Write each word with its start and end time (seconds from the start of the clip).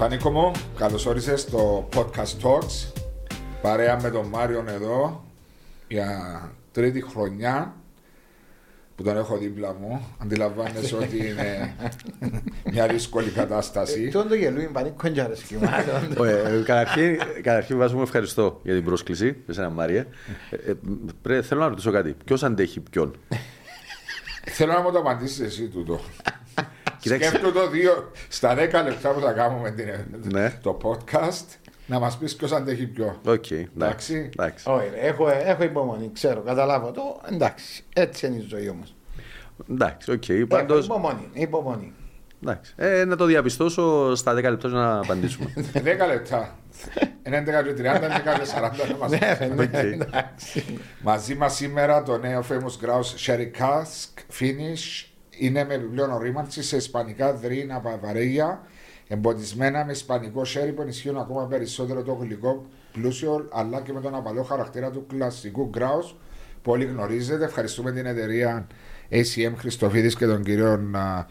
Πανίκο 0.00 0.30
μου, 0.30 0.50
καλώς 0.76 1.06
όρισες 1.06 1.40
στο 1.40 1.88
Podcast 1.94 2.42
Talks 2.42 2.92
παρέα 3.62 4.00
με 4.02 4.10
τον 4.10 4.26
Μάριον 4.26 4.68
εδώ 4.68 5.24
για 5.88 6.40
τρίτη 6.72 7.02
χρονιά 7.02 7.74
που 8.96 9.02
τον 9.02 9.16
έχω 9.16 9.36
δίπλα 9.36 9.74
μου. 9.80 10.06
Αντιλαμβάνεσαι 10.18 10.96
ότι 10.96 11.16
είναι 11.16 11.74
μια 12.72 12.86
δύσκολη 12.86 13.30
κατάσταση. 13.30 14.08
Τον 14.08 14.28
το 14.28 14.34
γελούι 14.34 14.70
πανίκο 14.72 15.08
και 15.08 15.20
αρέσει 15.20 15.58
Ε, 16.24 16.62
Καταρχήν, 16.64 17.18
καταρχήν 17.42 17.78
βάζω 17.78 17.96
μου 17.96 18.02
ευχαριστώ 18.02 18.60
για 18.62 18.74
την 18.74 18.84
πρόσκληση, 18.84 19.36
εσένα 19.48 19.70
Μάρια. 19.70 20.06
Ε, 20.50 20.70
ε, 20.70 20.74
πρέ- 21.22 21.44
θέλω 21.44 21.60
να 21.60 21.68
ρωτήσω 21.68 21.90
κάτι. 21.90 22.16
Ποιος 22.24 22.42
αντέχει 22.42 22.80
ποιον; 22.80 23.14
Θέλω 24.44 24.72
να 24.72 24.80
μου 24.80 24.92
το 24.92 24.98
απαντήσεις 24.98 25.40
εσύ 25.40 25.68
τούτο. 25.68 26.00
Κοιτάξτε. 27.00 27.26
Σκέφτομαι 27.26 27.52
το 27.52 27.68
δύο 27.68 28.10
στα 28.28 28.54
10 28.54 28.58
λεπτά 28.84 29.10
που 29.10 29.20
θα 29.20 29.32
κάνουμε 29.32 29.70
την- 29.70 29.88
Ναι. 30.32 30.58
το 30.62 30.78
podcast 30.82 31.44
να 31.86 31.98
μας 31.98 32.16
πεις 32.18 32.36
ποιος 32.36 32.52
αντέχει 32.52 32.86
ποιο. 32.86 33.06
Οκ, 33.06 33.50
Εντάξει. 33.50 33.70
εντάξει. 33.76 34.30
εντάξει. 34.36 34.70
Όχι, 34.70 34.88
ρε, 34.90 34.98
έχω, 35.00 35.28
έχω 35.28 35.62
υπομονή, 35.64 36.10
ξέρω, 36.12 36.40
καταλάβω 36.40 36.90
το. 36.90 37.20
Εντάξει, 37.32 37.84
έτσι 37.94 38.26
είναι 38.26 38.36
η 38.36 38.46
ζωή 38.48 38.68
όμως. 38.68 38.94
Εντάξει, 39.70 40.10
οκ. 40.12 40.28
Έχω 40.28 40.46
Πάντως, 40.46 40.84
υπομονή, 40.84 41.28
υπομονή. 41.32 41.92
εντάξει. 42.42 42.72
Ε, 42.76 43.04
να 43.04 43.16
το 43.16 43.24
διαπιστώσω 43.24 44.14
στα 44.14 44.34
10 44.34 44.42
λεπτά 44.50 44.68
να 44.68 44.98
απαντήσουμε. 44.98 45.52
10 45.74 46.06
λεπτά. 46.06 46.54
Είναι 47.26 47.36
11 47.38 47.62
και 47.62 47.72
30, 47.72 48.08
11 48.08 48.38
και 48.38 48.44
40 48.44 48.88
να 48.90 48.96
μας 48.96 49.10
Ναι, 49.10 49.36
ρε, 49.38 49.46
ναι, 49.46 49.62
Οκ. 49.62 49.72
εντάξει. 49.74 50.78
Μαζί 51.02 51.34
μας 51.34 51.54
σήμερα 51.54 52.02
το 52.02 52.18
νέο 52.18 52.44
Famous 52.48 52.84
Grouse 52.86 53.26
Sherry 53.26 53.50
Cask 53.60 54.40
Finish 54.40 55.04
είναι 55.40 55.64
με 55.64 55.74
επιπλέον 55.74 56.10
ορίμανση 56.10 56.62
σε 56.62 56.76
ισπανικά 56.76 57.34
δρύνα 57.34 57.80
παβαρέγια 57.80 58.60
εμποτισμένα 59.08 59.84
με 59.84 59.92
ισπανικό 59.92 60.42
sherry 60.42 60.72
που 60.74 60.82
ενισχύουν 60.82 61.16
ακόμα 61.16 61.46
περισσότερο 61.46 62.02
το 62.02 62.12
γλυκό 62.12 62.66
πλούσιο 62.92 63.48
αλλά 63.52 63.80
και 63.80 63.92
με 63.92 64.00
τον 64.00 64.14
απαλό 64.14 64.42
χαρακτήρα 64.42 64.90
του 64.90 65.06
κλασικού 65.06 65.70
grouse 65.74 66.14
που 66.62 66.72
όλοι 66.72 66.84
γνωρίζετε. 66.84 67.44
Ευχαριστούμε 67.44 67.92
την 67.92 68.06
εταιρεία 68.06 68.66
ACM 69.10 69.52
Χριστοφίδης 69.56 70.16
και 70.16 70.26
τον 70.26 70.42
κύριο 70.42 70.72
α, 70.92 71.24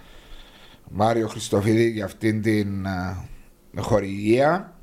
Μάριο 0.90 1.28
Χριστοφίδη 1.28 1.90
για 1.90 2.06
αυτήν 2.06 2.42
την 2.42 2.88
α, 2.88 3.26
χορηγία. 3.78 4.74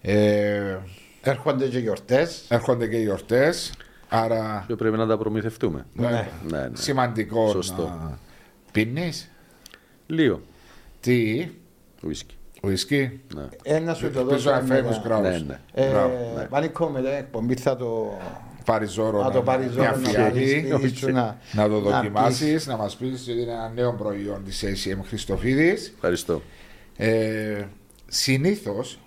Ε, 0.00 0.76
Έρχονται 1.22 1.68
και 1.68 1.78
γιορτές. 1.78 2.44
έρχονται 2.48 2.86
και 2.88 2.96
οι 2.96 3.02
γιορτές, 3.02 3.74
άρα 4.08 4.64
Και 4.66 4.74
πρέπει 4.74 4.96
να 4.96 5.06
τα 5.06 5.18
προμηθευτούμε. 5.18 5.86
Ναι. 5.92 6.10
ναι, 6.10 6.28
ναι. 6.58 6.68
Σημαντικό 6.72 7.48
Σωστό. 7.48 7.82
να 7.82 8.18
πίνεις; 8.84 9.30
Λίγο. 10.06 10.40
Τι, 11.00 11.48
Ουίσκι. 12.04 12.34
ουίσκι. 12.62 13.20
Ναι. 13.34 13.42
Ένα 13.62 13.94
σου 13.94 14.10
το 14.10 14.24
Πίσω 14.24 14.50
δώσω. 14.50 14.50
ένα 14.50 14.66
famous 14.68 15.06
grouse. 15.08 15.22
Ναι, 15.22 15.38
ναι. 15.38 15.60
Ε, 15.74 15.88
Μπράβο, 15.90 16.32
ναι. 16.36 16.42
Πανικό 16.44 16.88
μετά 16.88 17.10
εκπομπή 17.10 17.54
θα 17.54 17.76
το. 17.76 18.18
Πάρεις 18.64 18.90
ζώρο 18.92 19.22
Να 19.22 19.30
το 19.30 19.42
πάρεις 19.42 19.66
μια 19.76 19.84
ζώρο 19.92 19.96
να 20.00 20.08
φιάλη, 20.08 20.66
πάρει 20.68 20.78
σπίτι 20.78 20.96
σου 20.96 21.10
να. 21.10 21.38
να 21.52 21.68
το 21.68 21.80
να 21.80 21.90
δοκιμάσεις, 22.00 22.66
να 22.66 22.76
μας 22.76 22.96
πεις 22.96 23.22
ότι 23.28 23.32
είναι 23.40 23.52
ένα 23.52 23.68
νέο 23.74 23.92
προϊόν 23.92 24.44
της 24.44 24.64
ACM 24.64 24.98
Χριστοφίδης. 25.08 25.92
Ευχαριστώ. 25.94 26.42
Ε, 26.96 27.64
συνήθως, 28.06 28.98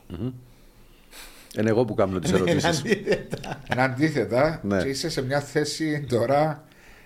Είναι 1.59 1.69
εγώ 1.69 1.85
που 1.85 1.93
κάνω 1.93 2.19
τις 2.19 2.31
πεις. 2.31 2.39
ερωτήσεις. 2.41 2.79
Αντίθετα. 2.79 3.61
είναι 3.71 3.81
αντίθετα 3.81 4.59
Ναι. 4.63 4.81
και 4.81 4.87
είσαι 4.89 5.09
σε 5.09 5.21
μια 5.21 5.39
θέση 5.41 6.05
τώρα 6.09 6.63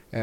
ε, 0.09 0.21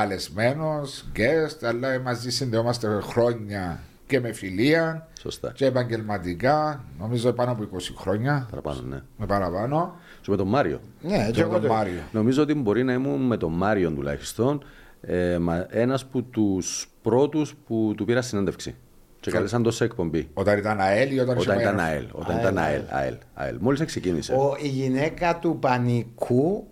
καλεσμένος, 0.00 1.04
guest, 1.16 1.58
αλλά 1.66 2.00
μαζί 2.00 2.30
συνδεόμαστε 2.30 2.88
χρόνια 3.02 3.80
και 4.06 4.20
με 4.20 4.32
φιλία 4.32 5.08
Σωστά. 5.20 5.52
και 5.54 5.64
επαγγελματικά, 5.66 6.84
νομίζω 6.98 7.32
πάνω 7.32 7.50
από 7.50 7.62
20 7.62 7.94
χρόνια, 7.96 8.46
Παραπάνω, 8.50 8.80
ναι. 8.88 9.00
με 9.16 9.26
παραπάνω. 9.26 9.94
Και 10.20 10.30
με 10.30 10.36
τον 10.36 10.48
Μάριο. 10.48 10.80
Ναι, 11.02 11.24
Και 11.26 11.30
και 11.32 11.38
με 11.40 11.44
εγώ 11.44 11.52
τον 11.52 11.62
το. 11.62 11.68
Μάριο. 11.72 12.00
Νομίζω 12.12 12.42
ότι 12.42 12.54
μπορεί 12.54 12.84
να 12.84 12.92
ήμουν 12.92 13.20
με 13.20 13.36
τον 13.36 13.52
Μάριον 13.52 13.94
τουλάχιστον 13.94 14.64
ε, 15.00 15.38
μα- 15.38 15.66
ένας 15.70 16.02
από 16.02 16.22
τους 16.22 16.88
πρώτους 17.02 17.54
που 17.66 17.92
του 17.96 18.04
πήρα 18.04 18.22
συνέντευξη. 18.22 18.74
Και 19.20 19.30
καλέσαν 19.30 19.62
το 19.62 19.70
σε 19.70 19.84
εκπομπή. 19.84 20.28
Όταν 20.34 20.58
ήταν 20.58 20.80
ΑΕΛ 20.80 21.12
ή 21.14 21.18
όταν, 21.20 21.38
Όταν 21.38 21.54
είχε 21.54 21.62
ήταν 21.64 21.76
πάει- 21.76 21.86
ΑΕΛ. 21.86 22.06
Όταν 22.12 22.30
ΑΕΛ, 22.36 22.40
ήταν 22.40 22.58
ΑΕΛ. 22.58 22.80
ΑΕΛ. 22.88 23.02
ΑΕΛ, 23.02 23.14
ΑΕΛ. 23.34 23.56
Μόλις 23.60 23.84
ξεκίνησε. 23.84 24.32
Ο, 24.32 24.56
η 24.62 24.68
γυναίκα 24.68 25.38
του 25.38 25.58
Πανίκου 25.60 26.66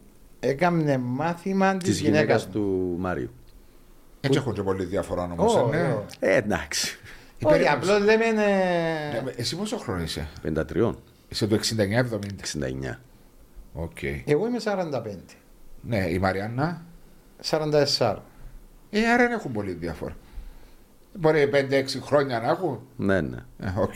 έκανε 0.49 0.99
μάθημα 0.99 1.77
της 1.77 1.89
Της 1.89 2.01
γυναίκας 2.01 2.21
γυναίκας 2.25 2.45
του. 2.47 2.51
του 2.61 2.97
Μάριου. 2.99 3.31
Έτσι 4.21 4.39
έχουν 4.39 4.53
και 4.55 4.63
πολύ 4.63 4.85
διαφορά 4.85 5.23
όμως. 5.23 5.55
Ω, 5.55 5.67
ναι. 5.69 5.83
ω. 5.83 6.07
Ε, 6.21 6.37
εντάξει. 6.37 6.99
Η 7.39 7.45
Όχι, 7.47 7.55
περίπτωση- 7.59 7.93
απλώς 7.93 8.05
λέμε. 8.05 8.25
ε, 8.25 8.33
Ναι, 9.23 9.31
Εσύ 9.37 9.57
πόσο 9.57 9.77
χρόνο 9.77 10.03
είσαι, 10.03 10.29
53, 10.43 10.95
Είσαι 11.29 11.47
το 11.47 11.55
69-70. 11.55 12.19
69. 12.41 13.01
Οκ. 13.73 14.03
Εγώ 14.25 14.47
είμαι 14.47 14.59
45. 14.59 15.37
Ναι, 15.81 15.99
η 16.11 16.19
Μαριάννα; 16.19 16.83
44. 17.43 18.23
Ε, 18.91 19.07
άρα 19.13 19.23
δεν 19.23 19.33
έχουν 19.33 19.53
πολύ 19.53 19.73
διαφορά. 19.73 20.17
Μπορεί 21.15 21.49
5-6 21.53 22.01
χρόνια 22.01 22.41
να 22.41 22.49
έχουν; 22.49 22.81
Ναι, 22.97 23.21
ναι. 23.21 23.37
Ε, 23.61 23.73
οκ. 23.79 23.95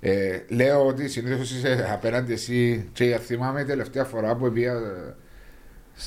Ε, 0.00 0.42
λέω 0.48 0.86
ότι 0.86 1.08
συνήθως 1.08 1.50
είσαι 1.50 1.88
απέναντι 1.92 2.32
εσύ 2.32 2.88
και 2.92 3.18
θυμάμαι 3.18 3.60
η 3.60 3.64
τελευταία 3.64 4.04
φορά 4.04 4.36
που 4.36 4.52
πήγα 4.52 4.72
ε, 4.72 5.14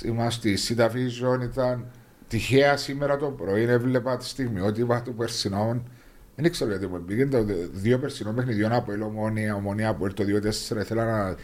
είμαστε 0.06 0.56
στη 0.56 0.76
Cytavision 0.78 1.42
ήταν 1.44 1.86
τυχαία 2.28 2.78
σήμερα 2.78 3.18
το 3.18 3.26
πρωί 3.28 3.64
έβλεπα 3.64 4.18
τα 4.18 4.26
στιγμιότυπα 4.26 5.02
του 5.02 5.14
περσινών. 5.14 5.90
Δεν 6.36 6.52
ξέρω 6.52 6.70
γιατί 6.70 6.88
μου 6.88 7.02
πήγαινε 7.02 7.30
το 7.30 7.46
δύο 7.72 8.00
περσινών 8.00 8.36
παιχνιδιών 8.36 8.72
από 8.72 8.94
η 8.94 9.02
Ομόνοια, 9.02 9.56
Ομόνοια 9.56 9.90
από 9.90 10.14
το 10.14 10.24
2-4 10.24 10.78
ήθελα 10.78 11.06
να 11.06 11.36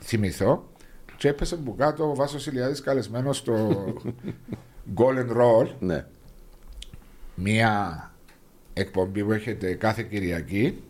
θυμηθώ. 0.00 0.68
Και 1.16 1.28
έπεσε 1.28 1.56
που 1.56 1.74
κάτω 1.74 2.10
ο 2.10 2.14
Βάσος 2.14 2.46
Ηλιάδης 2.46 2.80
καλεσμένος 2.80 3.36
στο 3.36 3.84
Golden 4.98 5.36
Roll. 5.36 5.68
Ναι. 5.78 6.06
μία 7.34 8.10
εκπομπή 8.72 9.24
που 9.24 9.32
έχετε 9.32 9.74
κάθε 9.74 10.02
Κυριακή 10.02 10.82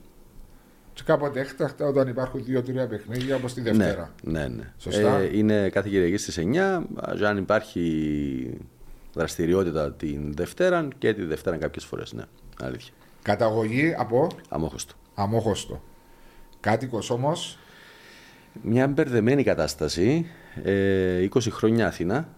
και 0.96 1.02
κάποτε 1.04 1.40
έκτακτα 1.40 1.86
όταν 1.86 2.08
υπάρχουν 2.08 2.44
δύο-τρία 2.44 2.86
παιχνίδια 2.86 3.36
όπως 3.36 3.54
τη 3.54 3.60
Δευτέρα. 3.60 4.14
Ναι, 4.22 4.40
ναι, 4.40 4.48
ναι. 4.48 4.72
Σωστά. 4.78 5.16
Ε, 5.18 5.36
είναι 5.36 5.68
κάθε 5.68 5.88
Κυριακή 5.88 6.16
στις 6.16 6.38
9. 6.38 6.82
και 7.18 7.26
Αν 7.26 7.36
υπάρχει 7.36 8.58
δραστηριότητα 9.14 9.92
την 9.92 10.34
Δευτέρα 10.34 10.88
και 10.98 11.14
τη 11.14 11.24
Δευτέρα 11.24 11.56
κάποιες 11.56 11.84
φορές, 11.84 12.12
ναι. 12.12 12.22
Αλήθεια. 12.62 12.92
Καταγωγή 13.22 13.94
από; 13.98 14.26
Αμόχωστο. 14.48 14.94
αμόχωστο. 15.14 15.82
Κάτοικος 16.60 17.10
όμως, 17.10 17.58
Μια 18.62 18.86
μπερδεμένη 18.88 19.42
κατάσταση. 19.42 20.26
Ε, 20.64 21.28
20 21.34 21.50
χρόνια 21.50 21.86
Αθήνα, 21.86 22.28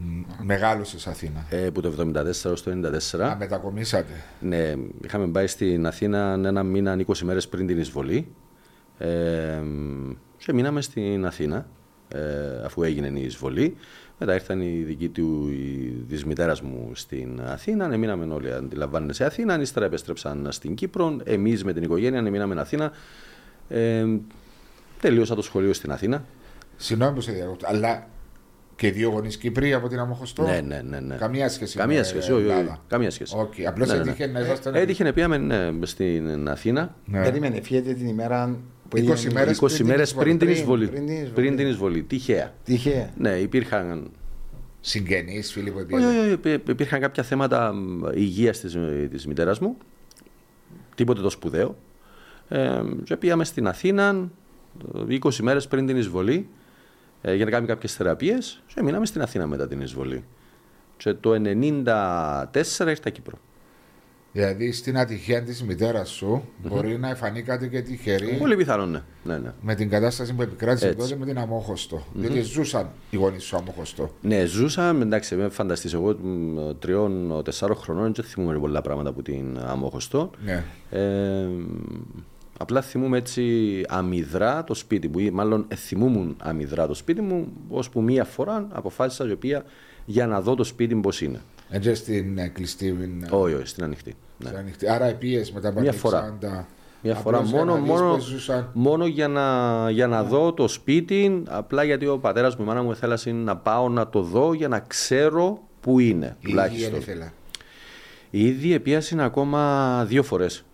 μ, 0.00 0.20
μεγάλωσες 0.42 1.06
Αθήνα. 1.06 1.46
ε, 1.50 1.70
που 1.70 1.80
το 1.80 1.88
74 1.88 2.50
ως 2.52 2.62
το 2.62 2.70
94. 2.70 3.18
Να 3.18 3.36
μετακομίσατε. 3.36 4.12
Ναι, 4.40 4.74
είχαμε 5.04 5.26
πάει 5.26 5.46
στην 5.46 5.86
Αθήνα 5.86 6.40
ένα 6.44 6.62
μήνα, 6.62 6.96
20 7.06 7.18
μέρες 7.22 7.48
πριν 7.48 7.66
την 7.66 7.78
εισβολή. 7.78 8.28
Ε, 8.98 9.60
και 10.36 10.52
μείναμε 10.52 10.80
στην 10.80 11.26
Αθήνα, 11.26 11.66
ε, 12.08 12.18
αφού 12.64 12.82
έγινε 12.82 13.18
η 13.18 13.24
εισβολή. 13.24 13.76
Μετά 14.18 14.34
ήρθαν 14.34 14.60
οι 14.60 14.82
δικοί 14.82 15.08
του, 15.08 15.48
οι, 15.50 16.04
της 16.08 16.24
μητέρας 16.24 16.60
μου 16.60 16.90
στην 16.94 17.40
Αθήνα. 17.44 17.88
Ναι, 17.88 17.96
μείναμε 17.96 18.34
όλοι, 18.34 18.52
αντιλαμβάνονται, 18.52 19.12
σε 19.12 19.24
Αθήνα. 19.24 19.60
Ύστερα 19.60 19.86
επέστρεψαν 19.86 20.46
στην 20.50 20.74
Κύπρο. 20.74 21.16
Εμείς 21.24 21.64
με 21.64 21.72
την 21.72 21.82
οικογένεια 21.82 22.22
ναι, 22.22 22.30
μείναμε 22.30 22.54
στην 22.54 22.60
Αθήνα. 22.60 22.92
Ε, 23.68 24.04
τελείωσα 25.00 25.34
το 25.34 25.42
σχολείο 25.42 25.72
στην 25.72 25.92
Αθήνα. 25.92 26.24
Συγγνώμη 26.76 27.14
που 27.14 27.20
σε 27.20 27.32
διακόπτω, 27.32 27.66
αλλά 27.68 28.06
και 28.78 28.90
δύο 28.92 29.08
γονείς 29.10 29.36
Κύπροι 29.36 29.72
από 29.74 29.88
την 29.88 29.98
Αμμόχωστο. 29.98 30.42
Ναι, 30.42 30.60
ναι, 30.60 30.80
ναι, 30.88 31.00
ναι. 31.00 31.14
Καμία 31.16 31.48
σχέση 31.48 31.76
Καμία 31.76 31.98
με 31.98 32.04
σχέση, 32.04 32.32
όχι, 32.32 32.42
όχι, 32.42 32.50
Ελλάδα. 32.50 32.82
καμία 32.88 33.10
σχέση. 33.10 33.34
Οκ, 33.38 33.52
απλώς 33.66 33.92
έτυχε 33.92 34.26
να 34.26 34.40
είσαστε- 34.40 34.74
Έτυχε 34.76 35.04
να 35.04 35.12
πήγαμε 35.12 35.36
ναι, 35.38 35.70
στην 35.86 36.48
Αθήνα. 36.48 36.94
Ναι. 37.04 37.22
Περίμενε, 37.22 37.60
φύγετε 37.60 37.92
την 37.92 38.06
ημέρα 38.08 38.56
που 38.88 38.96
20 38.96 39.00
έγινε 39.00 39.30
η- 39.30 39.34
μέρες 39.34 39.58
20 39.60 39.74
πριν 39.74 39.86
μέρες 39.86 40.08
την 40.12 40.18
πριν 40.20 40.38
την 40.38 40.48
εισβολή. 40.48 40.84
εισβολή. 40.84 41.04
Πριν 41.04 41.06
την 41.06 41.24
εισβολή. 41.24 41.34
Πριν 41.46 41.56
την 41.56 41.66
εισβολή. 41.68 42.02
Τυχαία. 42.02 42.52
Τυχαία. 42.64 43.10
Ναι, 43.18 43.30
υπήρχαν, 43.30 44.10
Συγγενείς, 44.80 45.52
φίλοι 45.52 45.70
που 45.70 45.76
όχι, 45.78 45.86
πήγατε. 45.86 46.06
όχι, 46.08 46.18
όχι, 46.18 46.30
υπή- 46.32 46.68
υπήρχαν 46.68 47.00
κάποια 47.00 47.22
θέματα 47.22 47.74
υγείας 48.14 48.60
της 48.60 48.76
της 49.10 49.26
μητέρας 49.26 49.58
μου. 49.58 49.76
Τίποτε 50.94 51.20
το 51.20 51.30
σπουδαίο. 51.30 51.76
Ε, 52.48 52.80
και 53.04 53.16
πήγαμε 53.16 53.44
στην 53.44 53.66
Αθήνα 53.68 54.28
ε, 55.08 55.14
20 55.14 55.42
μέρες 55.42 55.68
πριν 55.68 55.86
την 55.86 55.96
εισβολή 55.96 56.48
ε, 57.20 57.34
για 57.34 57.44
να 57.44 57.50
κάνουμε 57.50 57.72
κάποιες 57.72 57.94
θεραπείες 57.94 58.62
και 58.66 58.82
μείναμε 58.82 59.06
στην 59.06 59.22
Αθήνα 59.22 59.46
μετά 59.46 59.68
την 59.68 59.80
εισβολή. 59.80 60.24
Και 60.96 61.12
το 61.14 61.30
1994 61.30 62.86
ήρθα 62.86 63.10
Κύπρο. 63.10 63.38
Δηλαδή 64.32 64.72
στην 64.72 64.98
ατυχία 64.98 65.42
της 65.42 65.62
μητέρας 65.62 66.08
σου 66.10 66.48
μπορεί 66.62 66.98
να 66.98 67.08
εφανεί 67.08 67.42
κάτι 67.42 67.68
και 67.68 67.80
τυχερή 67.82 68.36
Πολύ 68.38 68.56
πιθανό, 68.56 68.86
ναι. 68.86 69.02
ναι, 69.24 69.38
ναι. 69.38 69.52
με 69.60 69.74
την 69.74 69.88
κατάσταση 69.88 70.34
που 70.34 70.42
επικράτησε 70.42 70.86
Έτσι. 70.86 70.98
τότε 70.98 71.16
με 71.16 71.26
την 71.26 71.38
αμόχωστο. 71.38 72.06
Διότι 72.14 72.40
ζούσαν 72.40 72.90
οι 73.10 73.16
γονείς 73.16 73.44
σου 73.44 73.56
αμόχωστο. 73.56 74.10
Ναι, 74.20 74.44
ζούσα, 74.44 74.88
εντάξει, 74.88 75.34
με 75.36 75.48
φανταστείς 75.48 75.94
εγώ 75.94 76.16
μ, 76.22 76.58
τριών, 76.78 77.40
τεσσάρων 77.44 77.76
χρονών 77.76 78.12
και 78.12 78.22
δεν 78.22 78.30
θυμούμαι 78.30 78.58
πολλά 78.58 78.80
πράγματα 78.80 79.10
από 79.10 79.22
την 79.22 79.58
Αμόχωστο. 79.58 80.30
Ναι. 80.44 80.64
Ε, 80.90 81.48
Απλά 82.60 82.80
θυμούμαι 82.82 83.18
έτσι 83.18 83.44
αμυδρά 83.88 84.64
το 84.64 84.74
σπίτι 84.74 85.08
μου, 85.08 85.18
ή 85.18 85.30
μάλλον 85.30 85.66
θυμούμουν 85.74 86.36
αμυδρά 86.42 86.86
το 86.86 86.94
σπίτι 86.94 87.20
μου, 87.20 87.48
ώσπου 87.68 88.02
μία 88.02 88.24
φορά 88.24 88.66
αποφάσισα 88.72 89.26
η 89.28 89.32
οποία 89.32 89.64
για 90.04 90.26
να 90.26 90.40
δω 90.40 90.54
το 90.54 90.64
σπίτι 90.64 90.94
μου 90.94 91.00
πώς 91.00 91.20
είναι. 91.20 91.40
Έτσι 91.70 91.94
στην 91.94 92.38
ε, 92.38 92.48
κλειστή. 92.48 92.96
ε, 93.30 93.34
Όχι, 93.36 93.54
όχι, 93.54 93.66
στην 93.66 93.84
ανοιχτή. 93.84 94.14
Ναι. 94.38 94.46
στην 94.46 94.58
ανοιχτή. 94.58 94.88
Άρα 94.88 95.04
επίες 95.04 95.52
μετά 95.52 95.68
από 95.68 95.80
Μια 95.80 95.92
φορά. 95.92 96.18
Αλεξάνδρα. 96.18 96.66
Μια 97.02 97.14
φορά 97.14 97.36
Απλώς 97.36 97.50
για 97.52 97.58
μόνο, 97.64 97.72
να 97.74 97.80
δεις 97.80 97.88
μόνο, 97.90 98.10
πώς 98.14 98.24
ζούσαν. 98.24 98.70
μόνο 98.72 99.06
για 99.06 99.28
να, 99.28 99.90
για 99.90 100.06
να 100.06 100.24
δω 100.24 100.52
το 100.52 100.68
σπίτι, 100.68 101.42
απλά 101.48 101.84
γιατί 101.84 102.06
ο 102.06 102.18
πατέρας 102.18 102.56
μου, 102.56 102.64
η 102.64 102.66
μάνα 102.66 102.82
μου 102.82 102.94
θέλασε 102.94 103.32
να 103.32 103.56
πάω 103.56 103.88
να 103.88 104.08
το 104.08 104.22
δω 104.22 104.52
για 104.52 104.68
να 104.68 104.78
ξέρω 104.80 105.62
που 105.80 105.98
είναι, 105.98 106.26
Η 106.26 106.28
ίδια 106.40 106.48
τουλάχιστον. 106.48 106.98
ήθελα. 106.98 107.32
Ήδη 108.30 108.72
επίασαν 108.72 109.20
ακόμα 109.20 110.04
δύο 110.08 110.22
φορές. 110.22 110.64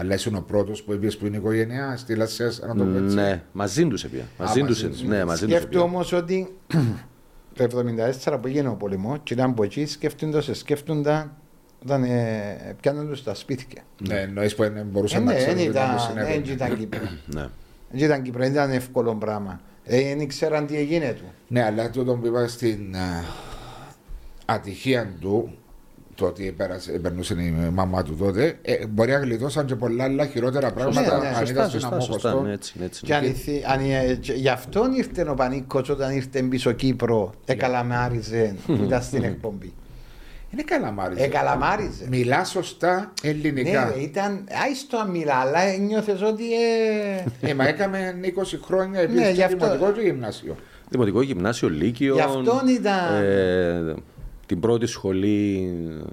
Αλλά 0.00 0.14
ήσουν 0.14 0.34
ο 0.34 0.44
πρώτος 0.46 0.82
που 0.82 0.92
έπιες 0.92 1.16
που 1.16 1.26
είναι 1.26 1.36
η 1.36 1.38
οικογένεια, 1.38 1.96
στη 1.96 2.14
Λασσέα, 2.14 2.50
να 2.66 2.74
το 2.74 2.84
πω 2.84 3.04
έτσι. 3.04 3.14
Ναι, 3.16 3.42
μαζί 3.52 3.86
τους 3.86 4.04
επία. 4.04 4.24
Μαζί 4.38 4.60
τους, 4.60 4.82
μαζί 4.82 4.88
τους. 4.88 5.02
ναι, 5.08 5.24
μαζί 5.24 5.44
τους 5.46 5.50
Σκέφτομαι 5.54 5.84
επία. 5.84 5.94
όμως 5.96 6.12
ότι 6.12 6.56
το 7.56 7.84
1974 8.24 8.38
που 8.40 8.46
έγινε 8.46 8.68
ο 8.68 8.74
πολεμός, 8.74 9.18
και 9.22 9.34
ήταν 9.34 9.50
από 9.50 9.62
εκεί, 9.62 9.86
σκέφτονταν, 9.86 10.42
σκέφτονταν 10.54 11.32
όταν 11.84 12.02
ε, 12.04 12.76
πιάνουν 12.80 13.08
τους 13.08 13.22
τα 13.22 13.34
σπίτια. 13.34 13.82
Ναι, 14.08 14.20
εννοείς 14.20 14.54
που 14.54 14.62
δεν 14.62 14.76
Ε, 14.76 14.82
μπορούσαν 14.82 15.24
να 15.24 15.32
ναι, 15.32 15.38
ξέρουν 15.38 15.56
δεν 15.56 15.64
τι 15.64 15.70
ήταν, 15.70 15.94
τους 15.94 16.02
συνέβαινε. 16.04 16.40
δεν 16.44 16.52
ήταν 16.54 16.78
Κύπρο. 16.78 17.00
Ναι. 17.26 17.46
Δεν 17.90 18.00
ήταν 18.04 18.22
Κύπρο, 18.22 18.40
δεν 18.42 18.52
ήταν 18.52 18.70
εύκολο 18.70 19.14
πράγμα. 19.14 19.60
Ε, 19.84 20.02
Δεν 20.02 20.20
ήξεραν 20.20 20.66
τι 20.66 20.76
έγινε 20.76 21.12
του. 21.18 21.24
Ναι, 21.48 21.64
αλλά 21.64 21.90
τούτο 21.90 22.14
που 22.14 22.26
είπα 22.26 22.46
στην 22.48 22.96
α, 22.96 23.24
ατυχία 24.44 25.12
του, 25.20 25.54
το 26.20 26.26
ότι 26.26 26.54
πέρασε, 26.56 26.92
περνούσε 26.92 27.34
η 27.34 27.70
μαμά 27.72 28.02
του 28.02 28.16
τότε, 28.16 28.58
ε, 28.62 28.86
μπορεί 28.86 29.10
να 29.10 29.18
γλιτώσαν 29.18 29.66
και 29.66 29.74
πολλά 29.74 30.04
άλλα 30.04 30.26
χειρότερα 30.26 30.72
πράγματα 30.72 31.18
ναι, 31.18 31.26
αν 31.26 31.34
Σωστά, 31.34 31.50
ήταν 31.52 31.68
στην 31.68 31.80
σωστά, 31.80 32.00
σωστά, 32.00 32.28
αμόχωστο. 32.28 32.46
ναι, 32.46 32.52
έτσι, 32.52 32.74
έτσι. 32.82 33.04
Και 33.04 33.14
αν, 33.14 33.24
ήθη- 33.24 33.64
αν, 33.70 33.80
ε, 33.90 34.14
και 34.14 34.32
γι' 34.32 34.48
αυτόν 34.48 34.92
ήρθε 34.92 35.28
ο 35.30 35.34
Πανίκος 35.34 35.88
όταν 35.88 36.10
ήρθε 36.14 36.42
πίσω 36.42 36.72
Κύπρο, 36.72 37.34
εκαλαμάριζε, 37.44 38.54
ήταν 38.84 39.02
στην 39.02 39.24
εκπομπή. 39.24 39.72
Είναι 40.52 40.62
καλαμάρι. 40.62 41.14
Εκαλαμάριζε. 41.18 42.06
Μιλά 42.10 42.44
σωστά 42.44 43.12
Ναι, 43.22 43.30
ελληνικά. 43.30 43.92
ρε, 43.94 44.00
ήταν, 44.02 44.44
άιστο 44.66 44.98
αν 44.98 45.10
μιλά, 45.10 45.34
αλλά 45.34 45.76
νιώθες 45.76 46.22
ότι 46.22 46.44
ε, 47.42 47.50
Ε, 47.50 47.54
μα 47.54 47.68
έκαμε 47.68 48.14
20 48.22 48.58
χρόνια 48.64 48.98
Ναι, 49.00 49.04
επίσης 49.04 49.28
γι' 49.28 49.34
και 49.36 49.44
αυτό. 49.44 49.56
δημοτικό 49.56 49.92
και 49.92 50.00
γυμνάσιο. 50.00 50.56
Δημοτικό 50.88 51.22
γυμνάσιο, 51.22 51.68
Λύκειο. 51.70 52.14
Γι' 52.14 52.20
αυτόν 52.20 52.68
ήταν- 52.68 53.22
ε, 53.22 53.94
την 54.50 54.60
πρώτη 54.60 54.86
σχολή 54.86 55.68
ε, 55.88 56.04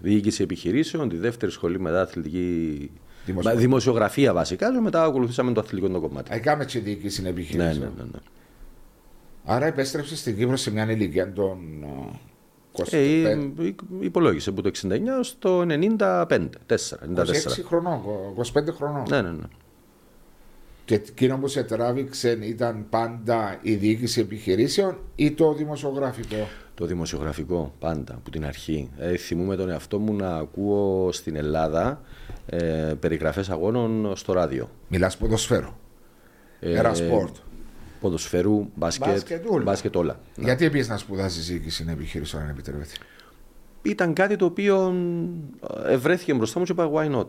διοίκηση 0.00 0.42
επιχειρήσεων, 0.42 1.08
τη 1.08 1.16
δεύτερη 1.16 1.52
σχολή 1.52 1.80
μετά 1.80 2.00
αθλητική. 2.00 2.90
Δημοσιογραφία. 3.24 3.52
Μα, 3.54 3.60
Δημοσιογραφία 3.60 4.32
βασικά, 4.32 4.72
και 4.72 4.78
μετά 4.80 5.04
ακολουθήσαμε 5.04 5.52
το 5.52 5.60
αθλητικό 5.60 5.92
το 5.92 6.00
κομμάτι. 6.00 6.30
Έκαμε 6.34 6.64
και 6.64 6.78
διοίκηση 6.78 7.22
Ναι, 7.22 7.28
επιχειρήσεων. 7.28 7.78
ναι, 7.96 8.02
ναι. 8.02 8.08
ναι. 8.12 8.18
Άρα 9.44 9.66
επέστρεψε 9.66 10.16
στην 10.16 10.36
Κύπρο 10.36 10.56
σε 10.56 10.70
μια 10.70 10.90
ηλικία 10.90 11.32
των 11.32 11.58
ε, 11.82 12.18
25. 12.82 12.86
Ε, 12.90 13.12
υ- 13.12 13.60
υ- 13.66 13.80
υπολόγισε 14.00 14.50
από 14.50 14.62
το 14.62 14.70
69 14.82 14.90
στο 15.20 15.60
95, 15.68 15.68
4, 15.98 16.26
94. 16.26 16.46
26 16.46 16.48
χρονών, 17.64 18.00
25 18.36 18.72
χρονών. 18.76 19.02
Ναι, 19.10 19.22
ναι, 19.22 19.30
ναι. 19.30 19.46
Και 20.84 20.94
εκείνο 20.94 21.38
που 21.38 21.48
σε 21.48 21.62
τράβηξε 21.62 22.38
ήταν 22.42 22.86
πάντα 22.90 23.58
η 23.62 23.74
διοίκηση 23.74 24.20
επιχειρήσεων 24.20 24.98
ή 25.14 25.30
το 25.32 25.52
δημοσιογραφικό; 25.54 26.48
Το 26.78 26.86
δημοσιογραφικό 26.86 27.74
πάντα 27.78 28.14
από 28.14 28.30
την 28.30 28.44
αρχή. 28.46 28.90
Ε, 28.98 29.16
θυμούμαι 29.16 29.56
τον 29.56 29.70
εαυτό 29.70 29.98
μου 29.98 30.14
να 30.14 30.36
ακούω 30.36 31.12
στην 31.12 31.36
Ελλάδα 31.36 32.00
ε, 32.46 32.94
περιγραφές 33.00 33.50
αγώνων 33.50 34.16
στο 34.16 34.32
ράδιο. 34.32 34.70
Μιλάς 34.88 35.16
ποδοσφαίρο. 35.16 35.78
Ε, 36.60 36.78
Ένα 36.78 36.94
σπορτ. 36.94 37.36
Ποδοσφαίρου, 38.00 38.68
μπάσκετ, 38.74 39.08
Μπάσκετ, 39.08 39.44
όλα. 39.48 39.62
μπάσκετ 39.62 39.96
όλα. 39.96 40.20
Γιατί 40.36 40.64
επήες 40.64 40.88
να 40.88 40.96
σπουδάσεις 40.96 41.46
διοίκηση 41.46 41.86
επιχειρήσεων, 41.88 42.42
αν 42.42 42.48
επιτρέπεται. 42.48 42.92
Ήταν 43.82 44.12
κάτι 44.14 44.36
το 44.36 44.44
οποίο 44.44 44.94
ε, 45.84 45.92
ευρέθηκε 45.92 46.34
μπροστά 46.34 46.58
μου 46.58 46.64
και 46.64 46.72
είπα 46.72 46.90
why 46.94 47.16
not; 47.16 47.26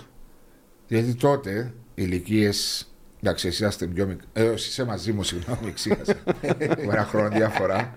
Γιατί 0.87 1.15
τότε 1.15 1.73
ηλικίες. 1.95 2.87
Εντάξει, 3.23 3.47
εσύ 3.47 3.63
είσαστε 3.63 3.85
πιο 3.87 4.05
μικροί. 4.05 4.27
Ε, 4.33 4.43
εσύ 4.45 4.69
είσαι 4.69 4.85
μαζί 4.85 5.11
μου, 5.11 5.23
συγγνώμη, 5.23 5.71
ξέχασα. 5.71 6.15
Με 6.57 6.75
ένα 6.79 7.03
χρόνο 7.05 7.29
διαφορά. 7.29 7.95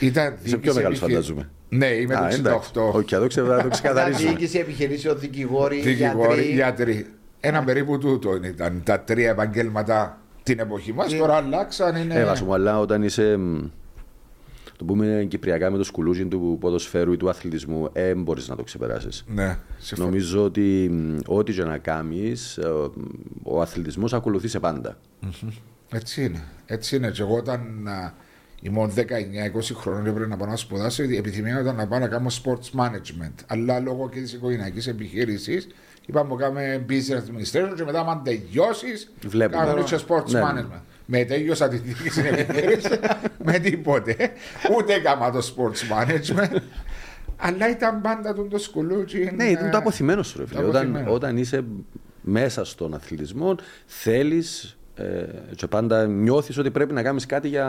Ήταν 0.00 0.24
Είσαι 0.42 0.56
πιο 0.56 0.72
διοίκηση 0.72 0.74
μεγάλος 0.76 0.96
επιχει- 0.98 1.14
φαντάζομαι. 1.14 1.48
Ναι, 1.68 1.86
είμαι 1.86 2.14
Α, 2.14 2.18
το 2.28 2.34
εντάξει. 2.34 2.70
68. 2.74 2.92
Οκ, 2.94 3.12
εδώ 3.12 3.26
ξέρω, 3.26 3.46
θα 3.46 3.52
το 3.52 3.58
ήταν 3.58 3.70
ξεκαθαρίσουμε. 3.70 4.28
διοίκηση 4.30 4.58
επιχειρήσεων, 4.58 5.18
δικηγόροι, 5.18 5.80
Δικηγόροι, 5.80 6.42
γιατροί. 6.42 6.52
γιατροί. 6.92 7.06
Ένα 7.40 7.64
περίπου 7.64 7.98
τούτο 7.98 8.34
ήταν 8.44 8.80
τα 8.84 9.00
τρία 9.00 9.30
επαγγέλματα 9.30 10.18
την 10.42 10.58
εποχή 10.58 10.92
μας. 10.92 11.14
Τώρα 11.16 11.34
αλλάξαν. 11.34 11.96
Είναι... 11.96 12.14
Ε, 12.14 12.24
Βάσο 12.24 12.44
μου, 12.44 12.54
αλλά 12.54 12.78
όταν 12.80 13.02
είσαι. 13.02 13.36
μ, 13.36 13.58
Το 14.76 14.84
πούμε 14.84 15.26
κυπριακά 15.28 15.70
με 15.70 15.76
το 15.76 15.84
σκουλούτζι 15.84 16.26
του 16.26 16.56
ποδοσφαίρου 16.60 17.12
ή 17.12 17.16
του 17.16 17.28
αθλητισμού, 17.28 17.88
ε, 17.92 18.14
μπορείς 18.14 18.48
να 18.48 18.56
το 18.56 18.62
ξεπεράσεις. 18.62 19.24
Ναι, 19.28 19.58
συμφωνώ. 19.78 20.08
Νομίζω 20.08 20.44
ότι 20.44 20.88
μ, 20.92 21.16
ό,τι 21.26 21.52
και 21.52 21.62
να 21.64 21.78
κάνεις, 21.78 22.58
ο 23.42 23.60
αθλητισμός 23.60 24.12
ακολουθείς 24.14 24.50
σε 24.50 24.60
πάντα. 24.60 24.96
Έτσι 25.92 26.24
είναι. 26.24 26.44
Έτσι 26.66 26.96
είναι. 26.96 27.10
Και 27.10 27.22
εγώ 27.22 27.36
όταν 27.36 27.88
α, 27.88 28.12
ήμουν 28.60 28.92
19-20 28.96 29.02
χρόνων 29.74 30.04
και 30.04 30.10
πρέπει 30.10 30.30
να 30.30 30.36
πάω 30.36 30.48
να 30.48 30.56
σπουδάσω, 30.56 31.02
η 31.02 31.16
επιθυμία 31.16 31.54
μου 31.54 31.60
ήταν 31.60 31.76
να 31.76 31.86
πάω 31.86 31.98
να 31.98 32.08
κάνω 32.08 32.28
sports 32.42 32.80
management. 32.80 33.32
Αλλά 33.46 33.80
λόγω 33.80 34.08
και 34.08 34.20
της 34.20 34.32
οικογενειακής 34.32 34.86
επιχείρησης, 34.86 35.66
είπαμε 36.06 36.34
να 36.34 36.40
κάνουμε 36.40 36.84
business 36.88 37.18
administration 37.18 37.72
και 37.76 37.84
μετά, 37.84 38.00
αν 38.00 38.22
τελειώσεις, 38.24 39.10
Βλέπουμε. 39.26 39.64
κάνουμε 39.64 39.82
και 39.84 39.98
sports 40.08 40.30
Ναι, 40.30 40.40
ναι. 40.40 40.46
management. 40.60 40.80
Με 41.10 41.24
τέλειωσα 41.24 41.68
τη 41.68 41.76
διοίκηση 41.76 42.20
επιχείρηση, 42.26 42.88
με 43.44 43.58
τίποτε. 43.58 44.16
Ούτε 44.78 44.92
έκανα 44.94 45.30
το 45.30 45.38
sports 45.56 45.92
management. 46.02 46.56
Αλλά 47.36 47.70
ήταν 47.70 48.00
πάντα 48.00 48.34
τον 48.34 48.48
το 48.48 48.58
σκουλούτσι. 48.58 49.32
Ναι, 49.36 49.44
ήταν 49.44 49.70
το 49.70 49.78
αποθυμένο 49.78 50.22
σου, 50.22 50.38
ρε 50.38 50.46
φίλε. 50.46 50.60
το 50.60 50.68
Όταν, 50.68 50.82
αποθυμένο. 50.82 51.12
όταν 51.12 51.36
είσαι 51.36 51.64
μέσα 52.22 52.64
στον 52.64 52.94
αθλητισμό, 52.94 53.56
θέλεις 53.86 54.77
ε, 54.98 55.54
και 55.56 55.66
πάντα 55.66 56.06
νιώθεις 56.06 56.58
ότι 56.58 56.70
πρέπει 56.70 56.92
να 56.92 57.02
κάνεις 57.02 57.26
κάτι 57.26 57.48
για 57.48 57.66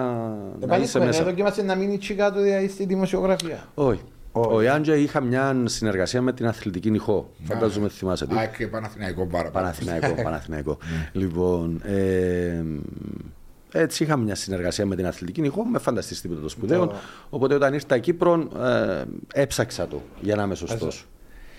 να 0.60 0.68
Πάλι 0.68 0.84
είσαι 0.84 0.98
έχουμε, 0.98 1.12
μέσα. 1.12 1.24
δοκίμασε 1.24 1.62
να 1.62 1.76
μείνεις 1.76 2.00
τσι 2.00 2.14
κάτω 2.14 2.42
δηλαδή, 2.42 2.68
στη 2.68 2.86
δημοσιογραφία. 2.86 3.68
Όχι. 3.74 4.02
Όχι. 4.32 4.54
Ο 4.54 4.62
Ιάντζα 4.62 4.96
είχα 4.96 5.22
μια 5.22 5.56
συνεργασία 5.66 6.22
με 6.22 6.34
την 6.34 6.48
αθλητική 6.48 6.90
νυχό. 6.92 7.30
Φαντάζομαι 7.44 7.90
θυμάσαι. 7.90 8.28
τι. 8.28 8.36
Α, 8.38 8.46
και 8.46 8.68
Παναθηναϊκό 8.68 9.26
πάρα 9.26 9.44
πολύ. 9.50 9.54
Παναθηναϊκό, 9.64 10.14
Παναθηναϊκό. 10.24 10.78
λοιπόν, 11.12 11.82
ε, 11.86 12.64
έτσι 13.72 14.04
είχα 14.04 14.18
μια 14.18 14.36
συνεργασία 14.36 14.86
με 14.86 14.96
την 14.96 15.06
αθλητική 15.08 15.42
νυχό, 15.42 15.64
με 15.64 15.80
φανταστείς 15.80 16.22
τίποτα 16.22 16.42
το 16.42 16.50
σπουδαίο. 16.50 16.88
Το- 16.88 16.96
Οπότε 17.30 17.54
όταν 17.56 17.74
ήρθα 17.74 17.98
Κύπρο, 17.98 18.48
ε, 18.64 19.04
έψαξα 19.42 19.88
το 19.88 20.02
για 20.22 20.36
να 20.36 20.44
είμαι 20.44 20.56
σωστός. 20.56 21.08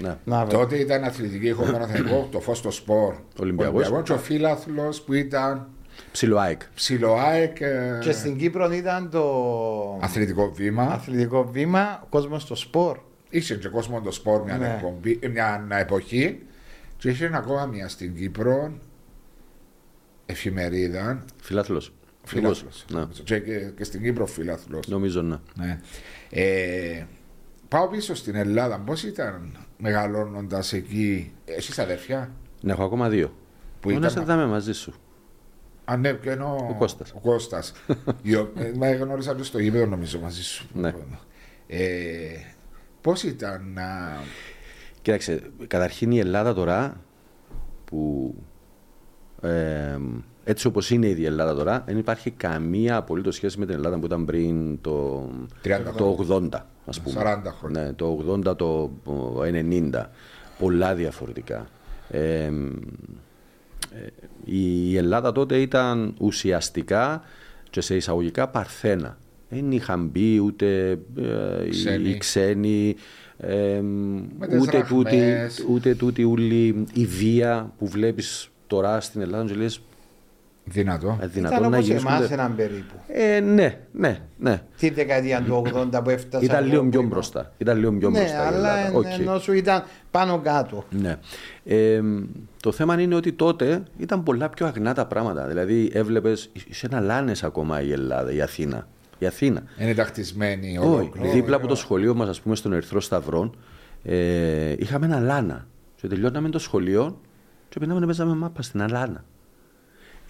Ναι. 0.00 0.16
Να, 0.24 0.44
βέβαια. 0.44 0.58
Τότε 0.60 0.76
ήταν 0.76 1.04
αθλητική, 1.04 1.48
έχω 1.48 1.62
Παναθηναϊκό, 1.62 2.28
το 2.32 2.40
Φως 2.40 2.58
των 2.58 2.70
Σπορ. 2.70 3.14
Ολυμπιακός. 3.40 4.02
Και 4.02 4.12
ο 4.12 4.18
φίλαθλος 4.18 5.00
που 5.02 5.12
ήταν 5.12 5.68
Ψιλοαέκ. 6.12 6.60
ψιλοαέκ. 6.74 7.60
ε, 7.60 7.98
Και 8.02 8.12
στην 8.12 8.36
Κύπρο 8.36 8.72
ήταν 8.72 9.10
το 9.10 9.98
Αθλητικό 10.02 10.50
βήμα. 10.54 10.82
αθλητικό 10.82 11.48
βήμα, 11.52 12.00
ο 12.02 12.06
κόσμος 12.08 12.42
στο 12.42 12.54
σπορ. 12.54 12.98
Είχε 13.30 13.54
και 13.54 13.68
κόσμο 13.68 14.00
το 14.00 14.10
σπορ 14.12 14.42
μια, 14.42 14.56
Ναι. 14.58 14.74
εκπομπή, 14.76 15.18
ε, 15.22 15.28
μια 15.28 15.66
εποχή. 15.78 16.38
Και 16.96 17.08
είχε 17.08 17.30
ακόμα 17.34 17.66
μια 17.66 17.88
στην 17.88 18.14
Κύπρο 18.16 18.72
εφημερίδα. 20.26 21.24
Φιλάθλο. 21.42 21.82
Φίλαθλος. 22.24 22.84
Ναι. 22.92 23.04
Και, 23.24 23.38
και, 23.40 23.58
και 23.76 23.84
στην 23.84 24.02
Κύπρο 24.02 24.26
φίλαθλος. 24.26 24.88
Νομίζω 24.88 25.22
ναι. 25.22 25.36
Ναι. 25.54 25.80
Ε, 26.30 27.06
πάω 27.70 27.88
πίσω 27.88 28.14
στην 28.14 28.34
Ελλάδα. 28.34 28.78
Πώς 28.78 29.02
ήταν 29.02 29.56
μεγαλώνοντας 29.78 30.72
εκεί, 30.72 31.32
εσείς 31.44 31.78
αδερφιά. 31.78 32.30
Ναι, 32.60 32.72
έχω 32.72 32.84
ακόμα 32.84 33.08
δύο. 33.08 33.26
Που 33.28 33.34
Που 33.80 33.90
ήταν- 33.90 34.22
ήταν... 34.22 34.48
μαζί 34.48 34.72
σου. 34.72 34.94
Α, 35.84 35.96
ναι, 35.96 36.12
και 36.12 36.30
ενώ 36.30 36.66
Ο 36.70 36.74
Κώστας. 36.74 37.12
Ο 37.12 37.18
Κώστας. 37.20 37.72
Οι 38.22 38.34
ο- 38.34 38.52
ε, 38.56 38.72
Μα 38.76 38.94
γνώρισα 38.94 39.34
το 39.34 39.44
στο 39.44 39.58
γήπεδο 39.58 39.86
νομίζω 39.86 40.20
μαζί 40.20 40.42
σου. 40.42 40.68
Ναι. 40.74 40.92
Ε, 41.66 41.86
Πώς 43.00 43.22
ήταν 43.22 43.72
να. 43.74 44.16
Κοίταξε, 45.02 45.42
καταρχήν 45.66 46.10
η 46.10 46.18
Ελλάδα 46.18 46.54
τώρα 46.54 47.00
που 47.84 48.34
ε, 49.42 49.98
έτσι 50.44 50.66
όπως 50.66 50.90
είναι 50.90 51.06
η 51.06 51.24
Ελλάδα 51.24 51.54
τώρα 51.54 51.82
δεν 51.86 51.98
υπάρχει 51.98 52.30
καμία 52.30 52.96
απολύτως 52.96 53.34
σχέση 53.34 53.58
με 53.58 53.66
την 53.66 53.74
Ελλάδα 53.74 53.98
που 53.98 54.06
ήταν 54.06 54.24
πριν 54.24 54.80
το, 54.80 55.28
30 55.64 55.68
το 55.96 56.26
80 56.28 56.48
ας 56.86 57.00
πούμε. 57.00 57.40
40 57.46 57.52
χρόνια. 57.58 57.82
Ναι, 57.82 57.92
το 57.92 58.40
80, 58.46 58.56
το 58.56 58.90
90. 59.92 60.04
Πολλά 60.58 60.94
διαφορετικά. 60.94 61.66
Ε, 62.10 62.50
ε, 63.94 64.06
η 64.44 64.96
Ελλάδα 64.96 65.32
τότε 65.32 65.56
ήταν 65.56 66.14
ουσιαστικά 66.18 67.22
και 67.70 67.80
σε 67.80 67.96
εισαγωγικά 67.96 68.48
παρθένα. 68.48 69.18
Δεν 69.48 69.72
είχαν 69.72 70.06
μπει 70.06 70.40
ούτε 70.40 70.90
ε, 71.16 71.68
Ξένοι. 71.68 72.08
οι 72.08 72.18
ξένοι, 72.18 72.96
ε, 73.38 73.80
τις 74.48 74.60
ούτε, 74.60 74.84
τούτη, 74.88 75.16
ραχμές. 75.16 75.64
ούτε 75.68 75.94
τούτη 75.94 76.22
ούλη 76.22 76.84
η 76.92 77.06
βία 77.06 77.72
που 77.78 77.86
βλέπεις 77.86 78.50
τώρα 78.66 79.00
στην 79.00 79.20
Ελλάδα 79.20 79.44
και 79.44 79.54
λες, 79.54 79.80
Δυνατό. 80.64 81.08
ε, 81.08 81.14
Ήταν 81.14 81.30
δυνατόν 81.32 81.60
να 81.60 81.66
όπως 81.66 81.86
γυρίσουμε. 81.86 82.10
εμάς 82.16 82.30
έναν 82.30 82.54
περίπου. 82.56 82.94
Ε, 83.08 83.40
ναι, 83.40 83.78
ναι, 83.92 84.18
ναι. 84.38 84.62
Τη 84.78 84.90
δεκαετία 84.90 85.42
του 85.42 85.62
80 85.74 86.00
που 86.04 86.10
έφτασα. 86.10 86.44
Ήταν 86.44 86.58
εγώ 86.58 86.66
λίγο 86.68 86.82
που 86.82 86.88
πιο 86.88 86.98
ήμουν. 86.98 87.12
μπροστά. 87.12 87.52
Ήταν 87.58 87.78
λίγο 87.78 87.92
πιο 87.92 88.10
Ναι, 88.10 88.18
μπροστά. 88.18 88.36
η 88.36 88.46
αλλά 88.46 88.56
Ελλάδα. 88.56 88.86
εν- 88.86 88.96
Οκ. 88.96 89.04
ενώ 89.20 89.38
σου 89.38 89.52
ήταν 89.52 89.82
πάνω 90.10 90.38
κάτω. 90.38 90.84
Ναι. 90.90 91.16
Ε, 91.64 92.00
το 92.62 92.72
θέμα 92.72 93.00
είναι 93.00 93.14
ότι 93.14 93.32
τότε 93.32 93.82
ήταν 93.98 94.22
πολλά 94.22 94.48
πιο 94.48 94.66
αγνά 94.66 94.94
τα 94.94 95.06
πράγματα. 95.06 95.46
Δηλαδή, 95.46 95.90
έβλεπες 95.92 96.50
σε 96.70 96.86
ένα 96.86 97.00
λάνες 97.00 97.42
ακόμα 97.44 97.82
η 97.82 97.92
Ελλάδα, 97.92 98.32
η 98.32 98.40
Αθήνα. 98.40 98.86
Η 99.18 99.26
Αθήνα. 99.26 99.62
Είναι 99.78 99.94
τακτισμένοι 99.94 100.78
Όχι. 100.78 100.86
ολόκληροι. 100.88 101.28
Δίπλα 101.28 101.56
από 101.56 101.66
το 101.66 101.74
σχολείο 101.74 102.14
μας, 102.14 102.28
ας 102.28 102.40
πούμε, 102.40 102.56
στον 102.56 102.72
Ερυθρό 102.72 103.00
Σταυρό, 103.00 103.50
ε, 104.02 104.72
είχαμε 104.78 105.06
ένα 105.06 105.20
λάνα. 105.20 105.66
Και 106.00 106.08
τελειώναμε 106.08 106.48
το 106.48 106.58
σχολείο 106.58 107.20
και 107.68 107.78
πήγαμε 107.78 108.00
να 108.00 108.06
παίζαμε 108.06 108.34
μάπα 108.34 108.62
στην 108.62 108.82
Αλάνα. 108.82 109.24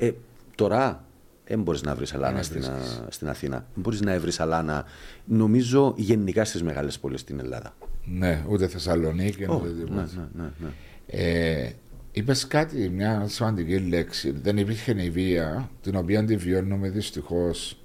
Ε, 0.01 0.11
τώρα 0.55 1.05
δεν 1.47 1.63
μπορείς 1.63 1.83
να 1.83 1.95
βρεις 1.95 2.15
αλάνα 2.15 2.43
στην, 2.43 2.65
α, 2.65 2.79
στην 3.09 3.29
Αθήνα. 3.29 3.57
Δεν 3.57 3.83
μπορείς 3.83 4.01
να 4.01 4.21
βρεις 4.21 4.41
αλάνα, 4.41 4.85
νομίζω, 5.25 5.95
γενικά 5.97 6.45
στις 6.45 6.63
μεγάλες 6.63 6.99
πόλεις 6.99 7.21
στην 7.21 7.39
Ελλάδα. 7.41 7.77
Ναι, 8.05 8.45
ούτε 8.49 8.67
Θεσσαλονίκη, 8.69 9.45
ούτε 9.51 9.69
Ναι, 9.69 9.73
τίποτα. 9.79 10.09
ναι, 10.35 10.43
ναι, 10.43 10.51
ναι. 10.59 10.69
Ε, 11.07 11.73
Είπες 12.13 12.47
κάτι, 12.47 12.89
μια 12.89 13.25
σημαντική 13.29 13.79
λέξη. 13.79 14.31
Δεν 14.31 14.57
υπήρχε 14.59 15.03
η 15.03 15.11
βία, 15.11 15.71
την 15.83 15.97
οποία 15.97 16.25
τη 16.25 16.37
βιώνουμε 16.37 16.89
δυστυχώς. 16.89 17.79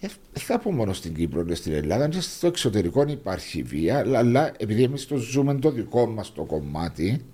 Δεν 0.00 0.10
θα 0.34 0.58
πω 0.58 0.72
μόνο 0.72 0.92
στην 0.92 1.14
Κύπρο 1.14 1.44
και 1.44 1.54
στην 1.54 1.72
Ελλάδα, 1.72 2.08
και 2.08 2.20
στο 2.20 2.46
εξωτερικό 2.46 3.04
υπάρχει 3.08 3.62
βία, 3.62 3.98
αλλά- 3.98 4.18
αλλά 4.18 4.52
επειδή 4.58 4.82
εμείς 4.82 5.06
το 5.06 5.16
ζούμε 5.16 5.54
το 5.54 5.70
δικό 5.70 6.06
μας 6.06 6.32
το 6.32 6.42
κομμάτι, 6.44 7.24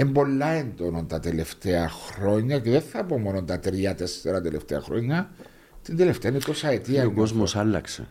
είναι 0.00 0.10
πολλά 0.12 0.46
έντονο 0.46 1.04
τα 1.04 1.20
τελευταία 1.20 1.88
χρόνια 1.88 2.58
και 2.58 2.70
δεν 2.70 2.80
θα 2.80 3.04
πω 3.04 3.18
μόνο 3.18 3.42
τα 3.42 3.58
τρία-τέσσερα 3.58 4.40
τελευταία 4.40 4.80
χρόνια, 4.80 5.30
την 5.82 5.96
τελευταία 5.96 6.30
είναι 6.30 6.40
τόσα 6.40 6.68
αιτία. 6.68 7.06
Ο 7.06 7.10
κόσμος 7.10 7.56
άλλαξε. 7.56 8.08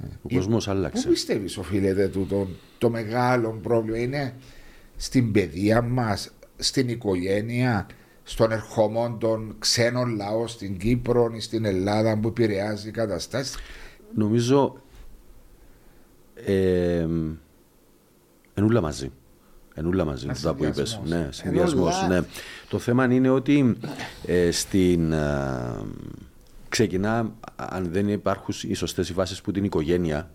Ο 0.00 0.26
Ε, 0.28 0.34
κόσμο 0.34 0.56
Πού 0.56 0.70
άλλαξε. 0.70 1.08
πιστεύεις, 1.08 1.56
οφείλεται 1.56 2.08
τούτο 2.08 2.48
το 2.78 2.90
μεγάλο 2.90 3.58
πρόβλημα, 3.62 3.98
είναι 3.98 4.34
στην 4.96 5.32
παιδεία 5.32 5.82
μας, 5.82 6.30
στην 6.56 6.88
οικογένεια, 6.88 7.86
στον 8.22 8.52
ερχομό 8.52 9.16
των 9.20 9.56
ξένων 9.58 10.16
λαών 10.16 10.48
στην 10.48 10.78
Κύπρο 10.78 11.30
ή 11.34 11.40
στην 11.40 11.64
Ελλάδα 11.64 12.18
που 12.18 12.28
επηρεάζει 12.28 12.88
οι 12.88 12.90
καταστάσει. 12.90 13.58
Νομίζω. 14.14 14.76
Ε, 16.34 17.06
ενούλα 18.54 18.80
μαζί. 18.80 19.10
Ενούλα 19.74 20.04
μαζί, 20.04 20.24
Ένας 20.24 20.36
αυτά 20.36 20.54
που 20.54 20.64
είπες. 20.64 20.88
συνδυασμός. 20.88 21.08
Ναι, 21.10 21.28
συνδυασμό. 21.32 21.88
Ενούλα. 21.92 22.08
Ναι. 22.20 22.26
Το 22.68 22.78
θέμα 22.78 23.04
είναι 23.12 23.28
ότι 23.28 23.76
ε, 24.26 24.50
στην. 24.50 25.12
ε, 25.12 25.82
ξεκινά, 26.68 27.32
αν 27.56 27.88
δεν 27.92 28.08
υπάρχουν 28.08 28.54
οι 28.62 28.74
σωστές 28.74 29.12
βάσεις 29.12 29.40
που 29.40 29.52
την 29.52 29.64
οικογένεια, 29.64 30.30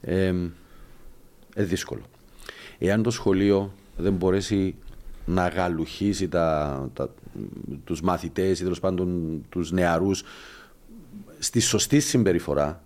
ε, 0.00 0.34
ε, 1.54 1.62
δύσκολο. 1.64 2.02
Εάν 2.78 3.02
το 3.02 3.10
σχολείο 3.10 3.72
δεν 3.96 4.12
μπορέσει 4.12 4.74
να 5.26 5.48
γαλουχίσει 5.48 6.28
τα, 6.28 6.88
τα, 6.94 7.14
τους 7.84 8.00
μαθητές 8.00 8.60
ή 8.60 8.62
τέλος 8.62 8.80
πάντων 8.80 9.40
τους 9.48 9.72
νεαρούς 9.72 10.22
στη 11.38 11.60
σωστή 11.60 12.00
συμπεριφορά 12.00 12.82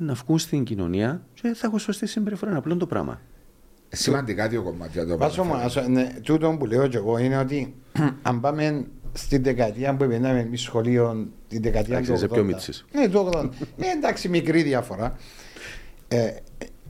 ε, 0.00 0.02
να 0.04 0.14
βγουν 0.14 0.38
στην 0.38 0.64
κοινωνία 0.64 1.22
και 1.34 1.52
θα 1.54 1.66
έχουν 1.66 1.78
σωστή 1.78 2.06
συμπεριφορά. 2.06 2.50
Είναι 2.50 2.58
απλό 2.58 2.76
το 2.76 2.86
πράγμα. 2.86 3.20
Σημαντικά 3.88 4.48
δύο 4.48 4.62
κομμάτια 4.62 5.06
το 5.06 5.16
Βάσο 5.16 5.44
μου, 5.44 5.50
παραφέρω. 5.50 5.84
ας- 5.84 5.90
ναι, 5.90 6.12
τούτο 6.22 6.56
που 6.58 6.66
λέω 6.66 6.86
και 6.86 6.96
εγώ 6.96 7.18
είναι 7.18 7.38
ότι 7.38 7.74
αν 8.22 8.40
πάμε 8.40 8.84
στην 9.12 9.42
δεκαετία 9.42 9.94
που 9.96 10.06
πήγαμε 10.06 10.40
εμείς 10.40 10.60
σχολείο, 10.60 11.28
την 11.48 11.62
δεκαετία 11.62 11.92
Εντάξει, 11.94 12.10
του 12.10 12.16
είσαι 12.16 12.26
80. 12.26 12.32
πιο 12.34 12.44
μίτσης. 12.44 12.84
Ναι, 12.92 13.08
του 13.08 13.18
80. 13.34 13.50
Ε, 13.78 13.90
εντάξει, 13.96 14.28
μικρή 14.28 14.62
διαφορά. 14.62 15.16
Ε, 16.08 16.30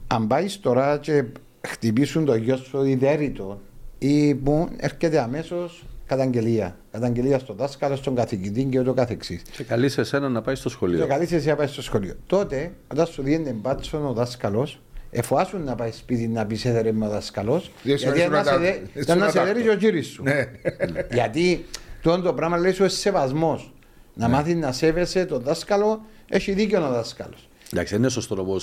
αν 0.07 0.27
πάεις 0.27 0.59
τώρα 0.59 0.97
και 0.97 1.23
χτυπήσουν 1.67 2.25
το 2.25 2.35
γιο 2.35 2.57
σου 2.57 2.83
ιδέρυτο 2.83 3.61
ή 3.97 4.35
που 4.35 4.69
έρχεται 4.77 5.19
αμέσως 5.21 5.85
καταγγελία. 6.05 6.77
Καταγγελία 6.91 7.39
στον 7.39 7.55
δάσκαλο, 7.55 7.95
στον 7.95 8.15
καθηγητή 8.15 8.63
και 8.63 8.79
ούτω 8.79 8.93
καθεξής. 8.93 9.41
Και 9.41 9.63
καλείς 9.63 9.93
σε 9.93 10.03
σένα 10.03 10.29
να 10.29 10.41
πάει 10.41 10.55
στο 10.55 10.67
Και 10.69 10.75
σχολείο. 10.75 11.07
καλείς 11.07 11.31
εσύ 11.31 11.47
να 11.47 11.55
πάεις 11.55 11.71
στο 11.71 11.81
σχολείο. 11.81 12.13
Τότε, 12.27 12.71
όταν 12.91 13.05
σου 13.05 13.21
δίνει 13.21 13.51
μπάτσον 13.51 14.05
ο 14.05 14.13
δάσκαλος, 14.13 14.81
εφοάσουν 15.11 15.63
να 15.63 15.75
πάει 15.75 15.91
σπίτι 15.91 16.27
να 16.27 16.45
πεις 16.45 16.65
έδερε 16.65 16.91
με 16.91 17.05
ο 17.05 17.09
δάσκαλο. 17.09 17.63
Δεν 17.83 17.97
σου 17.97 18.03
Γιατί 18.03 18.07
αρέσουν 18.21 18.31
να 18.31 18.43
τα- 18.43 18.51
σε 18.51 18.57
δεν 18.57 18.61
δέ- 18.73 18.81
σου 18.93 18.99
ήταν 19.01 19.17
να 19.17 19.25
να 19.25 19.31
σε 19.31 19.37
τα- 19.37 19.43
δέρει 19.45 19.61
και 19.61 19.69
ο 19.69 19.75
κύρι 19.75 20.01
σου. 20.01 20.23
Ναι. 20.23 20.45
Γιατί 21.11 21.65
τότε 22.01 22.21
το 22.21 22.33
πράγμα 22.33 22.57
λέει 22.57 22.71
σου 22.71 22.89
σεβασμός. 22.89 23.73
Να 24.13 24.27
μάθεις 24.27 24.55
να 24.55 24.71
σέβεσαι 24.71 25.25
τον 25.25 25.41
δάσκαλο, 25.41 26.05
έχει 26.29 26.51
δίκιο 26.51 26.85
ο 26.87 26.89
δάσκαλος. 26.91 27.48
Εντάξει, 27.73 27.93
δεν 27.93 28.01
είναι 28.01 28.11
σωστός 28.11 28.37
όμω. 28.39 28.55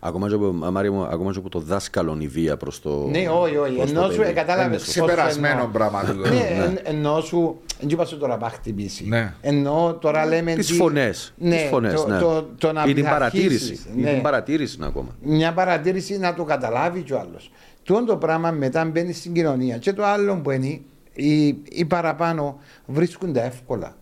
Ακόμα 0.00 0.28
και 0.28 0.34
από, 0.34 0.52
Μάρια 0.52 0.92
μου, 0.92 1.02
ακόμα 1.04 1.32
και 1.32 1.38
από 1.38 1.48
το 1.48 1.58
δάσκαλο 1.60 2.16
η 2.20 2.26
βία 2.28 2.56
προς 2.56 2.80
το. 2.80 3.06
Ναι, 3.10 3.28
όχι, 3.28 3.56
όχι. 3.56 3.74
προς 3.76 3.92
το 3.92 3.98
Ενώ 4.00 4.10
σου 4.10 4.16
παιδί. 4.18 4.32
κατάλαβες. 4.32 4.64
Δεν 4.64 4.72
είναι 4.72 4.78
σωστό. 4.78 5.04
Ξεπερασμένο 5.04 5.68
πράγμα 5.72 6.04
τούτο. 6.04 6.28
Ναι, 6.28 6.40
εν- 6.64 6.78
ενώ 6.82 7.20
σου. 7.20 7.60
Δεν 7.80 7.88
είπα 7.88 8.04
σου 8.04 8.18
τώρα 8.18 8.36
να 8.36 8.48
χτυπήσει. 8.48 9.04
Ναι. 9.08 9.34
Ενώ 9.40 9.98
τώρα 10.00 10.26
λέμε. 10.26 10.54
Τις 10.54 10.66
τι- 10.66 10.72
φωνές. 10.74 11.32
Ναι, 11.36 11.56
τις 11.56 11.68
φωνές, 11.68 11.94
το, 11.94 12.08
ναι. 12.08 12.18
το, 12.18 12.42
το 12.58 12.72
να 12.72 12.82
ή 12.82 12.84
την 12.84 12.94
πειθαρχήσεις, 12.94 13.48
παρατήρηση. 13.48 13.80
Ή 13.96 14.00
ναι. 14.00 14.12
την 14.12 14.22
παρατήρηση 14.22 14.76
είναι 14.76 14.86
ακόμα. 14.86 15.08
μια 15.22 15.52
παρατήρηση 15.52 16.18
να 16.18 16.34
το 16.34 16.44
καταλάβει 16.44 17.00
κι 17.02 17.12
ο 17.12 17.18
άλλος. 17.18 17.50
Τούτο 17.82 18.04
το 18.04 18.16
πράγμα 18.16 18.50
μετά 18.50 18.84
μπαίνει 18.84 19.12
στην 19.12 19.32
κοινωνία. 19.32 19.76
Και 19.78 19.92
το 19.92 20.04
άλλο 20.04 20.36
που 20.36 20.50
είναι, 20.50 20.80
οι, 21.12 21.46
οι 21.70 21.84
παραπάνω 21.88 22.58
βρίσκουν 22.86 23.32
τα 23.32 23.42
εύκολα. 23.44 23.96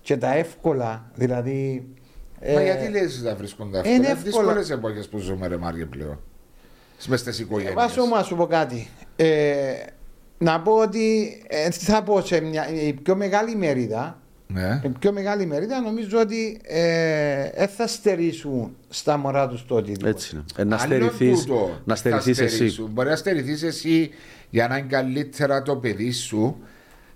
Και 0.00 0.16
τα 0.16 0.34
εύκολα, 0.34 1.10
δηλαδή. 1.14 1.86
Μα 2.42 2.60
ε, 2.60 2.64
γιατί 2.64 2.88
λες 2.88 3.22
να 3.22 3.34
βρίσκουν 3.34 3.72
τα 3.72 3.78
είναι 3.78 3.88
εύκολα. 3.94 4.10
εύκολα. 4.10 4.22
δύσκολες 4.24 4.70
εποχές 4.70 5.08
που 5.08 5.18
ζούμε 5.18 5.46
ρε 5.46 5.56
Μάριε 5.56 5.84
πλέον. 5.84 6.20
Μες 7.06 7.20
στις 7.20 7.38
οικογένειες. 7.38 7.74
Βάσο 7.74 8.04
μου 8.04 8.14
να 8.14 8.22
σου 8.22 8.36
πω 8.36 8.46
κάτι. 8.46 8.88
Ε, 9.16 9.72
να 10.38 10.60
πω 10.60 10.72
ότι 10.72 11.36
ε, 11.48 11.70
θα 11.70 12.02
πω 12.02 12.20
σε 12.20 12.40
μια, 12.40 12.68
η 12.70 12.92
πιο 12.92 13.16
μεγάλη 13.16 13.56
μερίδα 13.56 14.20
Ναι. 14.46 14.80
η 14.84 14.88
πιο 14.98 15.12
μεγάλη 15.12 15.46
μερίδα 15.46 15.80
νομίζω 15.80 16.18
ότι 16.20 16.60
ε, 16.62 17.50
δεν 17.56 17.68
θα 17.68 17.86
στερήσουν 17.86 18.76
στα 18.88 19.16
μωρά 19.16 19.48
τους 19.48 19.66
το 19.66 19.74
οτιδήποτε. 19.74 20.10
Έτσι 20.10 20.30
είναι. 20.34 20.44
Ε, 20.56 20.64
να 20.64 20.76
Άλλο 20.76 20.84
στερηθείς, 20.84 21.44
τούτο 21.44 21.80
να 21.84 21.94
θα 21.94 22.00
στερηθείς 22.00 22.38
εσύ. 22.40 22.54
στερήσουν. 22.54 22.88
Μπορεί 22.92 23.08
να 23.08 23.16
στερηθείς 23.16 23.62
εσύ 23.62 24.10
για 24.50 24.68
να 24.68 24.76
είναι 24.76 24.86
καλύτερα 24.90 25.62
το 25.62 25.76
παιδί 25.76 26.12
σου, 26.12 26.56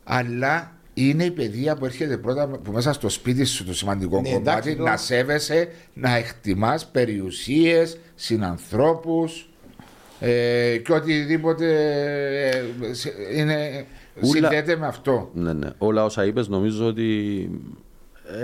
αλλά 0.05 0.73
είναι 0.95 1.25
η 1.25 1.31
παιδεία 1.31 1.77
που 1.77 1.85
έρχεται 1.85 2.17
πρώτα 2.17 2.49
που 2.49 2.73
μέσα 2.73 2.93
στο 2.93 3.09
σπίτι 3.09 3.45
σου 3.45 3.65
το 3.65 3.75
σημαντικό 3.75 4.21
Ναι, 4.21 4.29
κομμάτι 4.33 4.49
εντάξει, 4.51 4.77
το- 4.77 4.83
να 4.83 4.97
σέβεσαι, 4.97 5.69
να 5.95 6.17
εκτιμάς 6.17 6.87
περιουσίες, 6.87 7.99
συνανθρώπους 8.15 9.49
ε, 10.21 10.77
και 10.85 10.93
οτιδήποτε 10.93 11.67
ε, 12.89 12.93
σε- 12.95 13.13
είναι, 13.35 13.85
Ούλα- 14.23 14.33
συνδέεται 14.33 14.77
με 14.77 14.87
αυτό. 14.87 15.31
Ναι, 15.35 15.53
ναι. 15.53 15.69
Όλα 15.79 16.05
όσα 16.05 16.25
είπες 16.25 16.49
νομίζω 16.49 16.87
ότι 16.87 17.51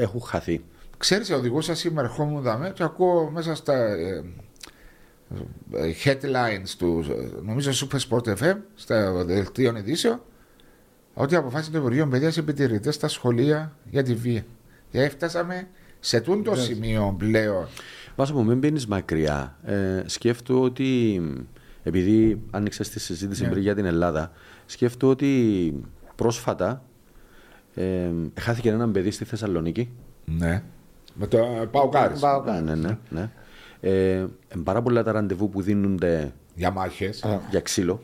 έχουν 0.00 0.20
χαθεί. 0.20 0.60
Ξέρεις, 0.98 1.30
οδηγούσα 1.30 1.74
σήμερα 1.74 2.06
ερχόμουν 2.06 2.42
δαμέ 2.42 2.70
και 2.74 2.82
ακούω 2.82 3.30
μέσα 3.30 3.54
στα 3.54 3.74
ε, 3.84 4.22
ε, 5.74 5.92
headlines 6.04 6.68
του, 6.78 7.04
ε, 7.10 7.40
νομίζω 7.46 7.70
Super 7.90 7.98
Sport 8.08 8.36
FM, 8.42 8.56
στα 8.74 9.24
δελτίων 9.24 9.76
ειδήσεων, 9.76 10.20
ότι 11.18 11.36
αποφάσισε 11.36 11.70
το 11.70 11.78
Υπουργείο 11.78 12.06
Παιδείας 12.06 12.36
επιτηρητές 12.36 12.94
στα 12.94 13.08
σχολεία 13.08 13.76
για 13.90 14.02
τη 14.02 14.14
βία. 14.14 14.44
Και 14.90 15.02
έφτασαμε 15.02 15.68
σε 16.00 16.20
τούτο 16.20 16.54
σημείο 16.54 17.14
πλέον. 17.18 17.66
Βάζω 18.16 18.34
μου, 18.34 18.44
μην 18.44 18.58
μπαίνει 18.58 18.82
μακριά. 18.88 19.56
Ε, 19.64 20.02
σκέφτομαι 20.06 20.60
ότι, 20.60 21.20
επειδή 21.82 22.40
άνοιξε 22.50 22.82
τη 22.82 23.00
συζήτηση 23.00 23.42
Ναι. 23.42 23.48
πριν 23.48 23.62
για 23.62 23.74
την 23.74 23.84
Ελλάδα, 23.84 24.30
σκέφτομαι 24.66 25.12
ότι 25.12 25.74
πρόσφατα 26.14 26.82
ε, 27.74 28.10
χάθηκε 28.40 28.68
ένα 28.68 28.88
παιδί 28.88 29.10
στη 29.10 29.24
Θεσσαλονίκη. 29.24 29.90
Ναι. 30.24 30.62
Με 31.14 31.26
το 31.26 31.68
Παουκάρι. 31.70 32.18
Πάω 32.18 32.42
Ναι, 32.44 32.50
κάτω. 32.50 32.62
ναι, 32.64 32.74
ναι. 32.74 32.98
ναι. 33.08 33.30
Ε, 33.80 34.16
ε, 34.18 34.26
πάρα 34.64 34.82
πολλά 34.82 35.02
τα 35.02 35.12
ραντεβού 35.12 35.48
που 35.48 35.62
δίνονται 35.62 36.32
Για 36.54 36.70
μάχες. 36.70 37.24
Α. 37.24 37.40
για 37.50 37.60
ξύλο 37.60 38.02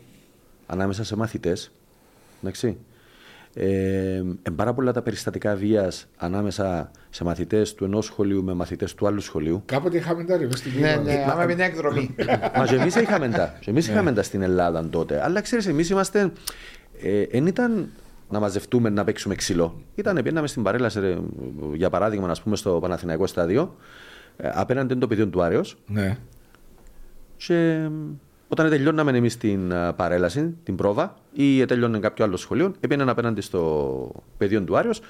ανάμεσα 0.66 1.04
σε 1.04 1.16
μαθητές. 1.16 1.70
Εντάξει. 2.42 2.76
Ε, 3.54 4.22
ε, 4.42 4.50
πάρα 4.56 4.72
πολλά 4.74 4.92
τα 4.92 5.02
περιστατικά 5.02 5.54
βίας 5.54 6.08
ανάμεσα 6.16 6.90
σε 7.10 7.24
μαθητές 7.24 7.74
του 7.74 7.84
ενός 7.84 8.04
σχολείου 8.04 8.42
με 8.44 8.54
μαθητές 8.54 8.94
του 8.94 9.06
άλλου 9.06 9.20
σχολείου. 9.20 9.62
Κάποτε 9.66 9.96
είχαμε 9.96 10.24
τα 10.24 10.36
ρε 10.36 10.44
μες 10.46 10.58
στην 10.58 10.72
Ναι, 10.80 10.88
Κύπρο. 10.88 11.02
ναι, 11.02 11.24
άμα 11.30 11.44
πει 11.44 11.54
την 11.54 11.64
εκδρομή. 11.64 12.14
Μα 12.56 12.66
και 12.66 12.74
εμείς 12.74 12.94
είχαμε 12.94 13.28
τα. 13.28 13.56
Και 13.60 13.70
εμείς 13.70 13.88
είχαμε 13.88 14.12
τα 14.12 14.22
στην 14.22 14.42
Ελλάδα 14.42 14.88
τότε. 14.88 15.24
Αλλά 15.24 15.40
ξέρεις, 15.40 15.66
εμείς 15.66 15.90
είμαστε... 15.90 16.32
Ε, 17.02 17.22
εν 17.22 17.46
ήταν 17.46 17.88
να 18.28 18.40
μαζευτούμε 18.40 18.88
να 18.90 19.04
παίξουμε 19.04 19.34
ξύλο. 19.34 19.82
Ήταν, 19.94 20.22
πήγαμε 20.22 20.46
στην 20.46 20.62
παρέλαση, 20.62 21.00
ρε, 21.00 21.18
για 21.74 21.90
παράδειγμα, 21.90 22.26
να 22.26 22.34
πούμε, 22.42 22.56
στο 22.56 22.78
Παναθηναϊκό 22.80 23.26
στάδιο. 23.26 23.76
Ε, 24.36 24.50
απέναντι 24.52 24.92
είναι 24.92 25.00
το 25.00 25.06
πεδίο 25.06 25.28
του 25.28 25.42
Άρεος. 25.42 25.76
Ναι. 25.86 26.16
Και 27.36 27.88
όταν 28.52 28.70
τελειώναμε 28.70 29.16
εμείς 29.16 29.36
την 29.36 29.72
α, 29.72 29.92
παρέλαση, 29.92 30.54
την 30.62 30.76
πρόβα, 30.76 31.14
ή 31.32 31.64
τέλειωνε 31.64 31.98
κάποιο 31.98 32.24
άλλο 32.24 32.36
σχολείο, 32.36 32.74
έπαιρνε 32.80 33.10
απέναντι 33.10 33.40
στο 33.40 34.12
πεδίο 34.36 34.62
του 34.62 34.76
Άριος, 34.76 35.00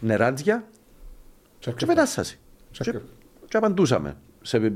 νεράντζια 0.00 0.64
και 1.58 1.86
πετάσσαση. 1.86 2.38
Και, 2.70 2.94
και 3.48 3.56
απαντούσαμε. 3.56 4.16
Σε, 4.42 4.72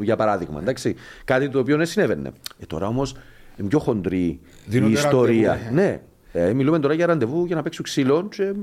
για 0.00 0.16
παράδειγμα. 0.16 0.60
Εντάξει. 0.60 0.94
Κάτι 1.24 1.48
το 1.48 1.58
οποίο 1.58 1.76
δεν 1.76 1.86
συνέβαινε. 1.86 2.32
Ε, 2.58 2.66
τώρα 2.66 2.86
όμως 2.86 3.16
είναι 3.56 3.68
πιο 3.68 3.78
χοντρή 3.78 4.24
η 4.24 4.40
Δίνονται 4.66 4.92
ιστορία. 4.92 5.48
ραντεβού. 5.52 5.74
Ναι. 5.74 6.00
Ε, 6.32 6.52
μιλούμε 6.52 6.78
τώρα 6.78 6.94
για 6.94 7.06
ραντεβού 7.06 7.44
για 7.44 7.56
να 7.56 7.62
παίξουν 7.62 7.84
ξύλο 7.84 8.28
και 8.28 8.54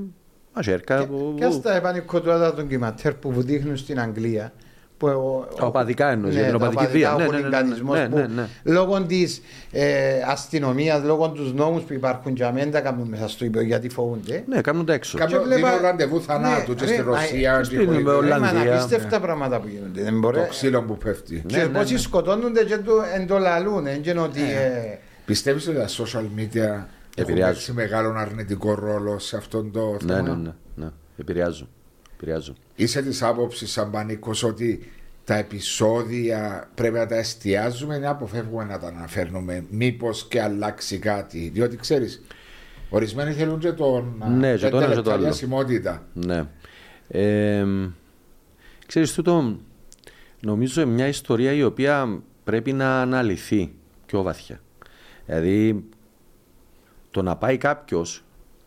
μαζέρκα. 0.54 1.08
Και 1.34 1.50
στα 1.50 1.74
επανικοτούματα 1.76 2.54
των 2.54 2.68
κυματέρ 2.68 3.14
που 3.14 3.42
δείχνουν 3.42 3.76
στην 3.76 4.00
Αγγλία. 4.00 4.52
Που 4.98 5.06
ο, 5.06 5.48
Τα 5.58 5.66
οπαδικά 5.66 6.10
εννοείς, 6.10 6.34
για 6.34 6.42
την 6.42 6.50
τα 6.50 6.56
οπαδική 6.56 6.76
οπαδικά, 6.84 6.98
βία. 6.98 7.14
ο 7.14 7.18
Ναι, 7.18 7.24
ναι, 7.24 7.30
ναι, 7.30 7.36
χουλιγκανισμός 7.38 7.98
ναι, 7.98 8.08
που 8.08 8.16
ναι, 8.16 8.26
ναι. 8.26 8.46
Λόγω 8.62 9.02
της 9.02 9.40
ε, 9.72 10.20
αστυνομίας, 10.26 11.02
λόγω 11.04 11.28
τους 11.30 11.52
νόμους 11.54 11.82
που 11.82 11.92
υπάρχουν 11.92 12.34
για 12.36 12.52
μένα 12.52 12.70
τα 12.70 12.80
κάνουν 12.80 13.08
μέσα 13.08 13.28
στο 13.28 13.44
υπέο 13.44 13.62
γιατί 13.62 13.88
φοβούνται. 13.88 14.44
Ναι, 14.48 14.60
κάνουν 14.60 14.86
τα 14.86 14.92
έξω. 14.92 15.18
Κάποιο 15.18 15.38
Και 15.38 15.44
βλέπα- 15.44 15.68
δίνουν 15.68 15.82
ραντεβού 15.82 16.20
θανάτου 16.22 16.70
Ναι, 16.72 16.76
και 16.76 16.84
ρε, 16.84 16.92
στη 16.92 17.02
μα, 17.02 17.10
Ρωσία. 17.10 17.64
στην 17.64 17.78
και 17.78 17.84
πολύ- 17.84 18.02
με 18.04 18.10
Ολλανδία. 18.12 18.28
Ρε, 18.36 18.40
μα 18.40 18.48
Ολλανδία. 18.50 18.72
είναι 18.72 18.80
απίστευτα 18.82 19.20
πράγματα 19.20 19.60
που 19.60 19.68
γίνονται. 19.68 20.02
Δεν 20.02 20.18
μπορεί. 20.18 20.36
Το 20.38 20.46
ξύλο 20.48 20.82
που 20.82 20.98
πέφτει. 20.98 21.42
Και 21.46 21.56
Ναι, 21.56 21.62
ναι, 21.64 21.78
πόσοι 21.78 21.92
ναι. 21.92 21.98
σκοτώνονται 21.98 22.64
και 22.64 22.76
το 22.78 22.92
εντολαλούν. 23.20 23.82
Δεν 23.84 24.02
είναι 24.04 24.20
ότι. 24.20 24.40
ε, 24.40 24.98
Πιστεύεις 25.26 25.68
ότι 25.68 25.76
τα 25.76 25.86
social 25.88 26.26
media 26.40 26.56
έχουν 26.56 26.84
Επηρεάζουν. 27.16 27.54
έτσι 27.56 27.72
μεγάλο 27.72 28.14
αρνητικό 28.18 28.74
ρόλο 28.74 29.18
σε 29.18 29.36
αυτόν 29.36 29.72
το 29.72 29.96
Ναι, 30.04 30.14
θέμα; 30.14 30.28
ναι, 30.28 30.34
ναι, 30.42 30.50
ναι. 30.74 30.88
Επηρεάζουν. 31.16 31.68
Επηρεάζουν. 32.16 32.56
Είσαι 32.76 33.02
της 33.02 33.22
άποψης, 33.22 33.70
σαν 33.70 33.90
πανίκο, 33.90 34.30
ότι 34.44 34.90
τα 35.24 35.34
επεισόδια 35.34 36.70
πρέπει 36.74 36.94
να 36.94 37.06
τα 37.06 37.16
εστιάζουμε 37.16 37.96
ή 37.96 37.98
να 37.98 38.10
αποφεύγουμε 38.10 38.64
να 38.64 38.78
τα 38.78 38.86
αναφέρνουμε. 38.86 39.64
Μήπως 39.70 40.26
και 40.28 40.42
αλλάξει 40.42 40.98
κάτι. 40.98 41.50
Διότι 41.54 41.76
ξέρεις, 41.76 42.22
ορισμένοι 42.88 43.32
θέλουν 43.32 43.58
και 43.58 43.72
τον. 43.72 44.22
Ναι, 44.38 44.56
και 44.56 44.58
την 44.58 44.70
το 44.70 44.76
ένα 44.76 44.86
και 44.86 44.94
το 44.94 45.02
τελευταία 45.02 45.14
άλλο. 45.14 45.22
διασημότητα. 45.22 46.06
Ναι. 46.12 46.44
Ε, 47.08 47.66
ξέρεις 48.86 49.12
τούτο, 49.14 49.56
νομίζω 50.40 50.80
είναι 50.80 50.92
μια 50.92 51.06
ιστορία 51.06 51.52
η 51.52 51.62
οποία 51.62 52.20
πρέπει 52.44 52.72
να 52.72 53.00
αναλυθεί 53.00 53.72
πιο 54.06 54.22
βαθιά. 54.22 54.60
Δηλαδή, 55.26 55.84
το 57.10 57.22
να 57.22 57.36
πάει 57.36 57.56
κάποιος 57.56 58.24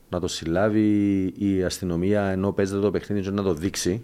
να 0.10 0.20
το 0.20 0.28
συλλάβει 0.28 1.24
η 1.38 1.64
αστυνομία 1.64 2.22
ενώ 2.24 2.52
παίζεται 2.52 2.80
το 2.80 2.92
παιχνίδι 2.92 3.24
και 3.24 3.32
να 3.32 3.44
το 3.44 3.54
δείξει, 3.54 4.04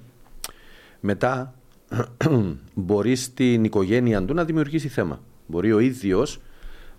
μετά 0.99 1.53
μπορεί 2.73 3.15
στην 3.15 3.63
οικογένεια 3.63 4.25
του 4.25 4.33
να 4.33 4.43
δημιουργήσει 4.45 4.87
θέμα. 4.87 5.19
Μπορεί 5.47 5.71
ο 5.73 5.79
ίδιος 5.79 6.41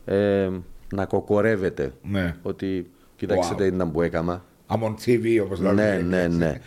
ε, 0.04 0.50
να 0.94 1.04
κοκορεύεται 1.06 1.92
Ναι. 2.02 2.36
ότι 2.42 2.90
κοιτάξτε 3.16 3.54
Wow. 3.54 3.56
τι 3.58 3.64
ήταν 3.66 3.92
που 3.92 4.02
έκανα. 4.02 4.44
Amon 4.68 4.94
TV, 5.04 5.40
όπως 5.42 5.60
λέμε. 5.60 5.96
Ναι, 6.02 6.26
ναι, 6.26 6.26
ναι. 6.36 6.60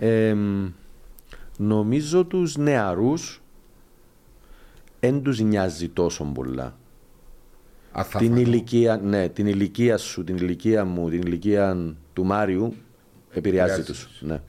Ε, 0.00 0.36
νομίζω 1.58 2.24
τους 2.24 2.56
νεαρούς 2.56 3.42
δεν 5.00 5.22
τους 5.22 5.40
νοιάζει 5.40 5.88
τόσο 5.88 6.24
πολλά. 6.24 6.76
Αν 7.96 8.04
θα 8.04 8.18
Την 8.18 8.28
φανώ. 8.28 8.40
ηλικία, 8.40 8.96
ναι, 9.04 9.28
την 9.28 9.46
ηλικία 9.46 9.96
σου, 9.96 10.24
την 10.24 10.36
ηλικία 10.36 10.84
μου, 10.84 11.10
την 11.10 11.20
ηλικία 11.20 11.94
του 12.12 12.24
Μάριου 12.24 12.74
επηρεάζει 13.32 13.72
Επηρεάζει 13.72 13.82
τους. 13.82 14.06
τους. 14.06 14.22
Ναι. 14.22 14.40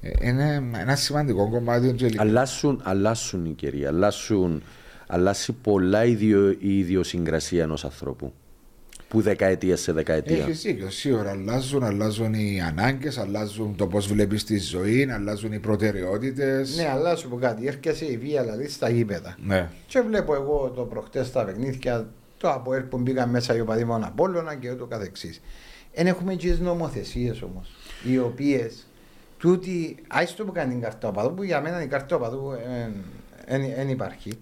Ε, 0.00 0.10
Είναι 0.28 0.70
ένα 0.80 0.96
σημαντικό 0.96 1.50
κομμάτι 1.50 1.88
του 1.88 1.94
Τζελικού. 1.94 2.22
Αλλάσουν, 2.22 2.80
αλλάσουν 2.84 3.44
οι 3.44 3.50
καιροί, 3.52 3.86
αλλάσουν, 3.86 4.62
αλλάσει 5.06 5.52
πολλά 5.52 6.04
η, 6.04 6.10
ιδιο, 6.10 6.50
η 6.58 6.78
ιδιοσυγκρασία 6.78 7.62
ενός 7.62 7.84
ανθρώπου. 7.84 8.32
Που 9.08 9.20
δεκαετία 9.20 9.76
σε 9.76 9.92
δεκαετία. 9.92 10.36
Έχει 10.36 10.50
δίκιο. 10.52 10.90
Σίγουρα 10.90 11.30
αλλάζουν, 11.30 11.82
αλλάζουν 11.84 12.34
οι 12.34 12.60
ανάγκες, 12.60 13.18
αλλάζουν 13.18 13.76
το 13.76 13.86
πώς 13.86 14.06
βλέπεις 14.06 14.44
τη 14.44 14.58
ζωή, 14.58 15.10
αλλάζουν 15.10 15.52
οι 15.52 15.58
προτεραιότητες. 15.58 16.76
Ναι, 16.76 16.88
αλλά 16.88 17.16
σου 17.16 17.28
πω 17.28 17.36
κάτι. 17.36 17.66
Έρχεσαι 17.66 18.04
η 18.04 18.16
βία 18.16 18.42
δηλαδή 18.42 18.68
στα 18.68 18.90
γήπεδα. 18.90 19.36
ναι. 19.46 19.68
Και 19.86 20.00
βλέπω 20.00 20.34
εγώ 20.34 20.72
το 20.76 20.82
προχτές 20.82 21.26
στα 21.26 21.44
παιχνίδια, 21.44 22.08
το 22.40 22.50
ΑΠΟΕΛ 22.50 22.82
που 22.82 22.98
μπήκαν 22.98 23.30
μέσα 23.30 23.56
οι 23.56 23.60
οπαδοί 23.60 23.84
μόνο 23.84 24.06
Απόλλωνα 24.06 24.54
και 24.54 24.70
ούτω 24.70 24.86
καθεξής. 24.86 25.40
Εν 25.92 26.06
έχουμε 26.06 26.34
και 26.34 26.48
τις 26.48 26.60
νομοθεσίες 26.60 27.42
όμως, 27.42 27.74
οι 28.10 28.18
οποίες 28.18 28.86
τούτη, 29.38 29.96
άιστο 30.08 30.44
που 30.44 30.52
κάνει 30.52 30.72
την 30.72 30.80
καρτά 30.80 31.08
οπαδού, 31.08 31.34
που 31.34 31.42
για 31.42 31.60
μένα 31.60 31.82
η 31.82 31.86
καρτά 31.86 32.16
οπαδού 32.16 32.52
δεν 33.76 33.88
υπάρχει. 33.88 34.32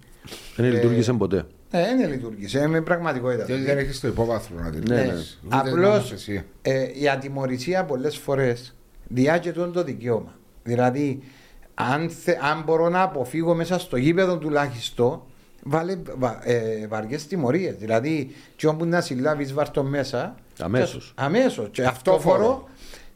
Δεν 0.55 0.65
Ε, 0.65 0.69
λειτουργήσε 0.69 1.13
ποτέ. 1.13 1.45
Ναι, 1.71 1.95
δεν 1.97 2.09
λειτουργήσε, 2.09 2.67
με 2.67 2.81
πραγματικότητα. 2.81 3.45
Και 3.45 3.55
δεν 3.55 3.77
έχεις 3.77 3.99
το 3.99 4.07
υπόβαθρο 4.07 4.59
να 4.59 4.69
την 4.69 4.83
Ναι, 4.87 4.95
ναι, 4.95 5.03
ναι. 5.03 5.21
Απλώς 5.49 6.27
ε, 6.61 6.87
η 6.93 7.09
ατιμορρησία 7.09 7.85
πολλές 7.85 8.17
φορές 8.17 8.75
διάγεται 9.07 9.67
το 9.67 9.83
δικαίωμα. 9.83 10.33
Δηλαδή, 10.63 11.21
αν, 11.73 12.09
θε, 12.09 12.35
αν 12.51 12.63
μπορώ 12.63 12.89
να 12.89 13.01
αποφύγω 13.01 13.55
μέσα 13.55 13.79
στο 13.79 13.97
γήπεδο 13.97 14.37
τουλάχιστον, 14.37 15.21
βάλε 15.63 15.97
βα, 16.17 16.39
ε, 16.43 16.87
βαριές 16.89 17.27
τιμωρίες. 17.27 17.75
Δηλαδή, 17.75 18.35
και 18.55 18.67
όπου 18.67 18.85
να 18.85 19.01
συλλάβεις 19.01 19.53
βάρ' 19.53 19.69
το 19.71 19.83
μέσα, 19.83 20.35
Αμέσως. 20.59 21.13
και- 21.15 21.23
αμέσως. 21.23 21.67
Και 21.71 21.83
αυτό 21.85 22.11
Αυτόφορο. 22.11 22.43
φορό, 22.43 22.67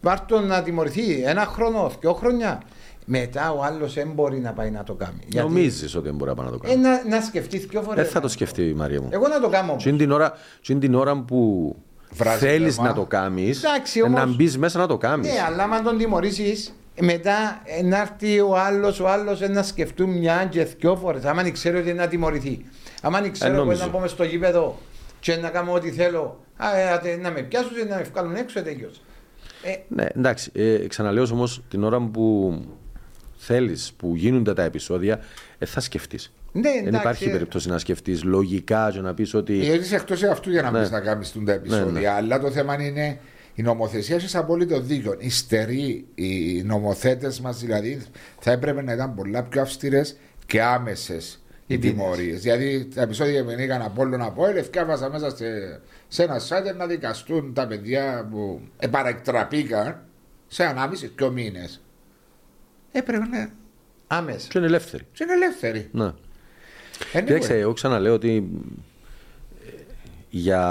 βάρ' 0.02 0.26
το 0.26 0.40
να 0.40 0.64
τιμωρηθεί 0.64 1.22
ένα 1.26 1.46
χρόνο, 1.46 1.92
δύο 2.00 2.14
χρόνια. 2.14 2.62
Μετά 3.06 3.52
ο 3.52 3.64
άλλος 3.64 3.94
δεν 3.94 4.12
μπορεί 4.12 4.40
να 4.40 4.52
πάει 4.54 4.70
να 4.72 4.84
το 4.84 4.94
κάνει. 4.94 5.20
Γιατί- 5.28 5.48
Νομίζεις 5.48 5.96
ότι 5.96 6.06
δεν 6.06 6.16
μπορεί 6.16 6.30
να 6.30 6.36
πάει 6.36 6.46
να 6.46 6.52
το 6.52 6.60
Ε, 6.64 6.68
κάνει. 6.68 6.82
να, 6.82 7.08
να 7.08 7.22
σκεφτείς 7.22 7.66
δύο 7.66 7.82
φορές. 7.82 8.04
Δεν 8.04 8.14
θα 8.14 8.20
το 8.20 8.28
σκεφτεί 8.28 8.62
η 8.70 8.74
Μαρία 8.74 9.02
μου. 9.02 9.08
Εγώ 9.12 9.28
να 9.28 9.40
το 9.40 9.50
κάνω 9.50 9.72
όμως. 9.72 9.84
Τι 9.84 9.90
είναι 9.90 9.98
την 9.98 10.12
ώρα, 10.12 10.32
τι 10.62 10.72
είναι 10.74 10.82
την 10.82 10.96
ώρα 10.96 11.16
που 11.22 11.76
Βράζει 12.12 12.38
θέλεις 12.46 12.76
θέμα. 12.76 12.88
να 12.88 12.94
το 12.94 13.06
κάνεις, 13.06 13.64
Εντάξει, 13.64 14.00
ε, 14.00 14.04
όμως- 14.04 14.20
να 14.20 14.26
μπεις 14.36 14.58
μέσα 14.58 14.80
να 14.80 14.88
το 14.88 14.98
κάνεις. 14.98 15.32
Ναι, 15.34 15.40
αλλά 15.48 15.64
αν 15.64 15.84
τον 15.84 15.98
τιμωρήσεις, 15.98 16.74
μετά 17.02 17.62
ε, 17.66 17.84
να 17.84 18.02
έρθει 18.02 18.40
ο 18.40 18.58
άλλος, 18.58 19.00
ο 19.00 19.08
άλλος 19.10 19.40
να 19.40 19.64
σκεφτούν 19.64 20.10
μια 20.10 20.48
και 20.50 20.64
δυο 20.64 20.96
φορές. 20.96 21.24
Άμα 21.26 21.44
δεν 21.44 21.54
ξέρω 21.54 21.80
ότι 21.80 21.90
είναι 21.90 22.02
να 22.02 22.08
τιμωρηθεί. 22.08 22.66
Άμα 23.02 23.22
δεν 23.22 23.32
ξέρω 23.32 23.52
Ε, 23.52 23.56
ότι 23.56 23.64
νομίζω. 23.66 23.86
να 23.86 23.92
πάμε 23.92 24.08
στο 24.08 24.24
γήπεδο 24.24 24.80
και 25.20 25.36
να 25.36 25.50
κάνω 25.50 25.72
ό,τι 25.74 25.92
θέλω, 25.92 26.40
α, 26.58 26.78
ε, 26.78 26.90
ατε, 26.92 27.16
να 27.22 27.32
με 27.32 27.42
πιάσουν 27.42 27.76
και 27.76 27.84
να 27.84 27.96
με 27.96 28.02
βγάλουν 28.14 28.36
έξω, 28.36 28.62
τέτοιο. 28.62 28.90
Ε, 29.64 29.76
Ναι, 29.88 30.06
εντάξει. 30.16 30.52
Ε, 30.54 30.88
ξαναλέω 30.88 31.28
όμως 31.32 31.62
την 31.70 31.84
ώρα 31.84 32.00
που 32.02 32.58
θέλεις, 33.36 33.94
που 33.98 34.16
γίνονται 34.16 34.54
τα 34.54 34.64
επεισόδια, 34.64 35.20
ε, 35.58 35.66
θα 35.66 35.80
σκεφτείς. 35.80 36.34
ναι, 36.52 36.62
Δεν 36.62 36.78
εντάξει, 36.88 37.00
υπάρχει 37.00 37.28
ε, 37.28 37.32
περίπτωση 37.32 37.70
να 37.70 37.78
σκεφτείς 37.78 38.24
λογικά 38.24 38.90
και 38.94 39.00
να 39.02 39.14
πεις 39.14 39.34
ότι. 39.34 39.54
Γιατί 39.56 39.84
είσαι 39.84 39.96
εκτός 39.96 40.24
αυτού 40.24 40.50
για 40.50 40.62
να 40.62 40.72
Ναι. 40.72 40.80
μην 40.80 40.90
να 40.92 41.00
κάνεις 41.00 41.34
τα 41.46 41.52
επεισόδια. 41.52 41.86
Ναι, 41.92 42.00
ναι. 42.00 42.08
Αλλά 42.08 42.40
το 42.40 42.52
θέμα 42.52 42.82
είναι 42.84 43.20
η 43.56 43.62
νομοθεσία 43.62 44.16
έχει 44.16 44.38
απόλυτο 44.38 44.80
δίκιο. 44.82 45.16
Οι 45.20 45.30
στεροί, 45.30 46.06
οι 46.16 46.62
νομοθέτες 46.64 47.40
μας 47.40 47.60
δηλαδή, 47.60 48.02
θα 48.40 48.52
έπρεπε 48.52 48.82
να 48.82 48.94
ήταν 48.94 49.16
πολλά 49.16 49.44
πιο 49.44 49.62
αυστηρές 49.62 50.16
και 50.46 50.62
άμεσες 50.62 51.40
οι 51.66 51.74
Οι 51.74 51.78
ποινές. 51.78 51.96
τιμωρίες. 51.96 52.42
Δηλαδή 52.42 52.86
τα 52.86 53.02
επεισόδια 53.02 53.44
που 53.44 53.50
είχαν 53.50 53.82
από 53.82 54.02
όλων 54.02 54.22
από 54.22 54.44
όλε, 54.44 54.60
έφτιαβασα 54.60 55.10
μέσα 55.10 55.36
σε, 55.36 55.46
σε 56.08 56.24
ένα 56.24 56.40
site 56.40 56.76
να 56.78 56.88
δικαστούν 56.88 57.54
τα 57.54 57.68
παιδιά 57.68 58.28
που 58.32 58.62
επαρεκτραπήκαν 58.80 60.04
σε 60.48 60.64
ανάμιση 60.64 61.12
δύο 61.16 61.32
μήνε. 61.32 61.70
Έπρεπε 62.92 63.26
να 63.26 63.52
Άμεσα. 64.08 64.48
Και 64.50 64.58
είναι 64.58 64.68
ελεύθεροι. 64.68 65.04
είναι 65.22 65.34
ελεύθεροι. 65.34 65.90
Ναι. 65.92 66.12
Anyway. 67.14 67.24
Κοίταξε, 67.26 67.58
εγώ 67.58 67.74
ξαναλέω 67.74 68.14
ότι 68.14 68.50
ε, 69.68 69.72
για, 70.30 70.64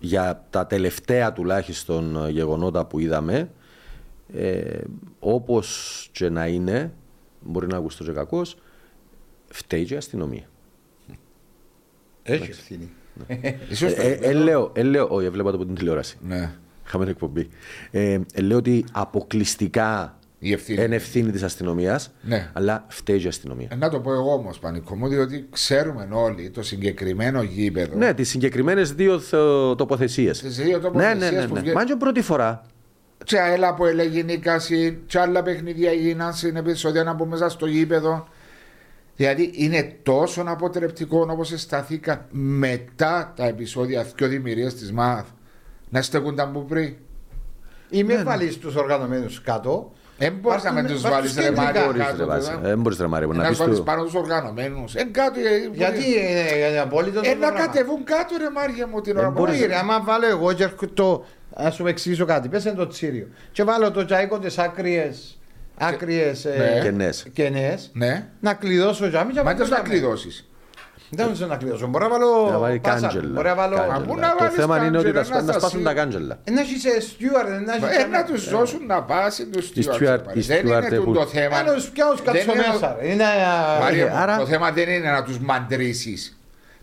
για 0.00 0.46
τα 0.50 0.66
τελευταία 0.66 1.32
τουλάχιστον 1.32 2.28
γεγονότα 2.30 2.86
που 2.86 2.98
είδαμε, 2.98 3.50
ε, 4.34 4.80
όπως 5.18 6.08
και 6.12 6.28
να 6.28 6.46
είναι, 6.46 6.92
μπορεί 7.40 7.66
να 7.66 7.76
ακουστώ 7.76 8.04
και 8.04 8.12
κακός, 8.12 8.56
φταίει 9.48 9.84
και 9.84 9.94
η 9.94 9.96
αστυνομία. 9.96 10.44
Έχει 12.22 12.50
ευθύνη. 12.50 12.90
Ίσως 13.70 13.94
το 13.94 14.00
Ε, 14.00 14.04
ε, 14.04 14.10
επίπεδο- 14.12 14.30
ε, 14.30 14.42
λέω, 14.42 14.70
ε, 14.74 14.82
λέω, 14.82 15.06
όχι, 15.10 15.28
βλέπω 15.28 15.48
από 15.48 15.66
την 15.66 15.74
τηλεόραση. 15.74 16.18
Ναι. 16.22 16.52
Είχαμε 16.86 17.04
την 17.04 17.12
εκπομπή. 17.12 17.48
Ε, 17.90 18.20
ε, 18.34 18.40
λέω 18.40 18.56
ότι 18.58 18.84
αποκλειστικά 18.92 20.18
Η 20.42 20.52
ευθύνη. 20.52 20.84
είναι 20.84 20.94
ευθύνη 20.94 21.30
της 21.30 21.42
αστυνομίας, 21.42 22.10
Ναι. 22.22 22.50
αλλά 22.52 22.84
φταίει 22.88 23.18
και 23.18 23.24
η 23.24 23.28
αστυνομία. 23.28 23.68
Ε, 23.70 23.74
Να 23.74 23.88
το 23.88 24.00
πω 24.00 24.12
εγώ 24.12 24.32
όμως, 24.32 24.58
Πανικό 24.58 24.96
μου, 24.96 25.08
διότι 25.08 25.48
ξέρουμε 25.50 26.08
όλοι 26.12 26.50
το 26.50 26.62
συγκεκριμένο 26.62 27.42
γήπεδο. 27.42 27.96
Ναι, 27.96 28.14
τις 28.14 28.28
συγκεκριμένες 28.28 28.92
δύο 28.92 29.18
θ- 29.18 29.34
τοποθεσίες. 29.76 30.40
Τις 30.40 30.56
δύο 30.56 30.76
Ναι, 30.76 30.82
τοποθεσίες 30.82 31.30
ναι, 31.32 31.40
ναι. 31.40 31.46
που 31.46 31.54
ναι. 31.54 31.60
βγαίνει- 31.60 31.76
Μα 31.76 31.84
και 31.84 31.96
πρώτη 31.96 32.22
φορά. 32.22 32.62
Τσαέλα 33.24 33.74
που 33.74 33.84
έλεγε 33.84 34.22
Νίκαση, 34.22 34.98
και 35.06 35.18
άλλα 35.18 35.42
παιχνίδια 35.42 35.90
έγιναν 35.90 36.34
στην 36.34 36.56
επεισόδια 36.56 37.02
να 37.04 37.12
μπούμε 37.12 37.30
μέσα 37.30 37.48
στο 37.48 37.66
γήπεδο. 37.66 38.28
Δηλαδή 39.16 39.50
είναι 39.54 39.96
τόσο 40.02 40.44
αποτρεπτικό 40.46 41.26
όπως 41.30 41.52
σταθήκα 41.56 42.26
μετά 42.30 43.32
τα 43.36 43.46
επεισόδια 43.46 44.06
δύο 44.16 44.28
δημιουργίες 44.28 44.74
της 44.74 44.92
ΜΑΘ 44.92 45.24
να 45.90 46.02
στέκονταν 46.02 46.52
που 46.52 46.64
πριν. 46.64 46.94
Ή 47.90 48.02
Ναι, 48.02 48.14
με 48.14 48.22
βάλεις 48.22 48.58
τους 48.58 48.74
οργανωμένους 48.74 49.40
κάτω 49.42 49.92
Δεν 50.22 50.32
μπορείς 50.40 50.62
να 50.62 50.72
με 50.72 50.80
Βάζουν- 50.82 50.92
τους 50.96 51.02
βάζουν 51.02 51.18
βάλεις 51.18 51.34
ρε 51.34 51.42
κεντρικά. 51.42 51.62
Μάριο 51.62 51.84
Μπορείς, 51.84 52.04
κάτω. 52.04 52.16
ρε, 52.18 52.24
βάση. 52.24 52.50
τώρα. 52.50 52.68
Ε, 52.68 52.76
μπορείς, 52.76 52.98
ρε, 52.98 53.06
Μάριο, 53.06 53.28
να 53.28 53.34
Να 53.34 53.40
πεις 53.40 53.48
τους 53.48 53.58
βάλεις 53.58 53.76
του- 53.78 53.84
πάνω 53.84 54.04
τους 54.04 54.14
οργανωμένους. 54.14 54.94
Εν 54.94 55.12
κάτω. 55.12 55.40
ε, 55.40 55.68
Γιατί 55.72 56.04
είναι, 56.10 56.66
είναι 56.68 56.78
απόλυτο 56.78 57.20
το 57.20 57.28
Ε, 57.30 57.32
να 57.34 57.38
πράγμα. 57.38 57.58
κατεβούν 57.58 58.04
κάτω 58.04 58.34
ρε 58.38 58.50
Μάρια 58.50 58.86
μου 58.86 59.00
την 59.00 59.16
ώρα 59.16 59.30
που 59.32 59.42
Όχι 59.42 59.66
ρε, 59.66 59.76
άμα 59.78 60.00
βάλω 60.02 60.26
εγώ 60.26 60.52
και 60.52 60.62
έρχομαι 60.62 60.90
το... 60.94 61.24
Ας 61.54 61.74
σου 61.74 61.86
εξηγήσω 61.86 62.24
κάτι, 62.24 62.48
πες 62.48 62.64
είναι 62.64 62.74
το 62.74 62.86
τσίριο. 62.86 63.26
Και 63.52 63.64
βάλω 63.64 63.90
το 63.90 64.04
τζάικο 64.04 64.38
τις 64.38 64.58
άκριες, 64.58 65.38
άκριες 65.78 66.44
Ναι. 66.44 66.64
ε, 66.78 66.80
Κενές. 66.82 67.26
κενές, 67.32 67.90
Ναι. 67.92 68.26
να 68.40 68.54
κλειδώσω 68.54 69.08
τζάμι 69.08 69.32
και 69.32 69.38
Μα 69.38 69.44
βάλω 69.44 69.56
δεν 69.58 69.68
να 69.68 69.74
τζάμι. 69.74 69.88
κλειδώσεις. 69.88 70.48
Δεν 71.12 71.34
θέλω 71.34 71.48
να 71.48 71.56
κλειδώσω, 71.56 71.86
μπορώ 71.86 72.08
να 72.08 72.18
Να 72.18 72.24
βάλω 72.26 72.58
βάλει 72.58 72.78
πάσα, 72.78 73.00
κάντζελα. 73.00 73.28
μπορώ 73.34 73.48
να 73.48 73.54
βάλω... 73.54 73.76
Κάντζελα. 73.76 73.92
Κάντζελα. 73.94 74.14
πού 74.14 74.20
να 74.20 74.28
Το 74.30 74.36
βάλεις 74.38 74.54
θέμα 74.54 74.76
είναι 74.84 74.98
ότι 74.98 75.10
κάντζελα, 75.12 75.18
τα 75.18 75.24
σπα- 75.24 75.36
να 75.36 75.42
να 75.42 75.52
σπάσουν 75.52 75.68
στασί- 75.80 75.84
τα 75.86 75.94
κάντζελα. 75.94 76.38
Ε, 76.44 76.50
Να 76.50 76.60
έχεις 76.60 76.84
ε, 76.84 77.00
στιούαρ, 77.00 77.44
να 77.48 77.74
έχεις... 77.74 77.96
Ε, 78.04 78.06
να 78.06 78.24
τους 78.24 78.50
δώσουν 78.50 78.86
να 78.86 79.02
πάσει 79.02 79.46
τους 79.46 79.68
Οι 79.68 79.72
stewards, 79.86 79.94
steward- 79.94 79.98
ρε, 80.26 80.32
οι 80.32 80.40
Δεν 80.40 80.58
steward 80.60 80.66
είναι 80.86 80.96
έχουν- 80.96 81.14
το 81.14 81.26
θέμα. 81.26 81.56
Άλλο 81.56 81.72
πιάω 81.92 82.14
Δεν 82.14 82.24
κάτσω 82.24 82.52
είναι 82.52 82.60
ο- 82.68 82.72
μέσα. 82.72 82.96
ρε. 83.00 83.08
Είναι... 83.12 83.24
Μάρια 83.80 84.06
ε, 84.06 84.08
μου, 84.10 84.16
Άρα... 84.16 84.36
Το 84.38 84.46
θέμα 84.46 84.70
δεν 84.70 84.88
είναι 84.88 85.10
να 85.10 85.22
τους 85.22 85.38
μαντρήσεις. 85.38 86.34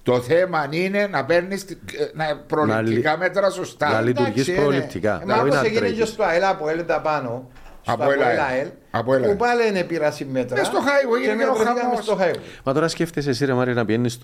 Το 0.03 0.19
θέμα 0.21 0.67
είναι 0.69 1.07
να 1.11 1.25
παίρνεις 1.25 1.61
ε, 1.63 1.75
να- 2.13 2.37
προληπτικά 2.47 3.17
μέτρα 3.17 3.41
να 3.41 3.49
σωστά. 3.49 3.87
λειτουργεί. 3.87 4.07
λειτουργείς 4.07 4.41
Εντάξει, 4.47 4.51
είναι. 4.51 4.61
προληπτικά, 4.61 5.13
Ε, 5.13 5.17
δεν 5.17 5.27
Μα 5.27 5.35
μπορεί 5.35 5.47
όπως 5.49 5.61
να 5.61 5.65
έγινε 5.67 5.85
και 5.87 5.93
τρέχεις. 5.93 6.09
στο 6.09 6.23
ΑΕΛ 6.23 6.43
από 6.43 6.69
ΕΛ 6.69 6.83
πάνω. 7.03 7.49
Στο 7.91 8.03
Από 8.03 8.11
ΕΛ, 8.11 8.21
ΑΕΛ, 8.21 8.39
ΑΕΛ. 8.39 8.67
Από 8.91 9.13
ΕΛ, 9.13 9.21
Που 9.21 9.27
ΑΕΛ. 9.27 9.35
πάλι 9.37 9.67
είναι 9.67 9.83
πειράση 9.83 10.25
μέτρα. 10.25 10.57
Μες 10.57 10.67
στο 10.67 10.77
highway 10.79 11.21
και 11.23 11.29
έγινε 11.29 11.43
και 11.43 11.49
ο 11.49 11.53
βρεθήκαμε 11.53 11.79
χαμός. 11.79 12.03
στο 12.03 12.17
highway. 12.21 12.39
Μα 12.63 12.73
τώρα 12.73 12.87
σκέφτεσαι 12.87 13.29
εσύ, 13.29 13.45
ρε 13.45 13.53
Μάρια, 13.53 13.73
να 13.73 13.85
πηγαίνεις 13.85 14.19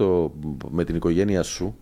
με 0.69 0.83
την 0.83 0.95
οικογένεια 0.95 1.43
σου 1.43 1.75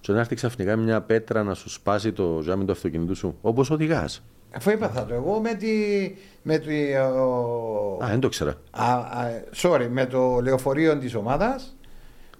και 0.00 0.12
να 0.12 0.18
έρθει 0.20 0.34
ξαφνικά 0.34 0.76
μια 0.76 1.00
πέτρα 1.00 1.42
να 1.42 1.54
σου 1.54 1.70
σπάσει 1.70 2.12
το 2.12 2.40
ζάμι 2.42 2.64
του 2.64 2.72
αυτοκινήτου 2.72 3.14
σου. 3.16 3.38
Όπως 3.40 3.70
οδηγάς. 3.70 4.22
Αφού 4.56 4.70
έπαθα 4.70 5.04
το 5.06 5.14
εγώ 5.14 5.40
με 5.40 5.54
τη. 5.54 5.68
Με 6.42 6.58
τη 6.58 6.94
ο- 6.94 7.98
Α, 8.04 8.06
δεν 8.08 8.20
το 8.20 8.26
ήξερα. 8.26 8.54
α, 8.70 8.92
α, 8.94 9.30
sorry, 9.62 9.86
με 9.90 10.06
το 10.06 10.40
λεωφορείο 10.42 10.98
της 10.98 11.14
ομάδας. 11.14 11.76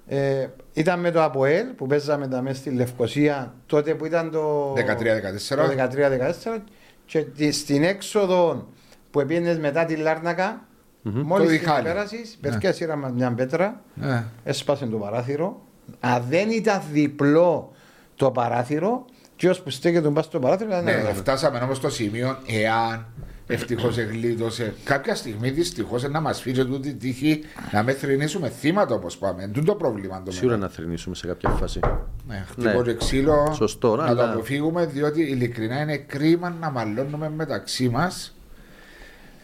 Ε, 0.07 0.47
ήταν 0.73 1.01
με 1.01 1.11
το 1.11 1.23
ΑΠΟΕΛ 1.23 1.67
που 1.67 1.87
παίζαμε 1.87 2.29
τα 2.29 2.43
μέσα 2.43 2.57
στη 2.57 2.71
Λευκοσία 2.71 3.55
τότε 3.67 3.95
που 3.95 4.07
ήταν 4.07 4.31
το 4.31 4.73
13-14. 4.77 5.57
το 5.57 5.63
13-14 5.69 6.63
και 7.07 7.21
τη- 7.23 7.53
στην 7.53 7.83
έξοδο 7.83 8.69
που 9.11 9.25
πήγαινε 9.27 9.59
μετά 9.59 9.85
τη 9.85 9.97
Λάρνακα 9.97 10.65
Το 11.05 11.11
μόλις 11.11 11.49
την 11.49 11.59
διχάλι. 11.59 11.85
πέρασεις 11.85 12.39
Ναι. 12.41 12.51
πέφτει 12.51 12.73
σειρά 12.73 12.97
μας 12.97 13.13
μια 13.13 13.33
πέτρα 13.33 13.81
Ναι. 13.95 14.25
έσπασε 14.45 14.87
το 14.87 14.97
παράθυρο 14.97 15.61
αν 16.01 16.25
δεν 16.29 16.51
ήταν 16.51 16.83
διπλό 16.93 17.73
το 18.15 18.31
παράθυρο 18.31 19.05
και 19.37 19.49
ως 19.49 19.61
που 19.63 19.71
στέκεται 19.71 20.09
μπας 20.09 20.25
στο 20.25 20.39
παράθυρο 20.39 20.69
ήταν 20.71 20.85
Ναι, 20.85 20.91
ένα 20.93 21.15
φτάσαμε 21.15 21.59
όμως 21.59 21.77
στο 21.77 21.91
σημείο 21.91 22.39
εάν 22.47 23.07
ευτυχώς 23.53 23.99
εγκλείδωσε. 23.99 24.75
Κάποια 24.85 25.15
στιγμή 25.15 25.51
δυστυχώς 25.51 26.03
να 26.09 26.21
μας 26.21 26.41
φύγει 26.41 26.65
τούτη 26.65 26.95
τύχη 26.95 27.41
να 27.73 27.83
με 27.83 27.93
θρυνήσουμε 27.93 28.49
θύματα 28.49 28.95
όπως 28.95 29.17
πάμε. 29.19 29.47
Τούτο 29.53 29.67
το 29.67 29.75
πρόβλημα. 29.75 30.23
Το 30.25 30.31
Σίγουρα 30.31 30.51
μεγάλο. 30.55 30.71
να 30.71 30.77
θρυνήσουμε 30.77 31.15
σε 31.15 31.27
κάποια 31.27 31.49
φάση. 31.51 31.81
Ναι, 32.29 32.45
χτυπώ 32.51 32.69
Ναι. 32.69 32.83
και 32.83 32.95
ξύλο. 32.95 33.53
Σωστό, 33.55 33.97
να 33.97 34.05
αλλά- 34.05 34.27
το 34.27 34.33
αποφύγουμε 34.33 34.87
διότι 34.87 35.23
ειλικρινά 35.23 35.81
είναι 35.81 35.97
κρίμα 35.97 36.55
να 36.61 36.71
μαλώνουμε 36.71 37.31
μεταξύ 37.37 37.89
μας. 37.89 38.37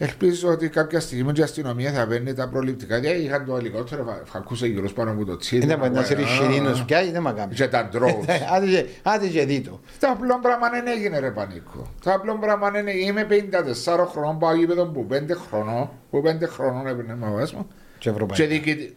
Ελπίζω 0.01 0.49
ότι 0.49 0.69
κάποια 0.69 0.99
στιγμή 0.99 1.31
και 1.31 1.41
η 1.41 1.43
αστυνομία 1.43 1.91
θα 1.91 2.07
παίρνει 2.07 2.33
τα 2.33 2.47
προληπτικά. 2.49 2.97
Γιατί 2.97 3.21
είχαν 3.21 3.45
το 3.45 3.55
ελικόπτερο, 3.57 4.05
θα 4.25 4.37
ακούσε 4.37 4.67
γύρω 4.67 4.89
πάνω 4.91 5.11
από 5.11 5.25
το 5.25 5.37
τσίδι. 5.37 5.63
είναι 5.63 5.77
με 5.77 5.89
να 5.89 6.03
σε 6.03 6.13
ρισχυρίνους 6.13 6.83
πια 6.83 7.03
ή 7.03 7.11
δεν 7.11 7.21
μ' 7.21 7.33
κάνει 7.35 7.53
Και 7.53 7.67
τα 7.67 7.89
drones. 7.93 8.29
Άντε 8.55 8.65
και- 8.65 8.85
άντε 9.03 9.27
και 9.27 9.45
δίτο 9.45 9.79
Το 9.99 10.07
απλό 10.07 10.39
πράγμα 10.41 10.69
δεν 10.69 10.87
έγινε 10.87 11.19
ρε 11.19 11.31
πανίκο. 11.31 11.87
Το 12.03 12.11
απλό 12.13 12.37
πράγμα 12.39 12.69
δεν 12.71 12.87
έγινε. 12.87 13.09
Είμαι 13.09 13.27
54 13.29 14.05
χρονών, 14.11 14.39
πάω 14.39 14.55
γήπεδο 14.55 14.85
που 14.85 15.07
5 15.11 15.15
χρονών, 15.49 15.89
που 16.09 16.21
5 16.25 16.47
χρονών 16.47 16.87
έπαιρνε 16.87 17.15
με 17.15 17.27
βάση 17.31 17.55
μου. 17.55 17.67
και 17.67 17.75
Και 17.97 18.09
ευρωπαϊκά 18.09 18.45
διοικητή. 18.47 18.95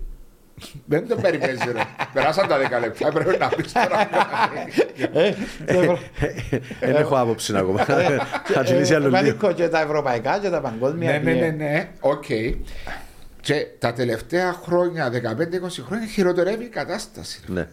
Δεν 0.86 1.08
το 1.08 1.16
περιπέζεις 1.16 1.64
ρε. 1.64 1.80
Περάσαν 2.12 2.48
τα 2.48 2.56
10 2.58 2.80
λεπτά, 2.80 3.12
πρέπει 3.12 3.36
να 3.38 3.48
πεις 3.48 3.72
τώρα. 3.72 4.08
Ε, 5.12 5.30
το 5.72 5.78
ευρω- 5.80 5.98
Δεν 6.80 6.94
έχω 6.96 7.18
άποψη 7.18 7.56
ακόμα. 7.56 7.84
Θα 8.44 8.62
τσιλήσει 8.64 8.92
Ε, 8.92 8.96
άλλο 8.96 9.04
λίγο. 9.04 9.16
Πανίκο 9.16 9.52
και 9.52 9.68
τα 9.68 9.80
ευρωπαϊκά 9.80 10.38
και 10.38 10.48
τα 10.50 10.60
παγκόσμια 10.60 11.10
Ναι, 11.10 11.18
ναι, 11.18 11.32
ναι, 11.32 11.38
βιέ. 11.40 11.50
ναι, 11.50 11.88
οκ. 12.00 12.24
Και 13.40 13.66
τα 13.78 13.92
τελευταία 13.92 14.52
χρόνια, 14.64 15.10
15-20 15.10 15.82
χρόνια, 15.86 16.06
χειροτερεύει 16.06 16.64
η 16.64 16.68
κατάσταση. 16.68 17.40
Ναι. 17.46 17.68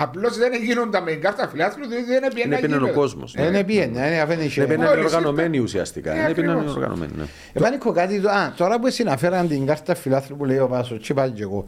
Απλώς 0.00 0.36
δεν 0.38 0.52
γίνονταν 0.64 1.02
με 1.02 1.10
την 1.10 1.20
κάρτα 1.20 1.48
φιλάθλου, 1.48 1.86
διότι 1.88 2.04
δεν 2.04 2.22
έπαιρνε 2.22 2.42
Είναι 2.56 2.58
πίναν 2.66 2.84
ο 2.84 2.92
κόσμος. 2.92 3.34
Ε, 3.36 3.50
ναι, 3.50 3.64
πήγαινε, 3.64 4.00
ναι, 4.08 4.20
αφού 4.20 4.32
είναι 4.32 4.40
Είναι 4.42 4.50
χέρι. 4.50 4.66
πίναν 4.66 4.88
Μόλις 4.88 5.04
οργανωμένοι 5.04 5.58
ουσιαστικά. 5.58 6.12
Ναι, 6.14 6.20
Είναι 6.20 6.32
πίναν 6.34 6.50
ακριβώς. 6.54 6.74
οργανωμένοι. 6.76 7.12
ναι. 7.16 7.24
Επανήκω 7.52 7.92
κάτι, 7.92 8.20
το- 8.20 8.28
α, 8.30 8.52
τώρα 8.56 8.78
που 8.80 8.86
εσύ 8.86 9.02
αναφέραν 9.02 9.48
την 9.48 9.66
κάρτα 9.66 9.94
φιλάθλου 9.94 10.36
που 10.36 10.44
λέει 10.44 10.58
ο 10.58 10.66
Βάσος 10.68 10.98
και 11.06 11.14
πάλι 11.14 11.32
και 11.32 11.42
εγώ, 11.42 11.66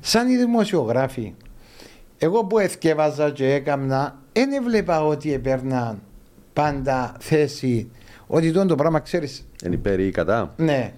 σαν 0.00 0.28
οι 0.28 0.36
δημοσιογράφοι, 0.36 1.34
εγώ 2.18 2.44
που 2.44 2.58
εθκεύαζα 2.58 3.30
και 3.30 3.52
έκαμνα, 3.54 4.18
δεν 4.32 4.52
έβλεπα 4.52 5.04
ότι 5.04 5.32
έπαιρναν 5.32 6.02
πάντα 6.52 7.16
θέση, 7.20 7.90
ότι 8.26 8.52
τον 8.52 8.66
το 8.66 8.74
πράγμα 8.74 9.00
ξέρεις, 9.00 9.46
Είναι 9.64 9.74
υπέρ 9.74 10.00
ή 10.00 10.10
κατά. 10.10 10.54
ναι, 10.56 10.92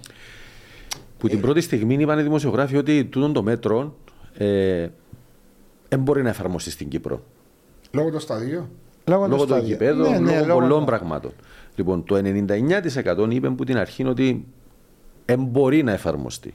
Που 1.17 1.27
την 1.27 1.41
πρώτη 1.41 1.61
στιγμή 1.61 1.93
είπαν 1.95 2.19
οι 2.19 2.23
δημοσιογράφοι 2.23 2.77
ότι 2.77 3.05
τούτο 3.05 3.31
το 3.31 3.43
μέτρο 3.43 3.95
ε, 4.37 4.87
δεν 5.89 5.99
μπορεί 5.99 6.23
να 6.23 6.29
εφαρμοστεί 6.29 6.71
στην 6.71 6.87
Κύπρο. 6.87 7.23
Λόγω 7.91 8.09
το 8.11 8.19
σταδίο. 8.19 8.69
λόγω, 9.07 9.27
Λόγω 9.27 9.41
του 9.41 9.47
των 9.47 9.47
σταδίου. 9.47 9.67
γηπέδων, 9.67 10.11
Ναι, 10.11 10.19
ναι, 10.19 10.31
λόγω 10.31 10.45
λόγω 10.45 10.59
πολλών 10.59 10.79
του- 10.79 10.85
πραγμάτων. 10.85 11.31
Λοιπόν, 11.75 12.03
το 12.03 12.15
99% 12.15 13.27
είπε 13.29 13.49
που 13.49 13.63
την 13.63 13.77
αρχή 13.77 14.01
είναι 14.01 14.11
ότι 14.11 14.45
δεν 15.25 15.43
μπορεί 15.43 15.83
να 15.83 15.91
εφαρμοστεί. 15.91 16.53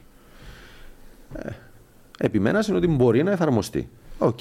Ε, 1.38 1.50
επιμένας 2.18 2.66
είναι 2.68 2.77
ότι 2.77 2.87
μπορεί 2.87 3.22
να 3.22 3.31
εφαρμοστεί. 3.31 3.88
Οκ. 4.18 4.38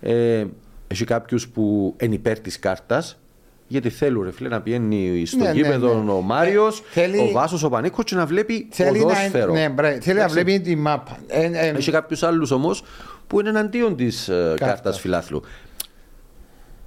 Ε, 0.00 0.44
έχει 0.88 1.04
κάποιους 1.04 1.48
που 1.48 1.94
είναι 2.00 2.14
υπέρ 2.14 2.38
της 2.40 2.58
κάρτας, 2.58 3.18
γιατί 3.66 3.90
θέλουν 3.90 4.22
ρε 4.24 4.32
φίλε 4.32 4.48
να 4.48 4.60
πηγαίνει 4.60 5.22
στο 5.26 5.36
Ναι, 5.36 5.44
ναι, 5.44 5.52
γήπεδο 5.52 6.02
ναι. 6.02 6.10
ο 6.10 6.20
Μάριος, 6.20 6.78
Ε, 6.78 6.82
θέλει- 6.90 7.20
ο 7.20 7.30
Βάσος, 7.30 7.62
ο 7.62 7.68
Πανίκος 7.68 8.04
και 8.04 8.14
να 8.14 8.26
βλέπει 8.26 8.68
Θέλει 8.70 8.98
ποδόσφαιρο. 9.00 9.52
να, 9.52 9.58
ναι, 9.60 9.68
μπρε, 9.68 9.88
θέλει 10.00 10.16
να 10.18 10.24
Εντάξει. 10.24 10.34
βλέπει 10.44 10.60
τη 10.60 10.76
μάπα. 10.76 11.18
Ε, 11.26 11.44
ε, 11.44 11.68
Έχει 11.68 11.90
κάποιους 11.90 12.22
άλλους 12.22 12.50
όμως 12.50 12.84
που 13.26 13.40
είναι 13.40 13.48
εναντίον 13.48 13.96
της 13.96 14.30
κάρτας 14.56 15.00
φιλάθλου. 15.00 15.42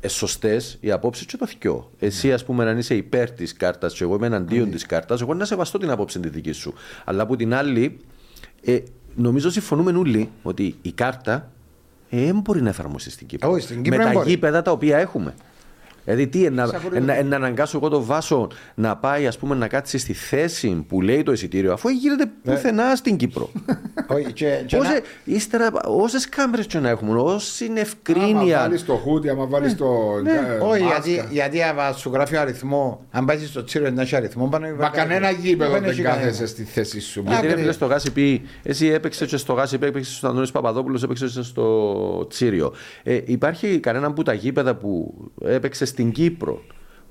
Ε, 0.03 0.07
Σωστές 0.07 0.77
οι 0.81 0.91
απόψεις 0.91 1.25
και 1.25 1.37
το 1.37 1.47
θυκιό. 1.47 1.91
Εσύ, 1.99 2.33
ας 2.33 2.45
πούμε, 2.45 2.69
αν 2.69 2.77
είσαι 2.77 2.95
υπέρ 2.95 3.31
της 3.31 3.53
κάρτας 3.53 3.93
και 3.93 4.03
εγώ 4.03 4.15
είμαι 4.15 4.25
εναντίον 4.25 4.65
Ναι. 4.65 4.71
της 4.73 4.85
κάρτας, 4.85 5.21
εγώ 5.21 5.33
να 5.33 5.45
σεβαστώ 5.45 5.77
την 5.77 5.89
απόψη 5.89 6.19
τη 6.19 6.29
δική 6.29 6.51
σου. 6.51 6.73
Αλλά 7.05 7.23
από 7.23 7.35
την 7.35 7.53
άλλη, 7.53 7.99
ε, 8.65 8.77
νομίζω 9.15 9.49
συμφωνούμε 9.49 9.91
όλοι 9.91 10.29
ότι 10.43 10.75
η 10.81 10.91
κάρτα 10.91 11.51
ε, 12.09 12.25
δεν 12.25 12.39
μπορεί 12.39 12.61
να 12.61 12.69
εφαρμοστεί 12.69 13.09
στην 13.11 13.27
Κύπρο. 13.27 13.51
Όχι, 13.51 13.63
στην 13.63 13.81
Κύπρο 13.83 13.97
Με 13.97 14.03
δεν 14.03 14.13
τα 14.13 14.19
μπορεί. 14.19 14.29
γήπεδα 14.29 14.61
τα 14.61 14.71
οποία 14.71 14.97
έχουμε. 14.97 15.33
Δηλαδή, 16.05 16.27
τι, 16.27 16.49
να, 16.49 16.65
Σαφώς. 16.67 16.91
να, 17.01 17.23
να 17.23 17.35
αναγκάσω 17.35 17.77
εγώ 17.77 17.89
το 17.89 18.03
Βάσο 18.03 18.47
να 18.75 18.97
πάει 18.97 19.27
ας 19.27 19.37
πούμε, 19.37 19.55
να 19.55 19.67
κάτσει 19.67 19.97
στη 19.97 20.13
θέση 20.13 20.85
που 20.87 21.01
λέει 21.01 21.23
το 21.23 21.31
εισιτήριο, 21.31 21.73
αφού 21.73 21.87
δεν 21.87 21.97
γίνεται 21.97 22.23
Ναι. 22.43 22.53
πουθενά 22.53 22.95
στην 22.95 23.17
Κύπρο. 23.17 23.49
όχι, 24.15 24.31
και- 24.33 24.63
και 24.65 24.77
να- 24.77 24.81
Όσε, 24.89 25.01
ύστερα, 25.23 25.69
όσες 25.85 26.29
κάμερες 26.29 26.65
και 26.65 26.79
να 26.79 26.89
έχουμε, 26.89 27.19
όση 27.21 27.65
είναι 27.65 27.79
Άμα 27.79 27.81
ευκρίνεια. 27.81 28.59
βάλεις 28.59 28.85
το 28.85 28.93
χούτι, 28.93 29.29
άμα 29.29 29.45
βάλεις 29.45 29.75
το 29.75 29.85
ναι. 30.23 30.31
ε, 30.31 30.57
Όχι, 30.61 30.83
μάσκα. 30.83 31.01
γιατί, 31.09 31.33
γιατί 31.33 31.61
άμα 31.61 31.91
σου 31.91 32.09
γράφει 32.13 32.37
αριθμό, 32.37 33.05
αν 33.11 33.25
πάει 33.25 33.37
στο 33.37 33.63
τσίρο 33.63 33.89
να 33.89 34.01
έχει 34.01 34.15
αριθμό 34.15 34.47
πάνω. 34.47 34.67
Μα 34.79 34.89
κανένα 34.89 35.29
γήπεδο 35.29 35.71
Δεν 35.71 35.81
δεν 35.81 35.89
έχει 35.89 36.01
κάθεσαι 36.01 36.25
κανένα. 36.29 36.45
στη 36.47 36.63
θέση 36.63 36.99
σου. 36.99 37.19
Α, 37.19 37.23
Γιατί 37.27 37.41
ρε 37.45 37.47
Άκρη. 37.51 37.61
φίλε 37.61 37.71
στο 37.73 37.85
Γάσιπι, 37.85 38.41
εσύ 38.63 38.87
έπαιξε 38.87 39.25
και 39.25 39.37
στο 39.37 39.53
Γάσιπι, 39.53 39.85
έπαιξε 39.85 40.11
στον 40.13 40.29
Αντώνης 40.29 40.51
Παπαδόπουλος, 40.51 41.03
έπαιξε 41.03 41.43
στο 41.43 42.27
Τσίριο. 42.29 42.73
Ε, 43.03 43.19
υπάρχει 43.25 43.79
κανένα 43.79 44.07
από 44.07 44.23
τα 44.23 44.33
γήπεδα 44.33 44.75
που 44.75 45.13
έπαιξε 45.45 45.85
στην 45.91 46.11
Κύπρο 46.11 46.61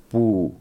που 0.09 0.55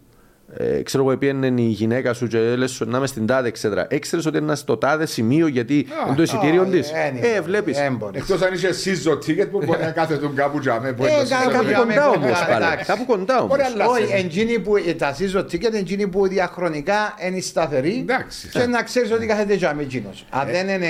ε, 0.54 0.82
ξέρω 0.82 1.04
εγώ, 1.08 1.18
πήγαινε 1.18 1.62
η 1.62 1.66
γυναίκα 1.66 2.14
σου 2.14 2.28
και 2.28 2.38
έλεγε 2.38 2.68
σου 2.68 2.86
να 2.90 2.98
είμαι 2.98 3.08
στην 3.08 3.26
τάδε, 3.26 3.52
etc. 3.62 3.86
Έξερε 3.88 4.22
ότι 4.28 4.38
είναι 4.38 4.56
στο 4.56 4.78
τάδε 4.78 5.06
σημείο 5.06 5.48
γιατί 5.48 5.88
είναι 6.08 6.16
το 6.16 6.22
εισιτήριο 6.22 6.62
όχι, 6.62 6.72
της; 6.72 6.92
δεν 6.92 7.16
είναι. 7.16 7.28
Ε, 7.28 7.42
βλέπεις. 7.42 7.78
Δεν 7.78 7.96
μπορεί. 7.96 8.18
Εκτός 8.18 8.42
αν 8.42 8.54
είσαι 8.54 8.70
season 8.70 9.14
ticket 9.18 9.48
που 9.52 9.62
μπορεί 9.66 9.82
να 9.82 9.92
κάθεται 9.92 10.30
κάπου 10.36 10.60
τζαμέ. 10.60 10.92
μπορεί 10.92 11.12
Ε, 11.12 11.18
να 11.18 11.26
σε 11.26 11.34
κάπου 11.36 11.52
σέβεται. 11.52 11.74
κάπου 11.74 11.88
Κοντά 11.88 12.08
όμως 12.10 12.26
εντάξει. 12.30 12.46
πάλι. 12.60 12.84
Κάπου 12.86 13.06
κοντά 13.06 13.38
όμως. 13.42 13.48
Μπορεί 13.58 13.62
να 13.78 13.86
Όχι, 13.86 14.04
αλλάξει. 14.04 14.26
εντζίνοι 14.26 14.60
που 14.60 14.74
τα 14.98 15.16
season 15.20 15.44
ticket, 15.44 15.74
εντζίνοι 15.74 16.08
που 16.08 16.28
διαχρονικά 16.28 17.14
είναι 17.28 17.40
σταθεροί 17.40 17.98
Εντάξει. 18.02 18.48
και 18.50 18.66
να 18.66 18.84
ξέρεις 18.84 19.12
ότι 19.12 19.26
κάθεται 19.26 19.56
τζάμι 19.56 19.84
εκείνος. 19.84 20.26
Αν 20.30 20.48
δεν 20.48 20.68
είναι 20.68 20.88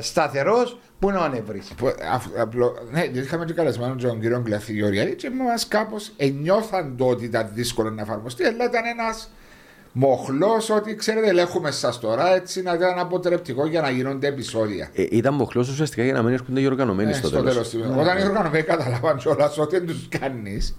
σταθερός, 0.00 0.78
πού 0.98 1.10
να 1.10 1.18
ανεβρεις. 1.20 1.68
Που- 1.76 1.92
αφ- 2.12 2.38
απλό- 2.38 2.78
Ναι, 2.92 3.00
γιατί 3.00 3.18
είχαμε 3.18 3.44
και 3.44 3.52
καλεσμένο 3.52 3.94
τον 3.94 4.20
κύριο 4.20 4.40
Γκλαθιόριαλη 4.44 5.14
και 5.14 5.30
μας 5.30 5.68
κάπως 5.68 6.12
ενιώθαν 6.16 6.96
το 6.96 7.04
ότι 7.06 7.24
ήταν 7.24 7.50
δύσκολο 7.54 7.90
να 7.90 8.02
εφαρμοστεί, 8.02 8.44
αλλά 8.44 8.64
ήταν 8.64 8.82
ένας 8.98 9.30
μοχλός 9.92 10.70
ότι 10.70 10.94
ξέρετε, 10.94 11.28
ελέγχουμε 11.28 11.70
σας 11.70 11.98
τώρα 12.00 12.34
έτσι 12.34 12.62
να 12.62 12.74
ήταν 12.74 12.98
αποτρεπτικό 12.98 13.66
για 13.66 13.80
να 13.80 13.90
γίνονται 13.90 14.26
επεισόδια. 14.26 14.90
Ε, 14.94 15.04
ήταν 15.10 15.34
μοχλός 15.34 15.68
ουσιαστικά 15.68 16.02
για 16.04 16.12
να 16.12 16.22
μην 16.22 16.32
έρχονται 16.32 16.60
οι 16.60 16.66
οργανωμένοι 16.66 17.10
Ε, 17.10 17.14
στο 17.14 17.26
στο 17.26 17.36
τέλος. 17.36 17.52
τέλος 17.52 17.68
του- 17.70 18.00
Όταν 18.00 18.18
οι 18.18 18.22
οργανωμένοι 18.22 18.64
καταλάβαν 18.64 19.16
κιόλας 19.16 19.58
ότι 19.58 19.76
δεν 19.78 19.86
τους 19.86 20.08
κάνεις, 20.20 20.76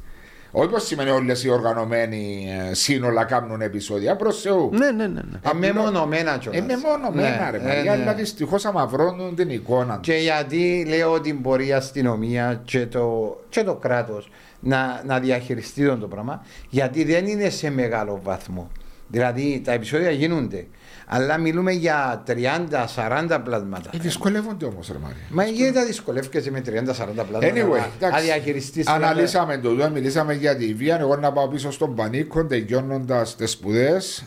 Όχι 0.59 0.69
πως 0.69 0.85
σημαίνει 0.85 1.09
όλες 1.09 1.43
οι 1.43 1.49
οργανωμένοι 1.49 2.47
ε, 2.69 2.73
σύνολα 2.73 3.23
κάνουν 3.23 3.61
επεισόδια. 3.61 4.15
Προς 4.15 4.41
Θεού. 4.41 4.69
Ναι, 4.73 4.91
ναι, 4.91 5.07
ναι. 5.07 5.21
ναι. 5.31 5.39
Ε, 5.51 5.53
μεμονωμένα 5.53 6.37
κιόλας. 6.37 6.61
Ε, 6.61 6.63
μεμονωμένα, 6.63 7.51
ρε. 7.51 7.57
Ναι, 7.57 7.63
παιδιά, 7.63 7.93
ε, 7.93 7.95
ναι. 7.95 8.01
Αλλά 8.01 8.13
δυστυχώς 8.13 8.65
αμαυρώνουν 8.65 9.35
την 9.35 9.49
εικόνα. 9.49 9.99
Και 10.01 10.13
γιατί 10.13 10.85
λέω 10.87 11.11
ότι 11.11 11.33
μπορεί 11.33 11.67
η 11.67 11.73
αστυνομία 11.73 12.61
και 12.65 12.85
το, 12.85 13.37
και 13.49 13.63
το 13.63 13.75
κράτος 13.75 14.29
να, 14.59 15.01
να 15.05 15.19
διαχειριστεί 15.19 15.85
τον 15.85 15.99
το 15.99 16.07
πράγμα, 16.07 16.45
γιατί 16.69 17.03
δεν 17.03 17.27
είναι 17.27 17.49
σε 17.49 17.69
μεγάλο 17.69 18.19
βαθμό. 18.23 18.71
Δηλαδή 19.07 19.61
τα 19.65 19.71
επεισόδια 19.71 20.11
γίνονται, 20.11 20.67
αλλά 21.09 21.37
μιλούμε 21.37 21.71
για 21.71 22.23
30-40 22.27 23.39
πλάσματα. 23.43 23.89
Ε, 23.93 23.97
δυσκολεύονται 23.97 24.65
όμως, 24.65 24.87
ρε 24.91 24.97
Μάρια. 24.97 25.17
Μα 25.29 25.45
γιατί 25.45 25.73
τα 25.73 25.85
δυσκολεύκεσαι 25.85 26.51
με 26.51 26.61
30-40 26.65 26.65
πλάσματα 26.65 27.47
Anyway, 27.51 27.69
να 27.69 27.89
εντάξει, 28.07 28.23
διαχειριστείς. 28.23 28.87
αναλύσαμε 28.87 29.57
το 29.57 29.69
τούτο, 29.69 29.89
μιλήσαμε 29.89 30.33
για 30.33 30.55
τη 30.55 30.73
βία. 30.73 30.99
Εγώ 30.99 31.15
να 31.15 31.31
πάω 31.31 31.47
πίσω 31.47 31.71
στον 31.71 31.95
Πανίκο, 31.95 32.45
τελειώνοντας 32.45 33.35
τις 33.35 33.51
σπουδές. 33.51 34.25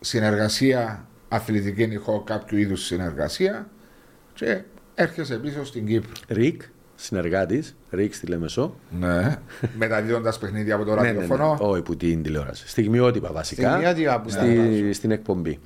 Συνεργασία 0.00 1.06
αθλητική, 1.28 1.82
έχω 1.82 2.22
κάποιο 2.26 2.58
είδους 2.58 2.84
συνεργασία. 2.84 3.68
Και 4.34 4.60
έρχεσαι 4.94 5.34
πίσω 5.36 5.64
στην 5.64 5.86
Κύπρο. 5.86 6.10
Ρικ, 6.28 6.62
συνεργάτης, 7.04 7.76
Ρικ 7.90 8.14
στη 8.14 8.26
Λεμεσό. 8.26 8.74
Ναι. 8.98 9.36
Μεταδίδοντας 9.78 10.38
παιχνίδια 10.38 10.74
από 10.74 10.84
το 10.84 10.94
Ναι, 10.94 11.00
ναι, 11.00 11.12
ναι. 11.12 11.12
ραδιοφωνό. 11.20 11.56
Όχι, 11.60 11.82
που 11.82 11.96
την 11.96 12.22
τηλεόραση. 12.22 12.68
Στιγμιότυπα 12.68 13.32
βασικά. 13.32 13.68
Στιγμιότυπα 13.70 14.20
που 14.20 14.28
στη- 14.30 14.46
διαβάζω. 14.48 14.92
στην 14.92 15.10
εκπομπή. 15.10 15.58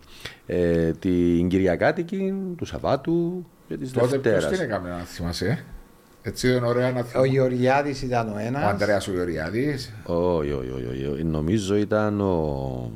Ε, 0.47 0.91
την 0.91 1.49
Κυριακάτικη, 1.49 2.35
του 2.57 2.65
Σαββάτου 2.65 3.47
και 3.69 3.77
της 3.77 3.93
Τότε 3.93 4.07
ποιος 4.19 4.23
Δευτέρας. 4.23 4.59
την 4.59 4.61
έκαμε 4.71 4.89
να 4.89 4.97
θυμάσαι. 4.99 5.47
ε; 5.47 6.29
Έτσι 6.29 6.49
δεν 6.49 6.65
ωραία 6.65 6.91
να 6.93 7.01
Ο 7.01 7.03
θυμάσαι. 7.05 7.29
Γεωργιάδης 7.29 8.03
ήταν 8.03 8.29
ο 8.29 8.39
ένας. 8.39 8.65
Ο 8.65 8.69
Αντρέα 8.69 9.01
ο 9.09 9.13
Γεωργιάδης. 9.13 9.93
Όχι, 10.05 10.53
όχι, 10.53 10.71
όχι, 10.71 11.07
όχι. 11.13 11.25
Νομίζω 11.25 11.77
ήταν 11.77 12.21
ο 12.21 12.91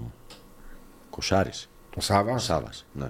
Κοσάρης. 1.10 1.68
Ο 1.96 2.00
Σάβας. 2.00 2.34
Ο 2.42 2.44
Σάβας. 2.44 2.86
Ναι. 2.92 3.06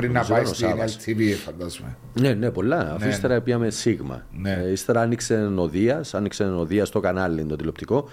Πριν 0.00 0.12
να 0.12 0.18
Νομίζω 0.28 0.32
πάει 0.34 0.40
ήταν 0.42 0.52
ο 0.52 0.54
στην 0.54 0.68
Σάββας. 0.68 0.98
LTV, 1.06 1.44
φαντάζομαι. 1.44 1.96
Ναι, 2.20 2.32
ναι, 2.34 2.50
πολλά. 2.50 2.92
Αφού 2.94 3.04
Ναι, 3.04 3.10
ύστερα 3.10 3.40
πήγαμε 3.40 3.70
Σίγμα. 3.70 4.26
Ναι. 4.32 4.52
Ε, 4.52 4.70
ύστερα 4.70 5.00
άνοιξε 5.00 5.50
ο 5.56 5.68
Δίας, 5.68 6.14
άνοιξε 6.14 6.44
ο 6.44 6.64
Δίας 6.64 6.88
στο 6.88 7.00
κανάλι 7.00 7.44
το 7.44 7.56
τηλεοπτικό. 7.56 8.08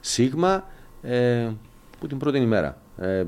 Σίγμα 0.00 0.64
ε, 1.02 1.48
που 2.00 2.06
την 2.06 2.18
πρώτη 2.18 2.38
ημέρα. 2.38 2.80
Ε, 2.98 3.24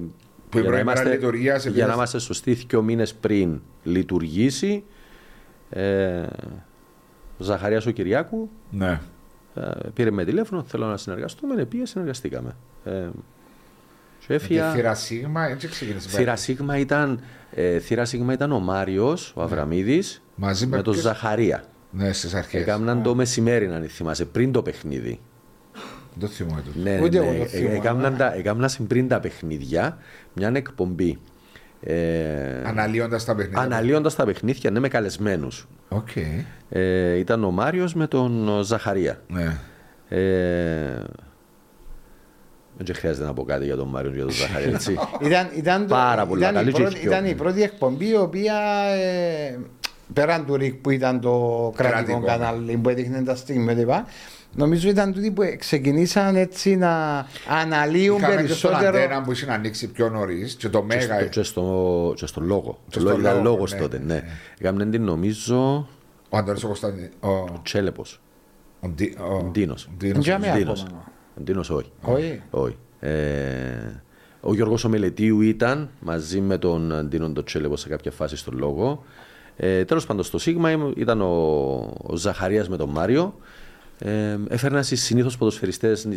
Που 0.49 0.59
η 0.59 0.63
πρώτη 0.63 0.85
μέρα 0.85 1.05
λειτουργίας, 1.05 1.63
για 1.63 1.71
επειδή- 1.71 1.87
να 1.87 1.93
είμαστε 1.95 2.19
σωστοί, 2.19 2.53
δύο 2.53 2.83
μήνες 2.83 3.15
πριν 3.15 3.61
λειτουργήσει, 3.83 4.85
ε, 5.71 6.21
ο 7.39 7.45
Ζαχαρίας 7.45 7.87
ο 7.87 7.91
Κυριάκου 7.91 8.51
Ναι. 8.71 9.01
ε, 9.55 9.61
πήρε 9.95 10.11
με 10.11 10.25
τηλέφωνο, 10.25 10.63
θέλω 10.63 10.87
να 10.87 10.97
συνεργαστούμε, 10.97 11.55
ναι, 11.55 11.65
πήγε, 11.65 11.87
συνεργαστήκαμε. 11.87 12.57
Ε, 12.85 12.91
και 12.91 14.27
Και 14.29 14.35
έφυγα- 14.35 14.71
θύρα 14.73 14.95
Σίγμα, 14.95 15.47
έτσι 15.49 15.69
ξεκίνησε. 15.69 16.09
Θύρα 16.09 16.37
Σίγμα 16.37 16.77
ήταν, 16.79 17.21
ε, 17.55 17.79
θύρα 17.79 18.05
Σίγμα 18.05 18.33
ήταν 18.33 18.53
ο 18.53 18.59
Μάριος, 18.61 19.33
ο 19.37 19.43
Αβραμίδης, 19.43 20.23
Μαζί 20.35 20.67
με 20.67 20.77
με 20.77 20.83
τον 20.83 20.93
ποιους; 20.93 21.05
Ζαχαρία. 21.05 21.65
Ναι, 21.91 22.13
στις 22.13 22.35
αρχές. 22.35 22.61
Έκαναν 22.63 23.03
το 23.03 23.15
μεσημέρι, 23.15 23.67
αν 23.67 23.83
θυμάσαι, 23.89 24.25
πριν 24.25 24.53
το 24.53 24.63
παιχνίδι. 24.63 25.21
Δεν 26.15 26.29
θυμάμαι 26.29 26.61
το. 26.63 26.71
Ναι, 26.83 27.01
Ούτε 27.03 27.19
ναι, 27.19 27.25
εγώ 27.27 27.37
το 27.37 27.43
ε, 27.43 27.47
θυμάμαι. 27.47 27.75
έκαναν 27.77 28.17
τα- 28.17 28.35
έκαναν 28.35 28.71
πριν 28.87 29.09
τα 29.09 29.21
παιχνίδια 29.21 29.99
μια 30.35 30.53
εκπομπή. 30.55 31.19
Ε, 31.81 32.63
Αναλύοντας 32.65 33.25
τα 33.25 33.35
παιχνίδια. 33.35 33.61
Αναλύοντας 33.61 34.15
τα 34.15 34.25
παιχνίδια, 34.25 34.71
ναι, 34.71 34.79
με 34.79 34.89
καλεσμένους. 34.89 35.69
Οκ. 35.89 36.09
Ε, 36.69 37.15
ήταν 37.19 37.45
ο 37.45 37.51
Μάριος 37.51 37.95
με 37.95 38.07
τον 38.07 38.49
Ζαχαρία. 38.63 39.23
Ναι. 39.29 39.57
Ε, 40.09 41.03
δεν 42.77 42.95
χρειάζεται 42.97 43.27
να 43.27 43.33
πω 43.33 43.45
κάτι 43.45 43.65
για 43.65 43.77
τον 43.77 43.89
Μάριο 43.89 44.11
και 44.11 44.17
για 44.17 44.25
τον 44.27 44.35
Ζαχαρία, 44.35 44.69
έτσι. 44.75 44.99
Ήταν, 45.27 45.49
ήταν, 45.57 45.87
το- 45.87 45.95
Πάρα 45.95 46.27
πολλά 46.27 46.41
ήταν, 46.51 46.55
καλή 46.55 46.69
η 46.69 46.73
και 46.73 46.81
πρώτη, 46.83 46.99
πιο. 46.99 47.11
ήταν 47.11 47.27
η 47.27 47.35
πρώτη 47.35 47.63
εκπομπή 47.63 48.09
η 48.09 48.17
οποία 48.17 48.55
ε, 49.03 49.59
πέραν 50.13 50.47
του 50.47 50.57
ΡΙΚ 50.57 50.75
που 50.75 50.91
ήταν 50.91 51.21
το 51.21 51.73
κρατικό 51.77 52.01
Κρατικό. 52.21 52.27
κανάλι 52.27 52.77
που 52.77 52.89
έδειχνε 52.89 53.23
τα 53.23 53.35
στιγμιότυπα 53.35 54.07
νομίζω 54.55 54.89
ήταν 54.89 55.13
τούτοι 55.13 55.31
που 55.31 55.43
ξεκινήσαν 55.59 56.37
έτσι 56.37 56.77
να 56.77 57.27
αναλύουν 57.61 58.19
Είχαμε 58.19 58.43
και 58.43 58.53
στον 58.53 58.71
περισσότερο 58.71 58.99
αντένα 59.05 59.23
που 59.23 59.33
είχε 59.33 59.53
ανοίξει 59.53 59.89
πιο 59.91 60.09
νωρίς 60.09 60.55
και 60.55 60.69
το 60.69 60.79
και, 60.79 60.85
Μέγα. 60.87 61.15
στο, 61.19 61.25
και, 61.29 61.43
στο, 61.43 62.13
και 62.17 62.27
στο 62.27 62.41
λόγο. 62.41 62.79
Και 62.89 62.95
Το 62.95 63.01
στο 63.01 63.09
λόγο 63.09 63.21
ήταν 63.21 63.33
λόγο, 63.35 63.45
λόγος 63.49 63.73
ναι, 63.73 63.79
τότε, 63.79 63.99
ναι. 63.99 64.15
ναι. 64.15 64.23
Έκαναν 64.59 64.91
την 64.91 65.05
νομίζω 65.05 65.89
Ο 66.29 66.37
Αντώνης 66.37 66.65
ο 66.65 66.67
Κωνσταντίνο. 66.67 67.09
Ο 67.21 67.61
Τσέλεπος. 67.63 68.21
ο 68.81 68.89
Ντι- 68.89 69.19
ο- 69.21 69.49
Ντίνος. 69.51 69.85
ο 69.85 69.91
Ντίνος. 69.99 70.87
Για 71.37 71.55
μένα 71.55 71.63
Ντίνος. 71.63 71.71
ακόμα. 71.71 71.91
Ο 72.05 72.11
Ντίνος 72.11 72.31
όχι. 72.31 72.41
όχι 72.41 72.43
Όχι. 72.51 72.77
Ε, 73.01 74.03
ο 74.41 74.55
Γιώργος 74.55 74.85
ο 74.85 74.89
Μελετίου 74.89 75.41
ήταν 75.41 75.91
μαζί 76.01 76.41
με 76.41 76.59
τον 76.59 76.93
Αντίνον 76.93 77.35
το 77.35 77.43
Τσέλεβο 77.43 77.77
σε 77.77 77.89
κάποια 77.89 78.11
φάση 78.11 78.37
στο 78.37 78.51
λόγο. 78.55 79.05
Ε, 79.57 79.85
τέλος 79.85 80.07
πάντων 80.07 80.25
στο 80.25 80.39
Σίγμα 80.39 80.93
ήταν 80.97 81.21
ο, 81.21 81.33
ο 82.03 82.17
Ζαχαρίας 82.17 82.69
με 82.69 82.77
τον 82.77 82.89
Μάριο. 82.89 83.35
Ε, 83.99 84.39
έφερναν 84.49 84.85
στις 84.85 85.03
συνήθως 85.03 85.37
ποδοσφαιριστές, 85.37 86.09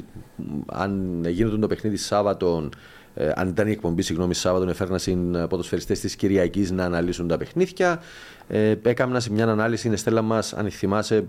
αν 0.65 1.21
γίνεται 1.27 1.57
το 1.57 1.67
παιχνίδι 1.67 1.97
Σάββατον, 1.97 2.69
ε, 3.13 3.31
αν 3.35 3.47
ήταν 3.47 3.67
η 3.67 3.71
εκπομπή, 3.71 4.01
συγγνώμη, 4.01 4.33
Σάββατον, 4.33 4.69
έφερναν 4.69 4.99
συν 4.99 5.47
ποδοσφαιριστές 5.47 5.99
της 5.99 6.15
Κυριακής 6.15 6.71
να 6.71 6.85
αναλύσουν 6.85 7.27
τα 7.27 7.37
παιχνίδια. 7.37 8.01
Ε, 8.47 8.75
έκαναν 8.83 9.21
σε 9.21 9.31
μια 9.31 9.47
ανάλυση, 9.47 9.89
η 9.89 9.95
Στέλλα 9.95 10.21
μας, 10.21 10.53
αν 10.53 10.69
θυμάσαι, 10.69 11.27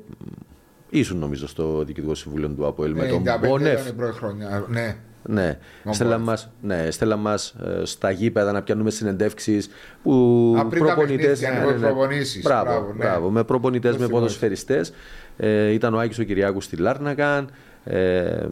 ήσουν 0.98 1.18
νομίζω 1.18 1.48
στο 1.48 1.82
Διοικητικό 1.84 2.14
Συμβούλιο 2.14 2.48
του 2.48 2.66
ΑΠΟΕΛ 2.66 2.92
με 2.94 3.06
τον 3.06 3.22
95 3.22 3.46
Μπόνεφ. 3.48 3.72
ήταν 3.80 3.86
η 3.86 3.92
πρώτη 3.96 4.16
χρονιά. 4.16 4.64
Ναι. 4.68 4.96
Ναι, 5.28 5.58
Τον 5.84 5.94
στέλνα 5.94 6.12
Μπόνεφ. 6.18 6.28
μας, 6.28 6.50
ναι, 6.62 6.90
στέλνα 6.90 7.16
μας 7.16 7.54
ε, 7.64 7.84
στα 7.84 8.10
γήπεδα 8.10 8.52
να 8.52 8.62
πιάνουμε 8.62 8.90
συνεντεύξεις 8.90 9.68
που 10.02 10.12
Α, 10.58 10.66
πριν 10.66 10.84
τα 10.86 10.94
προπονητές... 10.94 11.40
παιχνίδια, 11.40 11.66
με 11.66 11.72
προπονήσεις. 11.86 12.42
Μπράβο, 12.42 12.64
Μπράβο, 12.70 12.86
ναι. 12.86 12.94
μπράβο, 13.04 13.30
με 13.30 13.44
προπονητές, 13.44 13.92
Το 13.92 13.98
με 13.98 14.04
θυμάμαι. 14.04 14.20
ποδοσφαιριστές. 14.24 14.92
Ε, 15.36 15.70
ήταν 15.70 15.94
ο 15.94 15.98
Άκης 15.98 16.18
ο 16.18 16.22
Κυριάκου 16.22 16.60
στη 16.60 16.76
Λάρνακα, 16.76 17.44
ε, 17.84 18.46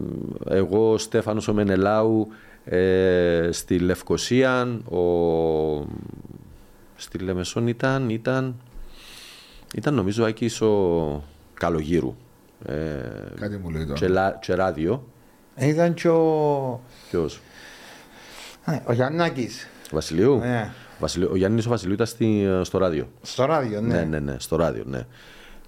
εγώ 0.48 0.92
ο 0.92 0.98
Στέφανος 0.98 1.48
ο 1.48 1.52
Μενελάου 1.52 2.28
ε, 2.64 3.48
στη 3.52 3.78
Λευκοσία, 3.78 4.80
ο, 4.90 5.00
στη 6.96 7.18
Λεμεσόν 7.18 7.66
ήταν, 7.66 8.08
ήταν, 8.10 8.54
ήταν 9.74 9.94
νομίζω 9.94 10.22
ο 10.22 10.26
Άκης 10.26 10.60
ο 10.60 11.22
Καλογύρου. 11.54 12.14
Ε, 12.66 12.74
Κάτι 13.40 13.56
μου 13.56 13.70
λέει 13.70 13.84
και, 13.86 13.92
τώρα. 14.06 14.12
λα- 14.12 14.38
και 14.40 14.54
ράδιο. 14.54 15.06
ήταν 15.56 15.94
και 15.94 16.08
ο, 16.08 16.80
Ποιος; 17.10 17.40
ε, 18.64 18.78
ο 18.86 18.92
Γιαννάκης 18.92 19.68
Βασιλείου; 19.90 20.38
Ναι. 20.38 20.70
Βασιλείου. 20.98 21.28
Ο 21.32 21.36
Γιάννης 21.36 21.66
ο 21.66 21.68
Βασιλείου 21.68 21.94
ήταν 21.94 22.06
στη, 22.06 22.46
στο 22.62 22.78
ράδιο. 22.78 23.08
στο 23.22 23.44
ράδιο 23.44 23.80
ναι, 23.80 23.94
Ναι, 23.94 24.04
ναι, 24.04 24.18
ναι, 24.18 24.36
στο 24.38 24.56
ράδιο, 24.56 24.82
ναι. 24.86 25.00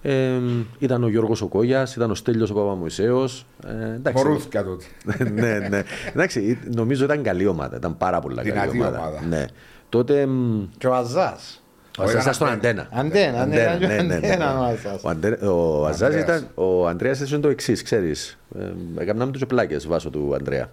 Ε, 0.03 0.41
ήταν 0.79 1.05
ο 1.05 1.09
Γιώργος 1.09 1.43
ο 1.43 1.47
Κόγιας, 1.47 1.97
ήταν 1.97 2.11
ο 2.11 2.15
Στέλιος 2.15 2.51
ο 2.51 2.55
Παπαμωυσέος. 2.55 3.47
Ε, 3.67 3.95
εντάξει, 3.95 4.25
Μορούθηκα 4.25 4.65
τότε. 4.65 4.85
ναι, 5.41 5.59
ναι. 5.69 5.83
Εντάξει, 6.15 6.59
νομίζω 6.75 7.05
ήταν 7.05 7.23
καλή 7.23 7.47
ομάδα. 7.47 7.77
Ήταν 7.77 7.97
πάρα 7.97 8.21
πολύ 8.21 8.35
καλή 8.37 8.51
Δυνατή 8.51 8.77
ομάδα. 8.81 8.99
ομάδα. 8.99 9.21
Ναι. 9.27 9.45
Τότε. 9.89 10.27
μ, 10.27 10.63
και 10.79 10.87
ο 10.87 10.95
Αζάς 10.95 11.63
Ο 11.99 12.03
Ο 12.03 12.05
Αζάς 12.05 12.13
ήταν 12.13 12.21
ήταν 12.23 12.35
στον 12.35 12.49
Αντένα. 12.49 12.89
Αντένα. 12.93 13.41
Αντένα, 13.41 13.79
ναι, 13.79 13.95
ήταν 13.95 14.09
και 14.09 14.27
ο 14.27 14.31
Αντένα 14.31 14.59
ο 14.59 14.65
Αζάς. 14.65 15.03
Ο, 15.05 15.09
Αντε- 15.09 15.43
ο 15.43 15.87
Αζάς 15.87 16.03
Ανδρέας. 16.03 16.25
ήταν. 16.25 16.49
Ο 16.55 16.87
Ανδρέας 16.89 17.21
ήταν 17.21 17.41
το 17.41 17.49
εξής, 17.49 17.83
ξέρεις. 17.83 18.39
Ε, 18.59 18.63
Έκαναμε 19.03 19.33
τους 19.33 19.47
πλάκες 19.47 19.87
βάσο 19.87 20.11
του 20.11 20.35
Ανδρέα. 20.35 20.71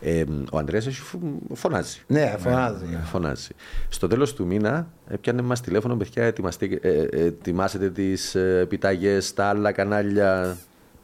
Ε, 0.00 0.24
ο 0.52 0.58
Ανδρέας 0.58 0.86
έχει 0.86 1.00
φου- 1.00 1.20
φωνάζει. 1.54 1.98
ναι 2.06 2.34
φωνάζει 2.38 2.84
Φωνάζει. 3.04 3.48
Στο 3.88 4.08
τέλος 4.08 4.34
του 4.34 4.46
μήνα 4.46 4.86
έπιανε 5.08 5.42
μας 5.42 5.60
τηλέφωνο, 5.60 5.96
παιδιά, 5.96 6.24
ετοιμαστεί- 6.24 6.84
ε, 6.84 6.88
ε, 6.88 7.24
ετοιμάσετε 7.24 7.90
τις 7.90 8.34
ε, 8.34 8.58
επιταγές 8.62 9.26
στα 9.26 9.48
άλλα 9.48 9.72
κανάλια 9.72 10.56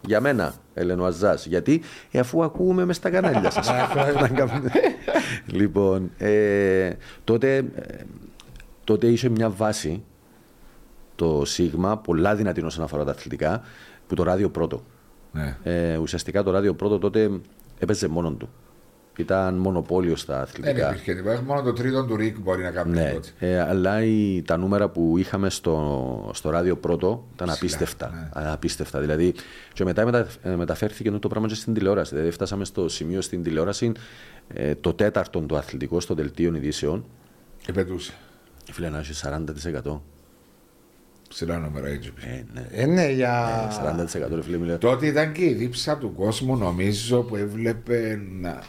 για 0.06 0.20
μένα, 0.20 0.54
έλεγε 0.74 1.00
ο 1.00 1.04
Αζάς. 1.04 1.46
Γιατί, 1.46 1.82
ε, 2.10 2.18
αφού 2.18 2.42
ακούμε 2.44 2.84
μες 2.84 2.96
στα 2.96 3.10
κανάλια 3.10 3.50
σας. 3.50 3.70
λοιπόν, 5.46 6.10
ε, 6.18 6.90
τότε, 7.24 7.56
ε, 7.56 7.62
τότε 8.84 9.06
είχε 9.06 9.28
μια 9.28 9.50
βάση 9.50 10.02
το 11.14 11.44
Σίγμα, 11.44 11.98
πολλά 11.98 12.34
δυνατή 12.34 12.62
όσον 12.64 12.84
αφορά 12.84 13.04
τα 13.04 13.10
αθλητικά, 13.10 13.62
που 14.06 14.14
το 14.14 14.22
ράδιο 14.22 14.50
πρώτο. 14.50 14.82
Ναι. 15.32 15.56
Ε, 15.62 15.96
ουσιαστικά 15.96 16.42
το 16.42 16.50
ράδιο 16.50 16.74
πρώτο 16.74 16.98
τότε 16.98 17.30
έπαιζε 17.78 18.08
μόνο 18.08 18.30
του. 18.32 18.48
Ήταν 19.16 19.54
μονοπόλιο 19.54 20.16
στα 20.16 20.32
Δεν 20.34 20.42
αθλητικά. 20.42 20.88
υπήρχε 20.88 21.14
τίποτα. 21.14 21.42
Μόνο 21.42 21.62
το 21.62 21.72
τρίτο 21.72 22.04
του 22.04 22.16
Ρικ 22.16 22.38
μπορεί 22.38 22.62
να 22.62 22.70
κάνει 22.70 22.90
Ναι, 22.92 23.10
τότε. 23.12 23.28
ε, 23.38 23.60
αλλά 23.60 24.02
η, 24.04 24.42
τα 24.42 24.56
νούμερα 24.56 24.88
που 24.88 25.14
είχαμε 25.18 25.50
στο, 25.50 26.30
στο 26.34 26.50
ράδιο 26.50 26.76
πρώτο 26.76 27.24
ήταν 27.34 27.46
Ψηλά, 27.48 27.52
απίστευτα. 27.54 28.30
ναι. 28.34 28.40
Α, 28.42 28.52
απίστευτα. 28.52 29.00
Δηλαδή, 29.00 29.34
και 29.72 29.84
μετά 29.84 30.04
μετα, 30.04 30.26
ε, 30.42 30.54
μεταφέρθηκε 30.56 31.10
το 31.10 31.28
πράγμα 31.28 31.48
και 31.48 31.54
στην 31.54 31.74
τηλεόραση. 31.74 32.14
Δηλαδή, 32.14 32.30
φτάσαμε 32.32 32.64
στο 32.64 32.88
σημείο 32.88 33.20
στην 33.20 33.42
τηλεόραση 33.42 33.92
ε, 34.48 34.74
το 34.74 34.94
τέταρτο 34.94 35.40
το 35.40 35.56
αθλητικό 35.56 36.00
στο 36.00 36.14
δελτίο 36.14 36.54
ειδήσεων. 36.54 37.04
Επαιτούσε. 37.66 38.12
Φίλε, 38.72 38.88
να 38.88 38.98
έχει 38.98 39.12
40%. 39.84 40.00
Ψηλά 41.28 41.58
νούμερα 41.58 41.86
AGP. 41.88 42.22
Ε, 42.26 42.42
ναι. 42.52 42.66
Ε, 42.70 42.86
ναι, 42.86 43.10
για... 43.10 43.48
40% 44.30 44.34
ρε 44.34 44.42
φίλε 44.42 44.56
μιλάω. 44.56 44.78
Τότε 44.78 45.06
ήταν 45.06 45.32
και 45.32 45.44
η 45.44 45.52
δίψα 45.52 45.96
του 45.98 46.14
κόσμου, 46.14 46.56
νομίζω, 46.56 47.22
που 47.22 47.36
έβλεπε 47.36 48.20
να. 48.40 48.62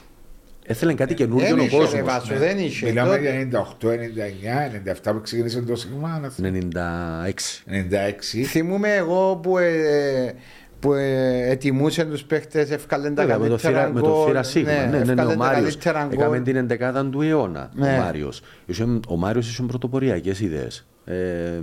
Έθελε 0.65 0.93
κάτι 0.93 1.13
καινούργιο 1.13 1.47
Δεν 1.47 1.59
ο 1.59 1.63
είχε, 1.63 1.77
ρε 1.77 1.83
κόσμο. 1.83 2.03
Βάσο, 2.03 2.35
δεν 2.37 2.59
είχε. 2.59 2.85
Μιλάμε 2.85 3.09
Τότε- 3.09 3.21
για 3.21 3.65
98, 3.79 3.89
99, 3.89 4.71
97 5.09 5.11
που 5.13 5.21
ξεκίνησε 5.21 5.61
το 5.61 5.75
Σίγμα. 5.75 6.31
96. 6.41 7.63
96. 7.65 8.43
Θυμούμαι 8.45 8.93
εγώ 8.93 9.35
που, 9.35 9.57
ε, 9.57 10.33
που 10.81 10.93
ε, 10.93 11.49
ετοιμούσε 11.49 12.05
τους 12.05 12.23
παίχτες, 12.23 12.69
ευκάλεν 12.71 13.15
τα 13.15 13.21
Βέβαια, 13.21 13.37
με 13.39 13.47
το 13.47 13.55
καλύτερα 13.55 13.79
θύρα, 13.87 13.93
με 13.93 14.01
το 14.01 14.09
γκολ. 14.15 14.25
θύρα 14.27 14.43
σίγμα. 14.43 14.71
Ναι, 14.71 14.79
ναι, 14.79 14.85
ναι, 14.85 14.97
ευκάλεν 14.97 15.25
ο 15.25 15.29
τα 15.29 15.35
Μάριος. 15.37 15.61
καλύτερα 15.63 16.03
γκολ. 16.05 16.13
Έκαμε 16.13 16.39
την 16.39 16.55
εντεκάδα 16.55 17.05
του 17.05 17.21
αιώνα. 17.21 17.71
Ναι. 17.75 17.87
Ο 17.97 18.01
Μάριος. 18.01 18.41
Είχε- 18.65 18.99
Ο 19.07 19.15
Μάριος 19.15 19.49
είχε 19.49 19.63
πρωτοποριακές 19.63 20.39
ιδέες. 20.39 20.87
Ε, 21.05 21.59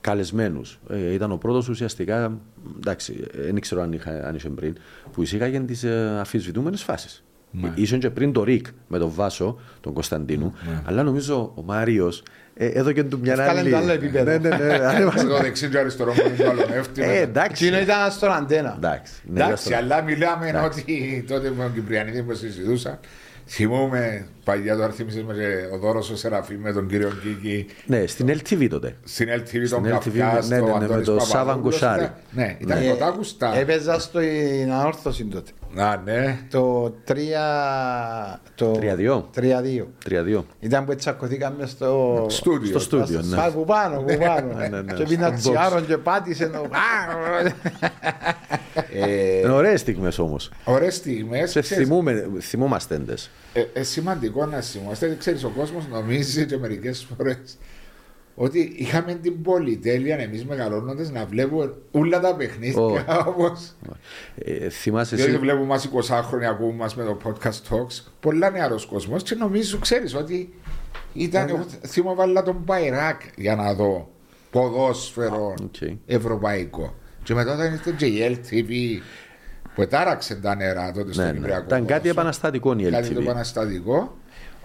καλεσμένους. 0.00 0.78
Ε, 0.90 1.12
ήταν 1.12 1.32
ο 1.32 1.36
πρώτος 1.36 1.68
ουσιαστικά, 1.68 2.38
εντάξει, 2.76 3.24
δεν 3.34 3.60
ξέρω 3.60 3.82
αν, 3.82 3.92
είχα, 3.92 4.10
αν 4.26 4.34
είχε 4.34 4.48
πριν, 4.48 4.76
που 5.12 5.22
εισήγαγε 5.22 5.60
τις 5.60 5.84
ε, 5.84 6.16
αφισβητούμενες 6.20 6.82
φάσεις. 6.82 7.24
Ναι. 7.50 7.72
Ήσουν 7.74 7.98
και 7.98 8.10
πριν 8.10 8.32
το 8.32 8.44
Ρικ 8.44 8.66
με 8.88 8.98
τον 8.98 9.10
Βάσο, 9.14 9.58
τον 9.80 9.92
Κωνσταντίνου, 9.92 10.52
Ναι. 10.68 10.82
αλλά 10.86 11.02
νομίζω 11.02 11.52
ο 11.56 11.62
Μάριος 11.62 12.22
ε, 12.58 12.66
έδωκε 12.66 13.04
του 13.04 13.18
μια 13.22 13.32
Ευκάλεν 13.32 13.58
άλλη... 13.58 13.70
το 13.70 13.76
άλλο 13.76 13.92
επίπεδο. 13.92 14.24
Ναι, 14.30 14.38
ναι, 14.38 14.56
ναι. 14.56 14.74
ανέβασε. 14.88 15.26
Το 15.26 15.38
δεξί 15.38 15.68
και 15.68 15.78
αριστερό 15.78 16.12
μου 16.12 16.22
είναι 16.26 16.36
το 16.44 16.50
άλλο 16.50 16.64
εύτη. 16.74 17.02
Ε, 17.02 17.20
εντάξει. 17.20 17.64
Εκείνο 17.66 17.80
ήταν 17.82 18.10
στον 18.10 18.32
αντένα. 18.32 18.74
Εντάξει. 18.76 19.12
ναι, 19.24 19.44
Εντάξει, 19.44 19.68
ήταν 19.68 19.82
στο- 19.82 19.94
αλλά 19.94 20.02
μιλάμε 20.02 20.62
ότι 20.64 21.24
τότε 21.28 21.52
με 21.56 21.62
τον 21.62 21.74
Κυπριανίδη 21.74 22.22
που 22.22 22.34
συζητούσα. 22.34 22.98
Θυμούμαι 23.48 24.26
παλιά 24.44 24.76
το 24.76 24.90
θύμισες 24.90 25.22
με 25.22 25.34
ο 25.74 25.78
Δώρος 25.78 26.10
ο 26.10 26.16
Σεραφή 26.16 26.56
με 26.56 26.72
τον 26.72 26.86
κύριο 26.88 27.10
Κίκη 27.22 27.66
Ναι, 27.86 28.06
στην 28.06 28.28
LTV 28.30 28.66
τότε. 28.70 28.96
στην 29.04 29.28
LTV 29.28 29.52
τον 29.52 29.64
Στην 29.64 29.84
LTV, 29.84 29.90
Καφιά, 29.90 30.32
ναι, 30.34 30.40
στο 30.40 30.54
ναι, 30.54 30.60
ναι, 30.60 30.66
με 30.78 30.84
Αντώνης 30.84 31.06
τον 31.06 31.16
Παπαδόπουλος. 31.16 31.28
Σάββαν 31.28 31.60
Κοσάρη. 31.62 32.00
Ήταν- 32.02 32.14
Ναι, 32.30 32.56
ήταν 32.58 32.82
Ε, 32.82 32.88
κοντά 32.88 33.06
ακουστά. 33.06 33.56
Έπαιζα 33.58 34.00
στην 34.00 34.72
ανόρθωση 34.72 35.24
τότε. 35.24 35.50
Α, 35.76 36.00
ναι. 36.04 36.38
Το 36.50 36.94
3... 37.04 37.14
Το 38.54 38.72
3-2. 38.80 39.24
3-2. 39.34 39.86
3-2. 40.08 40.44
Ήταν 40.60 40.84
που 40.84 40.94
τσακωθήκαμε 40.94 41.66
στο... 41.66 42.26
Στούντιο. 42.28 42.68
Στο 42.70 42.78
στούντιο, 42.78 43.20
ναι. 43.22 43.36
Πα- 43.36 43.50
Που 43.52 43.64
πάνω, 43.64 44.00
που 44.00 44.16
πάνω. 44.18 44.52
Ναι, 44.54 44.68
ναι, 44.68 44.80
ναι. 44.80 44.92
Και 44.92 45.04
πίνα 45.04 45.26
Στον 45.26 45.34
box. 45.34 45.38
τσιάρον 45.38 45.86
και 45.86 45.96
πάτησε. 45.96 46.50
το- 48.76 49.06
Ε, 49.06 49.38
Είναι 49.38 49.52
ωραίες 49.52 49.80
στιγμές 49.80 50.18
όμως. 50.18 50.50
Ωραίες 50.64 50.94
στιγμές. 50.94 51.50
Σε 51.50 51.60
Ξέρεις, 51.60 51.86
θυμούμε, 51.86 52.28
θυμόμαστε 52.40 52.94
έντες. 52.94 53.30
ε, 53.52 53.64
ε, 53.72 53.82
σημαντικό 53.82 54.46
να 54.46 54.60
θυμάστε. 54.60 55.16
Ξέρεις, 55.18 55.44
ο 55.44 55.52
κόσμος 55.56 55.86
νομίζει 55.90 56.46
και 56.46 56.56
μερικές 56.56 57.06
φορές 57.16 57.36
ότι 58.38 58.72
είχαμε 58.76 59.14
την 59.14 59.42
πολυτέλεια 59.42 60.16
εμείς 60.18 60.44
μεγαλώνοντας 60.44 61.10
να 61.10 61.24
βλέπουμε 61.26 61.74
όλα 61.90 62.20
τα 62.20 62.36
παιχνίδια 62.36 62.80
Ω. 62.80 62.98
όπως 63.26 63.72
Ε, 64.38 64.68
θυμάσαι 64.68 65.16
Διότι 65.16 65.30
εσύ. 65.30 65.40
βλέπουμε 65.40 65.64
μας 65.66 65.84
20 65.84 66.22
χρόνια 66.22 66.50
ακούμε 66.50 66.72
μας 66.74 66.94
με 66.96 67.04
το 67.04 67.18
podcast 67.24 67.74
talks 67.74 68.00
πολλά 68.20 68.50
νεαρός 68.50 68.86
κόσμος 68.86 69.22
και 69.22 69.34
νομίζω 69.34 69.78
ξέρεις 69.78 70.14
ότι 70.14 70.54
ήταν, 71.12 71.48
εγώ 71.48 71.64
θυμώ 71.86 72.14
βάλα 72.14 72.42
τον 72.42 72.64
Παϊράκ 72.64 73.20
για 73.36 73.56
να 73.56 73.74
δω 73.74 74.10
ποδόσφαιρο 74.50 75.54
Οκ. 75.62 75.90
ευρωπαϊκό 76.06 76.94
και 77.26 77.34
μετά 77.34 77.52
όταν 77.52 77.72
ήρθε 77.72 77.94
και 77.96 78.06
η 78.06 78.38
LTV 78.42 79.02
που 79.74 79.82
ετάραξε 79.82 80.34
τα 80.34 80.54
νερά 80.56 80.92
τότε 80.92 81.12
στο 81.12 81.22
Ναι, 81.22 81.26
ναι. 81.28 81.34
Κυπριακό 81.34 81.64
Ήταν 81.66 81.78
κάτι 81.78 81.86
ποδόσφαιρο. 81.88 82.10
επαναστατικό 82.10 82.74
η 82.78 82.90
κάτι 82.90 83.08
το 83.14 83.20
LTV. 83.20 83.22
επαναστατικό 83.22 84.16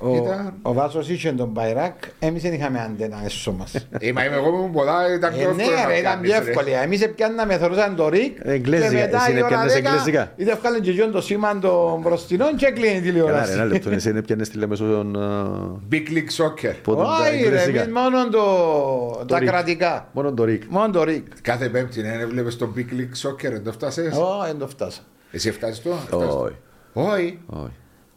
Ο, 0.04 0.16
ήταν 0.16 0.54
ο 0.62 0.74
Βάσος 0.74 1.10
είχε 1.10 1.32
τον 1.32 1.54
Παϊράκ, 1.54 1.94
εμείς 2.20 2.42
δεν 2.42 2.54
είχαμε 2.54 2.80
αντένα 2.82 3.22
έσω 3.26 3.52
μας. 3.52 3.72
Είμαι 4.00 4.24
είμαι 4.26 4.36
εγώ 4.36 4.50
που 4.50 4.58
ήμουν 4.58 4.72
ποδά 4.72 5.14
ήταν 5.16 5.34
πιο 5.34 5.50
Ε, 5.50 5.54
ναι, 5.54 5.62
εύκολο 5.64 5.78
να 5.82 5.88
ρε, 5.88 5.98
ήταν 5.98 6.20
πιάνεις, 6.22 6.30
πιο 6.32 6.44
ρε. 6.46 6.50
εύκολη. 6.50 6.72
Εμείς 6.84 7.10
πιάνναμε, 7.16 7.58
θεωρούσαν 7.58 7.96
το 7.96 8.10
ρίκ 8.10 8.38
Εγγλέζικα, 8.42 8.90
και 8.90 8.96
μετά 8.96 9.18
εσύ 9.28 9.32
η 9.32 9.36
ώρα 9.38 9.46
έπιανες 9.46 9.74
10 9.74 9.76
εγγλέζικα. 9.76 10.32
είτε 10.36 10.56
βγάλουν 10.56 10.82
και 10.82 10.92
γιον 10.92 11.12
το 11.12 11.22
σήμα 11.22 11.60
των 11.60 12.00
μπροστινών 12.02 12.56
και 12.56 12.66
έκλεινε 12.66 12.88
η 12.88 12.94
Καλά, 12.94 13.04
ρε, 13.06 13.12
τηλεόραση. 13.12 13.52
ένα 13.54 13.66
λεπτό. 13.66 13.90
Εσύ 13.90 14.10
είναι 14.10 14.22
πιάνες 14.22 14.50
τηλεμεσόν. 14.50 15.18
Big 15.92 15.96
League 15.96 16.44
Soccer 16.44 16.74
Πότε 16.84 17.02
τα 17.02 17.08
Όχι 17.22 17.30
ρε, 17.32 17.38
εγγλέζικα. 17.46 17.82
εμείς 17.82 17.94
μόνο 17.94 18.30
το- 18.30 19.26
τα 19.26 19.40
ρίκ. 19.40 19.48
κρατικά. 19.50 20.08
Μόνο 20.14 20.34
το 20.34 20.44
Ρικ. 20.44 20.64
Μόνο 20.70 20.90
το 20.92 21.04
ρίκ. 21.04 21.26
κάθε 21.42 21.70
πέμπτη 21.70 22.02
ναι, 22.02 22.26
βλέπεις 22.26 22.58
το 22.58 22.74
Big 22.76 22.80
League 22.80 23.30
Soccer 23.30 23.52
δεν 23.52 23.64
το 23.64 23.72
φτάσες; 23.72 24.16
Ω, 24.18 24.44
δεν 24.46 24.58
το 24.58 24.68
φτάσα. 24.68 25.02
εσύ 25.32 25.52
φτάσεις 25.52 25.82
το; 25.82 25.90
Φτάσεις 25.92 26.28
το; 26.28 26.40
Όχι. 26.42 26.56
όχι 26.94 27.40
όχι. 27.46 27.72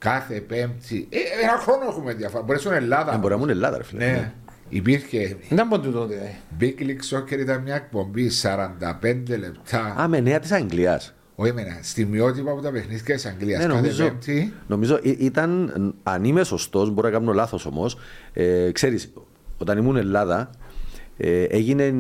Κάθε 0.05 0.41
Πέμπτη. 0.41 1.07
Ε, 1.11 1.17
ένα 1.43 1.59
χρόνο 1.59 1.85
έχουμε 1.89 2.13
διαφορά. 2.15 2.43
Μπορεί 2.43 2.59
στην 2.59 2.73
Ελλάδα. 2.73 3.15
Ε, 3.15 3.17
Μπορεί 3.17 3.33
να 3.33 3.37
μου 3.39 3.43
είναι 3.43 3.53
Ελλάδα, 3.53 3.77
ρε 3.77 3.83
φίλε. 3.85 4.05
Ναι. 4.07 4.33
Υπήρχε. 4.69 5.37
Δεν 5.49 5.69
πω 5.69 5.81
τούτο 5.81 6.07
δηλαδή. 6.07 6.37
Big 6.61 6.81
League 6.81 7.17
Soccer 7.19 7.39
ήταν 7.39 7.63
μια 7.63 7.75
εκπομπή 7.75 8.31
45 8.43 9.39
λεπτά. 9.39 9.95
Α, 10.01 10.09
με 10.09 10.21
νέα 10.21 10.39
της 10.41 10.53
Αγγλίας. 10.53 11.15
Όχι 11.35 11.51
εμένα. 11.51 11.79
Στιγμιότυπα 11.83 12.51
από 12.51 12.61
τα 12.61 12.71
παιχνίδια 12.71 13.15
της 13.15 13.27
Αγγλίας. 13.27 13.61
Ναι, 13.61 13.67
Κάθε 13.67 13.81
νομίζω, 13.81 14.05
Πέμπτη. 14.05 14.53
νομίζω 14.67 14.99
ή- 15.03 15.17
ήταν, 15.21 15.73
αν 16.03 16.25
είμαι 16.25 16.45
σωστός, 16.45 16.91
μπορώ 16.91 17.09
να 17.09 17.19
κάνω 17.19 17.33
λάθος 17.33 17.67
όμως. 17.67 17.99
Ε, 18.33 18.71
Ξέρεις, 18.73 19.13
όταν 19.59 19.79
ήμουν 19.79 19.97
Ελλάδα, 19.97 20.51
ε, 21.17 21.43
έγινε 21.43 21.95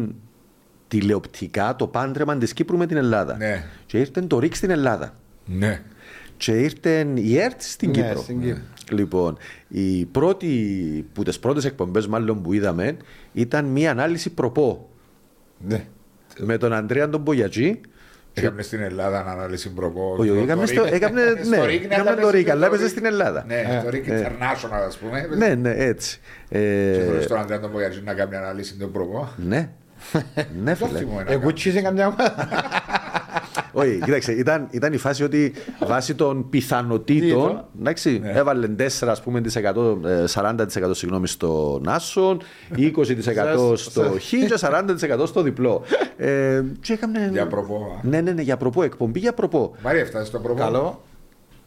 τηλεοπτικά 0.88 1.76
το 1.76 1.86
πάντρεμα 1.86 2.36
της 2.36 2.52
Κύπρου 2.52 2.76
με 2.76 2.86
την 2.86 2.96
Ελλάδα. 2.96 3.36
Ναι. 3.36 3.64
Και 3.86 3.98
ήρθε 3.98 4.20
το 4.20 4.38
ρίξ 4.38 4.56
στην 4.58 4.70
Ελλάδα. 4.70 5.12
Ναι. 5.46 5.82
Και 6.36 6.52
ήρθε 6.52 7.06
η 7.14 7.38
ΕΡΤ 7.38 7.60
στην 7.62 7.90
Ναι, 7.90 7.96
Κύπρο. 8.02 8.20
στην 8.22 8.40
Κύπρο. 8.40 8.60
Λοιπόν, 8.90 9.36
η 9.68 10.04
πρώτη, 10.04 10.48
που 11.12 11.22
τις 11.22 11.38
πρώτες 11.38 11.64
εκπομπές 11.64 12.06
μάλλον 12.06 12.42
που 12.42 12.52
είδαμε 12.52 12.96
ήταν 13.32 13.64
μια 13.64 13.90
ανάλυση 13.90 14.30
προπό 14.30 14.88
Ναι. 15.68 15.84
με 16.38 16.56
τον 16.58 16.72
Αντρέα 16.72 17.08
τον 17.08 17.20
Μπογιατζή 17.20 17.80
Έκαμε 18.36 18.62
στην 18.62 18.80
Ελλάδα 18.80 19.24
ανάλυση 19.26 19.72
προπό. 19.72 20.14
Όχι, 20.18 20.28
Το- 20.28 20.34
έκαμε 20.34 20.60
το 20.60 20.66
στο- 20.66 20.82
Rick- 20.82 20.92
έκαμε- 20.92 21.22
στο 21.44 21.56
ναι, 21.56 21.64
Rick, 21.64 21.68
έκαμε 21.84 21.94
αλλά 22.10 22.14
το 22.20 22.28
έπαιζε 22.28 22.42
Rick, 22.46 22.48
αλλά 22.50 22.66
έπαιζε 22.66 22.84
Rick. 22.84 22.88
στην 22.88 23.04
Ελλάδα. 23.04 23.44
Ναι, 23.48 23.80
το 23.84 23.88
Ε, 23.88 23.90
Rick 23.90 24.08
International, 24.10 24.82
ας 24.86 24.96
πούμε. 24.96 25.28
Ναι, 25.36 25.54
ναι, 25.54 25.74
έτσι. 25.76 26.20
Ε, 26.48 26.58
Και 26.98 27.04
χωρίς 27.06 27.26
τον 27.26 27.38
Αντρέα 27.38 27.60
τον 27.60 27.70
Μπογιατζή 27.70 28.02
να 28.04 28.14
κάνει 28.14 28.36
ανάλυση 28.36 28.74
του 28.76 28.90
προπό. 28.90 29.28
ναι. 29.36 29.68
ναι, 30.64 30.74
Το 30.76 30.86
φίλε. 30.86 30.98
θυμούμαι 30.98 31.22
να 31.22 31.30
Εγώ 31.30 31.40
κάνω. 31.40 31.52
τσίσε 31.52 31.80
καμιά 31.82 32.06
ομάδα. 32.06 32.34
Όχι, 33.76 34.00
κοίταξε, 34.04 34.32
ήταν, 34.32 34.66
ήταν 34.70 34.92
η 34.92 34.96
φάση 34.96 35.24
ότι 35.24 35.52
βάσει 35.86 36.14
των 36.14 36.48
πιθανότητων 36.48 37.28
Τίτο. 37.28 37.68
εντάξει, 37.80 38.18
Ναι. 38.22 38.30
έβαλε 38.30 38.68
4, 38.68 39.08
ας 39.08 39.22
πούμε, 39.22 39.40
της 39.40 39.56
100, 39.56 39.98
ε, 40.06 40.24
40% 40.26 40.94
συγγνώμη, 40.94 41.26
στο 41.28 41.80
Νάσον, 41.84 42.40
20% 42.76 43.72
στο 43.76 44.02
Χ 44.20 44.28
και 44.28 44.54
40% 44.60 45.26
στο 45.26 45.42
διπλό. 45.42 45.82
Ε, 46.16 46.62
και 46.80 46.92
έκαμε... 46.92 47.28
Για 47.32 47.46
προπό. 47.46 47.98
α. 48.02 48.06
Ναι, 48.08 48.20
ναι, 48.20 48.32
ναι, 48.32 48.42
για 48.42 48.56
προπό, 48.56 48.82
εκπομπή 48.82 49.18
για 49.18 49.32
προπό. 49.32 49.74
Μαρία, 49.82 50.00
έφτασε 50.00 50.24
στο 50.26 50.38
προπό. 50.38 50.60
Καλό. 50.60 51.02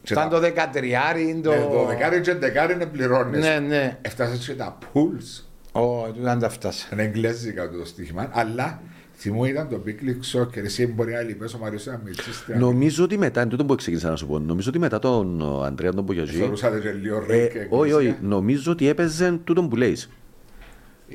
Και 0.04 0.13
Ήταν 0.13 0.30
τα- 0.30 0.36
το 0.36 0.39
δεκατριάρι. 0.41 1.39
Το... 1.43 1.50
Ναι, 1.50 1.58
Το 1.72 1.86
δεκάρι 1.88 2.22
και 2.22 2.34
δεκάρι 2.34 2.74
είναι 2.74 2.86
πληρώνεις. 2.86 3.39
Ναι, 3.46 3.60
ναι. 3.67 3.98
Έφτασες 4.02 4.46
και 4.46 4.54
τα 4.54 4.78
pools. 4.93 5.43
Ω, 5.82 6.12
δεν 6.22 6.39
τα 6.39 6.50
φτάσα. 6.50 6.88
Είναι 6.93 7.04
εγγλέζικα 7.04 7.70
το 7.70 7.86
στοίχημα. 7.86 8.30
Αλλά 8.32 8.82
θυμού 9.17 9.45
ήταν 9.45 9.69
το 9.69 9.82
Big 9.86 9.89
League 9.89 10.39
Soccer. 10.41 10.63
Εσύ 10.63 10.88
μπορεί 10.88 11.12
να 11.12 11.21
λυπές 11.21 11.53
ο 11.53 11.58
Μαριός 11.58 11.86
να 11.86 12.01
μιλήσεις. 12.03 12.43
Νομίζω 12.58 13.03
ότι 13.03 13.17
μετά, 13.17 13.41
είναι 13.41 13.49
τούτο 13.49 13.65
που 13.65 13.75
ξεκίνησα 13.75 14.10
να 14.10 14.15
σου 14.15 14.27
πω, 14.27 14.39
νομίζω 14.39 14.69
ότι 14.69 14.80
μετά 14.80 14.99
τον 14.99 15.41
ο, 15.41 15.62
Αντρέα 15.62 15.93
τον 15.93 16.03
Μπογιαζή, 16.03 16.38
Θεωρούσατε 16.38 16.80
και 16.80 16.91
λίγο 16.91 17.15
ε, 17.30 17.45
Rick. 17.45 17.49
όχι, 17.69 17.91
όχι, 17.91 18.06
εγγλέζικα. 18.06 18.17
νομίζω 18.27 18.71
ότι 18.71 18.88
έπαιζε 18.88 19.39
τούτο 19.43 19.63
που 19.63 19.75
λέεις. 19.75 20.10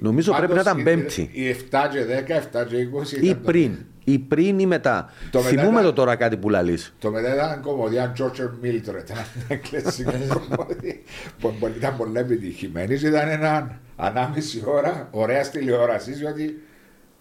Νομίζω 0.01 0.33
πρέπει 0.37 0.53
να 0.55 0.63
Πάντως, 0.63 0.73
ήταν 0.73 0.79
η- 0.79 0.83
πέμπτη. 0.83 1.31
Οι 1.33 1.49
7 1.49 1.89
και 1.93 2.05
10, 2.05 2.37
7 2.63 2.67
και 2.69 2.77
20 2.77 3.17
Ή 3.17 3.27
ήταν 3.27 3.43
το- 3.43 3.51
πριν, 3.51 3.77
ή 4.05 4.19
πριν 4.19 4.59
ή 4.59 4.67
μετά. 4.67 5.11
Το 5.31 5.39
μετά 5.39 5.49
Θυμούμε 5.51 5.71
ήταν- 5.71 5.85
το 5.85 5.93
τώρα 5.93 6.17
κάτι 6.17 6.37
που 6.37 6.51
λαλείς. 6.51 6.95
Το 6.99 7.11
μετά 7.11 7.35
ήταν 7.35 7.61
κομμωδία 7.63 8.13
George 8.19 8.41
Mildred, 8.65 9.11
ένα 9.11 9.27
εγγλέζικο 9.49 10.11
κομμωδία 10.49 10.95
που 11.41 11.55
που 11.61 11.71
ήταν 11.77 11.97
πολύ 11.97 12.19
επιτυχημένη. 12.19 12.95
Ήταν 12.95 13.29
ένα 13.29 13.79
ανάμιση 13.97 14.63
ώρα 14.67 15.09
ωραία 15.11 15.49
τηλεόρασης, 15.49 16.19
διότι. 16.19 16.63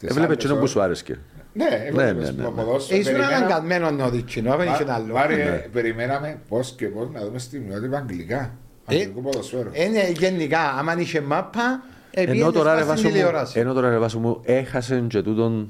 Τις 0.01 0.09
Έβλεπε 0.09 0.25
άλλες 0.27 0.37
εκείνο 0.37 0.53
που 0.53 0.59
ώρες- 0.59 0.71
σου 0.71 0.81
άρεσε. 0.81 1.19
Ναι, 1.53 1.65
Ναι, 1.65 1.75
έβλεπες 1.85 2.29
ναι, 2.29 2.35
ναι, 2.37 2.43
το 2.43 2.49
ναι. 2.51 2.55
ποδόσφαιρο. 2.63 2.99
Ήσουν 2.99 3.11
Περιμέναμε- 3.13 3.45
αναγκασμένος 3.45 3.91
να 3.91 4.05
οδηγήσει, 4.05 4.41
δεν 4.41 4.59
είχε 4.67 4.85
άλλο. 4.87 5.13
Μάρι, 5.13 5.35
Ναι. 5.35 5.65
περιμέναμε 5.71 6.39
πώς 6.49 6.73
και 6.77 6.87
πώς 6.87 7.09
να 7.13 7.21
δούμε 7.25 7.39
στιγμιότυπα 7.39 7.97
αγγλικά. 7.97 8.51
Ε, 8.87 8.95
Αγγλικό 8.95 9.21
ποδοσφαίρο. 9.21 9.69
Είναι 9.73 10.09
γενικά, 10.11 10.59
άμα 10.59 10.99
είχε 10.99 11.21
μάπα, 11.21 11.83
Ενώ 12.11 12.29
επήγαινες 12.29 12.53
τώρα, 12.53 12.73
ρε 12.75 12.83
πας 12.83 12.85
στην 12.85 12.93
Βάσο 12.95 13.07
μου, 13.07 13.13
τηλεόραση. 13.13 13.59
ενώ 13.59 13.73
τώρα 13.73 13.89
ρε 13.89 13.97
Βάσο 13.97 14.19
μου, 14.19 14.39
έχασε 14.43 15.03
και 15.09 15.21
τούτον, 15.21 15.69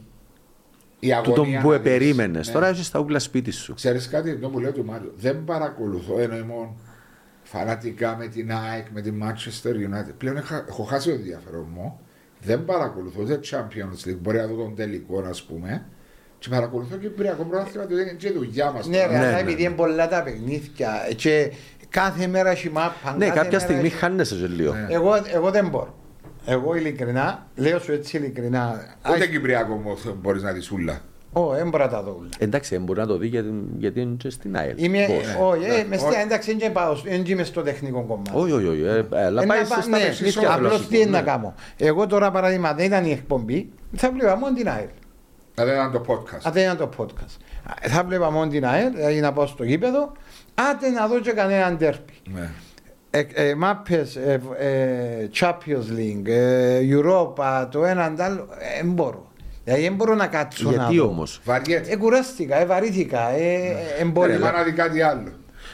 Η 1.00 1.10
τούτον 1.24 1.34
αγωνία 1.44 1.62
που 1.62 1.70
να 1.70 1.78
δεις. 1.78 1.92
περίμενες. 1.92 2.48
Ναι. 2.48 2.54
Τώρα 2.54 2.68
έχεις 2.68 2.92
τα 2.92 3.00
ούγκλα 3.00 3.20
σπίτι 3.20 3.52
σου. 3.52 3.74
Ξέρεις 3.74 4.08
κάτι, 4.10 4.36
το 4.38 4.50
που 4.50 4.60
λέει 4.60 4.72
του 4.72 4.86
Μάριος, 4.86 5.12
δεν 5.18 5.44
παρακολουθώ 5.44 6.20
ενώ 6.20 6.36
ήμουν 6.38 6.68
φανατικά 7.44 8.16
με 8.20 8.28
την 8.28 8.52
ΑΕΚ, 8.52 8.86
με 8.94 9.02
την 9.02 9.24
Manchester 9.24 9.70
United. 9.74 10.14
Πλέον 10.18 10.38
έχω, 10.38 10.56
έχω 10.68 10.84
χάσει 10.84 11.08
το 11.10 11.14
ενδιαφέρον 11.14 11.68
μου. 11.74 12.00
Δεν 12.44 12.66
παρακολουθώ 12.66 13.22
ούτε 13.22 13.40
Champions 13.52 14.08
League, 14.10 14.18
μπορεί 14.22 14.38
να 14.38 14.48
δω 14.48 14.56
τον 14.56 14.76
τελικό, 14.76 15.24
ας 15.30 15.44
πούμε. 15.44 15.86
Και 16.40 16.50
παρακολουθώ 16.50 16.96
και 16.98 17.08
Κυπριακό 17.08 17.44
πρωτάθλημα, 17.44 17.86
διότι 17.86 18.02
είναι 18.04 18.12
και 18.12 18.28
η 18.28 18.32
δουλειά 18.32 18.72
μας. 18.72 18.88
Ναι, 18.88 19.06
ρε, 19.06 19.08
Ναι, 19.12 19.18
αλλά 19.18 19.32
ναι, 19.32 19.40
επειδή 19.40 19.62
ναι. 19.62 19.68
είναι 19.68 19.76
πολλά 19.76 20.08
τα 20.08 20.24
παιχνίδια 20.24 20.90
και 21.16 21.52
κάθε 21.90 22.28
μέρα 22.28 22.50
έχει 22.50 22.70
μάπα. 22.70 23.16
Ναι, 23.18 23.26
κάθε 23.26 23.36
κάποια 23.38 23.44
μέρα 23.52 23.60
στιγμή 23.60 23.86
έχει- 23.88 23.96
χάνεσαι 23.98 24.36
και 24.36 24.48
λίγο. 24.48 24.74
Ναι. 24.74 24.88
Εγώ, 24.90 25.12
εγώ 25.34 25.52
δεν 25.52 25.68
μπορώ. 25.68 25.96
Εγώ 26.46 26.76
ειλικρινά, 26.76 27.48
λέω 27.56 27.80
σου 27.80 27.92
έτσι 27.92 28.18
ειλικρινά. 28.18 28.82
Ούτε 29.16 29.28
Κυπριακό 29.28 29.76
μου 29.76 29.98
μπορείς 30.22 30.42
να 30.44 30.52
δεις 30.52 30.72
ούλα. 30.72 31.02
Ω, 31.34 31.50
δεν 31.50 31.70
μπορώ 31.70 31.84
να 31.84 31.90
τα 31.90 32.02
δω 32.04 32.16
όλα. 32.20 32.30
Εντάξει, 32.38 32.76
δεν 32.76 32.84
μπορεί 32.84 33.00
να 33.00 33.06
το 33.08 33.18
δει 33.18 33.28
γιατί, 33.28 33.54
γιατί 33.78 34.02
είναι 34.02 34.16
και 34.18 34.30
στην 34.30 34.56
ΑΕΛ. 34.58 34.74
Είμαι, 34.84 35.06
Πώς; 35.08 35.48
όχι, 35.50 35.64
ε, 35.66 35.84
μες 35.90 36.02
όχι. 36.02 36.12
στην- 36.12 36.22
εντάξει, 36.26 36.56
δεν 36.58 36.72
πάω, 36.72 36.94
δεν 36.96 37.24
είμαι 37.26 37.44
στο 37.44 37.62
τεχνικό 37.62 38.02
κομμάτι. 38.02 38.32
Όχι, 38.34 38.52
όχι, 38.52 38.68
όχι. 38.68 38.82
ε, 38.82 39.06
ε, 39.22 39.26
Αλλά 39.26 39.42
Ε, 39.44 39.46
πάει 39.46 39.62
να 39.62 39.68
πά- 39.68 39.82
στα 39.82 39.98
ναι, 39.98 40.04
παιχνίδια. 40.04 40.54
Απλώς 40.54 40.72
φυλακικό, 40.72 40.90
τι 40.90 40.98
είναι 41.00 41.10
να 41.12 41.20
ναι. 41.20 41.26
κάνω. 41.26 41.54
Εγώ 41.78 42.08
τώρα 42.08 42.32
παράδειγμα 42.32 42.74
δεν 42.74 42.86
ήταν 42.86 43.06
η 43.06 43.12
εκπομπή, 43.12 43.70
θα 43.96 44.12
βλέπα 44.12 44.36
μόνο 44.38 44.56
την 44.56 44.70
ΑΕΛ. 44.70 44.88
Δηλαδή 45.56 45.72
ήταν 45.74 45.92
το 45.92 46.04
podcast. 46.08 46.40
Αν 46.44 46.52
δεν 46.54 46.64
ήταν 46.64 46.78
το 46.78 46.90
podcast. 46.98 47.38
Α, 47.70 47.74
Θα 47.90 48.04
βλέπα 48.04 48.32
μόνο 48.32 48.48
την 48.52 48.66
ΑΕΛ, 48.66 48.92
δηλαδή 48.96 49.20
να 49.20 49.34
πάω 49.34 49.46
στο 49.46 49.64
γήπεδο, 49.64 50.12
άντε 50.72 50.90
να 50.90 51.08
δω 51.08 51.20
και 51.20 51.32
κανέναν 51.32 51.78
τέρπι. 51.78 52.14
Ναι. 52.34 52.50
Ε, 53.14 53.24
ε, 53.34 53.56
μάπες, 53.56 54.16
ε, 54.16 54.42
ε, 54.58 55.30
Champions 55.40 55.98
League, 55.98 56.28
ε, 56.28 56.80
Europa, 56.90 57.68
το 57.72 57.86
έναν 57.86 58.16
το 58.16 58.24
άλλο, 58.24 58.48
ε, 58.60 58.82
δεν 58.84 58.92
μπορώ. 58.92 59.31
Δηλαδή 59.64 59.82
δεν 59.84 59.94
μπορώ 59.96 60.16
να 60.16 60.28
κάτσω 60.28 60.70
να 60.70 60.76
Γιατί 60.76 60.98
δω. 60.98 61.06
όμως; 61.08 61.42
Βαριέται. 61.46 61.92
Ε, 61.92 61.96
κουράστηκα, 61.96 62.58
ε, 62.62 62.66
βαρύθηκα, 62.66 63.30
ε, 63.30 63.44
ε, 63.44 64.02
ε, 64.02 64.06
μπορεί 64.06 64.32
Μπορεί 64.32 64.44
να- 64.44 64.52
να 64.52 64.64
δει 64.64 64.72
κάτι 64.72 65.02
άλλο. 65.02 65.24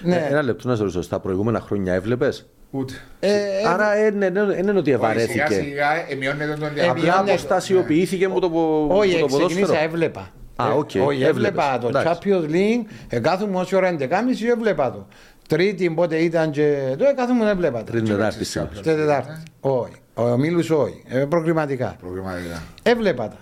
Ναι. 0.02 0.28
Ένα 0.30 0.42
λεπτό 0.42 0.68
να 0.68 0.76
σε 0.76 0.82
ρωτήσω. 0.82 1.02
Στα 1.02 1.20
προηγούμενα 1.20 1.60
χρόνια 1.60 1.94
έβλεπες; 1.94 2.46
Ούτε. 2.72 2.94
Ε, 3.20 3.32
ε, 3.34 3.38
Άρα 3.68 3.90
δεν 3.96 4.22
είναι 4.22 4.40
ότι 4.40 4.60
Όχι, 4.72 4.84
Σιγά 4.84 4.96
ευαρέθηκε. 4.96 5.54
σιγά 5.54 5.88
εμειώνεται 6.10 6.54
τον 6.54 6.68
Ε, 6.68 6.70
διάβολο. 6.70 6.92
Απλά 6.92 7.04
μειώνεται. 7.14 7.32
αποστασιοποιήθηκε 7.32 8.28
με 8.28 8.40
το, 8.40 8.50
πο- 8.50 8.88
Όχι, 8.92 9.14
με 9.14 9.20
το 9.20 9.26
ξεκίνησα, 9.26 9.56
ποδόσφαιρο. 9.60 9.84
έβλεπα. 9.84 10.30
Α, 10.56 10.68
Ε, 10.68 10.72
οκ, 10.72 10.90
Όχι, 11.08 11.24
έβλεπα 11.24 11.28
έβλεπες. 11.28 11.80
το 11.82 11.88
Εντάξει. 11.88 12.20
Champions 12.24 12.52
League, 12.54 12.92
ε, 13.10 13.20
κάθομαι 13.20 13.58
όση 13.60 13.76
ώρα 13.76 13.88
11.30 13.88 14.48
έβλεπα 14.48 14.92
το. 14.92 15.08
Τρίτη, 15.48 15.90
πότε 15.90 16.16
ήταν 16.18 16.52
και 16.52 16.78
το, 16.98 17.06
ε, 17.06 17.14
κάθομαι 17.16 17.50
έβλεπα 17.50 17.84
το. 17.84 17.92
Τρίτη 17.92 18.06
Τετάρτη 18.10 18.36
παίξεις 18.38 18.50
σήμερα. 18.50 18.72
κάποιο. 18.76 18.92
Τε 18.92 18.98
Τετάρτη. 19.00 19.44
Όχι. 19.60 19.92
Ο 20.14 20.38
Μίλους 20.38 20.70
όχι. 20.70 21.04
Ε, 21.08 21.18
προκριματικά. 21.18 21.96
Προβληματικά. 22.00 22.64
Έβλεπα 22.84 23.28
τα. 23.28 23.38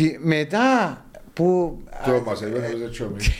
Τι- 0.00 0.16
μετά 0.20 1.04
που. 1.32 1.78
Το 2.04 2.22
μας 2.26 2.40
είπε, 2.40 2.58
νομίζω 2.58 2.84
έτσι 2.84 3.02
ομίλη. 3.02 3.32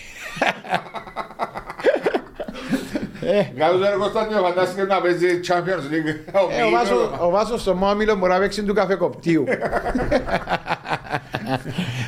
Ε, 3.22 3.42
Κάτω 3.58 3.78
τον 3.78 3.98
Κωνσταντίνο 3.98 4.40
φαντάστηκε 4.42 4.82
να 4.82 5.00
παίζει 5.00 5.40
Champions 5.48 5.84
League. 5.92 6.34
ε, 6.58 6.62
ο, 6.62 6.70
Βάσος, 6.70 7.10
ο 7.20 7.30
Βάσος 7.30 7.60
στο 7.60 7.74
Μόμιλο 7.74 8.14
μπορεί 8.14 8.32
να 8.32 8.38
παίξει 8.38 8.62
του 8.64 8.74
καφεκοπτίου. 8.74 9.44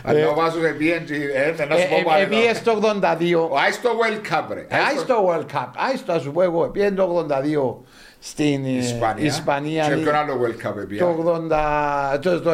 Αλλά 0.05 0.29
ο 0.29 0.35
Βάσος 0.35 0.63
επίεν 0.65 1.05
και 1.05 1.15
ε, 1.15 1.65
να 1.67 1.77
σου 1.77 1.89
πω 1.89 1.97
πάλι. 2.05 2.23
Επίε 2.23 2.55
στο 2.55 2.79
82. 2.83 3.49
Ο 3.51 3.59
Άις 3.59 3.81
το 3.81 3.89
World 4.01 4.33
Cup 4.33 4.45
ρε. 4.55 4.61
Ε, 4.61 4.77
Άι 4.77 4.97
στο 4.99 5.29
World 5.29 5.57
Cup. 5.57 5.67
Άι 5.89 5.97
στο, 5.97 6.13
ας 6.13 6.23
σου 6.23 6.31
πω 6.33 6.43
εγώ. 6.43 6.65
Επίε 6.65 6.91
το 6.91 7.27
82 7.29 7.75
στην 8.25 8.65
ε, 8.65 8.69
Ισπανία. 8.69 9.25
Ισπανία. 9.25 9.85
Και 9.89 9.95
ποιον 9.95 10.15
άλλο 10.15 10.41
World 10.43 10.67
Cup 10.69 10.77
επία. 10.83 10.99
Το, 10.99 11.41
80, 12.15 12.19
το, 12.21 12.41
το 12.41 12.51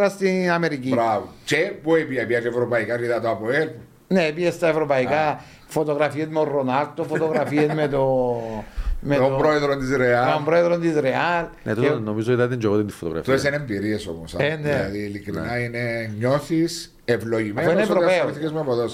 94 0.00 0.06
στην 0.10 0.50
Αμερική. 0.50 0.88
Μπράβο. 0.88 1.28
Και 1.44 1.56
πού 1.82 1.94
επία, 1.94 2.20
επία 2.22 2.40
και 2.40 2.48
ευρωπαϊκά 2.48 2.98
και 2.98 3.04
είδα 3.04 3.20
το 3.20 3.30
ΑΠΟΕΛ. 3.30 3.68
Ναι, 4.08 4.30
πήγε 4.34 4.50
στα 4.50 4.68
ευρωπαϊκά. 4.68 5.40
Φωτογραφίες 5.66 6.26
με 6.26 6.34
τον 6.34 6.48
Ρονάλτο, 6.52 7.04
φωτογραφίες 7.04 7.72
με 7.74 7.88
το. 7.88 8.34
με 9.04 9.16
Τον 9.16 9.30
το- 9.30 9.36
πρόεδρο 9.36 9.76
της 9.76 9.88
με 9.88 9.96
Ρεάλ. 9.96 10.32
τον 10.32 10.44
πρόεδρο 10.44 10.78
της 10.78 10.94
Ρεάλ. 11.00 11.44
Ναι, 11.62 11.72
Και- 11.74 11.80
τότε 11.80 11.98
νομίζω 12.00 12.32
είδατε 12.32 12.56
και 12.56 12.66
εγώ 12.66 12.76
την 12.76 12.88
φωτογραφία. 12.90 13.32
Τόες 13.32 13.44
είναι 13.44 13.56
εμπειρίες 13.56 14.06
όμως. 14.06 14.34
α. 14.34 14.44
Ε, 14.44 14.48
ναι. 14.48 14.56
Δηλαδή 14.56 14.98
ειλικρινά 14.98 15.58
είναι, 15.58 16.12
νιώθεις 16.18 16.84
Αφού 17.08 17.18
ευλογημένος 17.18 17.72
είναι 17.72 17.82
όταν 17.82 18.06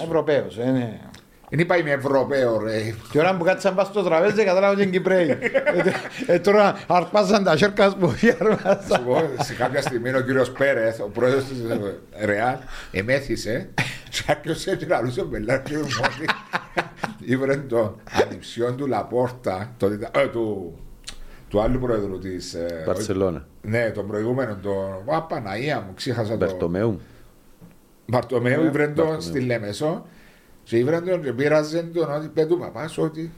Ευρωπαίος. 0.02 0.58
Ασχοληθήκες 1.50 1.54
με 1.54 1.56
ποδόσφαιρο. 1.56 1.56
Ευρωπαίος, 1.56 1.56
ε, 1.56 1.56
ναι. 1.56 1.56
Δεν 1.56 1.58
είπα 1.58 1.76
είμαι 1.76 1.90
Ευρωπαίο 1.90 2.58
ρε. 2.62 2.94
Και 3.10 3.18
ώρα 3.18 3.36
που 3.36 3.44
κάτσαν 3.44 3.74
πας 3.74 3.86
στο 3.86 4.02
τραπέζι 4.02 4.44
κατάλαβα 4.44 4.72
ότι 4.72 4.82
είναι 4.82 4.90
Κυπρέοι. 4.90 5.28
Ε, 6.26 6.34
ε, 6.34 6.38
Τώρα 6.38 6.84
αρπάζαν 6.86 7.44
τα 7.44 7.56
σέρκα 7.56 7.94
μου. 7.98 8.14
Σου 8.18 9.02
πω, 9.04 9.22
σε 9.42 9.54
κάποια 9.54 9.82
στιγμή 9.82 10.14
ο 10.14 10.20
κύριος 10.20 10.50
Πέρεθ, 10.52 11.00
ο 11.00 11.08
πρόεδρος 11.08 11.44
της 11.44 11.58
ε, 12.18 12.24
Ρεάλ, 12.26 12.56
εμέθησε 12.92 13.68
και 14.10 14.22
άρχισε 14.26 14.76
και 14.76 14.86
λαλούσε 14.86 15.22
μπελάκι 15.24 15.72
μου 15.72 15.78
μόνοι. 15.80 16.26
Ήβρε 17.24 17.56
τον 17.56 18.00
ανιψιόν 18.22 18.76
του 18.76 18.86
Λαπόρτα, 18.86 19.72
το 19.76 19.88
διτα- 19.88 20.10
ε, 20.20 20.26
του, 20.26 20.78
του 21.48 21.60
άλλου 21.60 21.78
πρόεδρου 21.80 22.18
της... 22.18 22.54
ε, 22.54 22.82
Μπαρσελόνα. 22.86 23.46
Ναι, 23.62 23.90
τον 23.90 24.06
προηγούμενο, 24.06 24.58
τον... 24.62 25.14
Α, 25.16 25.22
Παναγία 25.22 25.80
μου, 25.80 25.92
ξέχασα 25.94 26.28
τον... 26.28 26.38
Μπερτομέου. 26.38 27.00
Μπαρτομέου, 28.06 28.64
ήβρε 28.64 28.84
τον 28.84 28.94
Μπαρτομέου. 28.94 29.20
στη 29.20 29.40
Λέμεσο 29.40 30.06
και 30.68 30.76
ήβρε 30.76 31.00
τον 31.00 31.22
και 31.22 31.32
πήραζε 31.32 31.82
τον 31.94 32.12
ότι 32.14 32.28
πέ 32.28 32.44
του 32.46 32.58
παπάς 32.58 32.98
ότι... 32.98 33.32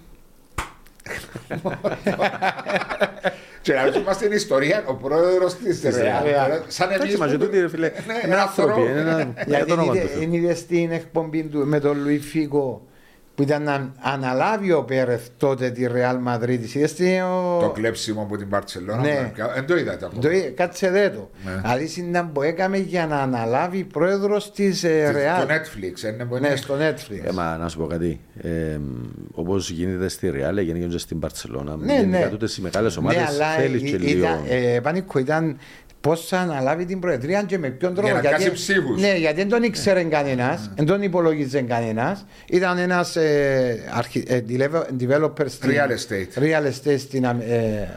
Και 3.63 3.73
να 3.73 3.85
ρωτήσουμε 3.85 4.13
στην 4.13 4.33
ιστορία, 4.33 4.85
ο 4.87 4.95
πρόεδρος 4.95 5.55
της 5.57 5.83
Ρεάλ, 5.83 6.25
Ρεάλ. 6.25 6.51
σαν 6.67 6.89
Εντάξει, 6.89 7.07
εμείς 7.09 7.19
μαζί 7.21 7.39
που- 7.39 7.45
του, 7.45 7.51
ρε 7.61 7.69
φίλε. 7.69 7.91
Ναι, 8.07 8.15
Είναι 8.25 8.41
άνθρωποι. 8.41 8.81
είναι 8.81 8.91
ένα- 9.01 9.23
για 9.23 9.45
Γιατί 9.47 9.67
το 9.67 9.73
όνομα 9.73 9.91
του 9.93 9.97
είδε- 9.99 10.09
Θεού. 10.11 10.19
δεν 10.19 10.33
είδες 10.33 10.59
στην 10.59 10.91
εκπομπή 10.93 11.43
του 11.43 11.67
με 11.67 11.81
τον 11.81 12.03
Λουί 12.03 12.19
Φίγκο 12.19 12.87
που 13.35 13.43
ήταν 13.43 13.63
να 13.63 13.93
αναλάβει 14.01 14.73
ο 14.73 14.83
Πέρεθ 14.85 15.27
τότε 15.37 15.71
τη 15.71 15.87
Ρεάλ 15.87 16.17
Μαδρίτη. 16.19 16.79
Είδες 16.79 16.95
τι 16.95 17.21
ο. 17.21 17.59
Το 17.61 17.71
κλέψιμο 17.71 18.23
από 18.23 18.37
την 18.37 18.49
Παρσελόνα. 18.49 19.01
Ναι. 19.03 19.33
Δεν 19.55 19.67
το 19.67 19.77
είδατε 19.77 20.05
ακόμα. 20.05 20.21
Το, 20.23 20.31
είδε, 20.31 20.49
κάτσε 20.49 20.91
δε 20.91 21.09
το. 21.09 21.31
Ναι. 21.45 21.61
Δηλαδή 21.61 21.85
ήταν 22.01 22.33
που 22.33 22.43
έκαμε 22.43 22.77
για 22.79 23.07
να 23.07 23.17
αναλάβει 23.21 23.85
πρόεδρος 23.85 24.53
της 24.53 24.81
Της- 24.81 25.11
Ρεάλ. 25.13 25.47
Το 25.47 25.55
Netflix, 25.55 26.13
είναι 26.15 26.25
που 26.25 26.37
είναι. 26.37 26.49
Ναι, 26.49 26.57
στο 26.57 26.75
Netflix. 26.75 27.25
Ε, 27.25 27.33
μα 27.33 27.57
να 27.57 27.69
σου 27.69 27.79
πω 27.79 27.87
κάτι. 27.87 28.21
Ε, 28.43 28.79
Όπως 29.33 29.71
γίνεται 29.71 30.09
στη 30.09 30.31
Ρεάλ, 30.31 30.57
έγινε 30.59 30.87
και 30.87 30.99
στην 30.99 31.19
Παρσελόνα. 31.19 31.77
Ναι, 31.77 31.95
Γενικά 31.95 32.19
ναι. 32.19 32.29
τούτες 32.29 32.57
οι 32.57 32.61
μεγάλες 32.63 32.97
ομάδες 32.97 33.19
ναι, 33.19 33.27
αλλά 33.29 33.47
θέλεις 33.51 33.83
και 33.91 33.95
ε, 33.97 33.99
λίγο. 33.99 34.19
ήταν, 34.27 34.41
ε, 34.49 34.81
Πανίκο, 34.81 35.19
ήταν 35.19 35.57
πώ 36.01 36.17
θα 36.17 36.39
αναλάβει 36.39 36.85
την 36.85 36.99
Προεδρία 37.01 37.43
και 37.43 37.59
με 37.59 37.69
ποιον 37.69 37.95
τρόπο. 37.95 38.15
να 38.15 38.21
κάσει 38.21 38.53
ψήφους. 38.53 39.01
Ναι, 39.01 39.15
γιατί 39.17 39.37
δεν 39.37 39.49
τον 39.49 39.63
ήξερε 39.63 40.03
κανένα, 40.03 40.59
δεν 40.77 40.87
τον 40.87 41.03
υπολόγιζε 41.03 41.61
κανένα. 41.63 42.21
Ήταν 42.47 42.79
ένα 42.79 43.07
ε, 43.15 43.75
αρχι- 43.93 44.31
ε, 44.31 44.43
develop- 44.49 45.03
developer 45.03 45.45
στην 45.47 45.71
Real 45.71 45.89
estate. 45.91 46.43
real 46.43 46.67
estate 46.67 46.99
στην 46.99 47.25
ε, 47.25 47.89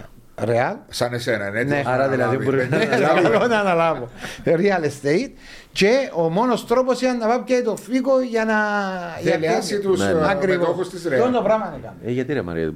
Real. 0.46 0.76
Σαν 0.90 1.14
εσένα, 1.14 1.48
είναι 1.48 1.52
Ναι. 1.52 1.60
έτοιμος 1.60 1.84
να 1.86 1.92
Άρα 1.92 2.10
δηλαδή 2.10 2.22
αναλάβει. 2.36 2.46
μπορεί 2.46 2.68
να- 2.70 2.78
Ναι, 2.78 2.86
Ναι, 2.86 2.96
αναλάβει. 2.96 3.22
θέλω 3.28 3.48
να 3.48 3.60
αναλάβω. 3.60 4.10
Real 4.46 4.84
estate. 4.86 5.30
Και 5.74 6.10
ο 6.16 6.30
μόνος 6.30 6.66
τρόπος 6.68 7.02
ήταν 7.02 7.18
να 7.18 7.28
πάει 7.28 7.40
και 7.46 7.62
το 7.66 7.76
φύγο 7.76 8.22
για 8.22 8.46
να. 8.46 8.56
Δελεάσει 9.32 9.80
τους 9.80 10.00
Ναι, 10.00 10.06
ναι. 10.14 10.20
ε, 10.20 10.30
Ακριβώς. 10.30 10.60
μετόχους 10.68 10.90
της 10.90 11.06
Αυτό 11.06 11.10
Ρεάλ. 11.18 11.32
το 11.32 11.42
πράγμα 11.42 11.74
έκανε. 11.78 11.96
Ε, 12.06 12.12
γιατί 12.12 12.34
ρε 12.34 12.42
Μαρία, 12.42 12.74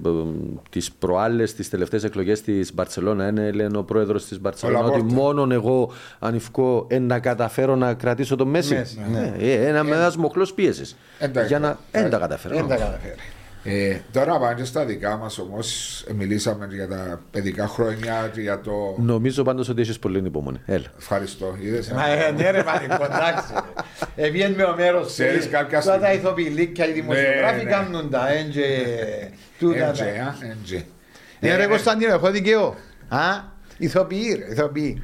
τις 0.69 0.91
προάλλες, 0.91 1.53
τις 1.53 1.69
τελευταίες 1.69 2.03
εκλογές 2.03 2.41
της 2.41 2.73
Μπαρσελόνα, 2.73 3.27
είναι 3.27 3.51
λένε 3.51 3.77
ο 3.77 3.83
πρόεδρος 3.83 4.25
της 4.25 4.39
Μπαρσελόνα 4.41 4.79
ότι 4.85 4.91
Λαπόρτα. 4.97 5.13
μόνον 5.15 5.51
εγώ 5.51 5.91
ανηφκώ 6.19 6.85
ε, 6.89 6.99
να 6.99 7.19
καταφέρω 7.19 7.75
να 7.75 7.93
κρατήσω 7.93 8.35
το 8.35 8.45
Μέση. 8.45 8.73
Μέση, 8.73 8.99
Ναι, 9.11 9.33
ε, 9.39 9.67
ένα 9.67 9.83
μεγάλο 9.83 10.13
μοχλός 10.17 10.53
πίεσης. 10.53 10.95
Ε, 11.19 11.25
εντάξει. 11.25 11.47
Για 11.47 11.59
να. 11.59 11.77
Δεν 11.91 12.09
τα 12.09 12.17
καταφέρω. 12.17 12.67
Δεν 13.67 13.75
τα 13.75 13.79
καταφέρει. 13.79 13.89
Ε, 13.89 13.99
τώρα 14.11 14.39
πάμε 14.39 14.53
και 14.53 14.63
στα 14.63 14.85
δικά 14.85 15.17
μας 15.17 15.37
όμως. 15.39 16.03
Μιλήσαμε 16.15 16.67
για 16.71 16.87
τα 16.87 17.21
παιδικά 17.31 17.67
χρόνια 17.67 18.31
και 18.33 18.41
για 18.41 18.59
το. 18.61 18.95
Νομίζω 18.97 19.43
πάντως 19.43 19.69
ότι 19.69 19.81
έχεις 19.81 19.99
πολύ 19.99 20.17
υπομονή. 20.25 20.59
Έλα. 20.65 20.85
Ευχαριστώ. 20.99 21.55
Είδες, 21.61 21.91
Μα 21.91 22.07
ε, 22.07 22.31
ναι 22.31 22.49
ρε 22.51 22.63
Πανικό, 22.63 23.05
εντάξει. 23.05 23.53
Εβγαίνει 24.15 24.55
με 24.55 24.63
ο 24.63 24.75
μέρος 24.75 25.07
Ξέρεις 25.07 25.47
κάποια 25.49 25.81
Τώρα 25.81 25.99
τα 25.99 26.05
στιγμή- 26.05 26.23
ηθοποιηλίκια, 26.25 26.87
οι 26.87 26.91
δημοσιογράφοι 26.91 27.63
ναι. 27.63 27.69
κάνουν 27.71 28.09
τα 28.09 28.29
έντζε. 28.31 28.63
τούτα 29.59 29.79
τα. 29.79 29.87
Έντζε, 29.87 30.03
α, 30.03 30.35
έντζε. 30.51 30.85
Ναι 31.39 31.49
Ε, 31.49 31.55
ρε 31.55 31.63
ε, 31.63 31.67
Κωνσταντίνο, 31.67 32.13
έχω 32.13 32.31
δικαιό. 32.31 32.75
Α, 33.07 33.19
ηθοποιοί 33.77 34.33
ρε, 34.45 34.51
ηθοποιοί. 34.53 35.01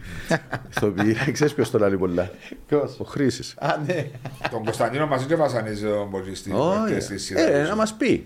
Ηθοποιοί, 0.75 1.17
ξέρεις 1.31 1.53
ποιος 1.53 1.71
το 1.71 1.79
λέει 1.79 1.97
πολλά. 1.97 2.31
Ποιος; 2.67 2.99
Ο 2.99 3.03
Χρήσης. 3.03 3.55
Α, 3.59 3.77
ναι. 3.85 4.05
Τον 4.51 4.63
Κωνσταντίνο 4.63 5.07
μαζί 5.07 5.25
και 5.25 5.35
βασανίζει 5.35 5.83
τον 5.85 6.07
Μποτζιστή. 6.09 6.51
Όχι. 6.51 7.33
Ε, 7.35 7.61
να 7.61 7.75
μας 7.75 7.93
πει. 7.93 8.23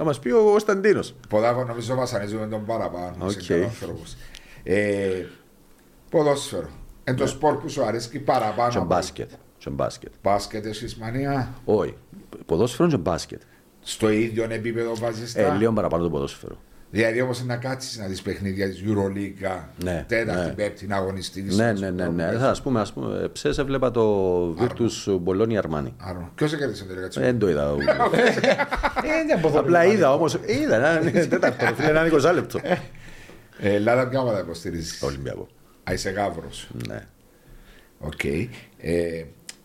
Να 0.00 0.06
μας 0.06 0.18
πει 0.18 0.30
ο 0.30 0.42
Κωνσταντίνος. 0.44 1.14
Ποδάβο 1.28 1.64
νομίζω 1.64 1.94
βασανίζουμε 1.94 2.46
τον 2.46 2.64
παραπάνω. 2.64 3.14
Οκ. 3.24 3.30
Okay. 3.30 3.50
Είναι 3.50 3.64
άνθρωπος. 3.64 4.16
Ε, 4.62 5.24
ποδόσφαιρο. 6.10 6.68
Εν 7.04 7.16
το 7.16 7.26
σπορ 7.26 7.56
που 7.56 7.68
σου 7.68 7.84
αρέσει 7.84 8.18
παραπάνω. 8.18 8.70
Και 8.70 8.76
από- 8.76 8.86
μπάσκετ. 8.86 9.30
Και 9.58 9.70
μπάσκετ. 9.70 10.12
Μπάσκετ 10.22 10.66
έχεις 10.66 10.96
μανία; 10.96 11.54
Όχι. 11.64 11.96
Ποδόσφαιρο 12.46 12.88
και 12.88 12.96
μπάσκετ. 12.96 13.40
Στο 13.80 14.10
ίδιο 14.10 14.46
επίπεδο 14.50 14.94
βάζεις 14.96 15.34
Ε, 15.34 15.42
τα. 15.42 15.54
λίγο 15.54 15.72
παραπάνω 15.72 16.02
το 16.02 16.10
ποδόσφαιρο. 16.10 16.58
Δηλαδή 16.90 17.20
όμως 17.20 17.44
να 17.44 17.56
κάτσεις 17.56 17.98
να 17.98 18.06
δεις 18.06 18.22
παιχνίδια 18.22 18.68
της 18.68 18.82
Euroleague, 18.86 19.60
Ναι, 19.84 20.04
τέταρτη, 20.08 20.46
ναι. 20.46 20.52
πέμπτη, 20.52 20.86
να 20.86 20.96
αγωνιστείς. 20.96 21.56
Ναι, 21.56 21.72
ναι, 21.72 21.90
ναι. 21.90 22.08
ναι. 22.08 22.32
Θα 22.38 22.48
ας 22.50 22.62
πούμε, 22.62 22.80
ας 22.80 22.92
πούμε, 22.92 23.28
ψες 23.32 23.58
έβλεπα 23.58 23.90
το 23.90 24.54
Virtus 24.54 25.20
Bologna 25.24 25.60
Armani. 25.62 25.92
Άρα, 25.96 26.32
ποιος 26.34 26.52
έκατσε 26.52 26.84
την 26.84 26.94
τελικά 26.94 27.20
Δεν 27.20 27.38
το 27.38 27.48
είδα. 27.48 27.74
Ε, 29.02 29.26
δεν 29.26 29.38
μπορώ 29.38 29.60
Απλά 29.60 29.78
να 29.78 29.84
είδα 29.84 30.14
όμως. 30.14 30.38
Είδα 30.46 30.76
ένα 30.76 31.10
τέταρτο, 31.28 31.74
φίλε, 31.74 31.88
ένα 31.88 32.30
20 32.30 32.34
λεπτό. 32.34 32.60
Ε, 33.58 33.74
Ελλάδα 33.74 34.08
ποια 34.08 34.20
ομάδα 34.20 34.38
υποστηρίζεις; 34.40 35.02
Ολυμπιακό. 35.02 35.48
Α, 35.90 35.92
είσαι 35.92 36.10
γάβρος. 36.10 36.68
Ναι. 36.88 37.06
Οκ. 37.98 38.20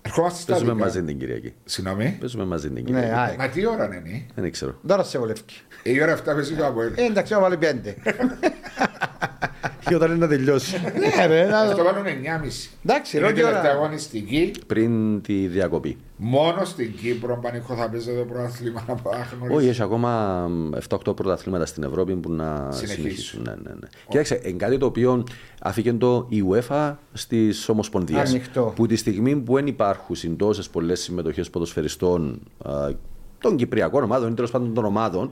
Ε, 0.06 0.10
ερχόμαστε 0.10 0.40
στα 0.42 0.52
Παίζουμε 0.52 0.72
δικά. 0.74 0.84
μαζί 0.86 1.04
την 1.04 1.20
Κυριακή. 1.20 1.54
Συγγνώμη. 1.66 2.18
Παίζουμε 2.20 2.46
μαζί 2.46 2.66
την 2.70 2.74
Ναι, 2.74 2.82
Κυριακή. 2.82 3.14
ΑΕΚ. 3.20 3.38
Μα 3.38 3.48
τι 3.50 3.66
ώρα 3.68 3.86
είναι. 3.86 4.26
Δεν 4.36 4.52
ξέρω. 4.52 4.80
Τώρα 4.88 5.04
σε 5.04 5.20
βολεύει. 5.20 5.40
Η 5.84 6.02
ώρα 6.02 6.18
7 6.18 6.22
παίζει 6.26 6.54
το 6.56 6.66
Αποέλ. 6.66 6.92
Ε, 6.96 7.04
εντάξει, 7.06 7.34
να 7.34 7.40
βάλει 7.40 7.58
πέντε. 7.58 7.96
Και 9.88 9.96
όταν 9.96 10.10
είναι 10.10 10.20
να 10.20 10.28
τελειώσει. 10.28 10.76
Ναι, 11.18 11.26
ρε, 11.26 11.46
να- 11.46 11.60
Αυτό 11.60 11.84
βάλουν 11.84 12.06
9,5. 12.06 12.70
Εντάξει, 12.86 13.18
Είναι 13.18 13.28
ρε, 13.28 13.34
τελευταία 13.34 13.60
ώρα. 13.62 13.72
αγωνιστική. 13.72 14.52
Πριν 14.68 15.22
τη 15.22 15.48
διακοπή. 15.48 15.98
Μόνο 16.18 16.66
στην 16.66 16.96
Κύπρο, 16.96 17.40
Πανικό, 17.42 17.76
θα 17.76 17.90
παίζεται 17.90 18.18
το 18.18 18.24
πρωτάθλημα 18.26 18.84
να 18.88 18.96
πάχνω. 18.96 19.56
Όχι, 19.56 19.68
έχει 19.68 19.82
ακόμα 19.82 20.44
7-8 20.90 21.16
πρωταθλήματα 21.16 21.66
στην 21.66 21.84
Ευρώπη 21.84 22.16
που 22.16 22.32
να 22.32 22.68
Συνεχίσουν. 22.72 22.96
συνεχίσουν. 23.02 23.42
Ναι, 23.44 23.52
ναι, 23.52 23.70
ναι. 23.70 23.88
Κοίταξε, 24.08 24.42
είναι 24.44 24.58
κάτι 24.58 24.78
το 24.78 24.86
οποίο 24.86 25.24
αφήκε 25.62 25.94
το 25.94 26.26
η 26.30 26.44
UEFA 26.52 26.94
στις 27.14 27.70
Ομοσπονδίες. 27.70 28.30
Ανοιχτό. 28.30 28.74
Που 28.76 28.86
τη 28.86 28.96
στιγμή 28.96 29.36
που 29.36 29.54
δεν 29.56 29.68
υπάρχουν 29.68 30.36
τόσες 30.38 30.70
πολλές 30.70 31.00
συμμετοχές 31.02 31.50
ποδοσφαιριστών 31.50 32.40
α, 32.66 32.72
των 33.40 33.56
Κυπριακών 33.56 34.04
ομάδων 34.04 34.32
ή 34.32 34.34
τέλος 34.34 34.52
πάντων 34.52 34.74
των 34.74 34.86
ομάδων, 34.86 35.30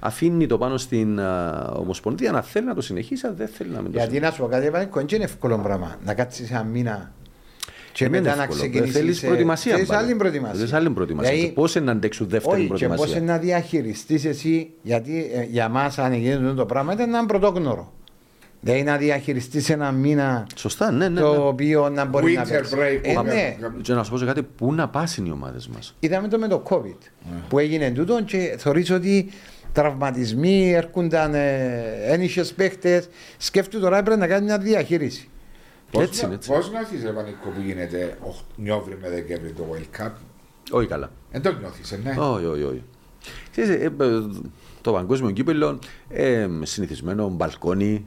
αφήνει 0.00 0.46
το 0.46 0.58
πάνω 0.58 0.76
στην 0.76 1.20
α, 1.20 1.62
Ομοσπονδία 1.76 2.32
να 2.32 2.42
θέλει 2.42 2.66
να 2.66 2.74
το 2.74 2.80
συνεχίσει, 2.80 3.26
αν 3.26 3.34
δεν 3.36 3.48
θέλει 3.48 3.70
να 3.70 3.80
μην 3.80 3.92
το 3.92 3.98
Γιατί 3.98 4.20
να 4.20 4.30
σου 4.30 4.40
πω 4.40 4.46
κάτι, 4.46 4.70
Πανίκο, 4.70 4.98
δεν 5.00 5.06
είναι 5.14 5.24
εύκολο 5.24 5.58
πράγμα 5.58 5.96
να 6.04 6.14
κάτσεις 6.14 6.50
ένα 6.50 6.62
μήνα 6.64 7.12
και 7.92 8.04
Δεν 8.08 8.14
είναι 8.14 8.22
μετά 8.22 8.36
να 8.36 8.42
εύκολο. 8.42 8.60
ξεκινήσεις. 8.60 8.94
Θέλεις 8.96 9.20
προετοιμασία. 9.20 9.74
Θέλεις 9.74 9.88
πάλι. 9.88 10.04
άλλη 10.04 10.14
προετοιμασία. 10.14 10.58
Θέλεις 10.58 10.72
άλλη 10.72 10.90
προετοιμασία. 10.90 11.32
Δηλαδή, 11.34 11.52
Πώς 11.52 11.74
να 11.74 11.92
αντέξουν 11.92 12.28
δεύτερη 12.28 12.54
όχι, 12.54 12.62
και 12.64 12.68
πώς 12.68 12.78
προετοιμασία. 12.86 13.20
να 13.20 13.38
διαχειριστείς 13.38 14.24
εσύ, 14.24 14.70
γιατί 14.82 15.30
ε, 15.34 15.42
για 15.42 15.68
μας 15.68 15.98
αν 15.98 16.12
γίνεται 16.12 16.52
το 16.52 16.66
πράγμα 16.66 16.92
ήταν 16.92 17.08
ένα 17.08 17.26
πρωτόγνωρο. 17.26 17.92
Δηλαδή 18.62 18.82
να 18.82 18.96
διαχειριστείς 18.96 19.70
ένα 19.70 19.92
μήνα 19.92 20.46
Σωστά, 20.54 20.90
ναι, 20.90 21.08
ναι. 21.08 21.20
το 21.20 21.30
ναι. 21.32 21.38
οποίο 21.38 21.88
να 21.88 22.04
μπορεί 22.04 22.32
να 22.34 22.44
Winter 22.44 22.48
παίξει. 22.48 22.74
break, 22.78 23.00
Ε, 23.02 23.12
που 23.12 23.22
ναι. 23.22 23.32
λέγαμε. 23.32 23.80
Και 23.82 23.92
να 23.92 24.02
σου 24.04 24.10
πω 24.10 24.18
σε 24.18 24.24
κάτι, 24.24 24.42
πού 24.42 24.74
να 24.74 24.88
πάσουν 24.88 25.26
οι 25.26 25.30
ομάδες 25.30 25.68
μας. 25.68 25.94
Είδαμε 26.00 26.28
το 26.28 26.38
με 26.38 26.48
το 26.48 26.62
COVID 26.68 26.98
που 27.48 27.58
έγινε 27.58 27.90
τούτο 27.90 28.22
και 28.22 28.54
θεωρείς 28.58 28.90
ότι 28.90 29.30
τραυματισμοί 29.72 30.72
έρχονταν 30.72 31.34
ένιχες 32.06 32.52
παίχτες 32.52 33.08
σκέφτου 33.36 33.80
τώρα 33.80 34.02
πρέπει 34.02 34.20
να 34.20 34.26
κάνει 34.26 34.44
μια 34.44 34.58
διαχείριση 34.58 35.28
Έτσι 35.90 36.24
είναι, 36.24 36.34
έτσι. 36.34 36.50
Πώς 36.50 36.70
νιώθει, 36.70 36.96
Ρε 37.04 37.10
Πανικό, 37.10 37.48
που 37.48 37.60
γίνεται 37.60 38.18
Νιόβρη 38.56 38.98
με 39.00 39.10
Δεκέμβρη 39.10 39.52
το 39.52 39.66
World 39.72 40.00
Cup. 40.00 40.10
Όχι 40.70 40.86
καλά. 40.86 41.10
Δεν 41.30 41.42
το 41.42 41.52
νιώθεις, 41.52 41.98
ναι. 42.04 42.14
Όχι, 42.18 42.44
όχι, 42.44 42.62
όχι. 42.62 42.82
Ξέρεις, 43.50 43.70
ε, 43.70 43.84
ε, 43.84 43.90
το 44.80 44.92
παγκόσμιο 44.92 45.30
κύπελο, 45.30 45.78
ε, 46.08 46.48
συνηθισμένο 46.62 47.28
μπαλκόνι, 47.28 48.06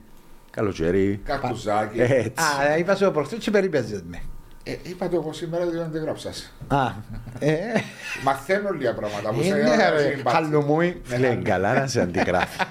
καλοκαίρι. 0.51 1.21
Καρτουζάκι. 1.23 2.01
Έτσι. 2.01 2.43
Α, 2.71 2.77
είπα 2.77 2.95
σε 2.95 3.05
ο 3.05 3.11
προχτές 3.11 3.39
και 3.39 3.51
περίπαιζες 3.51 4.03
με 4.07 4.21
Ε, 4.63 4.75
είπα 4.83 5.09
το 5.09 5.15
εγώ 5.15 5.33
σήμερα, 5.33 5.65
δεν 5.65 5.87
δεν 5.91 6.01
γράψα. 6.01 6.29
Α, 6.67 6.91
ε, 7.39 7.57
Μαθαίνω 8.23 8.69
λίγα 8.69 8.93
πράγματα. 8.93 9.29
που 9.29 9.41
σε 9.41 9.47
είναι 9.47 9.57
έγραψα 9.57 9.89
ρε, 9.89 9.99
στην 10.09 10.21
μπάτσα. 10.23 10.39
χαλουμούι. 10.39 11.01
Φίλε, 11.03 11.35
καλά 11.35 11.73
να 11.73 11.87
σε 11.87 12.01
αντιγράφει. 12.01 12.59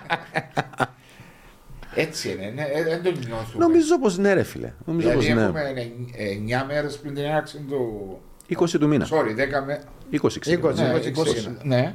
Έτσι 1.95 2.31
είναι, 2.31 2.53
ναι, 2.55 2.63
ε, 2.63 2.83
δεν 2.83 3.03
το 3.03 3.11
νιώθουμε. 3.11 3.65
Νομίζω 3.65 3.99
πως 3.99 4.19
ναι 4.19 4.33
ρε 4.33 4.43
φίλε. 4.43 4.73
Νομίζω 4.85 5.11
πως 5.11 5.25
Δηλαδή 5.25 5.53
ναι. 5.53 5.61
έχουμε 5.61 6.63
9 6.63 6.67
μέρες 6.67 6.99
πριν 6.99 7.15
την 7.15 7.25
έναρξη 7.25 7.59
του. 7.69 8.21
20 8.59 8.69
του 8.71 8.89
μήνα. 8.89 9.07
Sorry, 9.11 9.61
10 9.61 9.65
με. 9.67 9.83
20 10.23 10.39
ξέρω. 10.39 10.69
20. 10.69 10.75
Ναι, 10.75 10.93
20, 10.95 10.97
20, 10.97 11.57
ναι. 11.63 11.95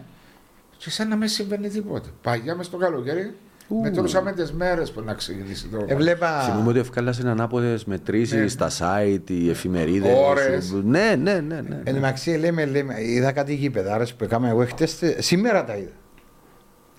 Και 0.78 0.90
σαν 0.90 1.08
να 1.08 1.16
μην 1.16 1.28
συμβαίνει 1.28 1.70
τίποτα. 1.70 2.10
Παγιά 2.22 2.56
μες 2.56 2.66
στο 2.66 2.78
καλοκαίρι, 2.78 3.36
μετρούσαμε 3.82 4.32
τι 4.32 4.54
μέρε 4.54 4.82
που 4.82 5.02
να 5.02 5.14
ξεκινήσει 5.14 5.68
το. 5.68 5.84
Έβλεπα 5.88 6.42
Θυμούμαι 6.42 6.70
ότι 6.70 6.80
ευκάλασαν 6.80 7.28
ανάποδες 7.28 7.86
μετρήσεις 7.86 8.40
Ναι. 8.42 8.48
στα 8.48 8.70
site, 8.80 9.30
οι 9.30 9.50
εφημερίδες. 9.50 10.16
Ώρες. 10.30 10.72
Ναι, 10.84 11.16
ναι, 11.22 11.34
ναι. 11.34 11.62
ναι. 11.62 11.82
Εν 11.84 11.94
τω 11.94 12.00
μεταξύ 12.00 12.30
λέμε, 12.32 12.66
λέμε, 12.66 12.96
είδα 13.04 13.32
κάτι 13.32 13.54
γήπεδα 13.54 13.98
που 14.18 14.24
έκαμε 14.24 14.50
εγώ 14.50 14.66
χτες, 14.66 15.00
σήμερα 15.18 15.64
τα 15.64 15.76
είδα. 15.76 15.92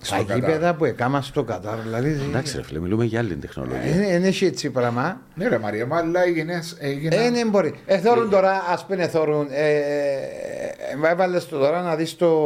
Στο 0.01 0.15
Τα 0.15 0.21
Κατάρ. 0.21 0.37
γήπεδα 0.37 0.75
που 0.75 0.85
έκαμα 0.85 1.21
στο 1.21 1.43
Κατάρ, 1.43 1.79
δηλαδή. 1.79 2.19
Εντάξει 2.29 2.55
ρε 2.55 2.63
φίλε, 2.63 2.79
μιλούμε 2.79 3.05
για 3.05 3.19
άλλη 3.19 3.35
τεχνολογία. 3.35 3.91
Δεν 4.09 4.23
έχει 4.23 4.45
έτσι 4.45 4.69
πράγμα. 4.69 5.21
Ναι, 5.35 5.47
ρε 5.47 5.57
Μαρία, 5.57 5.85
μα 5.85 5.97
αλλά 5.97 6.23
έγινε. 6.23 6.61
Ε, 7.09 7.29
ναι, 7.29 7.45
μπορεί. 7.45 7.73
Εθώρουν 7.85 8.29
τώρα, 8.29 8.51
α 8.51 8.85
πούμε, 8.87 9.03
εθώρουν. 9.03 9.47
Ε, 9.51 9.69
ε, 9.69 11.11
έβαλε 11.11 11.39
το 11.39 11.57
τώρα 11.57 11.81
να 11.81 11.95
δει 11.95 12.15
το, 12.15 12.39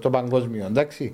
το 0.00 0.10
παγκόσμιο, 0.10 0.66
εντάξει. 0.66 1.12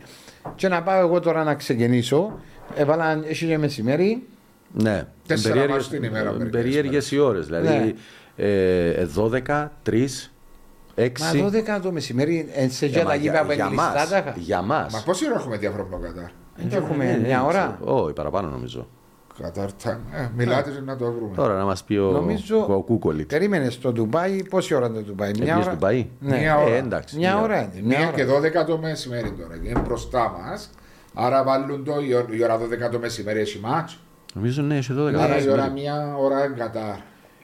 Και 0.54 0.68
να 0.68 0.82
πάω 0.82 1.00
εγώ 1.00 1.20
τώρα 1.20 1.44
να 1.44 1.54
ξεκινήσω. 1.54 2.38
Έβαλα, 2.74 3.24
έχει 3.26 3.46
και 3.46 3.58
μεσημέρι. 3.58 4.26
Ναι. 4.72 5.06
Τέσσερα 5.26 5.54
Περίεργες- 5.54 5.76
μάτς 5.78 5.88
την 5.88 6.02
ημέρα 6.02 6.32
μερικές 6.32 6.50
Περίεργες 6.50 7.10
οι 7.12 7.18
ώρες. 7.18 7.46
Δηλαδή 7.46 7.94
ε, 8.36 9.04
12, 9.04 9.72
3, 9.82 10.30
6. 10.94 11.12
Μα 11.20 11.50
12 11.76 11.80
το 11.82 11.92
μεσημέρι, 11.92 12.48
ε, 12.54 12.68
σε 12.68 12.84
Ε, 12.84 12.88
για 12.88 13.02
μα 13.04 13.08
τα 13.10 13.14
γήπεδα 13.16 13.44
που 13.44 13.52
για 13.52 13.64
είναι 13.66 13.74
μας, 13.74 13.92
κλειστά 13.94 14.22
τα. 14.22 14.34
Για 14.36 14.62
μας. 14.62 14.92
Μα 14.92 15.02
πόση 15.04 15.26
ώρα 15.26 15.34
έχουμε 15.34 15.56
διαφορετικό 15.56 15.98
Κατάρ; 15.98 16.30
Δεν 16.56 16.82
έχουμε 16.82 17.04
Ε, 17.04 17.16
μια 17.16 17.20
δεν 17.38 17.40
ώρα. 17.46 17.76
ξέρω. 17.80 18.02
Όχι, 18.02 18.12
παραπάνω 18.12 18.48
νομίζω. 18.48 18.88
Κατάρ 19.42 19.68
time. 19.84 19.96
Ε, 20.12 20.28
μιλάτε 20.36 20.70
για 20.70 20.80
να 20.80 20.96
το 20.96 21.12
βρούμε. 21.12 21.34
Τώρα 21.36 21.56
να 21.56 21.64
μας 21.64 21.84
πει 21.84 21.96
ο, 21.96 22.10
Νομίζω- 22.10 22.66
ο 22.74 22.82
Κούκολιτ. 22.82 23.28
Περίμενες 23.28 23.72
στο 23.74 23.92
Ντουμπάι, 23.92 24.44
πόση 24.48 24.74
ώρα 24.74 24.86
είναι 24.86 24.96
το 24.96 25.02
Ντουμπάι, 25.04 25.30
μια 25.38 25.44
Πήγες 25.54 25.66
ώρα. 25.66 25.76
του 25.76 25.86
Μπαΐ. 25.86 26.06
Ναι. 26.20 26.38
Μια 26.38 26.56
ώρα. 26.58 26.74
Ε, 26.74 26.78
εντάξει. 26.78 27.16
Μια 27.16 27.40
ώρα 27.40 27.58
είναι. 27.62 27.70
Μια 27.82 27.98
Μία 27.98 28.06
ώρα. 28.08 28.16
και 28.16 28.24
12 28.24 28.64
το 28.66 28.78
μεσημέρι 28.78 29.30
τώρα. 29.32 29.56
Και 29.58 29.68
είναι 29.68 29.80
μπροστά 29.80 30.36
μας. 30.40 30.70
Άρα 31.14 31.44
βάλουν 31.44 31.84
το 31.84 31.92
η 32.08 32.14
ώρα- 32.14 32.26
η 32.30 32.42
ώρα 32.44 32.58
12 32.58 32.90
το 32.90 32.98
μεσημέρι 32.98 33.40
έχει 33.40 33.58
μάτς. 33.58 33.98
Νομίζω 34.34 34.62
ναι, 34.62 34.76
έχει 34.76 34.92
12 34.92 35.20
Άρα 35.20 35.26
η 35.26 35.34
μεσημέρι. 35.34 35.60
ώρα 35.60 35.70
μία 35.70 36.14
ώρα 36.18 36.44
είναι 36.44 36.54
Κατάρ. 36.58 36.94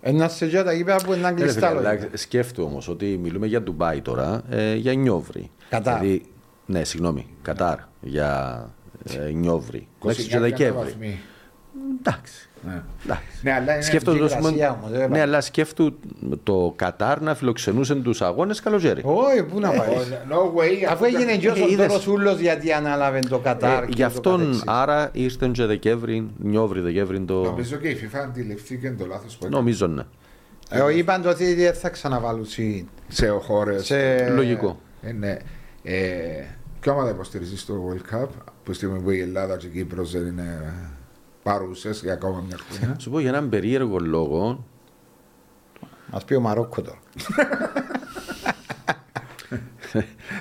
Ένα 0.00 0.28
σε 0.28 0.46
για 0.46 0.64
τα 0.64 0.72
γήπεδα 0.72 0.96
που 1.04 1.12
είναι 1.12 1.26
Ε, 1.26 1.28
ρε 1.30 1.34
κλειστά. 1.34 1.68
φίλε, 1.68 1.80
λόγια. 1.80 1.90
αλλά 1.90 2.08
Σκέφτου 2.14 2.62
όμως 2.64 2.88
ότι 2.88 3.18
μιλούμε 3.22 3.46
για 3.46 3.62
Ντουμπάι 3.62 4.00
τώρα, 4.00 4.42
ε, 4.50 4.74
για 4.74 4.94
Νιόβρη. 4.94 5.50
Κατάρ. 5.68 5.98
Δηλαδή, 6.00 6.22
ναι, 6.66 6.84
συγγνώμη, 6.84 7.26
Κατάρ 7.42 7.78
για 8.00 8.60
ε, 9.28 9.30
Νιόβρη. 9.32 9.88
29 9.98 10.06
Μέχρι 10.06 10.24
και 10.24 10.38
Δεκέμβρη. 10.38 11.18
Βαθμοί. 11.76 11.96
Εντάξει. 12.00 12.48
Ναι. 12.66 12.82
εντάξει. 13.04 13.22
Ναι, 13.42 13.52
αλλά 13.52 13.72
είναι 13.74 13.82
Σκέφτομαι, 13.82 14.16
υγρασία 14.16 14.38
ας 14.38 14.48
πούμε, 14.50 14.66
όμως, 14.66 14.90
δεν 14.90 15.00
ναι, 15.00 15.08
πάει. 15.08 15.20
αλλά 15.20 15.40
σκέφτου 15.40 15.98
το 16.42 16.72
Κατάρ 16.76 17.20
να 17.20 17.34
φιλοξενούσε 17.34 17.94
τους 17.94 18.22
αγώνες 18.22 18.60
καλοκαίρι. 18.60 19.00
Όχι, 19.04 19.42
πού 19.42 19.60
να 19.60 19.68
πάει. 19.68 19.88
No 20.30 20.58
way. 20.58 20.84
Αφού 20.90 21.04
έγινε 21.04 21.36
και 21.36 21.48
ο 21.48 21.52
Ε, 21.54 21.58
είδες. 21.58 21.70
Σοντόρος 21.92 22.06
Ούλος 22.06 22.38
γιατί 22.38 22.72
ανάλαβε 22.72 23.18
το 23.18 23.38
Κατάρ. 23.38 23.82
Ε, 23.82 23.86
και 23.86 23.92
γι' 23.94 24.00
το 24.00 24.06
αυτόν 24.06 24.38
καθεξής. 24.38 24.62
άρα 24.66 25.08
ήρθε 25.12 25.48
και 25.52 25.64
Δεκέμβρη, 25.66 26.30
Νιόβρη, 26.38 26.80
Δεκέμβρη 26.80 27.20
το. 27.20 27.42
Νομίζω 27.42 27.76
και 27.76 27.88
η 27.88 27.96
FIFA 28.02 28.16
αντιληφθήκε 28.18 28.94
το 28.98 29.06
λάθος 29.06 29.32
που 29.36 29.44
έκανε 29.44 29.56
Νομίζω 29.56 29.86
ναι. 29.86 30.02
Ε, 30.70 30.96
είπαν 30.96 31.22
το 31.22 31.28
ότι 31.28 31.54
δεν 31.54 31.74
θα 31.74 31.88
ξαναβάλουν 31.88 32.44
συ- 32.46 32.84
σε 33.08 33.28
χώρες. 33.28 33.86
σε... 33.86 34.28
Λογικό. 34.28 34.80
Ε, 35.02 35.12
ναι. 35.12 35.36
Ε, 35.82 35.96
ποια 36.80 36.92
ομάδα 36.92 37.10
υποστηρίζεις 37.10 37.60
στο 37.60 37.74
World 37.88 38.14
Cup, 38.16 38.26
που 38.64 38.72
στη 38.72 38.74
στιγμή 38.74 39.00
που 39.00 39.10
η 39.10 39.20
Ελλάδα 39.20 39.56
και 39.56 39.66
η 39.66 39.70
Κύπρος 39.70 40.10
δεν 40.12 40.26
είναι 40.26 40.74
παρούσε 41.50 41.90
για 42.02 42.12
ακόμα 42.12 42.44
μια 42.46 42.56
χρονιά. 42.68 42.96
Σου 43.00 43.10
πω 43.10 43.18
για 43.20 43.28
έναν 43.28 43.48
περίεργο 43.48 43.98
λόγο. 43.98 44.64
Μας 46.12 46.24
πει 46.24 46.34
ο 46.34 46.40
Μαρόκο 46.40 46.82
τώρα. 46.82 46.98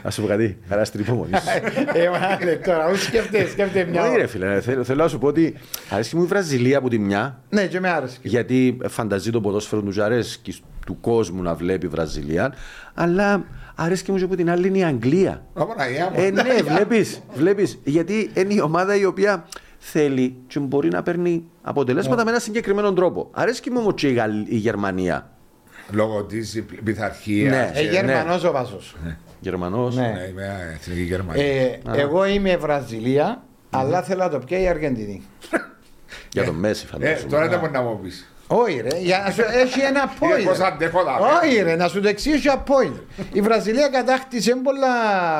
Α 0.03 0.12
σου 0.12 0.22
πω 0.22 0.28
κάτι, 0.28 0.58
χαρά 0.68 0.86
στην 0.86 0.99
υπομονή 0.99 1.32
σου. 1.38 1.74
Ε, 1.93 2.10
μα, 2.10 2.43
ναι, 2.45 2.56
τώρα, 2.56 2.88
ούτε 2.89 2.97
σκέφτεται, 2.97 3.47
σκέφτεται 3.49 3.89
μια 3.91 4.01
Όχι, 4.01 4.12
ρε 4.12 4.18
ώρα. 4.18 4.28
φίλε, 4.28 4.62
θέλω, 4.62 4.84
θέλω 4.84 5.03
να 5.03 5.08
σου 5.10 5.18
πω 5.20 5.28
ότι 5.28 5.56
αρέσει 5.89 6.16
μου 6.16 6.24
η 6.24 6.26
Βραζιλία 6.26 6.78
από 6.78 6.89
τη 6.89 6.97
μια, 6.99 7.41
Ναι, 7.49 7.68
και 7.68 7.80
με 7.80 7.89
άρεσε. 7.89 8.18
γιατί 8.22 8.78
φανταζεί 8.88 9.32
το 9.32 9.41
ποδόσφαιρο 9.41 9.82
του 9.82 9.91
και 9.91 10.01
αρέσει 10.01 10.39
του 10.86 10.99
κόσμου 11.01 11.41
να 11.41 11.53
βλέπει 11.56 11.88
Βραζιλία, 11.88 12.53
αλλά 12.93 13.43
αρέσει 13.76 14.03
και 14.03 14.12
μου 14.12 14.18
και 14.18 14.24
από 14.24 14.36
την 14.36 14.49
άλλη 14.49 14.68
είναι 14.68 14.78
η 14.78 14.84
Αγγλία. 14.84 15.45
Απαναγία 15.53 16.10
μου. 16.10 16.20
Ε, 16.22 16.30
ναι, 16.30 16.43
βλέπεις, 16.62 17.22
βλέπεις, 17.34 17.80
γιατί 17.84 18.32
είναι 18.34 18.53
η 18.53 18.60
ομάδα 18.62 18.95
η 18.95 19.06
οποία 19.06 19.45
θέλει 19.88 20.36
και 20.47 20.59
μπορεί 20.59 20.89
να 20.89 21.03
παίρνει 21.03 21.43
αποτελέσματα 21.61 22.23
με 22.23 22.29
έναν 22.29 22.41
συγκεκριμένο 22.41 22.93
τρόπο. 22.93 23.27
Αρέσει 23.31 23.61
και 23.61 23.71
μου 23.71 23.77
όμως 23.79 23.93
και 23.95 24.07
η, 24.07 24.13
Γαλλ- 24.13 24.47
η 24.51 24.55
Γερμανία. 24.55 25.29
Λόγω 25.91 26.23
της 26.23 26.63
πειθαρχίας. 26.83 27.51
Ναι. 27.55 27.71
Ε, 27.73 27.81
Γερμανός 27.89 28.43
ο 28.43 28.51
Βάσος. 28.51 28.95
Γερμανός. 29.39 29.95
Ναι. 29.95 30.01
Ναι, 30.07 30.23
είμαι 30.29 30.71
εθνική 30.79 31.01
Γερμανία. 31.01 31.43
Ε, 31.45 31.79
εγώ 31.95 32.25
είμαι 32.25 32.57
Βραζιλία, 32.57 33.43
αλλά 33.69 34.01
θέλω 34.01 34.23
να 34.23 34.29
το 34.29 34.39
πιάει 34.39 34.61
η 34.61 34.67
Αργεντινή. 34.67 35.21
Για 36.33 36.43
τον 36.43 36.55
Μέση 36.55 36.83
Ε, 36.86 36.91
φαντάζομαι. 36.91 37.29
τώρα 37.29 37.47
δεν 37.47 37.59
μπορεί 37.59 37.71
να 37.71 37.81
μου 37.81 37.99
πει. 37.99 38.11
Όχι 38.47 38.81
ρε, 38.81 38.97
για 38.97 39.23
να 39.25 39.31
σου 39.31 39.41
έχει 39.41 39.79
ένα 39.79 40.11
Είναι 40.37 40.43
πώς 40.47 40.57
point. 40.57 40.61
αντέχω 40.73 41.03
τα 41.03 41.39
Όχι 41.43 41.61
ρε, 41.61 41.75
να 41.75 41.87
σου 41.87 42.01
το 42.01 42.07
εξηγήσω 42.07 42.51
ένα 42.51 42.63
point. 42.67 42.99
Η 43.33 43.41
Βραζιλία 43.41 43.87
κατάκτησε 43.87 44.55
πολλά 44.63 44.87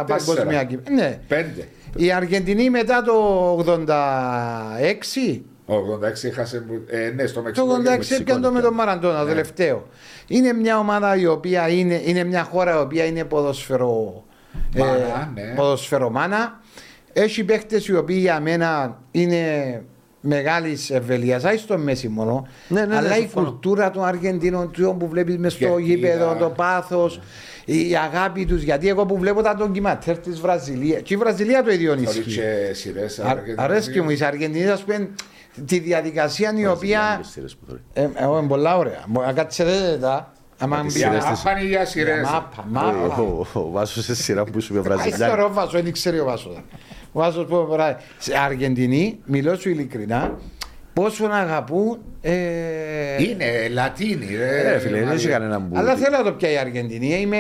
Τέσσερα. 0.08 0.36
παγκοσμία 0.36 0.64
κύπελα. 0.64 0.96
Ναι. 0.96 1.20
Πέντε. 1.28 1.68
Η 1.96 2.12
Αργεντινή 2.12 2.70
μετά 2.70 3.02
το 3.02 3.14
86 3.58 5.42
Ο 5.66 5.76
86 5.76 6.28
έχασε. 6.28 6.58
που- 6.60 6.84
Ε, 6.88 7.12
ναι, 7.16 7.26
στο 7.26 7.42
Μεξικό. 7.42 7.68
Το 7.68 7.74
86 7.74 8.08
και- 8.08 8.16
έπιαν 8.16 8.42
το 8.42 8.52
με 8.52 8.62
τον 8.62 8.74
Μαραντόνα, 8.74 9.24
Ναι. 9.24 9.30
τελευταίο. 9.30 9.88
Είναι 10.28 10.54
μια 10.54 10.78
ομάδα 10.80 11.16
η 11.16 11.26
οποία 11.26 11.68
είναι, 11.70 12.02
είναι 12.06 12.24
μια 12.24 12.44
χώρα 12.44 12.74
η 12.76 12.78
οποία 12.82 13.06
είναι 13.06 13.24
ποδοσφαιρο, 13.24 14.24
Μάνα, 14.78 15.32
ναι. 15.34 15.54
ποδοσφαιρομάνα. 15.56 16.60
Έχει 17.14 17.44
παίχτε 17.44 17.82
οι 17.88 17.94
οποίοι 17.96 18.18
για 18.20 18.40
μένα 18.40 18.98
είναι 19.12 19.44
μεγάλης 20.26 20.90
ευελία, 20.90 21.42
όχι 21.46 21.58
στο 21.58 21.78
μέση 21.78 22.08
μόνο. 22.08 22.48
Ναι, 22.68 22.80
ναι, 22.80 22.86
ναι, 22.86 22.96
αλλά 22.96 23.18
η 23.18 23.20
συμφωνώ. 23.20 23.46
κουλτούρα 23.50 23.92
των 23.92 24.04
Αργεντίνων, 24.06 24.72
του 24.72 24.96
που 25.00 25.08
βλέπεις 25.08 25.38
μες 25.38 25.54
στο 25.54 25.66
Γιατί, 25.66 25.84
γήπεδο, 25.84 26.30
α, 26.30 26.36
το 26.38 26.50
πάθος, 26.50 27.20
η 27.66 27.96
αγάπη 27.96 28.46
τους. 28.46 28.62
Γιατί 28.62 28.90
εγώ 28.90 29.06
που 29.06 29.18
βλέπω 29.18 29.42
τα 29.42 29.56
ντοκιματέρ 29.56 30.18
της 30.18 30.40
Βραζιλία, 30.42 31.00
και 31.00 31.14
η 31.14 31.18
Βραζιλία 31.18 31.64
το 31.64 31.72
ίδιο 31.72 31.94
Θωρείς 31.94 32.16
ισχύει. 32.16 32.40
και 32.40 32.74
σειρές 32.74 33.20
Α- 33.20 33.28
Αργεντινής. 33.30 33.58
Αρέσκει 33.60 34.02
μου, 34.02 34.10
οι 34.10 34.20
Αργεντινοί, 34.26 34.68
ας 34.70 34.84
πούμε, 34.84 35.10
τη 35.66 35.80
διαδικασία 35.80 36.54
η 36.56 36.66
οποία. 36.68 37.00
Βραζιλιάνικες 37.00 37.28
σειρές 37.32 37.56
που 37.56 37.66
θωρεί. 37.68 37.82
Ε, 37.94 38.08
Εγώ 38.24 38.38
είναι 38.38 38.48
πολλά 38.48 38.78
ωραία. 38.78 39.04
Μπορεί 39.08 39.26
να 39.26 39.34
κάτσετε 39.34 39.98
τα. 40.02 40.34
Άμα 40.58 40.76
τις 40.82 40.86
μπει- 40.94 40.96
Για 40.98 41.08
σειρές 41.08 41.24
της. 41.26 41.44
μάπαν 41.44 41.64
ή 41.64 41.68
για 41.68 41.86
σειρές. 41.86 42.24
Μάπα, 42.24 42.50
Ο- 42.58 42.64
μάπα. 42.70 43.22
ο- 43.22 43.46
Ο 43.54 43.70
Βάσος 43.72 44.04
σε 44.04 44.16
σειρά 44.16 44.44
που 44.44 44.62
σου 44.62 44.74
είπε 44.76 44.88
Πάει 44.88 44.98
Βραζιλιάνη. 44.98 45.34
στο 45.42 45.54
Βάσο, 45.54 45.82
δεν 45.82 45.92
ξέρει 45.92 46.20
ο 46.20 46.26
Βάσο. 46.26 46.64
Ο 47.18 47.20
Βάσο 47.20 47.44
που 47.46 47.68
πέρα 47.70 47.98
σε 48.18 48.38
Αργεντινή, 48.38 49.20
μιλώ 49.26 49.56
σου 49.56 49.70
ειλικρινά, 49.70 50.38
πόσο 50.94 51.28
να 51.28 51.36
αγαπούν. 51.38 51.98
Ε, 52.22 52.32
Είναι 53.24 53.68
Λατίνη, 53.72 54.36
ρε. 54.38 54.74
Ε, 54.74 54.80
φίλε, 54.80 54.92
δεν 54.98 55.04
Μαρία. 55.04 55.14
έχει 55.20 55.28
κανένα 55.28 55.62
που. 55.62 55.78
Αλλά 55.78 55.96
θέλω 55.96 56.18
να 56.18 56.24
το 56.24 56.32
πιάει 56.32 56.54
η 56.54 56.58
Αργεντινή. 56.58 57.20
Είμαι. 57.20 57.38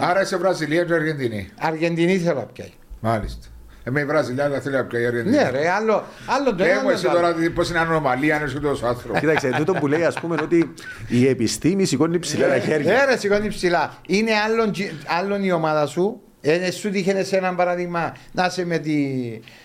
Άρα 0.00 0.20
είσαι 0.22 0.36
Βραζιλία 0.36 0.84
και 0.84 0.92
Αργεντινή. 0.94 1.48
Αργεντινή 1.60 2.16
θέλω 2.18 2.38
να 2.38 2.44
πιάει. 2.44 2.68
Μάλιστα. 3.00 3.46
Είμαι 3.88 4.00
η 4.00 4.04
Βραζιλιά, 4.04 4.44
αλλά 4.44 4.60
θέλω 4.60 4.76
να 4.76 4.84
πιάει 4.84 5.02
η 5.02 5.06
Αργεντινή. 5.06 5.36
Ναι, 5.36 5.50
ρε, 5.50 5.68
άλλο, 5.70 6.04
άλλο 6.26 6.44
το 6.50 6.54
Πες 6.54 6.66
ένα. 6.66 6.74
μου 6.74 6.80
άλλο 6.80 6.90
εσύ 6.90 7.02
το 7.04 7.10
άλλο. 7.10 7.18
τώρα 7.20 7.34
πώς 7.54 7.68
είναι 7.70 7.78
ανομαλία 7.78 8.36
αν 8.36 8.44
είσαι 8.46 8.60
τόσο 8.60 8.86
άνθρωπος. 8.86 9.20
Κοίταξε, 9.20 9.50
τούτο 9.56 9.72
που 9.72 9.86
λέει, 9.86 10.04
ας 10.04 10.20
πούμε, 10.20 10.36
ότι 10.42 10.74
η 11.08 11.28
επιστήμη 11.28 11.84
σηκώνει 11.84 12.18
ψηλά 12.18 12.48
τα 12.48 12.58
χέρια. 12.58 13.02
Ε, 13.02 13.04
ρε, 13.04 13.16
σηκώνει 13.16 13.48
ψηλά. 13.48 13.94
Είναι 14.06 14.30
άλλον, 14.46 14.72
τζι- 14.72 14.90
άλλον 15.20 15.44
η 15.44 15.52
ομάδα 15.52 15.86
σου. 15.86 16.20
Ε, 16.44 16.70
σου 16.70 16.90
τύχαινε 16.90 17.22
σε 17.22 17.36
έναν 17.36 17.56
παράδειγμα 17.56 18.12
να 18.32 18.44
είσαι 18.46 18.64
με, 18.64 18.78
τη, 18.78 18.92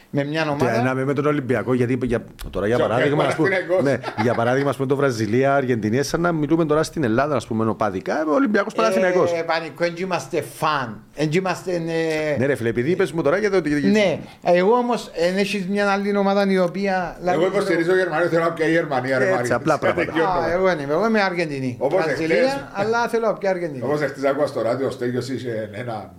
με 0.09 0.23
μια 0.23 0.43
Και 0.43 0.49
ομάδα. 0.49 0.81
να 0.81 0.91
είμαι 0.91 1.05
με 1.05 1.13
τον 1.13 1.25
Ολυμπιακό, 1.25 1.73
γιατί 1.73 1.97
για, 2.03 2.23
τώρα 2.49 2.67
για 2.67 2.75
Και 2.75 2.81
ο 2.81 2.87
παράδειγμα, 2.87 3.23
ας 3.23 3.35
πούμε, 3.35 3.49
Παναθηναϊκός. 3.49 3.83
ναι, 3.83 4.21
για 4.23 4.33
παράδειγμα, 4.33 4.69
ας 4.69 4.75
πούμε, 4.75 4.87
το 4.87 4.95
Βραζιλία, 4.95 5.55
Αργεντινή, 5.55 6.03
σαν 6.03 6.21
να 6.21 6.31
μιλούμε 6.31 6.65
τώρα 6.65 6.83
στην 6.83 7.03
Ελλάδα, 7.03 7.35
ας 7.35 7.47
πούμε, 7.47 7.69
οπαδικά, 7.69 8.25
ο 8.27 8.33
Ολυμπιακός 8.33 8.73
Παναθηναϊκός. 8.73 9.31
Ε, 9.31 9.41
πανικό, 9.43 9.75
δεν 9.83 9.93
είμαστε 9.97 10.41
φαν. 10.41 11.01
Δεν 11.15 11.29
είμαστε. 11.31 11.71
ε, 11.73 12.37
Ναι, 12.39 12.45
ρε 12.45 12.55
φίλε, 12.55 12.69
επειδή 12.69 12.91
είπες 12.91 13.11
μου 13.11 13.21
τώρα 13.21 13.37
για 13.37 13.51
το 13.51 13.57
ότι. 13.57 13.69
Ναι, 13.69 14.19
εγώ 14.43 14.73
όμως 14.73 15.11
δεν 15.19 15.37
έχεις 15.37 15.67
μια 15.67 15.89
άλλη 15.91 16.17
ομάδα 16.17 16.45
η 16.51 16.59
οποία. 16.59 17.17
Εγώ 17.25 17.45
υποστηρίζω 17.45 17.95
Γερμανία, 17.95 18.27
θέλω 18.27 18.43
να 18.43 18.51
πιάει 18.53 18.69
η 18.69 18.71
Γερμανία. 18.71 19.17
ρε 19.17 19.23
Έτσι, 19.25 19.35
Μαρία. 19.37 19.55
απλά 19.55 19.77
πράγματα. 19.79 20.11
Α, 20.11 20.51
εγώ 20.51 20.65
δεν 20.65 20.79
είμαι, 20.79 20.93
εγώ 20.93 21.05
είμαι 21.07 21.21
Αργεντινή. 21.21 21.75
Όπως 21.79 22.03
Βραζιλία, 22.03 22.35
εχθές. 22.37 22.63
αλλά 22.73 23.07
θέλω 23.07 23.25
να 23.25 23.33
πιω 23.33 23.49
Αργεντινή. 23.49 23.81
Όπως 23.83 24.01
εχθές 24.01 24.23
άκουα 24.23 24.47
στο 24.47 24.61
ράδιο, 24.61 24.87
ο 24.87 24.91
Στέγιος 24.91 25.29
είχε 25.29 25.69
ένα. 25.71 26.13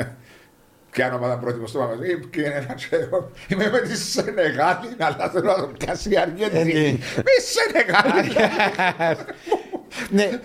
Ναι. 0.00 0.14
Ποια 0.90 1.14
ομάδα 1.14 1.38
πρότιμο 1.38 1.66
στο 1.66 1.78
μαγαζί, 1.78 2.20
και 2.30 2.40
είναι 2.40 2.54
ένα 2.54 2.74
ξέρω. 2.74 3.30
Είμαι 3.48 3.70
με 3.70 3.78
τη 3.80 3.96
Σενεγάλη, 3.96 4.88
αλλά 4.98 5.30
θέλω 5.30 5.56
να 5.56 5.60
το 5.60 5.70
πιάσει 5.78 6.10
η 6.10 6.18
Αργεντινή. 6.18 6.72
Ε, 6.72 6.82
ναι. 6.82 6.90
Μη 7.16 7.36
Σενεγάλη. 7.42 8.32
ναι, 10.10 10.40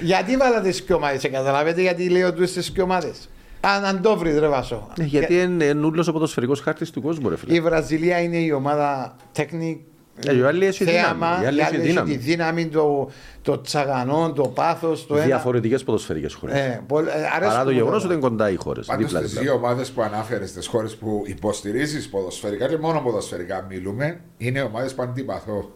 γιατί 0.00 0.36
βάλατε 0.36 0.68
τις 0.68 0.84
ομάδες, 0.90 1.22
καταλαβαίνετε 1.22 1.80
γιατί 1.80 2.08
λέω 2.08 2.32
τους 2.32 2.50
στι 2.50 2.80
ομάδες. 2.80 3.28
Αν, 3.60 3.84
αν 3.84 4.02
το 4.02 4.16
βρει, 4.16 4.38
ρε 4.38 4.48
Βάσο. 4.48 4.92
Ναι, 4.98 5.04
Γιατί 5.04 5.40
είναι 5.40 5.72
νουλός 5.72 6.08
ο 6.08 6.12
ποδοσφαιρικός 6.12 6.60
χάρτης 6.60 6.90
του 6.90 7.02
κόσμου, 7.02 7.28
ρε 7.28 7.36
φίλε. 7.36 7.54
Η 7.54 7.60
Βραζιλία 7.60 8.20
είναι 8.20 8.36
η 8.36 8.50
ομάδα 8.50 9.16
τέχνη. 9.32 9.84
Ε, 10.26 10.36
η 10.36 10.42
άλλη 10.42 10.66
έχει 10.66 10.84
θέαμα, 10.84 11.36
δύναμη, 11.38 11.44
η 11.44 11.46
άλλη 11.46 11.58
η 11.58 11.60
έχει 11.60 11.66
άλλη 11.68 11.76
έχει 11.76 11.82
τη 11.82 11.88
δύναμη. 11.88 12.16
δύναμη, 12.16 12.66
το, 12.66 13.10
το 13.42 13.60
τσαγανό, 13.60 14.32
το 14.32 14.42
πάθος, 14.48 15.06
το 15.06 15.16
ένα. 15.16 15.24
Διαφορετικές 15.24 15.84
ποδοσφαιρικές 15.84 16.34
χώρες. 16.34 16.54
Ε, 16.56 16.82
πολλ- 16.86 17.06
ε, 17.08 17.10
αρέσκουν 17.12 17.40
Παρά 17.48 17.58
το 17.64 17.70
μου 17.70 17.76
γεγονός 17.76 17.96
όλα. 18.04 18.04
ότι 18.04 18.12
είναι 18.12 18.28
κοντά 18.28 18.50
οι 18.50 18.54
χώρες. 18.56 18.86
Πάντως 18.86 19.10
στι 19.10 19.24
δύο 19.38 19.52
ομάδες 19.54 19.90
που 19.90 20.02
ανάφερες, 20.02 20.48
στι 20.50 20.66
χώρες 20.66 20.94
που 20.96 21.22
υποστηρίζεις 21.26 22.08
ποδοσφαιρικά 22.08 22.68
και 22.68 22.76
μόνο 22.78 23.00
ποδοσφαιρικά 23.00 23.66
μιλούμε, 23.68 24.20
είναι 24.36 24.62
ομάδες 24.62 24.94
που 24.94 25.02
αντιπαθώ. 25.02 25.70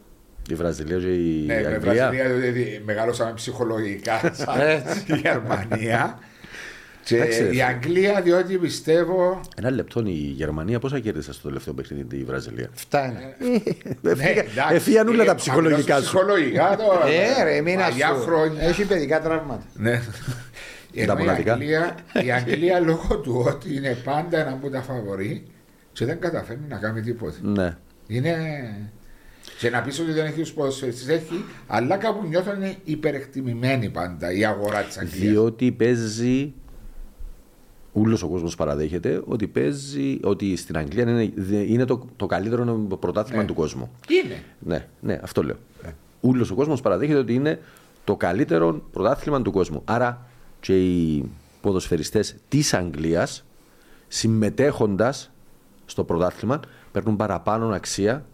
Η 0.51 0.55
Βραζιλία 0.55 0.99
και 0.99 1.07
η 1.15 1.45
Ναι, 1.47 1.55
με 1.55 1.67
Αγγλία. 1.67 1.79
Βραζιλία 1.81 2.29
δηλαδή 2.29 2.83
μεγαλώσαμε 2.85 3.33
ψυχολογικά 3.35 4.21
σαν 4.45 4.61
Έτσι. 4.61 5.05
η 5.13 5.17
Γερμανία. 5.17 6.19
Και 7.09 7.17
Εντάξει, 7.17 7.39
ρε 7.43 7.47
η 7.47 7.51
φίλε. 7.51 7.63
Αγγλία, 7.63 8.21
διότι 8.23 8.59
πιστεύω. 8.59 9.41
Ένα 9.57 9.71
λεπτό 9.71 10.03
η 10.07 10.11
Γερμανία 10.13 10.79
πόσα 10.79 10.99
κέρδισε 10.99 11.33
στο 11.33 11.49
τελευταίο 11.49 11.75
παιχνίδι 11.75 12.05
τη 12.05 12.25
Βραζιλία; 12.25 12.69
Φτάνει. 12.73 13.15
εντάξει, 14.03 14.47
Εφύγαν 14.71 15.09
όλα 15.09 15.23
ε, 15.23 15.27
τα 15.27 15.35
ψυχολογικά 15.35 15.95
απλώς 15.95 16.09
σου. 16.09 16.17
Ψυχολογικά 16.17 16.77
τώρα. 16.77 17.07
Ε, 17.07 17.43
ρε, 17.45 17.61
μην 17.61 17.79
Παλιά 17.79 18.09
ασου. 18.09 18.23
χρόνια. 18.23 18.63
Έχει 18.63 18.85
παιδικά 18.85 19.21
τραύματα. 19.21 19.63
Ναι. 19.75 20.01
Ενώ 20.95 21.13
η 21.13 21.17
μοναδικά. 21.17 21.53
Αγγλία, 21.53 21.95
η 22.25 22.33
Αγγλία 22.33 22.81
λόγω 22.91 23.19
του 23.19 23.45
ότι 23.47 23.75
είναι 23.75 23.97
πάντα 24.05 24.39
ένα 24.39 24.51
από 24.51 24.71
τα 24.71 24.83
φαβορή 24.83 25.47
και 25.93 26.05
δεν 26.05 26.21
καταφέρνει 26.21 26.67
να 26.69 26.77
κάνει 26.77 27.01
τίποτα. 27.01 27.37
Ναι. 27.43 27.77
Είναι. 28.07 28.37
Και 29.59 29.71
να 29.71 29.81
πεις 29.81 30.01
ότι 30.01 30.13
δεν 30.13 30.25
έχει 30.25 30.41
τους 30.41 30.53
ποδοσφαιριστές, 30.53 31.15
έχει, 31.15 31.45
αλλά 31.67 31.97
κάπου 31.97 32.27
νιώθω 32.27 32.55
είναι 32.55 32.75
υπερεκτιμημένη 32.85 33.89
πάντα 33.89 34.33
η 34.33 34.45
αγορά 34.45 34.83
της 34.83 34.99
Αγγλίας. 34.99 35.31
Διότι 35.33 35.73
παίζει. 35.73 36.53
Ούλος 37.93 38.23
ο 38.23 38.29
κόσμος 38.29 38.55
παραδέχεται 38.55 39.23
ότι 39.27 39.47
παίζει, 39.47 40.19
ότι 40.23 40.57
στην 40.57 40.77
Αγγλία 40.79 41.03
είναι, 41.03 41.33
είναι 41.67 41.85
το, 41.85 42.07
το 42.17 42.27
καλύτερο 42.27 42.75
πρωτάθλημα 43.01 43.41
Ναι. 43.43 43.49
του 43.49 43.55
κόσμου. 43.55 43.91
Είναι. 44.25 44.43
Ναι, 44.59 44.87
ναι, 45.01 45.21
αυτό 45.23 45.43
λέω. 45.43 45.57
Ούλος 46.21 46.51
ο 46.51 46.55
κόσμος 46.55 46.81
παραδέχεται 46.81 47.19
ότι 47.19 47.35
είναι 47.35 47.61
το 48.05 48.17
καλύτερο 48.17 48.83
πρωτάθλημα 48.93 49.43
του 49.43 49.53
κόσμου. 49.53 49.83
Άρα 49.85 50.27
και 50.61 50.87
οι 50.87 51.31
ποδοσφαιριστές 51.61 52.37
της 52.49 52.75
Αγγλίας 52.75 53.45
συμμετέχοντας 54.09 55.31
στο 55.87 56.05
πρωτάθλημα 56.05 56.61
παίρνουν 56.93 57.17
παραπάνω 57.17 57.69
αξία 57.69 58.25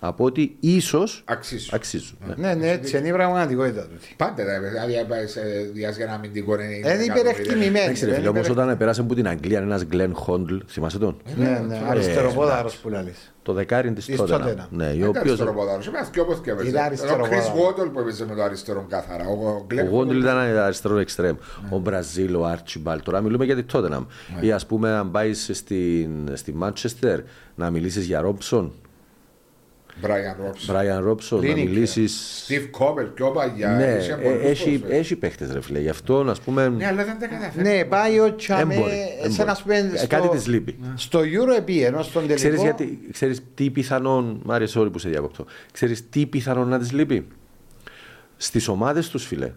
από 0.00 0.24
ότι 0.24 0.56
ίσως 0.60 1.22
Αξίζουν. 1.26 1.70
αξίζουν. 1.74 2.18
Ναι. 2.26 2.34
Ναι, 2.48 2.54
ναι, 2.54 2.70
έτσι 2.70 2.98
είναι 2.98 3.08
η 3.08 3.12
πραγματικότητα 3.12 3.86
τους. 3.86 4.14
Πάντα 4.16 4.44
τα 4.44 4.60
δηλαδή 4.60 5.04
πάει 5.08 5.26
σε 5.26 5.40
διάς 5.72 5.96
για 5.96 6.04
ένα 6.04 6.14
αμυντικό 6.14 6.54
είναι. 6.54 6.64
Είναι 6.74 7.02
υπερεκτιμημένη. 7.04 7.78
Εντάξει, 7.78 8.04
ρε 8.04 8.10
δεν 8.10 8.18
φίλε, 8.18 8.28
όμως 8.28 8.46
υπερεκ- 8.46 8.62
όταν 8.64 8.76
πέρασε 8.76 9.00
από 9.00 9.14
την 9.14 9.28
Αγγλία 9.28 9.58
ένας 9.58 9.84
Γκλέν 9.84 10.14
Χόντλ, 10.14 10.56
θυμάσαι 10.66 10.98
τον; 10.98 11.16
Ναι, 11.36 11.62
ναι, 11.66 11.82
αριστεροπόδαρος 11.88 12.76
που 12.76 12.88
λαλείς. 12.88 13.30
Το 13.42 13.52
δεκάρι 13.52 13.92
της 13.92 14.04
Της 14.04 14.16
τότε. 14.16 14.34
Tottenham. 14.34 14.66
Ναι, 14.70 14.86
ο 14.86 14.92
Είναι 14.92 15.06
οποίο. 15.06 15.20
αριστεροπόδαρος. 15.20 15.86
Είμαι 15.86 16.08
και 16.12 16.20
όπως 16.20 16.40
και 16.40 16.50
έπαιζε. 16.50 16.68
Είναι 16.68 16.78
Ο 16.78 16.82
αριστεροπόδαρος. 16.82 17.44
Chris 17.46 17.82
Waddle 17.84 17.90
που 17.92 18.00
έπαιζε 18.00 18.26
με 18.26 18.34
το 18.34 18.42
αριστερό 18.42 18.86
καθαρά. 18.88 19.24
Ο 19.28 19.66
Glenn 19.70 19.84
Ο 19.84 19.88
Γόντλ 19.88 20.16
Waddle. 20.16 20.20
ήταν 20.20 20.36
αριστερό 20.38 20.98
εξτρέμ. 20.98 21.36
Ο 21.70 21.78
Μπραζίλ, 21.78 22.34
ο 22.34 22.44
Άρτσιμπαλ. 22.46 23.02
Τώρα 23.02 23.20
μιλούμε 23.20 23.44
για 23.44 23.54
τη 23.56 23.62
Τότεναμ. 23.62 24.04
Ή 24.40 24.52
ας 24.52 24.66
πούμε, 24.66 24.90
αν 24.90 25.10
πάεις 25.10 25.50
στην, 25.52 26.10
στη 26.32 26.52
Μάντσεστερ 26.54 27.20
να 27.54 27.70
μιλήσεις 27.70 28.04
για 28.06 28.20
Ρόμπσον, 28.20 28.72
Brian 30.02 30.46
Robson. 30.46 30.64
Μπράιαν 30.66 31.04
Ρόμπσον, 31.04 31.40
να 31.40 31.46
Λίνικερ. 31.46 31.68
μιλήσεις. 31.72 32.44
Steve 32.48 32.80
Coppel, 32.80 33.06
πιο 33.14 33.30
παλιά. 33.30 33.68
Ναι, 33.70 33.96
είχε 34.00 34.12
ε, 34.12 34.14
πολλούς 34.14 34.40
έχει, 34.42 34.44
ποδοσφαιριστές. 34.44 34.98
έχει 34.98 35.16
παίχτες 35.16 35.52
ρε 35.52 35.60
φίλε. 35.62 35.80
Γι' 35.80 35.88
αυτό 35.88 36.22
να 36.22 36.34
πούμε. 36.44 36.68
Ναι, 36.68 36.86
αλλά 36.86 37.04
δεν 37.04 37.18
τα 37.18 37.26
καταφέρει. 37.26 37.68
Ναι, 37.68 37.84
πάει 37.84 38.18
ο 38.20 38.34
Τσαμέ, 38.34 38.74
Έμπορε, 38.74 38.92
σαν 39.20 39.30
έμπορε. 39.30 39.44
να 39.44 39.54
σου 39.54 39.64
πει, 39.64 39.74
Ε, 39.74 39.96
στο- 39.96 40.06
Κάτι 40.06 40.28
της 40.28 40.46
λείπει. 40.46 40.78
Στο 40.94 41.18
Euro 41.20 41.56
επί, 41.58 41.82
ενώ 41.82 42.02
στον 42.02 42.20
τελικό. 42.20 42.34
Ξέρεις, 42.36 42.62
γιατί, 42.62 42.98
ξέρεις 43.12 43.42
τι 43.54 43.70
πιθανόν, 43.70 44.40
μ' 44.44 44.50
άρεσε 44.52 44.78
όλοι 44.78 44.90
που 44.90 44.98
σε 44.98 45.08
διακόπτω, 45.08 45.44
ξέρεις 45.72 46.08
τι 46.08 46.26
πιθανόν 46.26 46.68
να 46.68 46.78
της 46.78 46.92
λείπει; 46.92 47.26
Στις 48.36 48.68
ομάδες 48.68 49.08
τους 49.08 49.26
φίλε. 49.26 49.52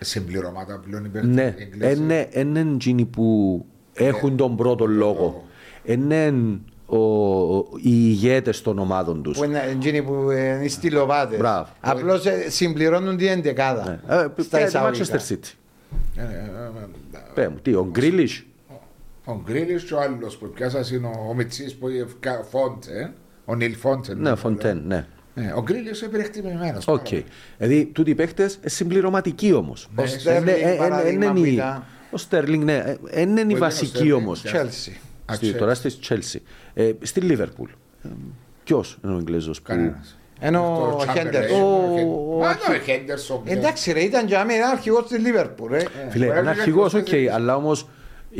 Συμπληρώματα 0.00 0.80
πλέον 0.86 1.04
υπέρ 1.04 1.24
Ναι, 1.24 1.54
οι 1.58 1.62
Εγγλέζοι. 1.62 2.00
είναι 2.02 2.28
είναι 2.32 2.60
εκείνοι 2.74 3.04
που 3.04 3.64
έχουν 3.92 4.36
τον 4.36 4.56
πρώτο 4.56 4.86
λόγο. 4.86 5.44
Είναι 5.84 6.26
ο, 6.26 6.32
ο- 6.32 6.71
οι 7.76 7.90
ηγέτες 7.90 8.62
των 8.62 8.78
ομάδων 8.78 9.22
τους. 9.22 9.38
Που 9.38 9.44
είναι 9.44 9.62
εκείνοι 9.70 10.02
που 10.02 10.30
ε, 10.30 10.54
είναι 10.54 10.64
οι 10.64 10.68
στυλοβάτες. 10.68 11.38
Μπράβο. 11.38 11.68
Απλώς 11.80 12.26
ε, 12.26 12.50
συμπληρώνουν 12.50 13.16
την 13.16 13.26
εντεκάδα. 13.26 14.00
Ναι. 14.08 14.14
Ε, 14.16 14.28
Στα 14.42 14.58
και 14.58 14.64
το 14.64 14.66
εισαγωγικά. 14.66 15.04
Manchester 15.18 15.32
City. 15.32 15.52
Ε, 16.16 16.20
ε, 16.20 16.24
ε, 16.24 17.16
ε, 17.16 17.18
Πέ 17.34 17.48
μου, 17.48 17.56
τι, 17.62 17.74
ο 17.74 17.88
Γκρίλις; 17.90 18.46
Ο 19.24 19.40
Γκρίλις 19.44 19.82
και 19.84 19.94
ο 19.94 20.00
άλλος 20.00 20.36
που 20.36 20.50
πιάσας 20.50 20.90
είναι 20.90 21.06
ο, 21.06 21.26
ο 21.30 21.34
Μιτσής 21.34 21.74
που 21.76 21.88
είναι 21.88 22.02
ο 22.02 22.44
Φόντεν. 22.50 23.12
Ο 23.44 23.54
Νιλ 23.54 23.74
Φόντεν. 23.76 24.14
Ναι, 24.14 24.34
Φόντεν, 24.34 24.82
ναι. 24.86 25.06
Ναι, 25.34 25.52
ο 25.56 25.62
Γκρίλις 25.62 26.00
είναι 26.00 26.08
υπερεκτιμημένος. 26.08 26.86
Οκ. 26.88 27.06
Δηλαδή, 27.58 27.84
τούτοι 27.86 28.10
οι 28.10 28.14
παίχτες 28.14 28.54
είναι 28.54 28.68
συμπληρωματικοί 28.68 29.52
όμως. 29.52 29.84
Ο 29.84 30.02
Ναι, 30.02 30.06
Στέρλινγκ, 30.06 30.48
Ε, 30.48 30.68
ε, 30.68 30.72
ε, 30.72 30.76
παράδειγμα, 30.76 31.24
είναι 31.24 31.40
που 31.40 31.44
η- 31.44 31.52
ήταν 31.52 31.84
Ο 32.10 32.16
Στέρλινγκ, 32.16 32.62
ναι. 32.64 32.72
ε, 32.76 32.98
ε, 33.10 33.20
Είναι 33.20 33.40
η 33.40 33.44
είναι 33.44 33.54
ο 33.54 33.58
βασική 33.58 33.86
Στέρλινγκ, 33.86 34.16
όμως. 34.16 34.44
ναι. 34.44 34.50
Chelsea. 34.54 34.92
Στη, 35.34 35.52
τώρα 35.54 35.74
στη 35.74 35.90
Chelsea. 36.08 36.38
Ε, 36.74 36.92
στη 37.02 37.20
Λίβερπουλ. 37.20 37.70
Ποιος 38.64 38.98
είναι 39.04 39.14
ο 39.14 39.16
Εγγλέζος 39.18 39.58
που. 39.62 39.68
Κανένας. 39.68 40.16
Ενώ 40.40 40.92
ο 40.92 40.96
Αυτό, 40.96 41.12
Χέντερσον. 41.12 41.58
Chamberlain, 41.60 42.04
Ο- 42.06 42.38
ο- 42.38 42.44
Α, 42.44 42.56
ναι, 42.68 42.76
ο 42.76 42.78
Χέντερσον. 42.80 43.42
Εντάξει 43.44 43.92
ρε, 43.92 44.00
ήταν 44.00 44.26
για 44.26 44.44
μένα 44.44 44.68
αρχηγός 44.68 45.06
της 45.06 45.18
Λίβερπουλ. 45.18 45.70
ρε. 45.72 45.82
Φίλε, 46.10 46.24
ο 46.24 46.28
είναι 46.28 46.38
Εύγενος 46.38 46.58
αρχηγός, 46.58 46.92
δεν 46.92 47.00
οκ, 47.00 47.06
θέλει. 47.10 47.30
αλλά 47.30 47.56
όμως 47.56 47.88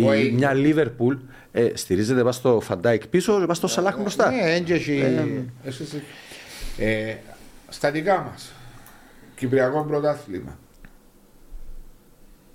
Ο 0.04 0.12
Ι- 0.12 0.32
μια 0.32 0.54
Λίβερπουλ 0.54 1.14
ε, 1.52 1.68
στηρίζεται 1.74 2.18
πάνω 2.20 2.32
στο 2.32 2.60
Φαν 2.60 2.81
Ντάικ 2.81 3.06
πίσω 3.06 3.32
και 3.32 3.40
πάνω 3.40 3.54
στο 3.54 3.66
Σαλάχ 3.66 3.98
μπροστά. 4.00 4.30
Ναι, 4.30 4.54
έτσι 4.54 4.72
έχει- 4.72 5.02
Εσύ, 5.64 5.82
εσύ. 5.82 6.02
Ε, 6.78 7.14
στα 7.68 7.90
δικά 7.90 8.28
μας. 8.30 8.52
Κυπριακό 9.36 9.84
πρωτάθλημα. 9.84 10.58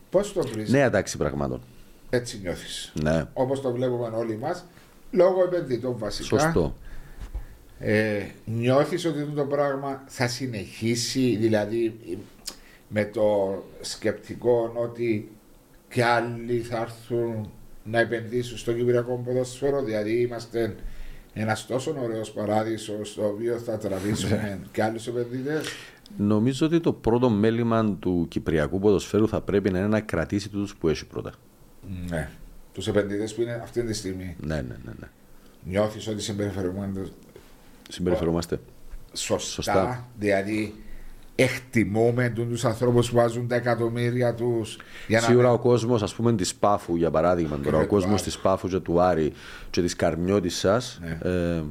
Πώς 0.09 0.33
το 0.33 0.47
βρει, 0.51 0.65
Νέα 0.69 0.89
τάξη 0.89 1.17
πραγμάτων. 1.17 1.61
Έτσι 2.09 2.39
νιώθεις. 2.41 2.93
Ναι, 3.01 3.25
Όπως 3.33 3.61
το 3.61 3.71
βλέπουμε 3.71 4.07
όλοι 4.07 4.37
μας, 4.37 4.65
λόγω 5.11 5.43
επενδυτών 5.43 5.97
βασικά. 5.97 6.39
σωστό. 6.39 6.75
Ε, 7.79 8.21
νιώθεις 8.45 9.05
ότι 9.05 9.21
αυτό 9.21 9.33
το 9.33 9.45
πράγμα 9.45 10.03
θα 10.07 10.27
συνεχίσει, 10.27 11.35
δηλαδή 11.35 11.99
με 12.87 13.05
το 13.05 13.63
σκεπτικό 13.81 14.71
ότι 14.75 15.31
και 15.89 16.03
άλλοι 16.03 16.59
θα 16.59 16.77
έρθουν 16.81 17.49
να 17.83 17.99
επενδύσουν 17.99 18.57
στο 18.57 18.73
κυπριακό 18.73 19.21
ποδόσφαιρο, 19.25 19.83
δηλαδή 19.83 20.21
είμαστε 20.21 20.75
Ένας 21.39 21.65
τόσο 21.65 21.95
ωραίος 22.03 22.31
παράδεισος 22.31 23.09
στο 23.09 23.27
οποίο 23.27 23.57
θα 23.57 23.77
τραβήσουμε 23.77 24.59
και 24.71 24.83
άλλους 24.83 25.07
επενδυτές. 25.07 25.67
Νομίζω 26.17 26.65
ότι 26.65 26.79
το 26.79 26.93
πρώτο 26.93 27.29
μέλημα 27.29 27.97
του 27.99 28.25
Κυπριακού 28.29 28.79
ποδοσφαίρου 28.79 29.27
θα 29.27 29.41
πρέπει 29.41 29.69
να 29.69 29.77
είναι 29.77 29.87
να 29.87 30.01
κρατήσει 30.01 30.49
του 30.49 30.67
που 30.79 30.87
έχει 30.87 31.05
πρώτα. 31.05 31.33
Ναι. 32.09 32.29
Τους 32.73 32.88
επενδυτές 32.88 33.33
που 33.33 33.41
είναι 33.41 33.59
αυτή 33.63 33.83
τη 33.83 33.93
στιγμή. 33.93 34.35
Ναι, 34.39 34.55
ναι, 34.55 34.61
ναι. 34.61 34.91
ναι. 34.99 35.07
Νιώθεις 35.63 36.07
ότι 36.07 36.21
συμπεριφερόμαστε 36.21 37.01
Συμπεριφερόμαστε. 37.89 38.59
σωστά. 39.13 39.39
Σωστά. 39.51 40.07
Δηλαδή, 40.19 40.75
εκτιμούμε 41.35 42.29
του 42.29 42.67
ανθρώπους 42.67 43.09
που 43.09 43.15
βάζουν 43.15 43.47
τα 43.47 43.55
εκατομμύρια 43.55 44.33
τους. 44.33 44.77
Σίγουρα 45.07 45.51
ο 45.51 45.59
κόσμος, 45.59 46.01
ας 46.03 46.13
πούμε, 46.15 46.33
της 46.35 46.55
Πάφου 46.55 46.95
για 46.95 47.11
παράδειγμα, 47.11 47.57
τώρα, 47.57 47.69
Και 47.69 47.75
ο 47.75 47.79
του 47.81 47.88
κόσμος 47.88 48.13
Άρη. 48.13 48.21
της 48.23 48.38
Πάφου 48.38 48.67
και 48.67 48.79
του 48.79 49.01
Άρη 49.01 49.33
και 49.69 49.81
της 49.81 49.95
Καρμιώτησα. 49.95 50.81
Ναι. 51.01 51.17
Ε, 51.31 51.63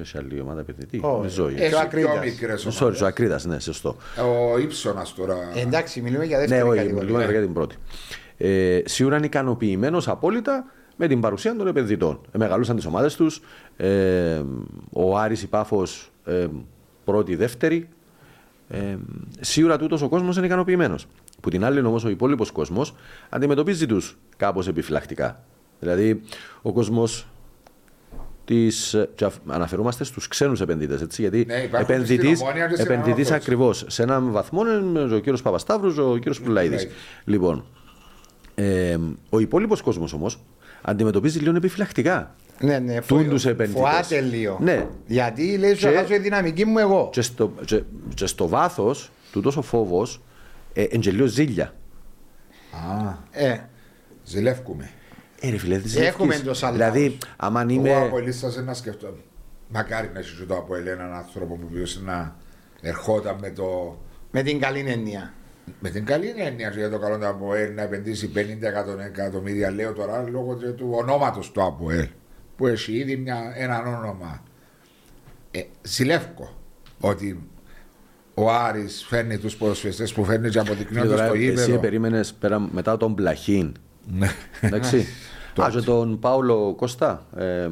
έχει 0.00 0.18
άλλη 0.18 0.40
ομάδα 0.40 0.60
επενδυτή. 0.60 1.00
Όχι. 1.02 1.20
με 1.22 1.28
ζωή. 1.28 1.54
Ε, 1.58 1.64
Έχει 1.64 1.74
ο 1.74 1.76
πιο 1.76 1.80
Ακρίτας. 1.80 2.24
μικρέ 2.24 2.54
Sorry, 2.80 3.02
ο 3.02 3.06
Ακρίδας, 3.06 3.44
ναι, 3.44 3.58
σωστό. 3.60 3.96
Ο 4.52 4.58
ύψονα 4.58 5.06
τώρα. 5.16 5.36
Ε, 5.54 5.60
εντάξει, 5.60 6.00
μιλούμε 6.00 6.24
για 6.24 6.36
Ναι, 6.38 6.46
δεύτερη 6.46 6.68
όχι, 6.68 6.76
κατηγορία. 6.78 7.08
μιλούμε 7.08 7.30
για 7.32 7.40
την 7.40 7.52
πρώτη. 7.52 7.76
Ε, 8.42 8.80
σίγουρα 8.84 9.16
είναι 9.16 9.26
ικανοποιημένος 9.26 10.08
απόλυτα 10.08 10.64
με 10.96 11.06
την 11.06 11.20
παρουσία 11.20 11.56
των 11.56 11.66
επενδυτών. 11.66 12.20
Ε, 12.32 12.38
μεγαλούσαν 12.38 12.76
τις 12.76 12.86
ομάδες 12.86 13.16
τους. 13.16 13.40
Ε, 13.76 14.42
ο 14.92 15.18
Άρης 15.18 15.42
η 15.42 15.46
Πάφο 15.46 15.82
ε, 16.24 16.46
πρώτη, 17.04 17.36
δεύτερη. 17.36 17.88
Ε, 18.68 18.96
σίγουρα 19.40 19.78
τούτος 19.78 20.02
ο 20.02 20.08
κόσμος 20.08 20.36
είναι 20.36 20.46
ικανοποιημένος. 20.46 21.06
Που 21.40 21.50
την 21.50 21.64
άλλη 21.64 21.80
όμως 21.80 22.04
ο 22.04 22.08
υπόλοιπος 22.08 22.50
κόσμος 22.50 22.94
αντιμετωπίζει 23.28 23.86
τους 23.86 24.18
κάπως 24.36 24.68
επιφυλακτικά. 24.68 25.44
Δηλαδή 25.80 26.20
ο 26.62 26.72
κόσμος 26.72 27.26
της, 28.44 28.96
και 29.14 29.24
αφ- 29.24 29.36
αναφερόμαστε 29.46 30.04
στους 30.04 30.28
ξένους 30.28 30.60
επενδυτές, 30.60 31.00
έτσι, 31.02 31.20
γιατί 31.22 31.44
Ναι, 31.46 31.54
υπάρχουν 31.54 31.94
επενδυτής, 31.94 32.36
στην 32.38 32.48
Ομόνια 32.48 32.66
και 32.66 32.74
στην 32.74 32.84
επενδυτής 32.84 33.12
Ανόρθωση. 33.26 33.32
ακριβώς, 33.34 33.84
σε 33.88 34.02
έναν 34.02 34.30
βαθμό 34.30 34.60
είναι 34.66 35.00
ο 35.02 35.18
κύριος 35.18 35.42
Παπασταύρος, 35.42 35.98
ο 35.98 36.16
κύριος 36.16 36.40
Πουλαίδης. 36.40 36.70
Πουλαίδης. 36.70 36.96
Λοιπόν, 37.24 37.64
ε, 38.62 38.98
ο 39.30 39.38
υπόλοιπος 39.38 39.80
κόσμος 39.82 40.12
όμως 40.12 40.40
αντιμετωπίζει 40.82 41.38
λίγο 41.38 41.56
επιφυλακτικά. 41.56 42.34
Ναι, 42.60 42.78
ναι, 42.78 43.00
Τούν 43.00 43.22
φο- 43.24 43.30
τους 43.30 43.46
επενδυτές. 43.46 43.82
Φοάται 43.82 44.20
λίγο. 44.20 44.58
Ναι. 44.60 44.86
Γιατί 45.06 45.56
λέει 45.58 45.74
σου 45.74 45.88
Και- 45.88 45.94
χάσω 45.96 46.14
η 46.14 46.18
δυναμική 46.18 46.64
μου 46.64 46.78
εγώ. 46.78 47.08
Και 47.12 47.20
στο, 47.22 47.52
και, 47.64 47.82
και 48.14 48.26
στο 48.26 48.48
βάθος, 48.48 49.10
τούτος 49.32 49.56
ο 49.56 49.62
φόβος, 49.62 50.22
ε, 50.72 50.82
εντελείω 50.90 51.26
ζήλια. 51.26 51.74
Α, 52.72 53.14
Ε, 53.30 53.58
ζηλεύκουμε. 54.24 54.90
Ε, 55.40 55.50
ρε 55.50 55.56
φίλε, 55.58 55.78
δεν 55.78 56.02
Έχουμε 56.02 56.22
ζηλεύκεις. 56.32 56.42
το 56.48 56.54
σαν 56.54 56.72
Δηλαδή, 56.72 57.00
λαός. 57.08 57.18
άμα 57.36 57.60
Εγώ 57.60 57.70
είμαι... 57.70 57.94
από 57.94 58.18
ελίστα 58.18 58.62
να 58.62 58.74
σκεφτώ. 58.74 59.16
Μακάρι 59.68 60.10
να 60.12 60.18
έχει 60.18 60.34
ζητώ 60.36 60.54
από 60.54 60.74
Ελένα 60.76 61.02
έναν 61.02 61.14
άνθρωπο 61.16 61.54
που 61.54 61.68
βιώσει 61.72 62.02
να 62.04 62.36
ερχόταν 62.80 63.36
με, 63.40 63.50
το, 63.50 63.98
με 64.30 64.42
την 64.42 64.60
καλή 64.60 64.84
έννοια. 64.88 65.34
Με 65.80 65.90
την 65.90 66.04
καλή 66.04 66.34
έννοια 66.36 66.70
για 66.70 66.90
το 66.90 66.98
καλό 66.98 67.18
του 67.18 67.26
ΑΠΟΕΛ 67.26 67.74
να 67.74 67.82
επενδύσει 67.82 68.28
50 68.34 68.66
εκατο- 68.66 68.98
εκατομμύρια. 69.00 69.70
Λέω 69.70 69.92
τώρα 69.92 70.22
λόγω 70.30 70.54
του- 70.54 70.74
του 70.74 70.88
ονόματος 70.92 71.50
του 71.52 71.62
ΑΠΟΕΛ 71.62 72.06
που 72.56 72.66
έχει 72.66 72.92
ήδη 72.92 73.16
μια, 73.16 73.52
έναν 73.56 73.86
όνομα. 73.86 74.42
Ε, 75.50 75.62
ζηλεύω 75.82 76.56
ότι 77.00 77.48
ο 78.34 78.50
Άρης 78.50 79.04
φέρνει 79.08 79.38
τους 79.38 79.56
ποδοσφαιριστές 79.56 80.12
που 80.12 80.24
φέρνει 80.24 80.48
και 80.48 80.58
Φίλε, 80.58 80.62
αποδεικνύονται 80.70 81.08
τώρα, 81.08 81.24
στο 81.26 81.34
εσύ 81.34 81.44
γήπεδο. 81.44 81.78
περίμενες 81.78 82.32
πέρα, 82.34 82.58
μετά 82.72 82.96
τον 82.96 83.14
Πλαχίν. 83.14 83.74
Ναι. 84.06 84.28
Εντάξει. 84.60 85.06
Το 85.54 85.62
Α, 85.62 85.66
έτσι. 85.66 85.78
και 85.78 85.84
τον 85.84 86.18
Πάολο 86.18 86.74
Κώστα. 86.76 87.26
Ε, 87.36 87.68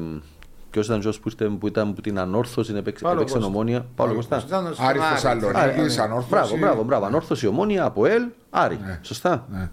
Ποιος 0.71 0.85
ήταν 0.85 0.99
ο 1.05 1.09
που, 1.09 1.29
ήρθε- 1.29 1.49
που 1.59 1.67
ήταν 1.67 1.87
από 1.89 2.01
την 2.01 2.19
ανόρθωση, 2.19 2.73
έπαιξε, 2.75 3.03
Παύλο 3.03 3.17
έπαιξε 3.19 3.35
Κώστα. 3.35 3.49
ομόνια; 3.49 3.85
Πάολο 3.95 4.13
Κώστα. 4.13 4.43
Ήταν 4.47 4.73
στον 4.73 4.85
Άρης 4.87 5.01
Άρης. 5.01 5.21
Θεσσαλονίκης, 5.21 5.97
Α, 5.97 6.03
ανόρθωση. 6.03 6.29
Μπράβο, 6.29 6.57
μπράβο, 6.57 6.83
μπράβο. 6.83 7.05
Ανόρθωση, 7.05 7.47
ομόνια, 7.47 7.83
από 7.85 8.05
ΕΛ, 8.05 8.23
Άρη. 8.49 8.79
Ναι. 8.85 8.99
Σωστά. 9.01 9.45
Ναι. 9.51 9.69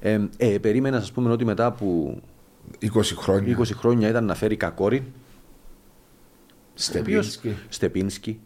Ε, 0.00 0.28
ε, 0.36 0.58
περίμενα, 0.58 0.96
ας 0.96 1.12
πούμε, 1.12 1.30
ότι 1.30 1.44
μετά 1.44 1.66
από 1.66 2.16
20 2.80 3.14
χρόνια. 3.16 3.56
20 3.58 3.74
χρόνια 3.74 4.08
ήταν 4.08 4.24
να 4.24 4.34
φέρει 4.34 4.56
Κακόρη. 4.56 5.12
Στεπίνσκι. 6.74 7.56
Στεπίνσκι. 7.68 8.40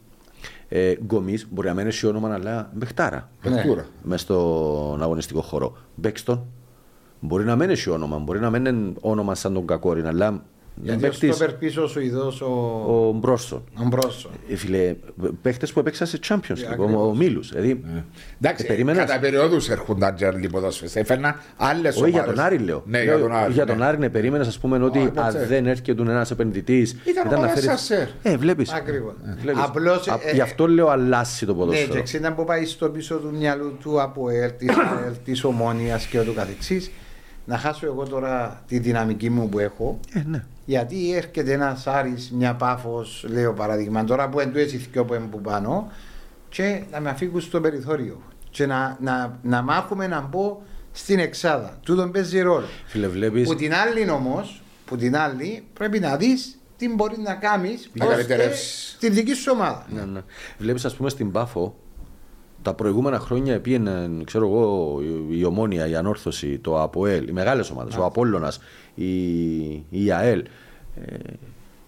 Ε, 0.69 0.95
Γκομής, 1.05 1.47
μπορεί 1.51 1.69
να 1.69 1.75
μένει 1.75 1.89
έχει 1.89 2.07
όνομα, 2.07 2.35
αλλά 2.35 2.71
μπεχτάρα. 2.75 3.31
Παιχτούρα. 3.43 3.87
μες 4.03 4.21
στον 4.21 5.03
αγωνιστικό 5.03 5.41
χώρο. 5.41 5.77
Μπέξτον. 5.95 6.47
Μπορεί 7.21 7.45
να 7.45 7.57
μένει 7.57 7.73
έχει 7.73 7.91
όνομα, 7.91 8.19
μπορεί 8.19 8.41
να 8.41 8.51
μένει 8.51 8.93
όνομα 9.01 9.35
σαν 9.35 9.53
τον 9.55 9.67
Κακόρη, 9.67 10.01
αλλά 10.03 10.43
Γιατί 10.83 11.05
ο 11.07 11.09
παίκτης, 11.09 11.35
στόπερ 11.37 11.55
πίσω 11.55 11.87
σου 11.89 12.01
ειδός 12.01 12.41
ο, 12.41 12.47
ο 13.09 13.13
Μπρόσον. 13.13 13.65
ο 13.79 13.85
Μπρόσο. 13.87 14.31
Ε, 14.51 14.57
φίλε, 14.57 14.95
παίχτες 15.43 15.73
που 15.73 15.81
έπαιξαν 15.81 16.07
σε 16.07 16.19
Champions 16.29 16.35
League, 16.37 16.65
ακριβώς. 16.71 16.93
ο, 16.93 17.07
ο 17.09 17.15
Μίλους. 17.15 17.49
Δηλαδή, 17.51 17.85
Εντάξει, 18.41 18.65
ε, 18.65 18.69
περίμενες. 18.69 19.05
κατά 19.05 19.19
περιόδους 19.21 19.69
έρχονταν 19.69 20.15
τζέρλι 20.15 20.49
ποδοσφαιριστές. 20.49 21.03
Έφερνα 21.03 21.37
άλλες 21.57 21.97
ομάδε. 21.97 22.11
Όχι 22.11 22.11
για 22.25 22.25
τον 22.35 22.41
Άρη 22.45 22.59
λέω. 22.59 22.83
Ναι, 22.87 23.05
Λέω, 23.05 23.17
για 23.17 23.27
τον 23.27 23.33
Άρη. 23.37 23.53
Για 23.53 23.65
ναι. 23.65 23.71
τον 23.73 23.83
Άρη, 23.83 23.99
ναι, 23.99 24.09
περίμενε, 24.09 24.47
ας 24.47 24.59
πούμε, 24.59 24.79
ότι 24.85 24.99
Α, 24.99 25.03
αν 25.03 25.13
κάτσε. 25.13 25.47
δεν 25.47 25.67
έρχεται 25.67 26.03
ένας 26.03 26.31
επενδυτής. 26.31 26.97
Ήταν 27.05 27.35
ομάδα 27.35 27.57
Σασέρ. 27.61 28.09
Ε, 28.23 28.37
βλέπεις. 28.37 28.73
Ακριβώς. 28.73 29.13
Βλέπεις. 29.43 29.63
Απλώς, 29.63 30.09
Α, 30.09 30.19
ε, 30.25 30.33
Γι' 30.35 30.41
αυτό 30.41 30.67
λέω 30.69 30.89
αλλάσει 30.89 31.47
το 31.47 31.53
Ναι, 31.53 31.59
ποδόσφαιρο. 31.59 31.95
και 31.95 32.03
ξέρετε 32.03 32.31
που 32.31 32.45
πάει 32.45 32.65
στο 32.65 32.89
πίσω 32.89 33.15
του 33.15 33.31
μυαλού 33.39 33.77
του 33.81 34.03
από 34.03 34.29
ΕΛ, 34.31 34.51
της, 34.59 34.69
ΑΕΛ, 34.69 35.13
της 35.25 35.45
Ομόνιας 35.45 36.07
και 36.07 36.21
ούτω 36.21 36.33
καθεξής. 36.33 36.91
Να 37.45 37.59
χάσω 37.59 37.87
εγώ 37.87 38.05
τώρα 38.05 38.63
τη 38.67 38.79
δυναμική 38.79 39.31
μου 39.31 39.49
που 39.49 39.59
έχω. 39.59 40.01
Ε, 40.13 40.23
ναι. 40.27 40.45
Γιατί 40.65 41.15
έρχεται 41.15 41.53
ένας 41.53 41.87
Άρης, 41.87 42.31
μια 42.31 42.55
πάφος, 42.55 43.27
λέω 43.29 43.53
παράδειγμα, 43.53 44.05
τώρα 44.05 44.29
που 44.29 44.41
εντού 44.41 44.59
έτσι 44.59 44.77
θυκιό 44.77 45.05
που 45.05 45.15
είναι 45.15 45.27
που 45.31 45.41
πάνω, 45.41 45.91
και 46.49 46.83
να 46.91 47.01
με 47.01 47.11
αφήγουν 47.11 47.41
στο 47.41 47.61
περιθώριο. 47.61 48.23
Και 48.51 48.67
να, 48.67 48.97
να, 49.01 49.39
να 49.43 49.63
μάχουμε 49.63 50.07
να 50.07 50.21
μπω 50.21 50.63
στην 50.93 51.19
εξάδα. 51.19 51.79
Τούτον 51.83 52.11
παίζει 52.11 52.41
ρόλο. 52.41 52.67
Φίλε, 52.87 53.07
βλέπει. 53.09 53.43
Που 53.43 53.55
την 53.55 53.75
άλλη 53.75 54.11
όμως, 54.11 54.63
που 54.85 54.97
την 54.97 55.17
άλλη 55.17 55.65
πρέπει 55.73 55.99
να 55.99 56.17
δεις 56.17 56.59
τι 56.77 56.89
μπορεί 56.89 57.17
να 57.19 57.35
κάνεις 57.35 57.91
Να 57.93 58.07
καλυτερεύσεις. 58.07 58.97
τη 59.01 59.11
δική 59.11 59.35
σου 59.35 59.51
ομάδα. 59.55 59.87
Ναι, 59.91 60.03
ναι. 60.05 60.21
Βλέπεις, 60.59 60.85
ας 60.85 60.95
πούμε, 60.95 61.09
στην 61.09 61.31
Πάφο 61.31 61.77
τα 62.63 62.75
προηγούμενα 62.75 63.19
χρόνια 63.19 63.61
πήγαινε, 63.61 64.11
ξέρω 64.25 64.47
εγώ, 64.47 64.99
η- 65.03 65.39
η 65.39 65.45
Ομόνια, 65.45 65.87
η 65.89 65.95
Ανόρθωση, 65.95 66.59
το 66.59 66.83
ΑΠΟΕΛ, 66.83 67.29
οι 67.29 67.33
μεγάλες 67.33 67.71
ομάδες, 67.71 67.97
ο 67.97 68.05
Απόλλωνας, 68.05 68.61
η, 68.95 69.15
η 69.91 70.13
ΑΕΛ. 70.13 70.43
Ε, 71.05 71.15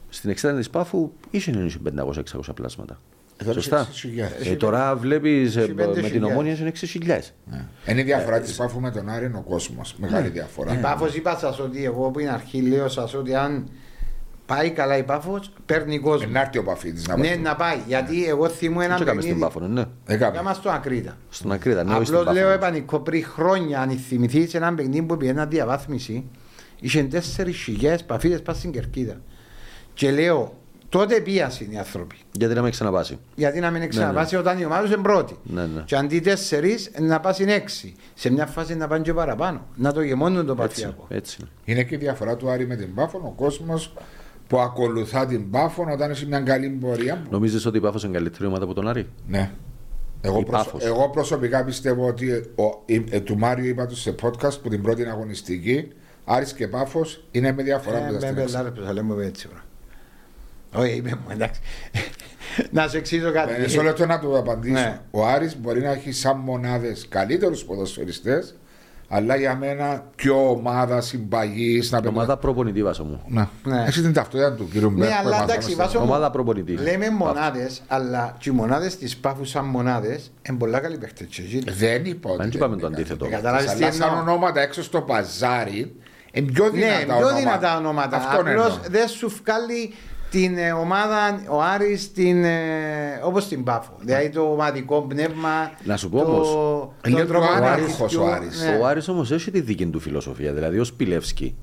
στην 0.08 0.30
εξέδρα 0.30 0.56
της 0.56 0.70
Πάφου 0.70 1.10
είχε 1.30 1.52
500-600 1.84 2.54
πλάσματα. 2.54 3.00
Ε, 3.36 3.44
τώρα 3.44 3.60
Σωστά. 3.60 3.86
έχει 3.90 4.08
6.000. 4.46 4.52
Ε, 4.52 4.56
τώρα 4.56 4.96
βλέπεις 4.96 5.56
Έχει 5.56 5.74
με 5.74 5.84
5.000. 5.86 6.10
την 6.10 6.24
Ομόνια 6.24 6.54
είναι 6.60 6.72
6.000. 6.80 7.32
Ναι. 7.50 7.66
Είναι 7.88 8.00
η 8.00 8.04
διαφορά 8.04 8.40
της 8.40 8.56
Πάφου 8.56 8.80
με 8.80 8.90
τον 8.90 9.08
Άρη 9.08 9.24
είναι 9.26 9.36
ο 9.36 9.40
κόσμος. 9.48 9.94
Μεγάλη 9.98 10.28
διαφορά. 10.28 10.72
Η 10.74 10.80
Πάφο 10.80 11.06
είπα 11.16 11.36
σας 11.38 11.58
ότι 11.58 11.84
εγώ 11.84 12.10
που 12.10 12.18
είναι 12.18 12.30
αρχή 12.30 12.60
λέω 12.62 12.88
σας 12.88 13.14
ότι 13.14 13.34
αν 13.34 13.68
πάει 14.47 14.70
καλά 14.70 14.97
η 14.97 15.03
Πάφος, 15.03 15.51
παίρνει 15.66 15.99
κόσμο. 15.99 16.30
Να 16.30 16.40
έρθει 16.40 16.59
ο 16.59 16.62
Παφίτη 16.62 17.03
να 17.09 17.16
Ναι, 17.16 17.28
πάει. 17.28 17.38
να 17.38 17.57
πάει. 17.57 17.76
Γιατί 17.86 18.26
εγώ 18.26 18.49
θυμούμαι 18.49 18.80
Τι 18.86 18.90
ένα 18.93 18.95
έκαμε 19.03 19.20
στην 19.20 19.38
παιχνίδι. 19.38 19.40
Πάφο, 19.55 19.61
ναι. 19.72 19.84
Έκαμε. 20.07 20.36
Κάμα 20.36 20.55
στο 20.55 20.70
Ακρίτα. 20.70 21.16
Στον 21.30 21.53
Ακρίδα, 21.53 21.84
ναι, 21.84 21.95
όχι 21.95 22.05
στην 22.05 22.14
Απλώ 22.16 22.26
Πάφο. 22.26 22.38
λέω 22.38 22.51
επανικό 22.51 23.01
πριν 23.01 23.24
χρόνια, 23.24 23.80
αν 23.80 23.90
θυμηθείς 23.90 24.55
ένα 24.55 24.74
παιχνίδι 24.74 25.03
που 25.03 25.16
πήγαινε 25.16 25.47
διαβάθμιση, 25.47 26.24
είχε 26.80 27.03
τέσσερις 27.03 27.57
χιλιάδε 27.57 28.03
παφίδες 28.07 28.43
πας 28.43 28.57
στην 28.57 28.70
κερκίδα. 28.72 29.20
Και 29.95 30.11
λέω, 30.11 30.57
τότε 30.88 31.20
πίασαν 31.20 31.70
οι 31.70 31.78
άνθρωποι. 31.78 32.16
Γιατί 32.32 32.55
να 32.55 32.62
μην 32.62 32.70
ξαναπάσει. 32.70 33.18
Γιατί 33.34 33.61
να 33.61 33.70
μην 33.70 33.88
ξαναπάσει 33.88 34.36
όταν 34.36 34.59
η 34.59 34.64
ομάδα 34.64 34.82
του 34.86 34.93
είναι 34.93 35.03
πρώτη. 35.03 35.36
Ναι, 35.43 35.62
ναι. 35.66 35.82
Και 35.84 35.97
αντί 35.97 36.20
τέσσερις 36.20 36.90
να 37.01 37.20
πάσει 37.20 37.45
έξι. 37.49 37.95
Σε 38.14 38.30
μια 38.32 38.47
φάση 38.47 38.76
να 38.76 38.86
πάνε 38.88 39.03
και 39.03 39.14
παραπάνω. 39.14 39.66
Να 39.76 39.93
το 39.93 40.01
γεμώνουν 40.03 40.47
το 40.47 40.53
Έτσι, 40.53 40.66
παθιακό. 40.82 41.07
έτσι. 41.09 41.36
είναι. 41.40 41.51
Είναι 41.64 41.82
και 41.82 41.95
η 41.95 41.99
διαφορά 41.99 42.36
του 42.36 42.51
Άρη 42.51 42.66
με 42.66 42.76
την 42.76 42.95
Πάφο. 42.95 43.18
Ο 43.24 43.30
κόσμος 43.36 43.93
που 44.53 44.61
ακολουθά 44.61 45.26
την 45.26 45.50
Πάφο 45.50 45.86
όταν 45.92 46.11
έχει 46.11 46.26
μια 46.26 46.40
καλή 46.40 46.68
πορεία. 46.68 47.22
Νομίζεις 47.30 47.66
ότι 47.66 47.76
η 47.76 47.80
Πάφος 47.80 48.05
είναι 48.05 48.12
καλύτερη 48.12 48.46
ομάδα 48.46 48.64
από 48.64 48.74
τον 48.74 48.88
Άρη; 48.88 49.09
Ναι. 49.28 49.50
Εγώ, 50.20 50.38
Η 50.38 50.44
προσω- 50.44 50.64
Πάφος. 50.64 50.84
εγώ 50.84 51.09
προσωπικά 51.11 51.64
πιστεύω 51.64 52.07
ότι 52.07 52.30
ο, 52.55 52.82
η- 52.86 53.05
ε, 53.11 53.20
του 53.20 53.38
Μάριο 53.38 53.64
είπα 53.68 53.86
τους 53.86 54.00
σε 54.00 54.14
podcast 54.22 54.61
που 54.62 54.68
την 54.68 54.82
πρώτη 54.82 55.05
αγωνιστική 55.05 55.88
Άρης 56.24 56.53
και 56.53 56.68
Πάφος 56.68 57.24
είναι 57.30 57.53
με 57.53 57.62
διαφορά 57.62 57.98
που 57.98 58.03
Ε, 58.05 58.07
τα 58.07 58.12
με 58.12 58.18
στην 58.20 58.38
εξ- 58.38 58.53
μπελάρες 58.53 58.72
που 58.78 58.84
θα 58.84 58.92
λέμε 58.92 59.24
έτσι. 59.24 59.48
βρω. 59.48 59.61
Όχι, 60.82 60.92
είπε 60.96 61.09
μου, 61.09 61.26
εντάξει. 61.32 61.61
Να 62.70 62.88
σου 62.88 62.96
εξηγήσω 62.96 63.28
Ε, 63.28 63.30
κάτι. 63.30 63.61
Μισό 63.61 63.82
λεπτό 63.82 64.07
να 64.07 64.18
του 64.18 64.36
απαντήσω. 64.38 64.72
Ναι. 64.74 65.00
Ο 65.11 65.26
Άρης 65.26 65.61
μπορεί 65.61 65.80
να 65.80 65.90
έχει 65.90 66.12
σαν 66.12 66.36
μονάδες 66.38 67.07
καλύτερους 67.09 67.64
ποδοσφαιριστές 67.64 68.55
αλλά 69.14 69.36
για 69.36 69.56
μένα 69.56 70.04
πιο 70.14 70.50
ομάδα 70.50 71.00
συμπαγή. 71.00 71.82
Να 71.90 72.00
Ομάδα 72.08 72.36
προπονητή 72.36 72.82
βάσο 72.82 73.04
μου. 73.04 73.20
Να. 73.28 73.48
Ναι. 73.64 73.82
Έχεις 73.86 74.02
την 74.02 74.12
ταυτότητα 74.12 74.52
του 74.54 74.68
κύριου 74.72 74.90
Μπέρ. 74.90 74.98
Ναι, 75.08 75.14
που 75.14 75.18
αλλά 75.20 75.28
έμαθαμε 75.28 75.52
εντάξει, 75.52 75.70
στα- 75.72 75.84
βάζω 75.84 75.98
μου. 75.98 76.04
Ομάδα 76.04 76.30
προπονητή. 76.30 76.72
Λέμε 76.72 77.10
μονάδες, 77.10 77.82
αλλά 77.88 78.36
και 78.38 78.50
οι 78.50 78.52
μονάδες 78.52 78.96
της 78.96 79.16
Πάφου 79.16 79.44
σαν 79.44 79.64
μονάδες 79.64 80.32
είναι 80.48 80.58
πολλά 80.58 80.78
καλοί 80.78 80.98
παίχτες. 80.98 81.26
Δεν 81.78 82.04
είπα 82.04 82.30
ότι. 82.30 82.36
Αν 82.42 82.42
δεν 82.42 82.50
και 82.50 82.58
πάμε 82.58 82.72
είναι 82.72 82.82
το 82.82 82.88
καλή. 82.88 83.00
αντίθετο. 83.00 83.26
Καταλάβεις 83.28 83.72
τι 83.74 83.84
Αλλά 83.84 83.92
σαν 83.92 84.08
εννοώ. 84.08 84.20
ονόματα 84.20 84.60
έξω 84.60 84.82
στο 84.82 85.00
παζάρι 85.00 85.94
είναι 86.32 86.50
πιο 86.52 86.64
Ναι, 86.64 86.70
δυνατά 86.70 87.04
πιο 87.04 87.14
ονόματα. 87.16 87.38
δυνατά 87.38 87.76
ονόματα. 87.76 88.16
Αυτόν 88.16 88.46
Απλώς 88.48 88.66
εννοώ. 88.66 88.78
δεν 88.90 89.08
σου 89.08 89.28
βγάλει 89.42 89.94
την 90.32 90.58
ε, 90.58 90.72
ομάδα, 90.72 91.42
ο 91.48 91.62
Άρης, 91.62 92.12
την, 92.12 92.44
ε, 92.44 93.20
όπως 93.24 93.48
την 93.48 93.64
Πάφο. 93.64 93.92
Δηλαδή 94.00 94.28
το 94.30 94.40
ομαδικό 94.40 95.02
πνεύμα. 95.02 95.70
Να 95.84 95.96
σου 95.96 96.08
πω 96.10 96.18
το- 96.18 96.24
όμως, 96.24 96.48
τον 97.00 97.12
λίγο 97.14 97.26
τρόπο 97.26 97.44
άναρχος 97.46 97.96
παιχνιδιού. 97.96 98.22
ο 98.22 98.26
Άρης. 98.32 98.62
Ναι. 98.62 98.78
Ο 98.82 98.86
Άρης 98.86 99.08
όμως 99.08 99.30
έχει 99.32 99.50
τη 99.50 99.60
δική 99.60 99.86
του 99.86 100.00
φιλοσοφία. 100.00 100.52
Δηλαδή 100.52 100.78
ο 100.78 100.84
Σπιλεύσκι, 100.84 101.54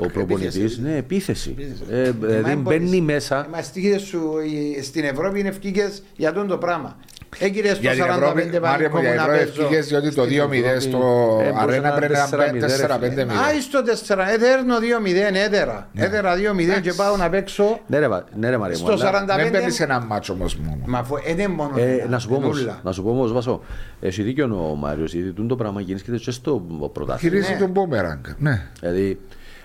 ο 0.00 0.06
προπονητής, 0.06 0.78
ναι, 0.78 0.96
επίθεση. 0.96 1.54
Ε, 1.90 1.96
Μα 2.20 2.26
δηλαδή 2.26 2.42
δεν 2.42 2.58
μπαίνει 2.60 2.84
μπορείς. 2.84 3.00
μέσα. 3.00 3.46
Μα 3.52 3.62
στοιχείες 3.62 4.02
σου 4.02 4.20
οι- 4.46 4.82
στην 4.82 5.04
Ευρώπη 5.04 5.38
είναι 5.40 5.48
ευκήγες 5.48 6.02
για 6.16 6.32
τον 6.32 6.46
το 6.48 6.58
πράγμα. 6.58 6.96
Έγκυρες 7.38 7.70
στο 7.70 7.80
Για 7.80 7.90
την 7.92 8.02
45 8.02 8.06
Ευρώπη, 8.08 8.40
Μάρια 8.40 8.60
πανικό 8.60 8.96
μου, 8.96 9.02
μου 9.02 9.08
για 9.08 9.14
να 9.14 9.22
Ευρώπη 9.22 9.38
παίζω. 9.38 9.62
ευκήγες 9.62 9.86
διότι 9.86 10.14
το 10.14 10.22
Στην 10.24 10.40
2-0 10.42 10.52
Ευρώπη, 10.54 10.80
στο 10.80 10.98
ε, 10.98 11.50
μπορούσε 11.50 11.56
αρένα 11.62 11.88
να 11.90 11.94
πρέπει 11.94 12.12
να 12.12 12.46
είναι 12.56 12.66
μπει 12.66 12.72
4-0, 12.86 13.26
4-5-0. 13.26 13.34
Άι 13.48 13.60
στο 13.60 13.82
4, 14.06 14.16
έδερνο 14.34 14.74
2-0, 14.78 15.34
έδερα. 15.46 15.88
Ναι. 15.92 16.04
Έδερα 16.04 16.34
2-0 16.78 16.80
και 16.82 16.92
πάω 16.92 17.16
να 17.16 17.30
παίξω 17.30 17.80
Ναι 17.86 17.98
ρε, 17.98 18.08
μα- 18.08 18.24
ναι, 18.38 18.50
ρε 18.50 18.56
Μαρία 18.58 18.78
μου, 18.78 18.84
στο 18.96 19.06
αλλά- 19.08 19.24
45. 19.24 19.42
Δεν 19.42 19.50
παίρνεις 19.50 19.80
ένα 19.80 20.00
μάτσο 20.00 20.32
όμως 20.32 20.56
μόνο. 20.56 20.82
Μα 20.86 20.98
αφού 20.98 21.14
είναι 21.26 21.48
μόνο 21.48 21.72
Ε, 21.76 21.82
ένα, 21.92 22.06
να 22.08 22.18
σου 22.18 22.28
πω 22.28 22.34
είναι 22.34 22.44
όμως, 22.44 22.60
ούλα. 22.62 22.80
να 22.84 22.92
σου 22.92 23.02
πω 23.02 23.10
όμως, 23.10 23.32
Βάσο, 23.32 23.60
έχει 24.00 24.22
δίκιο 24.22 24.70
ο 24.70 24.74
Μάριος, 24.74 25.12
γιατί 25.14 25.30
τούτο 25.32 25.48
το 25.48 25.56
πράγμα 25.56 25.80
γίνεται 25.80 26.16
και 26.16 26.30
στο 26.30 26.66
πρωτάθλημα. 26.92 27.16
Χειρίζει 27.34 27.52
Ναι. 27.52 27.58
τον 27.58 27.70
μπούμεραγκ. 27.70 28.24
Ναι. 28.38 28.62
Δηλαδή, 28.80 29.18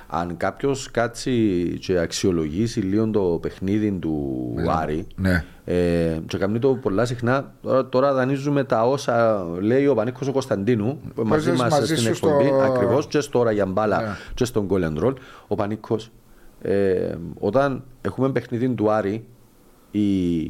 αν 0.08 0.38
κάποιος 0.38 0.92
κάτσει 0.92 1.78
και 1.82 2.00
αξιολογήσει 2.00 2.80
λίγο 2.80 3.08
το 3.10 3.20
παιχνίδι 3.42 3.92
του 3.92 4.54
Άρη, 4.70 5.08
Ναι. 5.16 5.44
ε, 5.66 6.20
και 6.28 6.38
κάνει 6.38 6.60
το 6.60 6.76
πολλά 6.76 7.06
συχνά, 7.06 7.54
τώρα, 7.62 7.90
τώρα 7.90 8.14
δανείζουμε 8.14 8.64
τα 8.64 8.88
όσα 8.88 9.46
λέει 9.62 9.88
ο 9.88 9.94
Πανίκος 9.96 10.28
ο 10.28 10.32
Κωνσταντίνου, 10.32 11.00
που 11.16 11.22
είναι 11.22 11.30
μαζί 11.30 11.46
Παίζεις 11.46 11.62
μας 11.62 11.72
μαζί 11.72 11.96
στην 11.98 12.16
σου 12.16 12.26
εκπομπή, 12.28 12.46
στο- 12.48 12.56
ακριβώς, 12.62 13.08
και 13.08 13.20
στο 13.20 13.40
ώρα 13.40 13.52
για 13.52 13.66
μπάλα 13.66 14.02
Ναι. 14.02 14.08
και 14.34 14.46
στον 14.46 14.68
goal 14.70 14.84
and 14.84 15.04
roll. 15.04 15.14
Ο 15.48 15.56
Πανίκος, 15.56 16.12
ε, 16.62 17.16
όταν 17.40 17.84
έχουμε 18.02 18.32
παιχνίδι 18.32 18.70
του 18.70 18.92
Άρη, 18.92 19.26
η 19.92 20.40
ε, 20.44 20.48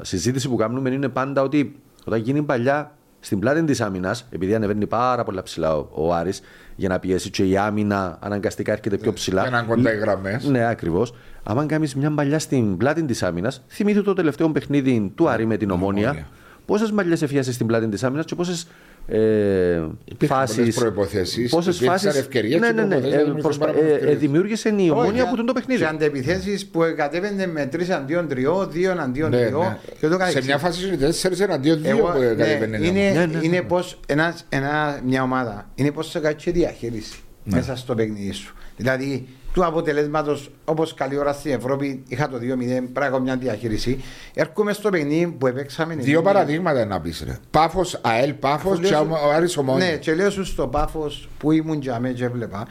συζήτηση 0.00 0.48
που 0.48 0.56
κάνουμε 0.56 0.90
είναι 0.90 1.08
πάντα 1.08 1.42
ότι 1.42 1.76
όταν 2.04 2.20
γίνει 2.20 2.42
παλιά 2.42 2.96
στην 3.24 3.38
πλάτη 3.38 3.64
της 3.64 3.80
άμυνας, 3.80 4.26
επειδή 4.30 4.54
ανεβαίνει 4.54 4.86
πάρα 4.86 5.24
πολλά 5.24 5.42
ψηλά 5.42 5.76
ο, 5.76 5.88
ο 5.90 6.14
Άρης, 6.14 6.40
για 6.76 6.88
να 6.88 6.98
πιέσει 6.98 7.30
και 7.30 7.44
η 7.44 7.56
άμυνα 7.56 8.18
αναγκαστικά 8.20 8.72
έρχεται 8.72 8.96
πιο 8.96 9.12
ψηλά. 9.12 9.42
Για 9.42 9.50
να 9.50 9.58
είναι 9.58 9.66
κοντά 9.66 9.92
οι 9.92 9.96
γραμμές. 9.96 10.44
Ναι, 10.44 10.66
ακριβώς. 10.66 11.14
Αν 11.42 11.66
κάνεις 11.66 11.94
μια 11.94 12.10
παλιά 12.10 12.38
στην 12.38 12.76
πλάτη 12.76 13.04
της 13.04 13.22
άμυνας, 13.22 13.64
θυμήθη 13.68 14.02
το 14.02 14.12
τελευταίο 14.12 14.50
παιχνίδι 14.50 15.12
του 15.14 15.28
Άρη 15.28 15.46
με 15.46 15.56
την 15.56 15.70
Ομόνια. 15.70 16.08
Ομόνια. 16.08 16.28
Πόσες 16.66 16.90
μαλλιές 16.90 17.22
εφιάσει 17.22 17.52
στην 17.52 17.66
πλάτη 17.66 17.88
της 17.88 18.04
άμυνας 18.04 18.24
και 18.24 18.34
πόσες 18.34 18.66
ε, 19.08 19.82
Υπήρχαν 20.04 20.38
φάσει. 20.38 20.56
πολλές 20.56 20.74
προϋποθέσεις, 20.74 21.52
υπήρξαν 21.52 22.16
ευκαιρίες 22.16 22.60
Ναι, 22.60 22.66
και 22.66 22.72
ναι, 22.72 22.82
ναι. 22.84 22.94
υποθέσεις 22.94 23.14
να 23.14 23.20
Ε, 23.20 23.24
δημιουργηθούν 23.24 23.42
προσπα- 23.42 23.66
πάρα 23.66 23.72
πολλές 23.78 23.90
ε, 23.90 23.92
ε, 23.92 23.94
ευκαιρίες. 23.96 24.18
δημιούργησε 24.18 24.68
η 24.78 24.90
Ομόνια 24.90 25.22
Όχι, 25.22 25.30
που 25.30 25.36
τον 25.36 25.46
το 25.46 25.52
παιχνίδι. 25.52 25.80
Σε 25.80 25.86
αντεπιθέσεις 25.88 26.66
που 26.66 26.80
κατέβαινε 26.96 27.46
με 27.46 27.68
3 27.72 27.90
αντίον 27.90 28.28
3, 28.28 28.66
2 28.66 28.98
αντίον 29.00 29.30
3 29.30 29.30
Ναι, 29.30 29.38
ναι. 29.38 29.78
και 30.00 30.06
το 30.06 30.12
Σε 30.12 30.18
καθεξής. 30.18 30.46
μια 30.46 30.58
φάση 30.58 30.86
είναι 30.86 30.96
4 30.96 31.40
εναντίον 31.40 31.78
2 31.82 31.84
Εγώ, 31.88 32.10
που 32.12 32.18
ναι, 32.18 32.26
κατεβαίνει. 32.26 32.86
είναι, 32.88 33.10
Ναι, 33.14 33.26
ναι, 33.26 33.38
είναι 33.42 33.56
ναι. 33.56 33.62
πως 33.62 34.00
ένας, 34.06 34.44
ένα, 34.48 35.00
μια 35.06 35.22
ομάδα 35.22 35.68
είναι 35.74 35.90
πως 35.90 36.10
σε 36.10 36.18
κάτσει 36.18 36.50
διαχείριση 36.50 37.14
Ναι. 37.44 37.56
μέσα 37.56 37.76
στο 37.76 37.94
παιχνίδι 37.94 38.32
σου. 38.32 38.54
Δηλαδή, 38.76 39.26
του 39.54 39.64
αποτελέσματος, 39.64 40.50
όπως 40.64 40.94
καλή 40.94 41.16
ώρα 41.18 41.32
στην 41.32 41.52
Ευρώπη, 41.52 42.02
είχα 42.08 42.28
το 42.28 42.38
2-0, 42.38 42.88
πράγμα 42.92 43.18
μια 43.18 43.36
διαχείριση. 43.36 44.00
Έρχομαι 44.34 44.72
στο 44.72 44.90
παιχνίδι 44.90 45.26
που 45.26 45.46
επέξαμε. 45.46 45.94
Δύο 45.94 46.22
παραδείγματα 46.22 46.84
να 46.84 47.00
πεις 47.00 47.22
ρε. 47.26 47.38
Πάφος, 47.50 47.98
ΑΕΛ, 48.02 48.32
Πάφος 48.32 48.72
Αφού 48.72 48.80
και 48.82 48.88
λέω 48.90 49.00
ο 49.00 49.04
σου- 49.04 49.28
Άρης 49.34 49.56
Ομόνια. 49.56 49.86
Ναι, 49.90 49.96
και 49.96 50.14
λέω 50.14 50.30
σου 50.30 50.44
στο 50.44 50.66
πάφος 50.68 51.28
που 51.38 51.52
ήμουν 51.52 51.80
για 51.80 52.00
μέ 52.00 52.12
και 52.12 52.24
έβλεπα. 52.24 52.66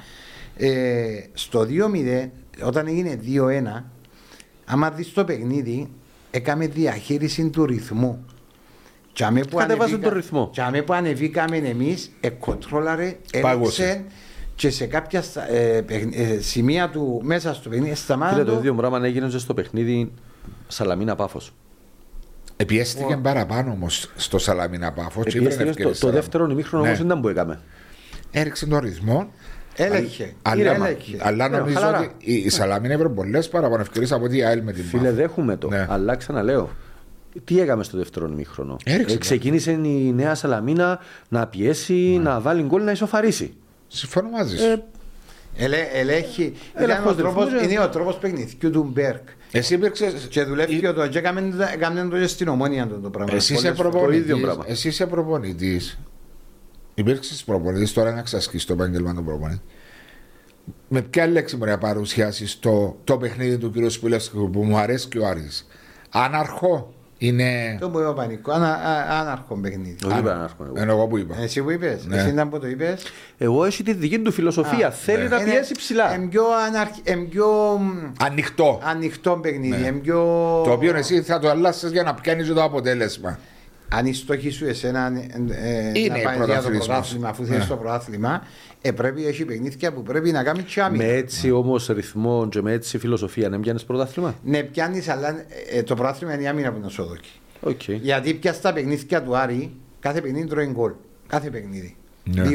Ε, 0.57 0.69
στο 1.33 1.65
2-0, 1.65 2.31
όταν 2.65 2.87
έγινε 2.87 3.15
2-1, 3.21 3.83
άμα 4.65 4.89
δεις 4.91 5.13
το 5.13 5.23
παιχνίδι, 5.23 5.89
έκαμε 6.31 6.67
διαχείριση 6.67 7.49
του 7.49 7.65
ρυθμού. 7.65 8.25
Τζαμέ 9.13 9.39
που, 9.43 9.57
Κατεβάζουν 9.57 9.83
ανεβήκα- 9.95 10.09
τον 10.09 10.13
ρυθμό. 10.21 10.49
τζαμέ 10.51 10.81
που 10.81 10.93
ανεβήκαμε 10.93 11.57
εμείς, 11.57 12.11
εκκοντρόλαρε, 12.19 13.17
Πάγωσε. 13.41 13.83
έλεξε 13.83 14.05
και 14.63 14.69
σε 14.69 14.85
κάποια 14.85 15.21
στα- 15.21 15.51
ε, 15.51 15.81
παιχνι- 15.81 16.15
ε, 16.17 16.39
σημεία 16.41 16.89
του 16.89 17.19
μέσα 17.23 17.53
στο 17.53 17.69
παιχνίδι 17.69 17.85
Φίλε, 17.85 17.95
σταμάτησε. 17.95 18.43
το 18.43 18.51
ίδιο 18.53 18.73
πράγμα 18.75 19.05
έγινε 19.05 19.27
και 19.27 19.37
στο 19.37 19.53
παιχνίδι 19.53 20.11
Σαλαμίνα 20.67 21.15
Πάφος. 21.15 21.53
Επιέστηκε 22.57 23.17
παραπάνω 23.21 23.71
όμως 23.71 24.09
στο 24.15 24.37
Σαλαμίνα 24.37 24.91
Πάφος. 24.91 25.25
και 25.25 25.37
ήβρε 25.37 25.55
Το, 25.55 25.63
ευκαιρίες 25.69 25.99
το 25.99 26.05
τώρα. 26.05 26.17
δεύτερο 26.19 26.47
ημίχρονο 26.49 26.83
Ναι. 26.83 26.87
όμως 26.89 26.99
δεν 26.99 27.07
ήταν 27.07 27.21
που 27.21 27.27
έκαμε. 27.27 27.59
Έριξε 28.31 28.65
τον 28.65 28.79
ρυθμό. 28.79 29.27
Έλεγχε. 29.75 30.33
Αλλά, 30.41 30.71
Έλεγχε. 30.73 31.17
αλλά 31.21 31.49
Ναι, 31.49 31.57
νομίζω 31.57 31.79
χαλαρά. 31.79 31.99
ότι 31.99 32.11
η 32.19 32.33
η 32.33 32.49
Σαλαμίνα 32.49 32.93
έβρε 32.93 33.09
πολλές 33.09 33.49
παραπάνω 33.49 33.81
ευκαιρίες 33.81 34.11
από 34.11 34.23
ότι 34.25 34.37
η 34.37 34.43
ΑΕΛ 34.43 34.61
με 34.63 34.71
την 34.71 34.83
Φίλε, 34.83 35.01
Πάφος. 35.01 35.15
δέχομαι 35.17 35.55
το. 35.57 35.67
Ναι. 35.69 35.85
Αλλά 35.89 36.15
ξαναλέω. 36.15 36.69
Τι 37.43 37.59
έκαμε 37.59 37.83
στο 37.83 37.97
δεύτερο 37.97 38.27
ημίχρονο; 38.31 38.77
Έριξε, 38.85 39.15
Ε, 39.15 39.17
ξεκίνησε 39.17 39.71
η 39.71 40.11
νέα 40.15 40.35
Σαλαμίνα 40.35 40.99
να 41.29 41.47
πιέσει, 41.47 42.19
να 42.23 42.39
βάλει 42.39 42.61
γκολ, 42.63 42.83
να 42.83 42.91
ισοφαρίσει. 42.91 43.53
Συμφωνώ 43.93 44.29
μαζί 44.29 44.57
σου. 44.57 44.63
Ε, 44.65 44.83
Ελέ- 45.55 45.89
Ελέγχει. 45.93 46.53
Έλεγχος 46.73 47.13
Ήταν 47.13 47.25
ο 47.25 47.29
τρόπος- 47.29 47.51
ρυθμού, 47.53 47.69
Είναι 47.69 47.79
ο 47.79 47.89
τρόπος 47.89 48.17
παιχνιδιού 48.17 48.69
του 48.71 48.83
Μπέρκ. 48.83 49.27
Εσύ 49.51 49.73
υπήρξε. 49.73 50.13
Και 50.29 50.43
δουλεύει 50.43 50.79
και 50.79 50.91
το 50.91 51.07
και 51.07 51.17
έκαμε 51.17 51.53
έκαμε 51.73 52.07
το 52.09 52.17
και 52.19 52.27
στην 52.27 52.47
ομόνια 52.47 52.87
το, 52.87 52.95
το 52.99 53.09
πράγμα. 53.09 53.33
Εσύ 53.35 53.53
είσαι 53.53 53.71
Πολλές 53.71 53.91
φορές. 53.93 54.07
το 54.07 54.11
ίδιο 54.13 54.25
προπονητής, 54.25 54.43
πράγμα. 54.45 54.63
Εσύ 54.67 54.87
είσαι 54.87 55.05
προπονητής. 55.07 55.97
Υπήρξες 56.93 57.43
προπονητής, 57.43 57.93
τώρα 57.93 58.11
να 58.11 58.19
εξασκήσει 58.19 58.67
το 58.67 58.73
επάγγελμα 58.73 59.13
του 59.15 59.23
προπονητή. 59.23 59.61
Με 60.87 61.01
ποια 61.01 61.27
λέξη 61.27 61.55
μπορεί 61.57 61.71
να 61.71 61.77
παρουσιάσεις 61.77 62.59
το, 62.59 62.97
το 63.03 63.17
παιχνίδι 63.17 63.57
του 63.57 63.71
κ. 63.71 63.89
Σπουλεύσκου 63.89 64.49
που 64.49 64.63
μου 64.63 64.77
αρέσει 64.77 65.07
και 65.07 65.19
ο 65.19 65.27
Άρης. 65.27 65.67
Άναρχο 66.09 66.93
είναι. 67.27 67.77
Το 67.79 67.89
που 67.89 67.99
είπα 67.99 68.13
πανικό. 68.13 68.51
Ανα, 68.51 68.67
α- 68.73 69.19
άναρχο 69.19 69.55
παιχνίδι. 69.55 69.95
όχι, 70.05 70.19
είπα 70.19 70.33
να 70.35 70.43
έρχομαι 70.43 70.69
εγώ. 70.69 70.81
Ενώ 70.81 70.91
εγώ 70.91 71.07
που 71.07 71.17
είπα. 71.17 71.35
Εσύ 71.41 71.61
που 71.61 71.71
είπες, 71.71 72.05
Ναι. 72.05 72.17
εσύ 72.17 72.29
ήταν 72.29 72.49
που 72.49 72.59
το 72.59 72.67
είπες. 72.67 73.03
Εγώ 73.37 73.65
έχει 73.65 73.83
τη 73.83 73.93
δική 73.93 74.19
του 74.19 74.31
φιλοσοφία. 74.31 74.91
Θέλει 74.91 75.27
να 75.27 75.39
πιέσει 75.43 75.73
ψηλά. 75.75 76.15
Είναι 76.15 76.25
πιο, 76.27 76.43
αναρχ... 76.67 76.89
είναι 77.03 77.23
πιο 77.23 77.47
μ, 77.79 78.11
Ανοιχτό. 78.23 78.79
ανοιχτό 78.83 79.31
παιχνίδι. 79.41 79.67
Ναι. 79.67 79.87
είναι 79.87 79.91
πιο... 79.99 80.15
Το 80.65 80.71
οποίο 80.71 80.95
εσύ 80.95 81.21
θα 81.21 81.39
το 81.39 81.49
αλλάξεις 81.49 81.91
για 81.91 82.03
να 82.03 82.13
πιάνεις 82.13 82.47
το 82.53 82.63
αποτέλεσμα. 82.63 83.39
Αν 83.97 84.05
η 84.05 84.13
στόχη 84.13 84.49
σου 84.49 84.65
εσένα 84.65 85.11
ε, 85.49 85.91
Είναι 85.99 86.07
να 86.07 86.21
πάει 86.23 86.23
για 86.23 86.31
το 86.33 86.37
πρωταθλητισμός. 86.45 86.85
πρωτάθλημα, 86.87 87.27
αφού 87.29 87.45
θέλεις 87.45 87.61
Ναι. 87.61 87.67
το 87.69 87.75
πρωτάθλημα, 87.75 88.43
ε, 88.81 88.91
πρέπει 88.91 89.25
έχει 89.25 89.45
παιχνίδια 89.45 89.93
που 89.93 90.03
πρέπει 90.03 90.31
να 90.31 90.43
κάνει 90.43 90.61
τσάμι. 90.61 90.97
Με 90.97 91.03
έτσι 91.07 91.51
όμως 91.51 91.87
ρυθμό 91.87 92.47
και 92.49 92.61
με 92.61 92.71
έτσι 92.71 92.97
φιλοσοφία 92.97 93.49
να 93.49 93.59
πιάνεις 93.59 93.83
πρωτάθλημα; 93.83 94.35
Ναι, 94.43 94.63
πιάνεις, 94.63 95.07
αλλά 95.09 95.45
ε, 95.73 95.83
το 95.83 95.95
πρωτάθλημα 95.95 96.33
είναι 96.33 96.43
η 96.43 96.47
άμυνα 96.47 96.71
που 96.71 96.79
να 96.79 96.89
σου 96.89 97.03
δώσει. 97.03 97.21
Οκ. 97.61 97.89
Γιατί 97.89 98.33
πια 98.33 98.53
στα 98.53 98.73
παιχνίδια 98.73 99.23
του 99.23 99.37
Άρη, 99.37 99.71
κάθε 99.99 100.21
παιχνίδι 100.21 100.47
τρώει 100.47 100.65
γκολ. 100.65 100.91
Κάθε 101.27 101.49
παιχνίδι. 101.49 101.95
Ναι. 102.23 102.43
2-1, 102.43 102.47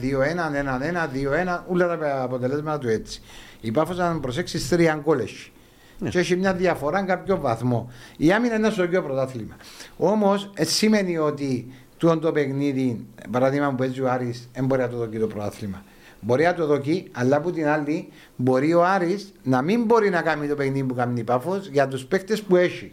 2-1, 0.00 0.50
1-1, 0.50 1.08
2-1, 1.08 1.64
όλα 1.68 1.98
τα 1.98 2.22
αποτελέσματα 2.22 2.78
του 2.78 2.88
έτσι. 2.88 3.20
Η 3.60 3.70
Πάφος 3.70 3.98
αν 3.98 4.20
προσέξεις 4.20 4.68
τρία 4.68 5.00
γκολ 5.04 5.18
έχει. 5.18 5.50
Ναι. 5.98 6.08
Και 6.08 6.18
έχει 6.18 6.36
μια 6.36 6.54
διαφορά 6.54 7.02
κάποιο 7.02 7.40
βαθμό. 7.40 7.90
Η 8.16 8.32
άμυνα 8.32 8.54
είναι 8.54 8.70
στο 8.70 8.82
ίδιο 8.82 9.02
πρωτάθλημα. 9.02 9.56
Όμως 9.96 10.50
σημαίνει 10.60 11.18
ότι 11.18 11.72
τούτο 11.96 12.18
το 12.18 12.32
παιχνίδι, 12.32 13.06
παράδειγμα 13.30 13.68
που 13.68 13.74
παίζει 13.74 14.00
ο 14.00 14.10
Άρης, 14.10 14.48
δεν 14.54 14.64
μπορεί 14.64 14.80
να 14.80 14.88
το 14.88 14.96
δοκεί 14.96 15.18
το 15.18 15.26
πρωτάθλημα. 15.26 15.84
Μπορεί 16.20 16.44
να 16.44 16.54
το 16.54 16.66
δοκεί, 16.66 17.08
αλλά 17.12 17.36
από 17.36 17.50
την 17.52 17.66
άλλη 17.66 18.08
μπορεί 18.36 18.74
ο 18.74 18.84
Άρης 18.84 19.32
να 19.42 19.62
μην 19.62 19.84
μπορεί 19.84 20.10
να 20.10 20.22
κάνει 20.22 20.48
το 20.48 20.54
παιχνίδι 20.54 20.84
που 20.84 20.94
κάνει 20.94 21.20
η 21.20 21.24
Πάφος 21.24 21.68
για 21.68 21.88
τους 21.88 22.04
παίκτες 22.04 22.42
που 22.42 22.56
έχει. 22.56 22.92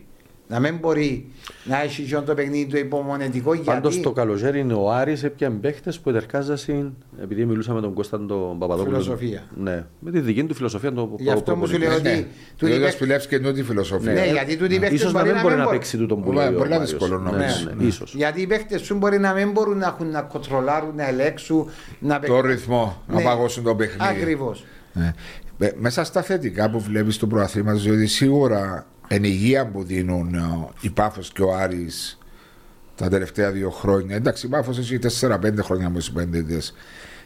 Να 0.52 0.60
μην 0.60 0.78
μπορεί 0.78 1.32
να 1.64 1.82
έχει 1.82 2.04
και 2.04 2.16
το 2.16 2.34
παιχνίδι 2.34 2.66
του 2.66 2.78
υπομονετικό 2.78 3.58
Πάντως 3.58 3.92
γιατί 3.94 4.08
το 4.08 4.12
καλοκαίρι 4.14 4.60
είναι 4.60 4.74
ο 4.74 4.92
Άρης 4.92 5.24
έπιαν 5.24 5.60
παίχτες 5.60 6.00
που 6.00 6.10
εδερκάζασαν, 6.10 6.96
επειδή 7.22 7.46
μιλούσαμε 7.46 7.76
με 7.80 7.86
τον 7.86 7.94
Κώσταν 7.94 8.28
τον 8.28 8.60
Παπαδόπουλο. 8.60 9.00
Φιλοσοφία. 9.00 9.44
Ναι, 9.58 9.86
με 10.00 10.12
τη 10.12 10.20
δική 10.20 10.44
του 10.44 10.54
φιλοσοφία. 10.54 10.92
Το 10.94 11.16
Γι' 11.20 11.30
αυτό 11.32 11.56
μου 11.56 11.68
σου 11.68 11.78
λέω 11.78 11.94
ότι 11.94 12.02
Ναι. 12.02 12.16
τούτοι 12.16 12.26
Διότι 12.58 12.74
παίκτες- 12.74 12.94
σπηλεύει 12.94 13.28
και 13.28 13.40
τούτη 13.40 13.64
φιλοσοφία. 13.64 14.14
Ναι, 14.14 14.26
γιατί 14.26 14.58
τούτοι 14.58 14.76
οι 14.76 14.80
παίκτες 14.80 15.00
Ίσως 15.00 15.14
να 15.14 15.20
μπορεί 15.20 15.32
μην 15.34 15.42
μπορεί 15.42 15.56
να 15.56 15.64
μπορούν. 15.64 15.78
παίξει 15.80 15.98
τούτο 15.98 16.16
που 16.16 16.24
Πολλά- 16.24 16.44
λέει 16.46 16.54
ο 16.54 16.58
πολλά 16.58 16.70
Μάριος. 16.70 16.90
δύσκολο 16.90 17.20
Ναι, 17.20 17.30
νομίζω. 17.32 17.66
ναι, 17.66 17.74
Ναι. 17.78 17.84
ίσως. 17.84 18.14
Γιατί 18.16 18.42
οι 18.42 18.48
παίχτες 18.48 18.82
σου 18.82 18.96
μπορεί 18.98 19.20
να 19.20 19.34
μην 19.34 19.52
μπορούν 19.52 19.78
να 19.78 19.88
έχουν 19.88 20.08
να 20.10 20.22
κοντρολάρουν, 20.22 20.96
να 20.96 21.08
ελέγξουν, 21.08 21.70
να 22.00 22.20
Το 22.20 22.40
ρυθμό, 22.42 23.02
να 23.08 23.16
Ναι. 23.16 23.24
παγώσουν 23.24 23.64
το 23.64 23.76
παιχνίδι. 23.76 24.12
Ακριβώς. 24.12 24.66
Ναι. 24.94 25.14
Ε, 25.60 25.72
Μέσα 25.80 26.04
στα 26.04 26.22
θετικά 26.22 26.70
που 26.70 26.80
βλέπεις 26.80 27.18
του 27.18 27.28
προαθλήματο, 27.28 27.80
διότι 27.80 28.08
σίγουρα 28.08 28.86
εν 29.12 29.24
υγεία 29.24 29.68
που 29.68 29.84
δίνουν 29.84 30.34
ε, 30.34 30.68
η 30.82 30.90
Πάφος 30.90 31.32
και 31.32 31.42
ο 31.42 31.54
Άρης 31.56 32.18
τα 32.96 33.10
τελευταία 33.10 33.52
δύο 33.52 33.70
χρόνια. 33.70 34.16
Εντάξει, 34.16 34.46
η 34.46 34.50
Πάφος 34.50 34.78
έχει 34.78 35.00
4-5 35.22 35.38
χρόνια 35.62 35.90
με 35.90 36.00
συμπέντητε. 36.00 36.62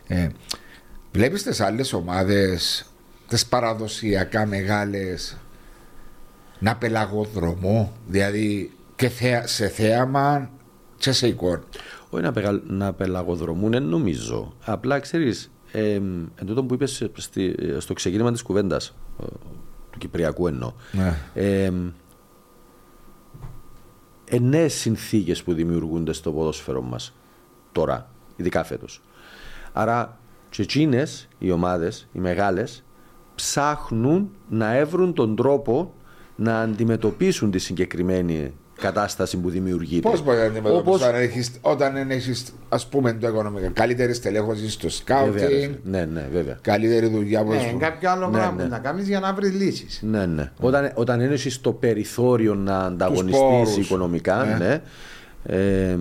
Ε, 0.07 0.27
βλέπεις 1.11 1.43
τις 1.43 1.59
άλλες 1.61 1.93
ομάδες, 1.93 2.86
τις 3.27 3.45
παραδοσιακά 3.45 4.45
μεγάλες, 4.45 5.38
να 6.59 6.75
πελαγοδρομώ, 6.75 7.93
δηλαδή 8.07 8.71
και 8.95 9.09
θέα- 9.09 9.47
σε 9.47 9.67
θέαμα 9.67 10.49
και 10.97 11.11
σε 11.11 11.27
εικόνα. 11.27 11.63
Όχι 12.09 12.23
να, 12.23 12.31
πεγα- 12.31 12.61
να 12.67 12.93
πελαγοδρομούν, 12.93 13.71
δεν 13.71 13.84
νομίζω. 13.84 14.53
Απλά 14.65 14.99
ξέρεις, 14.99 15.51
ε, 15.71 15.93
εν 15.93 16.45
τούτο 16.45 16.63
που 16.63 16.73
είπες 16.73 17.09
στο 17.77 17.93
ξεκίνημα 17.93 18.31
της 18.31 18.41
κουβέντας, 18.41 18.95
του 19.93 19.99
Κυπριακού 19.99 20.47
εννοώ. 20.47 20.73
Ναι. 20.91 21.17
Ε, 21.33 21.71
ε, 24.25 24.39
νέες 24.39 24.73
συνθήκες 24.73 25.43
που 25.43 25.53
δημιουργούνται 25.53 26.13
στο 26.13 26.31
ποδόσφαιρο 26.31 26.81
μας 26.81 27.13
τώρα, 27.71 28.09
ειδικά 28.35 28.63
φέτος. 28.63 29.01
Άρα 29.73 30.17
και 30.49 30.61
εκείνες 30.61 31.27
οι 31.39 31.51
ομάδες, 31.51 32.07
οι 32.11 32.19
μεγάλες, 32.19 32.83
ψάχνουν 33.35 34.31
να 34.49 34.73
έβρουν 34.73 35.13
τον 35.13 35.35
τρόπο 35.35 35.93
να 36.35 36.61
αντιμετωπίσουν 36.61 37.51
τη 37.51 37.59
συγκεκριμένη 37.59 38.53
κατάσταση 38.82 39.38
που 39.38 39.49
δημιουργείται. 39.49 40.09
Πώς 40.09 40.24
μπορεί 40.24 40.38
να 40.38 40.43
αντιμετωπίσει 40.43 40.80
Όπως- 40.80 41.01
όταν 41.01 41.15
έχεις, 41.15 41.51
όταν 41.61 41.93
δεν 41.93 42.11
έχεις, 42.11 42.45
ας 42.69 42.88
πούμε, 42.88 43.13
το 43.13 43.28
οικονομικό. 43.28 43.69
Καλύτερη 43.74 44.13
στελέχωση 44.13 44.69
στο 44.69 44.88
Βέβαια, 44.89 45.47
ρε. 45.47 45.49
σκάουτινγκ, 45.49 45.74
Ναι, 45.84 46.05
ναι, 46.05 46.28
βέβαια. 46.34 46.57
καλύτερη 46.61 47.07
δουλειά 47.07 47.43
που 47.43 47.49
Ναι, 47.51 47.59
σου- 47.59 47.78
κάποιο 47.78 48.11
άλλο 48.11 48.26
Ναι, 48.26 48.32
πράγμα 48.38 48.55
ναι. 48.57 48.63
που 48.63 48.69
να 48.69 48.80
κάνεις 48.80 49.07
για 49.07 49.19
να 49.19 49.34
βρεις 49.34 49.53
λύσεις. 49.53 49.99
Ναι, 50.03 50.26
ναι. 50.26 50.51
Όταν, 50.59 50.91
όταν 50.95 51.21
είναι 51.21 51.36
στο 51.36 51.71
περιθώριο 51.74 52.55
να 52.55 52.74
πόρους. 52.74 52.88
ανταγωνιστείς 52.91 53.86
οικονομικά, 53.86 54.43
Ναι. 54.45 54.65
ναι. 54.65 54.82
ε, 55.57 55.97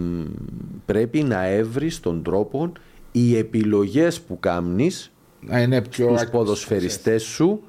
πρέπει 0.87 1.23
να 1.23 1.47
έβρεις 1.47 2.01
τον 2.01 2.23
τρόπο 2.23 2.73
οι 3.13 3.37
επιλογές 3.37 4.21
που 4.21 4.41
κάνεις 4.41 5.13
να 5.41 5.61
είναι 5.61 5.81
πιο. 5.83 6.07
στους 6.09 6.21
άκ- 6.21 6.31
ποδοσφαιριστές 6.31 7.23
σου 7.23 7.63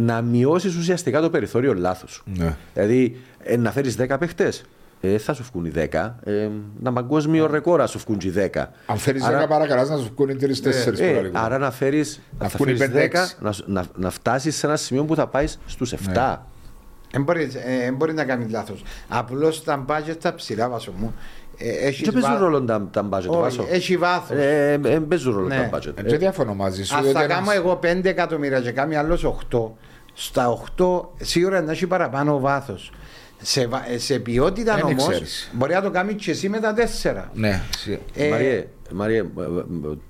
να 0.00 0.22
μειώσεις 0.22 0.76
ουσιαστικά 0.76 1.20
το 1.20 1.30
περιθώριο 1.30 1.74
λάθους 1.74 2.10
σου. 2.12 2.24
Ναι. 2.38 2.56
Δηλαδή, 2.74 3.16
ε, 3.42 3.56
να 3.56 3.70
φέρεις 3.72 3.96
10 3.96 4.18
παίχτες, 4.18 4.62
ε, 5.00 5.18
θα 5.18 5.32
σου 5.34 5.44
βγουν 5.52 5.64
οι 5.64 5.70
10. 5.70 6.18
Ε, 6.24 6.48
να 6.80 6.92
παγκόσμιο 6.92 7.46
ρεκόρ, 7.46 7.78
να 7.78 7.86
σου 7.86 7.98
βγουν 7.98 8.18
και 8.18 8.26
οι 8.26 8.30
10. 8.30 8.72
Αν 8.86 8.96
φέρεις 8.98 9.22
Άρα- 9.22 9.38
10 9.44 9.48
παρακαλάς 9.48 9.88
να 9.88 9.96
σου 9.96 10.10
βγουν 10.16 10.38
3-4 10.38 11.00
ε, 11.00 11.30
άρα 11.32 11.58
να 11.58 11.70
φέρει 11.70 11.98
Να 12.38 12.44
να, 12.44 12.48
βγουν 12.48 12.68
οι 12.68 12.76
φέρεις 12.76 12.94
10, 12.94 12.98
5-6. 12.98 13.36
να, 13.40 13.52
να, 13.66 13.84
να 13.96 14.10
φτάσεις 14.10 14.56
σε 14.56 14.66
ένα 14.66 14.76
σημείο 14.76 15.04
που 15.04 15.14
θα 15.14 15.26
πάεις 15.26 15.58
στους 15.66 15.92
7. 15.92 16.36
Δεν 17.12 17.22
μπορεί, 17.22 17.50
ε, 17.86 17.90
μπορεί 17.92 18.12
να 18.14 18.24
κάνεις 18.24 18.50
λάθος. 18.50 18.82
Απλώς 19.08 19.64
τα 19.64 19.84
budget 19.88 20.16
τα 20.20 20.34
ψηλά 20.34 20.68
βάσο 20.68 20.92
μου. 20.96 21.14
Ε, 21.60 21.68
έχεις 21.86 22.00
Δεν 22.10 22.12
παίζουν 22.12 22.30
βά- 22.32 22.40
ρόλο 22.40 22.62
τα, 22.62 22.88
τα 22.90 23.08
budget, 23.12 23.26
Όχι, 23.28 23.40
Βάσο. 23.40 23.66
έχει 23.70 23.96
βάθος. 23.96 24.36
Ε, 24.36 24.72
ε, 24.84 24.92
ε, 24.94 24.98
παίζουν 24.98 25.34
ρόλο 25.34 25.46
Ναι. 25.46 25.68
τα 25.70 25.78
budget. 25.78 25.94
Δεν 26.04 26.18
διαφωνώ 26.18 26.54
μαζί 26.54 26.84
σου. 26.84 26.96
Αν 26.96 27.02
διότι 27.02 27.16
θα 27.18 27.24
ένας- 27.24 27.36
κάνω 27.38 27.50
εγώ 27.52 27.76
5 27.76 28.08
εκατομμύρια 28.08 28.60
και 28.60 28.70
κάνει 28.70 28.96
άλλος 28.96 29.24
8, 29.24 29.76
στα 30.20 30.62
8 30.78 31.00
σίγουρα 31.20 31.60
να 31.62 31.72
έχει 31.72 31.86
παραπάνω 31.86 32.38
βάθος. 32.38 32.90
Σε, 33.42 33.66
βα- 33.66 33.90
ε, 33.90 33.98
σε 33.98 34.18
ποιότητα 34.18 34.74
Δεν 34.74 34.84
όμω 34.84 34.96
ξέρεις. 35.08 35.50
μπορεί 35.52 35.72
να 35.74 35.82
το 35.82 35.90
κάνεις 35.90 36.24
και 36.24 36.30
εσύ 36.30 36.48
με 36.48 36.60
τα 36.60 36.74
4. 36.74 37.30
Ναι, 37.34 37.62
σι- 37.78 37.98
Ε, 38.14 38.28
Μαριέ, 38.28 38.66
Μαριέ, 38.92 39.18
ε, 39.18 39.20
ε, 39.20 39.24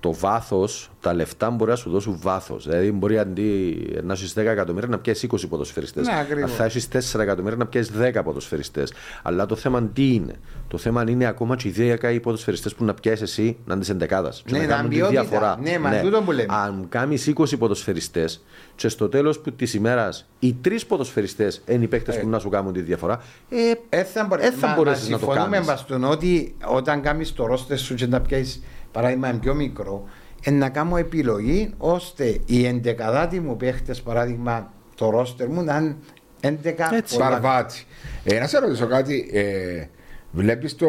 το 0.01 0.13
βάθος, 0.15 0.91
τα 1.09 1.15
λεφτά 1.15 1.51
μπορεί 1.51 1.71
να 1.71 1.77
σου 1.77 1.91
δώσουν 1.91 2.19
βάθος. 2.23 2.69
Δηλαδή, 2.69 2.93
μπορεί 2.93 3.19
αντί 3.19 3.77
να 4.03 4.13
έχεις 4.13 4.33
10 4.37 4.51
εκατομμύρια 4.51 4.89
να 4.89 4.99
πιάσει 4.99 5.27
20 5.33 5.49
ποδοσφαιριστές. 5.49 6.07
Ναι, 6.07 6.19
ακριβώς. 6.21 6.51
Αν 6.51 6.57
θα 6.57 6.65
έχεις 6.65 6.89
4 6.89 7.21
εκατομμύρια 7.23 7.57
να 7.57 7.67
πιάσει 7.67 7.91
10 7.99 8.23
ποδοσφαιριστές. 8.25 8.93
Αλλά 9.23 9.47
το 9.47 9.57
θέμα 9.57 9.83
τι 9.83 10.15
είναι; 10.15 10.35
Το 10.69 10.79
θέμα 10.79 11.05
είναι 11.09 11.27
ακόμα 11.27 11.57
και 11.57 11.69
οι 11.69 11.75
10 12.03 12.13
οι 12.13 12.21
ποδοσφαιριστές 12.21 12.75
που 12.75 12.85
να 12.85 12.95
πιάσει 12.95 13.23
εσύ 13.23 13.57
να 13.65 13.75
είναι 13.75 13.85
σε 13.85 13.93
εντεκάδα. 13.93 14.33
Ναι, 14.51 14.59
να 14.59 14.85
ποιότητα. 14.89 15.59
Ναι, 15.63 15.79
μα 15.79 16.01
τούτο 16.01 16.23
που 16.23 16.33
λέμε. 16.33 16.55
Αν 16.55 16.87
κάνεις 16.89 17.33
20 17.37 17.59
ποδοσφαιριστές 17.59 18.45
και 18.75 18.89
στο 18.89 19.09
τέλος 19.09 19.41
της 19.57 19.75
ημέρας 19.75 20.29
οι 20.39 20.55
τρεις 20.61 20.87
ποδοσφαιριστές 20.87 21.63
είναι 21.69 21.85
οι 21.85 21.89
παίκτες 21.89 22.19
που 22.21 22.29
να 22.29 22.39
σου 22.39 22.49
κάνουν 22.49 22.73
τη 22.73 22.81
διαφορά, 22.81 23.21
ε, 23.49 23.99
Ε, 23.99 24.05
θα, 24.05 24.25
μπορέ... 24.25 24.47
Ε, 24.47 24.51
θα 24.51 24.67
μα- 24.67 24.75
μπορέσεις 24.75 25.05
μα 25.09 25.11
να 25.11 25.19
το 25.19 25.25
συμφωνούμε 25.25 25.51
κάνεις. 25.57 25.69
μπαστούν 25.69 26.05
ότι 26.05 26.55
όταν 26.65 27.03
κάνεις 27.03 27.33
το 27.33 27.47
ρόστερ 27.47 27.79
σου 27.79 27.95
και 27.95 28.07
να 28.07 28.21
πιάσει 28.21 28.63
παράδειγμα 28.93 29.29
είναι 29.29 29.39
πιο 29.39 29.55
μικρό, 29.55 30.05
ε, 30.05 30.11
να 30.51 30.69
κάνω 30.69 30.97
επιλογή 30.97 31.75
ώστε 31.79 32.39
οι 32.47 32.67
εντεκαδάτοι 32.67 33.41
μου 33.41 33.57
παίχτες, 33.57 34.03
παράδειγμα 34.03 34.73
το 34.95 35.11
ρόστερ 35.11 35.49
μου, 35.49 35.63
να 35.63 35.77
είναι 35.77 35.97
11 36.41 36.89
Έτσι. 36.93 37.15
πολλά- 37.17 37.29
Μπαρβάτη. 37.31 37.85
Ε, 38.25 38.39
να 38.39 38.47
σε 38.47 38.59
ρωτήσω 38.59 38.87
κάτι. 38.87 39.31
Ε, 39.33 39.85
Βλέπεις 40.33 40.77
το. 40.77 40.89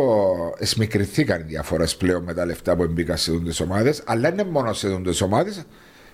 Εσμικριθήκαν 0.58 1.39
οι 1.41 1.43
διαφορές 1.43 1.95
πλέον 1.97 2.24
με 2.24 2.34
τα 2.34 2.45
λεφτά 2.45 2.76
που 2.76 2.88
μπήκαν 2.91 3.18
σε 3.18 3.32
τι 3.32 3.64
ομάδες, 3.64 4.04
αλλά 4.06 4.30
είναι 4.30 4.43
μόνο 4.43 4.74
σε 4.74 4.88
τι 5.02 5.24
ομάδες. 5.24 5.64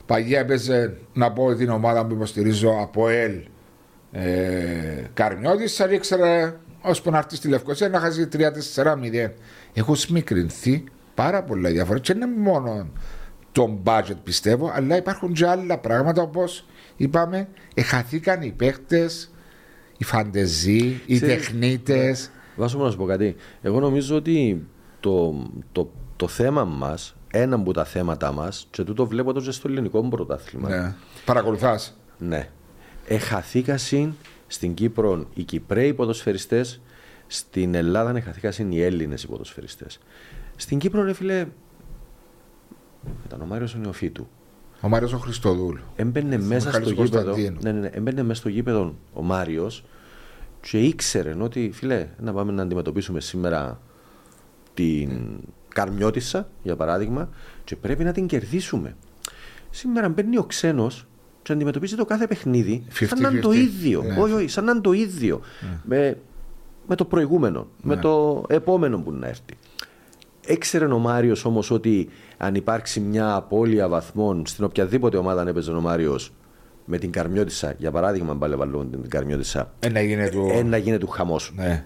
Παγιά 0.05 0.39
έπαιζε 0.39 0.97
να 1.13 1.31
πω 1.31 1.55
την 1.55 1.69
ομάδα 1.69 2.05
που 2.05 2.13
υποστηρίζω 2.13 2.77
από 2.81 3.09
ΕΛ 3.09 3.31
ε, 4.11 4.29
Καρμιώτη, 5.13 5.67
θα 5.67 5.85
ήξερε 5.89 6.55
ώσπου 6.81 7.11
να 7.11 7.17
έρθει 7.17 7.35
στη 7.35 7.47
Λευκοσία 7.47 7.89
να 7.89 7.99
χάσει 7.99 8.27
3-4-0. 8.33 9.31
Έχουν 9.73 9.95
σμικρινθεί 9.95 10.83
πάρα 11.15 11.43
πολλά 11.43 11.69
διαφορά 11.69 11.99
και 11.99 12.13
δεν 12.13 12.29
είναι 12.29 12.39
μόνο 12.41 12.87
το 13.55 13.79
budget 13.83 14.17
πιστεύω, 14.23 14.71
αλλά 14.73 14.97
υπάρχουν 14.97 15.33
και 15.33 15.47
άλλα 15.47 15.77
πράγματα 15.77 16.21
όπως 16.21 16.65
είπαμε, 16.95 17.47
εχαθήκαν 17.73 18.41
οι 18.41 18.51
παίχτε, 18.51 19.09
οι 19.97 20.03
φαντεζοί, 20.03 21.01
οι 21.05 21.15
Ξέρεις, 21.15 21.35
τεχνίτες. 21.35 22.31
Βάσο 22.55 22.77
μου 22.77 22.83
να 22.83 22.91
σου 22.91 22.97
πω 22.97 23.05
κάτι. 23.05 23.35
Εγώ 23.61 23.79
νομίζω 23.79 24.15
ότι 24.15 24.67
το, 24.99 25.45
το, 25.71 25.91
το 26.15 26.27
θέμα 26.27 26.63
μας, 26.63 27.15
ένα 27.31 27.55
από 27.55 27.73
τα 27.73 27.85
θέματα 27.85 28.31
μας, 28.31 28.67
και 28.71 28.83
τούτο 28.83 29.05
βλέπω 29.05 29.33
το 29.33 29.41
και 29.41 29.51
στο 29.51 29.67
ελληνικό 29.67 30.03
μου 30.03 30.09
πρωτάθλημα. 30.09 30.69
Ναι. 30.69 30.93
Παρακολουθάς. 31.25 31.97
Ναι. 32.17 32.49
Εχαθήκασιν 33.07 34.13
στην 34.47 34.73
Κύπρο 34.73 35.27
οι 35.33 35.43
Κυπρέοι 35.43 35.93
ποδοσφαιριστές, 35.93 36.81
στην 37.27 37.75
Ελλάδα 37.75 38.17
εχαθήκασιν 38.17 38.71
οι 38.71 38.81
Έλληνες 38.81 39.23
οι 39.23 39.27
ποδοσφαιριστές. 39.27 39.99
Στην 40.55 40.77
Κύπρο, 40.77 41.03
ρε 41.03 41.13
φίλε, 41.13 41.47
ήταν 43.25 43.41
ο 43.41 43.45
Μάριος 43.45 43.75
ο 43.75 43.77
Νεοφύτου. 43.77 44.27
Ο 44.81 44.87
Μάριος 44.87 45.13
ο 45.13 45.17
Χριστοδούλου. 45.17 45.79
Έμπαινε 45.95 46.37
μέσα 46.37 46.59
στο 46.71 46.79
Μιχάλης 46.79 46.89
γήπεδο. 46.89 47.23
Κωνσταντίνου. 47.23 47.57
Ναι, 47.63 47.71
ναι, 47.71 47.79
ναι, 47.79 47.87
έμπαινε 47.87 48.23
μέσα 48.23 48.39
στο 48.39 48.49
γήπεδο 48.49 48.95
ο 49.13 49.21
Μάριος 49.21 49.83
και 50.61 50.79
ήξερε 50.79 51.35
ότι 51.39 51.69
φίλε, 51.73 52.07
να 52.19 52.33
πάμε 52.33 52.51
να 52.51 52.61
αντιμετωπίσουμε 52.61 53.19
σήμερα 53.21 53.79
την 54.73 55.09
Καρμιώτισσα, 55.73 56.49
για 56.63 56.75
παράδειγμα, 56.75 57.29
και 57.63 57.75
πρέπει 57.75 58.03
να 58.03 58.11
την 58.11 58.27
κερδίσουμε. 58.27 58.95
Σήμερα 59.69 60.09
μπαίνει 60.09 60.37
ο 60.37 60.43
ξένος 60.43 61.07
και 61.41 61.51
αντιμετωπίζει 61.53 61.95
το 61.95 62.05
κάθε 62.05 62.27
παιχνίδι 62.27 62.83
σαν 62.89 63.21
να 63.21 63.29
είναι 63.29 63.39
το 63.39 63.49
50-50. 63.49 63.55
ίδιο. 63.55 64.01
Ναι. 64.03 64.19
Όχι, 64.21 64.33
όχι, 64.33 64.47
σαν 64.47 64.63
να 64.63 64.71
είναι 64.71 64.81
το 64.81 64.91
ίδιο. 64.91 65.41
Με, 65.83 66.17
με 66.87 66.95
το 66.95 67.05
προηγούμενο, 67.05 67.67
με 67.81 67.95
Ναι. 67.95 68.01
το 68.01 68.43
επόμενο 68.49 68.97
που 68.99 69.11
να 69.11 69.27
έρθει. 69.27 69.57
Έξερε 70.47 70.85
ο 70.85 70.97
Μάριος 70.97 71.45
όμως 71.45 71.71
ότι 71.71 72.09
αν 72.37 72.55
υπάρξει 72.55 72.99
μια 72.99 73.35
απώλεια 73.35 73.87
βαθμών 73.87 74.43
στην 74.45 74.63
οποιαδήποτε 74.65 75.17
ομάδα 75.17 75.41
αν 75.41 75.47
έπαιζε 75.47 75.71
ο 75.71 75.81
Μάριος 75.81 76.33
με 76.85 76.97
την 76.97 77.11
Καρμιώτισσα, 77.11 77.73
για 77.77 77.91
παράδειγμα, 77.91 78.31
αν 78.31 78.37
πάλι 78.37 78.55
βάλω 78.55 78.85
την 78.91 79.09
Καρμιώτισσα, 79.09 79.71
Ένα 79.79 80.01
γίνεται 80.01 80.29
του. 80.29 80.49
ε, 80.53 80.63
να 80.63 80.77
γίνεται 80.77 80.97
του 81.05 81.07
χαμός. 81.07 81.53
Ναι. 81.55 81.83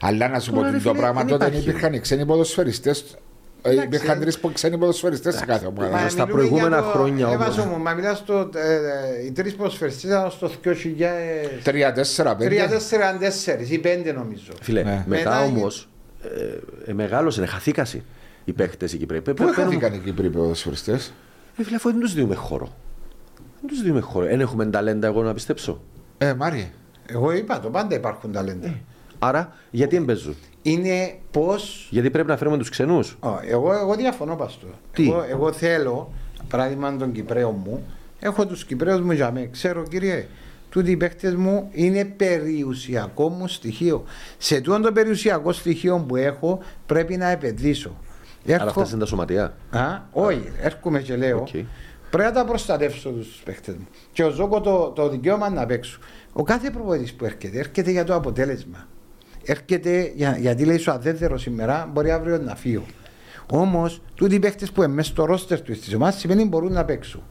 Αλλά 0.00 0.28
να 0.28 0.40
σου 0.40 0.50
πω 0.50 0.56
Τώρα, 0.56 0.68
ότι 0.68 0.76
ρε 0.76 0.82
το 0.82 0.88
φίλε, 0.88 1.00
πράγμα 1.02 1.20
δεν 1.20 1.28
τότε 1.30 1.46
υπάρχει. 1.46 1.68
υπήρχαν 1.68 1.92
οι 1.92 2.00
ξένοι 2.00 2.26
ποδοσφαιριστές. 2.26 3.16
Εντάξει. 3.64 3.86
Υπήρχαν 3.86 4.20
τρεις 4.20 4.38
ξένοι 4.52 4.78
ποδοσφαιριστές 4.78 5.34
σε 5.34 5.44
κάθε 5.44 5.66
ομάδα. 5.66 5.90
Μα- 5.90 6.08
στα 6.08 6.24
μιλούμε 6.26 6.32
προηγούμενα 6.32 6.76
για 6.78 6.86
το- 6.86 6.98
χρόνια 6.98 7.26
ε, 7.26 7.34
όμως. 7.34 7.46
βάζω 7.46 7.64
μου, 7.64 7.78
μα 7.78 7.92
μιλάς 7.94 8.18
στο, 8.18 8.50
ε, 8.54 8.74
ε, 8.74 9.24
οι 9.26 9.32
τρεις 9.32 9.54
ποδοσφαιριστές 9.54 10.02
ήταν 10.10 10.30
στο 10.30 10.48
2003, 10.48 11.60
Τρία, 11.62 11.92
τέσσερα, 11.92 12.36
πέντε. 12.36 12.48
4, 12.68 13.18
4 13.18 13.70
ή 13.70 13.78
5 13.78 14.12
νομίζω. 14.12 14.52
Φίλε, 14.60 14.82
Ναι. 14.82 15.04
μετά 15.06 15.30
Μετά 15.30 15.42
όμως 15.44 15.88
ε, 16.22 16.90
ε, 16.90 16.92
μεγάλωσε, 16.92 17.46
χαθήκασε 17.46 18.02
οι 18.44 18.52
παίχτε 18.52 18.84
οι 18.84 18.96
Κυπρέοι. 18.96 19.20
Πε- 19.20 19.34
Πού 19.34 19.44
πε- 19.44 19.54
παίρνουμε- 19.54 19.82
είχαν 19.82 19.94
οι 19.94 19.98
Κύπροι 19.98 20.30
ποδοσφαιριστέ. 20.30 20.92
Ε, 21.56 21.62
φίλε, 21.64 21.76
αφού 21.76 21.90
δεν 21.90 22.00
τους 22.00 22.14
δίνουμε 22.14 22.34
χώρο. 22.34 22.68
Δεν 23.60 23.68
τους 23.70 23.82
δίνουμε 23.82 24.00
χώρο. 24.00 24.26
Δεν 24.26 24.40
έχουμε 24.40 24.66
ταλέντα, 24.66 25.06
εγώ 25.06 25.22
να 25.22 25.34
πιστέψω. 25.34 25.80
Ε, 26.18 26.34
Μάριε. 26.34 26.70
Εγώ 27.06 27.32
είπα 27.32 27.60
το 27.60 27.70
πάντα 27.70 27.94
υπάρχουν 27.94 28.32
ταλέντα. 28.32 28.74
Άρα, 29.18 29.52
γιατί 29.70 29.96
δεν 29.96 30.04
παίζουν; 30.04 30.36
Είναι 30.62 31.14
πώς 31.30 31.88
Γιατί 31.90 32.10
πρέπει 32.10 32.28
να 32.28 32.36
φέρουμε 32.36 32.58
τους 32.58 32.68
ξενούς; 32.68 33.16
Ω, 33.20 33.28
εγώ, 33.48 33.72
εγώ 33.72 33.94
διαφωνώ 33.94 34.36
παστό. 34.36 34.66
Τι; 34.92 35.04
Εγώ, 35.08 35.24
εγώ 35.30 35.52
θέλω, 35.52 36.12
παράδειγμα 36.48 36.96
των 36.96 37.12
Κυπρέων 37.12 37.54
μου, 37.64 37.84
έχω 38.20 38.46
τους 38.46 38.64
Κυπρέους 38.64 39.00
μου 39.00 39.12
για 39.12 39.30
μέ. 39.30 39.46
Ξέρω 39.52 39.82
κύριε, 39.82 40.26
τούτοι 40.72 40.90
οι 40.90 40.96
παίχτες 40.96 41.34
μου 41.34 41.68
είναι 41.72 42.04
περιουσιακό 42.04 43.28
μου 43.28 43.48
στοιχείο. 43.48 44.04
Σε 44.38 44.60
τούτο 44.60 44.80
το 44.80 44.92
περιουσιακό 44.92 45.52
στοιχείο 45.52 46.04
που 46.08 46.16
έχω 46.16 46.58
πρέπει 46.86 47.16
να 47.16 47.28
επενδύσω. 47.28 47.96
Άρα 48.46 48.54
Έρχο- 48.54 48.80
αυτά 48.80 48.88
είναι 48.90 49.00
τα 49.00 49.06
σωματεία. 49.06 49.56
Α, 49.70 49.98
όχι, 50.12 50.52
έρχομαι 50.60 51.00
και 51.00 51.16
λέω. 51.16 51.38
Οκ. 51.40 51.48
Πρέπει 52.10 52.28
να 52.28 52.32
τα 52.32 52.44
προστατεύσω 52.44 53.10
τους 53.10 53.42
παίχτε 53.44 53.72
μου. 53.78 53.86
Και 54.12 54.24
ο 54.24 54.30
Ζόκο 54.30 54.60
το, 54.60 54.88
το 54.94 55.08
δικαίωμα 55.08 55.50
να 55.50 55.66
παίξω. 55.66 55.98
Ο 56.32 56.42
κάθε 56.42 56.70
προπονητής 56.70 57.12
που 57.14 57.24
έρχεται, 57.24 57.58
έρχεται 57.58 57.90
για 57.90 58.04
το 58.04 58.14
αποτέλεσμα. 58.14 58.86
Έρχεται 59.44 60.12
για, 60.14 60.36
γιατί 60.38 60.64
λέει 60.64 60.76
σου 60.78 60.90
αδέτερο 60.90 61.38
σήμερα, 61.38 61.90
μπορεί 61.92 62.10
αύριο 62.10 62.38
να 62.38 62.56
φύγω. 62.56 62.84
Όμως, 63.50 64.02
τούτοι 64.14 64.34
οι 64.34 64.38
παίχτε 64.38 64.66
που 64.74 64.82
είναι 64.82 64.92
μέσα 64.92 65.10
στο 65.10 65.24
ρόστερ 65.24 65.60
του 65.60 65.72
τη 65.72 65.94
ομάδα 65.94 66.12
σημαίνει 66.16 66.44
μπορούν 66.44 66.72
να 66.72 66.84
παίξουν. 66.84 67.22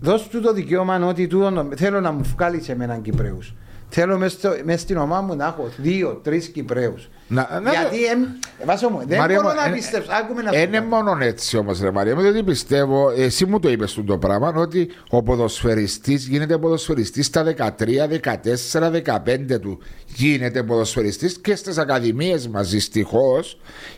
Δώσ' 0.00 0.28
του 0.28 0.40
το 0.40 0.52
δικαίωμα 0.52 1.06
ότι 1.06 1.26
τούτο, 1.26 1.68
θέλω 1.76 2.00
να 2.00 2.12
μου 2.12 2.22
βγάλεις 2.34 2.64
σε 2.64 2.72
έναν 2.72 3.02
Κυπρέους. 3.02 3.54
Θέλω 3.88 4.18
μες, 4.18 4.32
στο, 4.32 4.50
μες 4.64 4.80
στην 4.80 4.96
ομάδα 4.96 5.22
μου 5.22 5.36
να 5.36 5.46
έχω 5.46 5.68
δύο-τρει 5.76 6.50
Κυπρέους. 6.50 7.08
Να- 7.28 7.60
να- 7.62 7.70
Γιατί 7.70 8.04
εμ, 8.04 8.22
βάσο 8.64 8.88
μου, 8.88 9.02
δεν 9.06 9.18
Μαρία 9.18 9.36
μπορώ 9.42 9.48
μου, 9.54 9.60
να 9.60 9.66
ε, 9.68 9.72
πιστέψω. 9.72 10.10
Άκουμε 10.22 10.42
να 10.42 10.52
σου 10.52 10.58
Είναι 10.58 10.80
πω. 10.80 10.86
μόνο 10.86 11.16
έτσι 11.20 11.56
όμως, 11.56 11.80
ρε 11.80 11.90
Μαρία 11.90 12.14
μου, 12.14 12.20
διότι 12.20 12.42
πιστεύω, 12.42 13.10
εσύ 13.16 13.44
μου 13.46 13.60
το 13.60 13.68
είπες 13.70 14.00
το 14.06 14.18
πράγμα, 14.18 14.52
ότι 14.56 14.90
ο 15.10 15.22
ποδοσφαιριστής 15.22 16.26
γίνεται 16.26 16.58
ποδοσφαιριστής 16.58 17.26
στα 17.26 17.42
13, 17.42 18.06
14, 18.08 18.90
15 18.90 19.58
του. 19.60 19.78
Γίνεται 20.06 20.62
ποδοσφαιριστής 20.62 21.38
και 21.40 21.54
στις 21.56 21.78
ακαδημίες 21.78 22.48
μα 22.48 22.62
δυστυχώ 22.62 23.40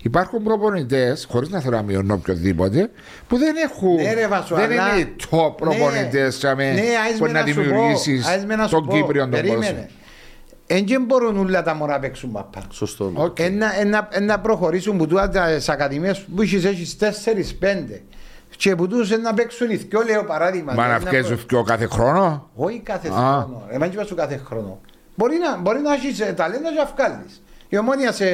υπάρχουν 0.02 0.42
προπονητές, 0.42 1.26
χωρίς 1.30 1.48
να 1.48 1.60
θέλω 1.60 1.76
να 1.76 1.82
μειώνω 1.82 2.14
οποιοδήποτε, 2.14 2.90
που 3.28 3.38
δεν 3.38 3.54
έχουν. 3.56 3.94
Ναι, 3.94 4.12
ρε, 4.14 4.26
Βάσο, 4.28 4.54
δεν 4.54 4.64
αλλά- 4.72 4.92
είναι 4.92 5.00
οι 5.00 5.14
top 5.30 5.56
προπονητές 5.56 6.42
Ναι, 6.42 6.52
ναι, 6.64 6.80
άις 7.06 7.16
που 7.18 7.24
με 7.24 7.32
να 7.32 7.46
σου 7.46 7.54
πω, 7.54 7.60
δημιουργήσεις 7.62 8.26
άις 8.26 8.44
με 8.44 8.56
να 8.56 8.64
σου 8.66 8.70
τον 8.74 8.86
πω, 8.86 8.92
Κύπριο 8.96 9.20
τον 9.20 9.30
περίμενε. 9.30 9.54
ποδοσφαιριστή. 9.58 9.94
Εν 10.66 10.84
και 10.84 10.98
μπορούν 10.98 11.36
όλα 11.36 11.62
τα 11.62 11.74
μωρά 11.74 11.92
να 11.92 11.98
παίξουν 11.98 12.30
μαπά. 12.30 12.60
Σωστό. 12.70 13.12
Οκ. 13.14 13.38
Ένα, 13.38 13.78
ένα, 13.80 14.08
ένα 14.10 14.40
προχωρήσουν 14.40 14.96
που 14.96 15.06
τούτα 15.06 15.28
τις 15.28 15.68
ακαδημίες 15.68 16.20
που 16.36 16.42
έχεις, 16.42 16.64
έχεις 16.64 16.96
4-5 16.96 18.02
και 18.56 18.74
που 18.74 18.86
τους 18.88 19.18
να 19.18 19.34
παίξουν 19.34 19.70
οι 19.70 19.74
δυο 19.76 20.02
λέω 20.02 20.24
παράδειγμα. 20.24 20.72
Μα 20.74 20.86
να 20.86 20.98
Δηλαδή, 20.98 21.18
βγαίνουν 21.20 21.46
πιο 21.46 21.62
κάθε 21.62 21.86
χρόνο; 21.86 22.50
Όχι 22.54 22.78
κάθε 22.80 23.08
Α. 23.08 23.12
χρόνο. 23.12 23.66
Εμάς 23.68 23.88
είπα 23.88 24.04
σου 24.04 24.14
κάθε 24.14 24.36
χρόνο. 24.36 24.80
Μπορεί 25.14 25.36
να, 25.36 25.56
μπορεί 25.60 25.80
να 25.80 25.92
έχεις 25.92 26.20
ε, 26.20 26.32
ταλέντος 26.32 26.70
και 26.70 26.78
να 26.78 26.84
βγάλεις. 26.96 27.42
Η 27.68 27.78
ομόνια 27.78 28.12
σε 28.12 28.26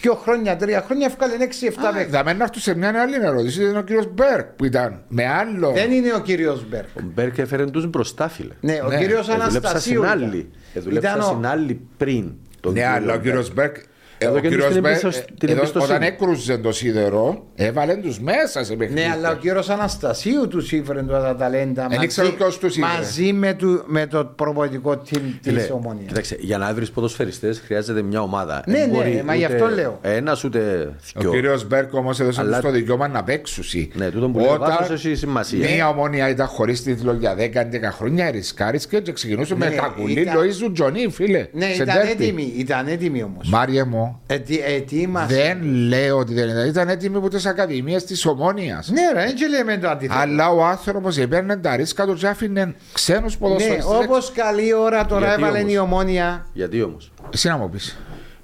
δύο 0.00 0.14
χρόνια, 0.14 0.56
τρία 0.56 0.82
χρόνια 0.86 1.08
βγάλει 1.16 1.32
6-7 1.38 1.92
παίκτες. 1.94 2.12
Θα 2.16 2.24
μένω 2.24 2.44
αυτούς 2.44 2.62
σε 2.62 2.76
μια 2.76 3.00
άλλη 3.00 3.14
ερώτηση. 3.14 3.62
Ήταν 3.62 3.76
ο 3.76 3.82
κύριος 3.82 4.08
Μπέρκ 4.12 4.46
που 4.46 4.64
ήταν 4.64 5.02
με 5.08 5.26
άλλο. 5.26 5.72
Δεν 5.72 5.92
είναι 5.92 6.14
ο 6.14 6.20
κύριος 6.20 6.68
Μπέρκ. 6.68 6.86
Ο 6.96 7.00
Μπέρκ 7.02 7.38
έφερε 7.38 7.64
τους 7.64 7.86
μπροστά, 7.86 8.28
φίλε. 8.28 8.54
Ναι, 8.60 8.78
ο 8.84 8.88
Ναι, 8.88 8.96
κύριος 8.98 9.28
Ε, 9.28 9.32
δούλεψα 9.32 9.48
Αναστασίου. 9.58 9.80
στην 9.80 9.94
ήταν. 10.04 10.10
άλλη. 10.22 10.50
Ε, 10.74 10.80
δούλεψα 10.80 11.08
Ήταν 11.08 11.20
ο- 11.20 11.24
στην 11.24 11.46
άλλη 11.46 11.80
πριν. 11.96 12.32
τον 12.60 12.72
Ναι, 12.72 12.86
αλλά 12.86 13.14
ο 13.14 13.18
κύριος 13.18 13.52
Μπέρκ. 13.54 13.76
Εδώ 14.18 14.36
Ο 14.36 14.40
και 14.40 14.48
κύριος 14.48 14.72
την 14.72 14.80
Μπέρκ, 14.82 15.02
εμπιστοσ- 15.02 15.24
την 15.38 15.48
εδώ, 15.48 15.58
εμπιστοσύνη. 15.58 15.92
όταν 15.94 16.06
έκρουζε 16.06 16.58
το 16.58 16.72
σίδερο, 16.72 17.46
έβαλε 17.54 17.94
τους 17.94 18.20
μέσα 18.20 18.64
σε 18.64 18.74
παιχνίδια. 18.76 19.06
Ναι, 19.08 19.12
αλλά 19.12 19.30
ο 19.30 19.34
κύριος 19.34 19.68
Αναστασίου 19.70 20.48
τους 20.48 20.72
ήφερε 20.72 21.02
τώρα 21.02 21.22
τα 21.22 21.36
ταλέντα 21.36 21.86
Δεν 21.90 22.06
ξέρω 22.08 22.28
ποιος 22.30 22.58
τους 22.58 22.76
ήφερε. 22.76 22.92
μαζί 22.98 23.32
με, 23.32 23.54
του, 23.54 23.82
με 23.86 24.06
το 24.06 24.24
προπονητικό 24.24 24.90
team 24.90 25.02
της 25.08 25.38
Φίλε, 25.42 25.68
ομόνια. 25.72 26.02
Κοίταξε, 26.06 26.36
για 26.40 26.58
να 26.58 26.74
βρεις 26.74 26.90
ποδοσφαιριστές 26.90 27.62
χρειάζεται 27.66 28.02
μια 28.02 28.20
ομάδα. 28.22 28.62
Ναι, 28.66 28.72
Δεν 28.78 28.88
ναι, 28.90 28.94
μπορεί 28.96 29.22
μα 29.26 29.34
γι' 29.34 29.44
ούτε 29.44 29.54
αυτό 29.54 29.68
λέω. 29.74 29.98
Ένας 30.02 30.44
ούτε 30.44 30.90
Ο 31.16 31.20
δυο. 31.20 31.30
κύριος 31.30 31.66
Μπέρκ 31.66 31.94
όμως 31.94 32.20
έδωσε 32.20 32.40
Αλλά- 32.40 32.56
τους 32.60 32.66
το 32.70 32.70
δικαίωμα 32.76 33.08
να 33.08 33.22
παίξουν. 33.24 33.64
Ναι, 33.94 34.10
τούτο 34.10 34.28
που 34.28 34.38
λέει 34.38 34.48
ο 34.48 34.56
Βάσος 34.58 35.04
έχει 35.04 35.14
σημασία. 35.14 35.70
Μία 35.70 35.88
ομόνια 35.88 36.28
ήταν 36.28 36.46
χωρίς 36.46 36.82
τίτλο 36.82 37.12
για 37.12 37.34
10-11 37.34 37.90
χρόνια, 37.90 38.30
ρισκάρισκε 38.30 39.00
και 39.00 39.12
ξεκινούσε 39.12 39.56
με 39.56 39.68
Ναι, 39.68 39.74
τα 39.76 39.94
κουλή 39.96 40.20
ήταν- 40.20 40.42
Λοίζου 40.42 40.72
Τζονί, 40.72 41.08
φίλε. 41.10 41.46
Ναι, 41.52 41.64
σε 41.66 41.82
ήταν 41.82 41.96
ντέρμπι. 41.96 42.10
έτοιμοι, 42.24 42.52
ήταν 42.56 42.86
έτοιμοι 42.86 43.22
όμω. 44.06 44.20
Μάριε 44.28 44.56
μου, 44.68 44.74
Ετοίμασε. 44.76 45.34
δεν 45.34 45.62
λέω 45.62 46.18
ότι 46.18 46.34
δεν 46.34 46.48
ήταν. 46.48 46.66
Ήταν 46.66 46.88
έτοιμοι 46.88 47.16
από 47.16 47.28
τις 47.28 47.46
ακαδημίες 47.46 48.04
της 48.04 48.26
ομόνοια. 48.26 48.82
Ναι, 48.86 49.20
ρε, 49.20 49.28
έτσι 49.28 49.48
λέμε 49.48 49.76
το 49.78 49.88
αντίθετο. 49.88 50.18
Αλλά 50.20 50.50
ο 50.50 50.64
άνθρωπος 50.64 51.18
έπαιρνε 51.18 51.56
τα 51.56 51.76
ρίσκα 51.76 52.06
του 52.06 52.14
και 52.14 52.26
άφηνε 52.26 52.74
ξένου 52.92 53.20
Ναι, 53.26 53.36
ποδοσφαιριστές. 53.38 53.84
όπως 54.04 54.32
καλή 54.32 54.74
ώρα 54.74 55.06
τώρα 55.06 55.26
Γιατί 55.26 55.42
έβαλε 55.42 55.58
όμως; 55.58 55.72
η 55.72 55.78
ομόνια. 55.78 56.46
Γιατί 56.52 56.82
όμως; 56.82 57.12
Εσύ 57.32 57.48
να 57.48 57.56
μου 57.56 57.70
πεις. 57.70 57.96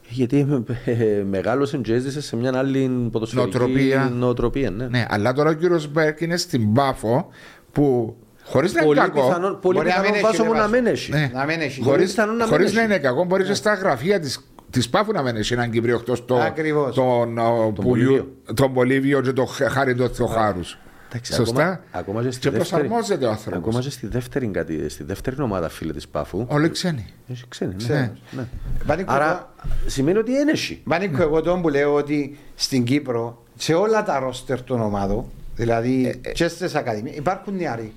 Γιατί 0.09 0.65
ε, 0.85 1.23
μεγάλωσε 1.31 1.77
και 1.77 1.93
έζησε 1.95 2.21
σε 2.21 2.37
μια 2.37 2.53
άλλη 2.55 3.09
ποδοσφαιρική 3.13 3.57
Νοοτροπία. 3.59 4.11
νοοτροπία. 4.15 4.71
Ναι. 4.71 4.87
Ναι, 4.87 5.07
αλλά 5.09 5.33
τώρα 5.33 5.51
ο 5.51 5.53
κύριος 5.53 5.91
Μπέρκ 5.93 6.21
είναι 6.21 6.37
στην 6.37 6.73
Πάφο 6.73 7.29
που 7.73 8.17
χωρίς 8.45 8.73
να 8.73 8.79
είναι 8.81 8.87
Πολύ 8.95 9.01
κακό. 9.01 9.27
πιθανόν, 9.27 9.59
πολύ 9.61 9.77
Μπορεί 9.77 9.89
να 9.89 9.95
πιθανόν 9.95 10.13
μην 10.13 10.23
βάσο 10.23 10.35
έχει, 10.43 10.47
μου 10.47 10.53
ρε, 10.53 10.59
να 10.59 10.69
Βάσο. 10.69 10.83
μην 10.83 10.93
έχει. 10.93 11.11
Ναι. 11.11 11.31
Να 11.35 11.45
μην 11.45 11.61
έχει. 11.61 11.81
Χωρίς- 11.83 11.85
Χωρίς, 11.85 12.11
πιθανόν 12.11 12.37
να 12.37 12.45
μην 12.45 12.53
χωρίς 12.53 12.67
έχει. 12.67 12.77
να 12.77 12.83
είναι 12.83 12.99
κακό, 12.99 13.25
μπορείς 13.25 13.47
και 13.47 13.55
στα 13.55 13.75
γραφεία 13.75 14.21
της, 14.21 14.41
της 14.73 14.89
Πάφου 14.89 15.13
να 15.13 15.23
μένει 15.23 15.41
έναν 15.51 15.71
Κύπριο 15.71 15.97
εκτός 15.97 16.25
το, 16.25 16.37
Ακριβώς. 16.41 16.95
τον, 16.95 17.39
ο, 17.39 17.73
Πουλιού- 17.75 17.83
Βολίβιο. 17.85 18.33
τον 18.55 18.73
Πολύβιο 18.73 19.21
και 19.21 19.33
τον 19.33 19.47
Χ- 19.47 19.63
Χάρη 19.71 19.95
τον 19.95 20.11
Θεοχάρους. 20.15 20.79
Εντάξει, 21.09 21.33
Σωστά; 21.33 21.63
Ακόμα, 21.63 21.81
ακόμα 21.93 22.23
και, 22.23 22.31
στη 22.31 22.41
και 22.41 22.51
δεύτερη, 22.51 22.81
προσαρμόζεται 22.83 23.27
ο 23.27 23.31
άνθρωπος. 23.31 23.59
ακόμα 23.59 23.81
και 23.81 23.91
στη 23.91 24.07
δεύτερη, 24.07 24.47
κατη- 24.47 24.91
στη 24.91 25.05
δεύτερη 25.05 25.41
ομάδα 25.41 25.69
φίλε 25.69 25.93
της 25.93 26.09
Πάφου. 26.09 26.47
Όλοι 26.49 26.71
ξένοι. 26.71 27.07
Έχει 27.29 27.45
ξένοι, 27.49 27.71
ναι. 27.71 27.77
Ξένους. 27.77 28.21
ναι. 28.31 28.43
Βανίκο, 28.85 29.13
Άρα 29.13 29.55
σημαίνει 29.87 30.19
ότι 30.19 30.31
είναι 30.33 30.51
έχει. 30.51 30.81
Μάνικο, 30.85 31.23
εγώ 31.23 31.41
τον 31.41 31.63
που 31.63 31.69
λέω 31.69 31.95
ότι 31.95 32.39
στην 32.55 32.85
Κύπρο, 32.85 33.43
σε 33.57 33.75
όλα 33.75 34.03
τα 34.05 34.19
ρόστερ 34.19 34.63
των 34.63 34.81
ομάδων, 34.81 35.25
δηλαδή 35.55 36.21
Ε, 36.23 36.33
και 36.33 36.49
στις 36.49 36.75
ακαδημίες, 36.75 37.17
υπάρχουν 37.17 37.57
νεαροί. 37.57 37.93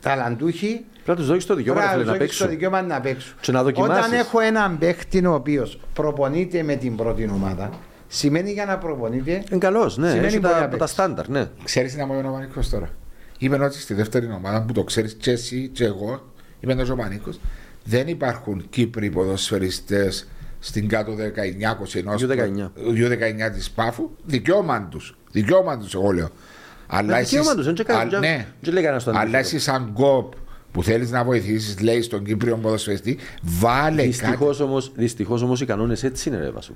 Ταλαντούχοι, 0.00 0.84
Πρέπει 1.06 1.20
να 1.20 1.26
τους 1.26 1.26
δώσεις 1.26 1.46
το 1.46 1.54
δικαίωμα 1.54 1.80
ρε, 1.80 1.86
φίλε, 1.86 2.02
Μπράβο, 2.02 2.18
να 2.18 2.24
έχεις 2.24 2.36
το 2.38 2.44
παίξουν. 2.44 2.58
δικαίωμα 2.58 2.82
να 2.82 3.00
παίξουν. 3.00 3.34
Και 3.40 3.52
να 3.52 3.62
δοκιμάσεις. 3.62 4.04
Όταν 4.06 4.18
έχω 4.18 4.40
έναν 4.40 4.78
παίχτη 4.78 5.26
ο 5.26 5.34
οποίος 5.34 5.80
προπονείται 5.92 6.62
με 6.62 6.74
την 6.76 6.96
πρώτη 6.96 7.28
ομάδα, 7.32 7.70
σημαίνει 8.08 8.52
για 8.52 8.64
να 8.64 8.78
προπονείται. 8.78 9.30
Είναι 9.50 9.58
καλός, 9.58 9.96
ναι. 9.96 10.08
Σημαίνει 10.08 10.26
Έχει 10.26 10.38
μπορεί 10.40 10.52
να 10.54 10.58
τα, 10.60 10.64
παίξει. 10.64 10.78
τα 10.78 10.86
στάνταρ, 10.86 11.28
ναι. 11.28 11.46
Ξέρεις 11.64 11.92
τι 11.92 11.98
να 11.98 12.06
μου 12.06 12.18
είπε 12.18 12.26
ο 12.26 12.30
Μανίκος 12.30 12.68
τώρα; 12.68 12.88
Είπε 13.38 13.64
ότι 13.64 13.78
στη 13.78 13.94
δεύτερη 13.94 14.30
ομάδα 14.36 14.62
που 14.62 14.72
το 14.72 14.84
ξέρεις 14.84 15.14
και 15.14 15.30
εσύ 15.30 15.68
και 15.72 15.84
εγώ, 15.84 16.32
είπε 16.60 16.72
ο 16.92 16.96
Μανίκος, 16.96 17.40
δεν 17.84 18.08
υπάρχουν 18.08 18.66
Κύπροι 18.70 19.10
ποδοσφαιριστές 19.10 20.28
στην 20.58 20.88
κάτω 20.88 21.12
19-20 21.12 21.98
ενός 21.98 22.22
U19. 22.24 22.70
U19 22.94 23.50
της 23.54 23.70
Πάφου. 23.70 24.10
Δικαίωμα 24.24 24.88
τους. 24.90 25.16
Δικαίωμα 25.30 25.78
τους 25.78 25.94
εγώ 25.94 26.10
λέω. 26.10 26.28
Αλλά 26.86 27.16
Ε, 27.18 27.22
δικαίωμα 27.22 27.44
εσείς- 27.44 27.54
τους, 27.56 27.64
δεν 27.64 27.74
και 27.74 27.82
κάνω- 27.82 28.00
Α, 28.00 28.06
δεν- 28.08 28.20
ναι. 28.20 28.46
δεν 28.60 28.72
λέει 28.72 28.82
κανένας 28.82 29.04
το 29.04 29.10
Αλλά 29.10 29.20
αντίθετο. 29.20 29.42
εσύ 29.44 29.58
σαν 29.58 29.90
κοπ 29.94 30.32
που 30.76 30.82
θέλεις 30.82 31.10
να 31.10 31.24
βοηθήσεις 31.24 31.80
λέει 31.80 32.02
στον 32.02 32.24
Κύπριο 32.24 32.56
ποδοσφαιριστή 32.56 33.18
βάλε 33.42 34.02
Δυστυχώς 34.02 34.56
κάτι. 34.58 34.62
όμως 34.70 34.92
δυστυχώς 34.96 35.42
όμως, 35.42 35.60
οι 35.60 35.64
κανόνες 35.66 36.04
έτσι 36.04 36.28
είναι, 36.28 36.38
ρε 36.38 36.50
Βάσου. 36.50 36.72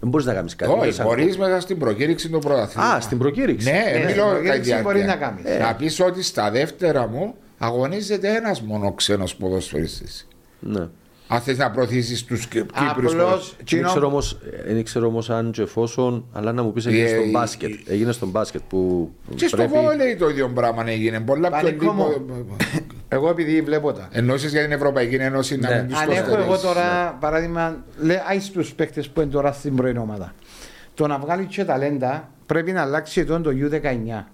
Δεν 0.00 0.08
μπορείς 0.10 0.26
να 0.26 0.34
κάνεις 0.34 0.56
κάτι. 0.56 0.72
Όχι, 0.80 0.92
σαν- 0.92 1.06
μπορείς 1.06 1.38
μέσα 1.38 1.60
στην 1.60 1.78
προκήρυξη 1.78 2.28
του 2.28 2.38
πρωταθλήματος. 2.38 2.96
Α, 2.96 3.00
στην 3.00 3.18
προκήρυξη. 3.18 3.70
Ναι, 3.70 3.76
Ναι, 3.78 3.84
δεν 3.92 4.02
στην 4.08 4.14
μιλώ 4.22 4.30
προκήρυξη 4.30 4.70
κατά 4.70 4.76
τη 4.76 4.82
μπορεί 4.82 5.00
διάρκεια. 5.00 5.30
να 5.42 5.42
κάνει. 5.52 5.58
Να 5.62 5.74
πεις 5.74 6.00
ότι 6.00 6.22
στα 6.22 6.50
δεύτερα 6.50 7.06
μου 7.08 7.34
αγωνίζεται 7.58 8.36
ένας 8.36 8.60
μόνο 8.62 8.92
ξένος 8.92 9.36
ποδοσφαιριστής. 9.36 10.28
Ναι. 10.60 10.88
Αν 11.28 11.40
θες 11.40 11.58
να 11.58 11.70
προωθήσεις 11.70 12.24
τους 12.24 12.46
Κύπριους 12.46 13.12
Απλώς. 13.12 13.56
Δεν 13.70 13.82
ξέρω 13.84 14.06
όμως, 14.06 14.38
ε, 14.68 14.72
δεν 14.72 14.84
ξέρω 14.84 15.06
όμως 15.06 15.30
αν 15.30 15.50
και 15.50 15.62
εφόσον, 15.62 16.24
αλλά 16.32 16.52
να 16.52 16.62
μου 16.62 16.72
πεις 16.72 16.86
έγινε 16.86 17.04
Ε, 17.04 17.08
στον 17.08 17.22
ε, 17.24 17.30
μπάσκετ. 17.30 17.70
ε, 17.86 17.92
Έγινε 17.92 18.12
στον 18.12 18.28
μπάσκετ 18.28 18.60
που 18.68 19.10
Και 19.34 19.46
στο 19.46 19.56
πρέπει... 19.56 19.72
βόλεϊ 19.72 20.16
το 20.16 20.28
ίδιο 20.28 20.48
πράγμα 20.48 20.84
έγινε. 20.90 21.20
Πολλά 21.20 21.48
πιο 21.50 21.58
Πανικό 21.62 21.92
μου. 21.92 22.06
λίγο. 22.08 22.56
Εγώ 23.16 23.28
επειδή 23.28 23.60
βλέπω 23.62 23.92
τα. 23.92 24.08
Ενώσεις 24.10 24.50
για 24.52 24.62
την 24.62 24.72
Ευρωπαϊκή 24.72 25.14
Ένωση 25.14 25.56
να 25.56 25.68
Ναι. 25.68 25.76
μην 25.76 25.88
τους 25.88 26.00
Αν 26.00 26.10
έχω 26.10 26.36
εγώ 26.38 26.58
τώρα, 26.58 27.16
παράδειγμα, 27.20 27.76
λέει 28.00 28.18
στους 28.40 28.72
παίκτες 28.74 29.08
που 29.08 29.20
είναι 29.20 29.30
τώρα 29.30 29.52
στην 29.52 29.76
πρώην 29.76 29.96
ομάδα. 29.96 30.34
Το 30.94 31.06
να 31.06 31.18
βγάλει 31.18 31.44
και 31.44 31.64
ταλέντα 31.64 32.28
πρέπει 32.46 32.72
να 32.72 32.82
αλλάξει 32.82 33.20
εδώ 33.20 33.40
το 33.40 33.50
U19. 33.50 34.24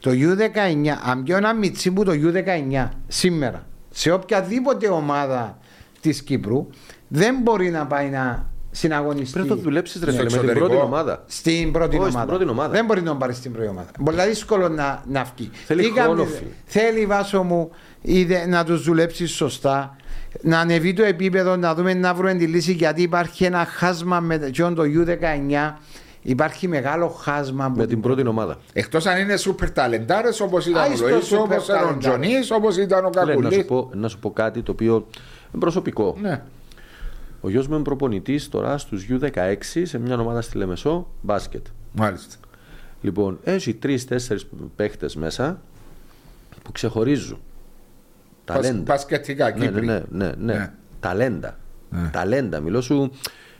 Το 0.00 0.10
U19, 0.10 0.98
αν 1.10 1.22
πιω 1.22 1.36
ένα 1.36 1.54
μιτσί 1.54 1.90
που 1.90 2.04
το 2.04 2.12
U19 2.12 2.88
σήμερα 3.08 3.66
σε 3.90 4.10
οποιαδήποτε 4.10 4.88
ομάδα 4.88 5.58
της 6.00 6.22
Κύπρου 6.22 6.66
δεν 7.08 7.36
μπορεί 7.42 7.70
να 7.70 7.86
πάει 7.86 8.08
να 8.08 8.48
συναγωνιστεί 8.70 9.32
Πρέπει 9.32 9.48
να 9.48 9.54
το 9.56 9.60
δουλέψεις 9.62 10.02
ρε 10.02 10.10
Στο 10.12 10.20
φίλε 10.20 10.22
με 10.22 10.28
την 10.28 10.38
εξωτερικό. 10.38 10.66
πρώτη 10.66 10.82
ομάδα. 10.82 11.24
στην 11.26 11.72
πρώτη, 11.72 11.96
Όχι, 11.96 12.04
στην 12.04 12.16
ομάδα. 12.16 12.32
πρώτη 12.36 12.50
ομάδα. 12.50 12.68
Δεν 12.68 12.84
μπορεί 12.84 13.00
να 13.00 13.06
τον 13.06 13.18
πάρει 13.18 13.32
στην 13.34 13.52
πρώτη 13.52 13.68
ομάδα. 13.68 13.88
Πολύ 14.04 14.22
δύσκολο 14.26 14.68
να, 14.68 15.02
να 15.08 15.24
βγει. 15.36 15.50
Θέλει 15.66 15.82
Τι 15.82 15.90
χρόνο, 16.00 16.14
κάνει, 16.22 16.26
φίλε. 16.36 16.48
Θέλει 16.64 17.06
βάσο 17.06 17.42
μου 17.42 17.70
είδε, 18.04 18.46
να 18.46 18.64
τους 18.64 18.82
δουλέψεις 18.84 19.30
σωστά. 19.30 19.96
Να 20.42 20.58
ανεβεί 20.60 20.92
το 20.92 21.02
επίπεδο, 21.04 21.56
να 21.56 21.74
δούμε 21.74 21.94
να 21.94 22.14
βρούμε 22.14 22.34
τη 22.34 22.46
λύση 22.46 22.72
γιατί 22.72 23.02
υπάρχει 23.02 23.44
ένα 23.44 23.64
χάσμα 23.64 24.20
με 24.20 24.38
το 24.38 24.82
U19. 24.82 25.78
Υπάρχει 26.22 26.68
μεγάλο 26.68 27.08
χάσμα. 27.08 27.70
που- 27.70 27.78
Με 27.78 27.86
την 27.86 28.00
πρώτη 28.00 28.26
ομάδα. 28.26 28.58
Εκτός 28.72 29.06
αν 29.06 29.20
είναι 29.20 29.36
σούπερ 29.36 29.70
ταλεντάρες 29.70 30.40
όπως 30.40 30.66
ήταν 30.66 30.82
Α, 30.82 30.92
ο 30.92 30.96
στο 30.96 31.06
Λοίσο, 31.06 31.20
σούπερ 31.20 31.42
όπως 31.44 31.64
ήταν 31.64 31.76
ο 31.76 31.86
ταλεντάρες. 31.86 31.98
Τζονί, 32.28 32.34
όπως 32.60 32.76
ήταν 32.76 33.04
ο 33.04 33.10
Φίλε, 33.12 33.24
να, 33.24 33.32
σου 33.32 33.40
Κακουλής. 33.42 33.64
πω, 33.64 33.90
να 33.94 34.08
σου 34.08 34.18
πω 34.18 34.30
κάτι 34.30 34.62
το 34.62 34.72
οποίο 34.72 34.94
είναι 34.94 35.58
προσωπικό. 35.58 36.16
Ναι. 36.20 36.42
Ο 37.40 37.50
γιος 37.50 37.66
μου 37.68 37.74
είναι 37.74 37.82
προπονητής 37.84 38.48
τώρα 38.48 38.78
στους 38.78 39.06
U16 39.10 39.86
σε 39.86 39.98
μια 39.98 40.18
ομάδα 40.18 40.40
στη 40.40 40.56
Λεμεσό, 40.56 41.06
μπάσκετ. 41.20 41.66
Μάλιστα. 41.92 42.36
Λοιπόν, 43.02 43.38
έχει 43.44 43.74
τρει-τέσσερι 43.74 44.40
παίχτες 44.76 45.16
μέσα 45.16 45.60
που 46.62 46.72
ξεχωρίζουν. 46.72 47.38
Ταλέντα. 48.44 48.82
Πασκετικά 48.82 49.50
Ναι, 49.50 49.56
ναι, 49.58 49.66
Κύπροι. 49.66 49.86
ναι, 49.86 50.02
ναι, 50.10 50.32
ναι. 50.38 50.52
Ναι. 50.54 50.70
Ταλέντα. 51.00 51.58
Ναι. 51.90 52.08
Ταλέντα. 52.12 52.60
Μιλώ 52.60 52.80
σου 52.80 53.10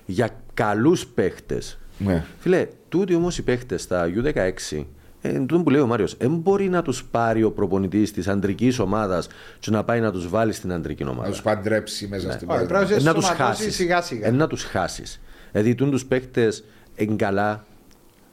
για 0.06 0.28
καλούς 0.54 1.06
παίχτες. 1.06 1.78
Ναι. 1.98 2.24
Φίλε, 2.38 2.66
τούτοι 2.88 3.14
όμως 3.14 3.38
οι 3.38 3.42
παίχτες 3.42 3.82
στα 3.82 4.06
U16, 4.22 4.84
ε, 5.20 5.32
τούτο 5.32 5.58
που 5.62 5.70
λέει 5.70 5.80
ο 5.80 5.86
Μάριος, 5.86 6.16
δεν 6.16 6.30
μπορεί 6.36 6.68
να 6.68 6.82
τους 6.82 7.04
πάρει 7.04 7.42
ο 7.42 7.50
προπονητής 7.52 8.12
της 8.12 8.28
αντρικής 8.28 8.78
ομάδας 8.78 9.26
και 9.58 9.70
να 9.70 9.84
πάει 9.84 10.00
να 10.00 10.12
τους 10.12 10.28
βάλει 10.28 10.52
στην 10.52 10.72
αντρική 10.72 11.04
Να 11.04 11.10
ομάδα. 11.10 11.30
τους 11.30 11.42
παντρέψει 11.42 12.06
μέσα 12.06 12.32
στην 12.32 12.48
Όχι, 12.50 12.58
πόλη. 12.58 12.68
πρέπει 12.68 12.92
Ε, 12.92 13.00
να 13.00 13.14
τους 13.14 13.24
ενσωματώσει 13.24 13.34
χάσεις. 13.42 13.74
σιγά 13.74 14.02
σιγά. 14.02 14.30
να 14.32 14.46
τους 14.46 14.64
χάσεις. 14.64 15.20
Δηλαδή, 15.52 15.74
τούν 15.74 15.90
τους 15.90 16.06
παίχτες 16.06 16.64
εγκαλά 16.94 17.64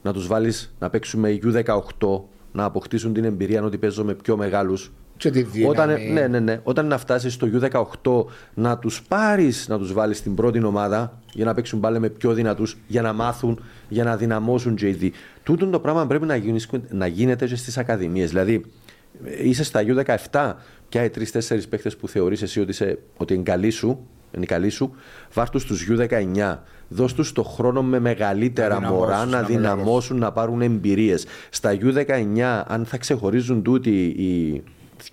να 0.01 0.13
τους 0.13 0.27
βάλεις 0.27 0.73
να 0.79 0.89
παίξουν 0.89 1.19
με 1.19 1.39
U18, 1.43 2.21
να 2.51 2.63
αποκτήσουν 2.63 3.13
την 3.13 3.23
εμπειρία 3.23 3.63
ότι 3.63 3.77
παίζω 3.77 4.03
με 4.03 4.13
πιο 4.13 4.37
μεγάλους 4.37 4.91
Και 5.21 5.31
τη 5.31 5.41
δύναμη. 5.41 5.71
Όταν, 5.71 6.13
ναι, 6.13 6.27
ναι, 6.27 6.39
ναι. 6.39 6.59
Όταν 6.63 6.87
να 6.87 6.97
φτάσεις 6.97 7.33
στο 7.33 7.47
U18 7.53 8.25
να 8.53 8.77
τους 8.77 9.01
πάρεις, 9.07 9.67
να 9.67 9.77
τους 9.77 9.93
βάλεις 9.93 10.17
στην 10.17 10.35
πρώτη 10.35 10.63
ομάδα 10.63 11.19
για 11.33 11.45
να 11.45 11.53
παίξουν 11.53 11.79
πάλι 11.79 11.99
με 11.99 12.09
πιο 12.09 12.33
δυνατούς, 12.33 12.77
για 12.87 13.01
να 13.01 13.13
μάθουν, 13.13 13.59
για 13.89 14.03
να 14.03 14.17
δυναμώσουν 14.17 14.77
JD. 14.81 15.09
Τούτο 15.43 15.67
το 15.67 15.79
πράγμα 15.79 16.07
πρέπει 16.07 16.25
να, 16.25 16.35
γίνεις, 16.35 16.69
να 16.89 17.07
γίνεται 17.07 17.47
και 17.47 17.55
στις 17.55 17.77
ακαδημίες. 17.77 18.29
Δηλαδή, 18.29 18.65
είσαι 19.41 19.63
στα 19.63 19.81
U17, 20.31 20.53
ποια 20.89 21.03
οι 21.03 21.09
τρει-τέσσερι 21.09 21.67
παίχτε 21.67 21.89
που 21.89 22.07
θεωρείς 22.07 22.41
εσύ 22.41 22.59
ότι, 22.59 22.69
είσαι, 22.71 22.99
ότι 23.17 23.33
είναι 23.33 23.43
καλοί 23.43 23.69
σου, 23.69 23.99
είναι 24.35 24.45
καλοί 24.45 24.69
σου, 24.69 24.95
βάρ 25.33 25.49
τους 25.49 25.61
στου 25.61 25.75
U19. 25.75 26.57
Δώσ' 26.87 27.13
τους 27.13 27.31
το 27.31 27.43
χρόνο 27.43 27.83
με 27.83 27.99
μεγαλύτερα 27.99 28.79
Να 28.79 28.91
μωρά 28.91 29.25
δυναμώσουν, 29.25 29.29
να 29.29 29.41
να 29.41 29.47
δυναμώσουν, 29.47 30.17
να 30.17 30.31
πάρουν 30.31 30.61
εμπειρίες. 30.61 31.25
Στα 31.49 31.77
U19, 31.81 32.63
αν 32.67 32.85
θα 32.85 32.97
ξεχωρίζουν 32.97 33.63
τούτοι 33.63 34.05
οι 34.05 34.63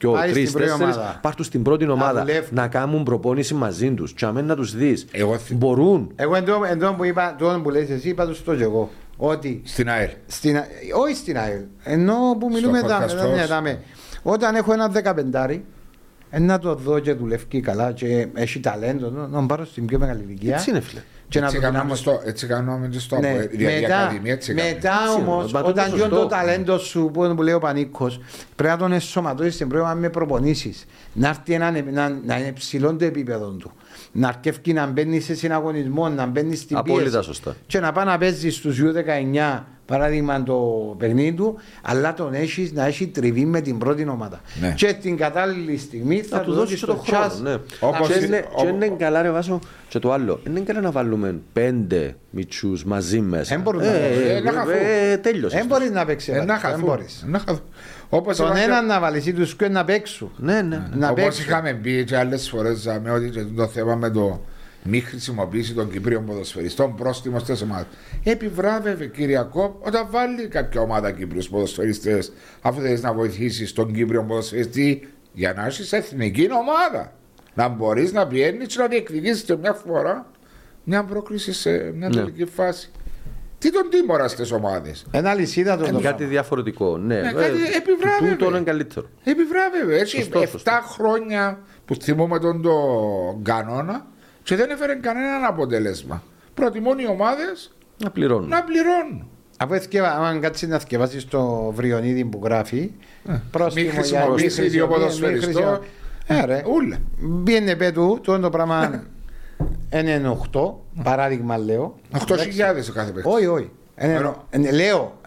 δυο, 0.00 0.12
Πάει 0.12 0.30
τρεις, 0.30 0.48
στην 0.48 0.58
πρώτη 0.60 0.70
τέσσερις, 0.78 0.96
ομάδα. 0.96 1.18
πάρ' 1.22 1.34
τους 1.34 1.46
στην 1.46 1.62
πρώτη 1.62 1.88
ομάδα 1.88 2.20
δουλεύουν. 2.20 2.48
να 2.50 2.68
κάνουν 2.68 3.02
προπόνηση 3.02 3.54
μαζί 3.54 3.90
τους. 3.94 4.12
Και 4.12 4.24
αμέν 4.24 4.44
να 4.44 4.56
τους 4.56 4.76
δεις. 4.76 5.06
Εγώ 5.10 5.38
θυ- 5.38 5.56
Μπορούν. 5.56 6.12
Εγώ 6.16 6.34
εντό, 6.36 6.64
εντό 6.70 6.92
που 6.92 7.04
είπα, 7.04 7.34
το 7.38 7.60
που 7.62 7.70
λες 7.70 7.90
εσύ, 7.90 8.08
είπα 8.08 8.26
το 8.26 8.34
στο 8.34 8.54
και 8.56 8.62
εγώ. 8.62 8.90
Ότι 9.16 9.62
Στην 9.64 9.88
ΑΕΛ. 9.90 10.10
στην, 10.26 10.56
Α- 10.56 10.66
όχι 11.04 11.14
στην 11.14 11.38
ΑΕΛ, 11.38 11.60
ενώ 11.82 12.14
που 12.38 12.48
μιλούμε 12.52 12.80
podcast 12.84 12.88
τα, 12.88 13.06
host. 13.06 13.34
ναι, 13.34 13.46
δάμε. 13.46 13.80
όταν 14.22 14.54
έχω 14.54 14.72
ένα 14.72 14.88
δεκαπεντάρι, 14.88 15.54
ε, 15.54 15.77
να 16.38 16.58
το 16.58 16.74
δω 16.74 16.98
και 16.98 17.12
δουλεύει 17.12 17.60
καλά 17.60 17.92
και 17.92 18.26
έχει 18.34 18.60
ταλέντο, 18.60 19.10
να 19.10 19.20
να 19.20 19.28
τον 19.30 19.46
πάρω 19.46 19.64
στην 19.64 19.86
πιο 19.86 19.98
μεγάλη 19.98 20.22
ηλικία. 20.22 20.54
Έτσι 20.54 20.70
είναι, 20.70 20.80
φίλε. 20.80 21.00
Και 21.28 21.40
να 21.40 21.44
Έτσι 21.46 21.56
το 21.56 21.62
κάνουμε 21.62 21.82
δυναμώσω. 21.82 22.02
στο- 22.02 22.28
Έτσι 22.28 22.46
κάνουμε 22.46 22.88
και 22.88 22.98
στο 22.98 23.18
Ναι, 23.18 23.28
ΑΠΟΕΛ. 23.28 23.48
Δηλαδή, 23.48 23.76
η 23.78 23.80
μετά, 23.80 23.98
Ακαδημία 23.98 24.32
έτσι 24.32 24.54
κάνουμε. 24.54 24.74
μετά 24.74 24.90
Έτσι 25.02 25.20
είναι, 25.20 25.30
όμως, 25.30 25.52
μα 25.52 25.62
το 25.62 25.68
όταν 25.68 25.86
είναι 25.86 25.96
γιον 25.96 26.08
το 26.08 26.14
σωστό. 26.14 26.28
ταλέντο 26.30 26.78
σου 26.78 27.10
που, 27.12 27.34
που 27.36 27.42
λέει 27.42 27.54
ο 27.54 27.58
Πανίκος, 27.58 28.20
πρέπει 28.56 28.72
να 28.72 28.78
τον 28.78 28.92
ενσωματώσεις 28.92 29.54
στην 29.54 29.68
πρώτη 29.68 29.96
με 29.98 30.08
προπονήσεις. 30.10 30.84
Να 31.12 31.28
έρθει 31.28 31.52
ένα, 31.52 31.70
να, 31.70 32.08
να 32.26 32.38
είναι 32.38 32.52
ψηλό 32.52 32.96
το 32.96 33.04
επίπεδο 33.04 33.46
του. 33.50 33.72
Να 34.12 34.28
αρκεύει 34.28 34.72
να 34.72 34.86
μπαίνει 34.86 35.20
σε 35.20 35.34
συναγωνισμό, 35.34 36.08
να 36.08 36.26
μπαίνει 36.26 36.56
στην 36.56 36.76
Απόλυτα 36.76 37.10
πίεση. 37.10 37.24
σωστά. 37.24 37.56
Και 37.66 37.80
να 37.80 37.92
πάει 37.92 38.04
να 38.04 38.18
παίζει 38.18 38.50
στου 38.50 38.70
U19 38.70 39.62
παράδειγμα 39.86 40.42
το 40.42 40.54
παιχνίδι 40.98 41.32
του, 41.32 41.56
αλλά 41.82 42.14
τον 42.14 42.34
έχει 42.34 42.70
να 42.74 42.84
έχει 42.86 43.06
τριβή 43.06 43.44
με 43.44 43.60
την 43.60 43.78
πρώτη 43.78 44.08
ομάδα. 44.08 44.40
Ναι. 44.60 44.72
Και 44.76 44.92
την 44.92 45.16
κατάλληλη 45.16 45.76
στιγμή 45.78 46.20
θα 46.22 46.36
Να 46.36 46.42
του 46.42 46.52
δώσει 46.52 46.80
το 46.86 46.94
χρόνο. 47.06 47.32
Ναι. 47.42 47.56
Όπως 47.80 48.08
Και 48.08 48.14
είναι- 48.14 48.26
είναι- 48.26 48.44
όπως- 48.52 48.62
Και 48.62 48.68
είναι 48.68 48.94
καλά, 48.98 49.22
ρε 49.22 49.30
Βάσο, 49.30 49.58
και 49.88 49.98
το 49.98 50.12
άλλο. 50.12 50.40
Είναι 50.46 50.60
καλά 50.60 50.80
να 50.80 50.90
βάλουμε 50.90 51.40
πέντε 51.52 52.16
μιτσού 52.30 52.72
μαζί 52.84 53.20
μέσα. 53.20 53.54
Εν 53.54 53.60
μπορούν 53.60 53.80
να 53.80 53.86
Ε, 53.86 54.00
βάλουν. 54.10 54.26
ε, 54.28 54.32
Ε, 54.36 54.40
να 54.40 54.52
χαθούν. 54.52 54.72
ε, 55.10 55.16
τέλειωσε. 55.16 55.56
Δεν 55.56 55.66
μπορεί 55.66 55.90
να 55.90 56.04
παίξει. 56.04 56.32
Ε, 58.10 58.16
Να 58.16 58.20
Δεν 58.20 58.34
χαθούν. 58.34 58.36
μπορείς. 58.36 58.36
Να 58.36 58.36
χαθούν. 58.36 58.36
Όπως 58.36 58.36
Τον 58.36 58.46
είπα 58.46 58.56
και- 58.58 58.64
έναν 58.64 58.86
να 58.86 59.00
βάλεις 59.00 59.26
ή 59.26 59.32
τους 59.32 59.56
και 59.56 59.68
να 59.68 59.84
παίξουν. 59.84 60.30
Ναι, 60.36 60.62
ναι. 60.62 60.82
Να 60.94 61.08
Όπως 61.08 61.22
παίξουν. 61.22 61.44
είχαμε 61.44 61.72
πει 61.72 62.04
και 62.04 62.16
άλλες 62.16 62.48
φορές 62.48 62.78
ζάμε 62.78 63.10
ότι 63.10 63.30
και 63.30 63.42
το 63.44 63.66
θέμα 63.66 63.94
με 63.94 64.10
το 64.10 64.40
μη 64.82 65.00
χρησιμοποίηση 65.00 65.74
των 65.74 65.90
Κυπρίων 65.90 66.24
ποδοσφαιριστών 66.26 66.94
πρόστιμο 66.96 67.38
στις 67.38 67.62
ομάδες. 67.62 67.86
Επιβράβευε 68.24 69.06
Κυριακό 69.06 69.78
όταν 69.80 70.06
βάλει 70.10 70.46
κάποια 70.48 70.80
ομάδα 70.80 71.10
Κύπριους 71.12 71.48
ποδοσφαιριστές 71.48 72.32
αφού 72.62 72.80
θέλεις 72.80 73.02
να 73.02 73.12
βοηθήσεις 73.12 73.72
τον 73.72 73.92
Κύπριο 73.94 74.24
ποδοσφαιριστή 74.24 75.08
για 75.32 75.52
να 75.52 75.66
έχεις 75.66 75.92
εθνική 75.92 76.48
ομάδα. 76.52 77.12
Να 77.54 77.68
μπορείς 77.68 78.12
να 78.12 78.26
πιένεις 78.26 78.66
και 78.66 78.78
να 78.78 78.86
διεκδικήσεις 78.86 79.42
και 79.42 79.56
μια 79.56 79.72
φορά 79.72 80.30
μια 80.84 81.04
πρόκληση 81.04 81.52
σε 81.52 81.70
μια 81.96 82.08
Ναι. 82.08 82.14
τελική 82.14 82.44
φάση. 82.44 82.90
Τι 83.58 83.72
τον 83.72 83.88
τίμωρα 83.90 84.28
στις 84.28 84.52
ομάδες; 84.52 85.06
Ένα 85.10 85.34
λυσίδα 85.34 85.76
το 85.76 85.82
Είναι 85.84 85.92
το 85.92 86.00
κάτι 86.00 86.14
πράγμα. 86.14 86.32
διαφορετικό. 86.32 86.96
Ναι, 86.98 87.20
Ναι, 87.20 87.32
κάτι 87.32 87.42
Ε, 87.42 87.76
επιβράβευε. 87.76 88.34
Τούτο 88.36 88.50
είναι 88.56 88.60
καλύτερο. 88.64 89.06
Επιβράβευε. 89.24 89.98
Έτσι, 89.98 90.16
Σωστό, 90.16 90.40
7 90.40 90.46
σωστό. 90.48 90.70
χρόνια 90.88 91.58
που 91.84 91.94
θυμούμε 91.94 92.38
τον 92.38 92.62
το 92.62 92.74
κανόνα 93.42 94.06
και 94.42 94.56
δεν 94.56 94.70
έφερε 94.70 94.94
κανένα 94.94 95.46
αποτέλεσμα. 95.48 96.22
Προτιμούν 96.54 96.98
οι 96.98 97.06
ομάδες 97.06 97.72
Να 98.04 98.10
πληρώνουν. 98.10 98.48
να 98.48 98.62
πληρώνουν. 98.64 99.28
Αφού 99.58 99.74
εθκεύα, 99.74 100.10
αν 100.10 100.40
κάτσει 100.40 100.66
να 100.66 100.78
θυκευάσει 100.78 101.26
το 101.28 101.70
βριονίδι 101.74 102.24
που 102.24 102.40
γράφει, 102.44 102.90
πρόστιμο 103.50 103.86
Μη 103.86 103.92
για 103.92 104.00
χρησιμοποιήσει 104.00 104.60
μη 104.60 104.68
δύο 104.68 104.86
χρησιμοποιήσει- 104.86 105.20
ποδοσφαιριστών. 105.20 105.62
μη 105.62 105.68
χρησιμο- 105.68 106.42
Ε, 106.42 106.44
ρε. 106.46 106.62
Ούλα. 106.66 106.96
Μπήκε 107.18 107.76
πέτου, 107.76 108.20
το 108.22 108.38
το 108.38 108.50
πράγμα 108.50 109.04
είναι 109.94 110.36
8, 110.52 110.74
παράδειγμα 111.02 111.58
λέω. 111.58 111.94
8.000 112.12 112.88
ο 112.90 112.92
κάθε 112.92 113.10
παίκτης. 113.12 113.32
Όχι, 113.32 113.46
όχι. 113.46 113.70
Είναι- 114.02 114.16
Pero- 114.16 114.46
είναι- 114.54 114.70
Λέω, 114.70 115.18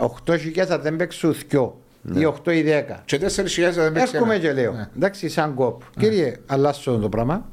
8.000 0.00 0.66
θα 0.66 0.78
δεν 0.78 0.96
παίξουν 0.96 1.34
2 1.50 1.72
ή 2.14 2.24
8 2.24 2.52
ή 2.52 2.62
10. 2.62 3.02
Και 3.04 3.18
4.000 3.18 3.82
δεν 3.82 3.92
παίξει. 3.92 4.16
Έρχομαι 4.16 4.34
ένα. 4.34 4.42
και 4.42 4.52
λέω, 4.52 4.72
Ναι. 4.72 4.88
εντάξει, 4.96 5.28
σαν 5.28 5.54
κόπ. 5.54 5.82
Κύριε, 5.98 6.36
αλλάσω 6.46 6.98
το 6.98 7.08
πράγμα. 7.08 7.48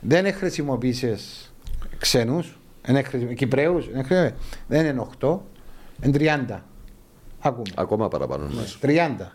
Δεν 0.00 0.32
χρησιμοποίησες 0.34 1.52
ξένους, 1.98 2.58
Κυπρέους, 3.34 3.88
δεν 4.66 4.86
είναι 4.86 5.00
8, 5.00 5.40
είναι 6.02 6.12
30. 6.12 6.64
Ακούμε. 7.40 7.62
Ακόμα 7.74 8.08
παραπάνω. 8.08 8.44
νομίζω. 8.44 8.78
30. 8.80 9.32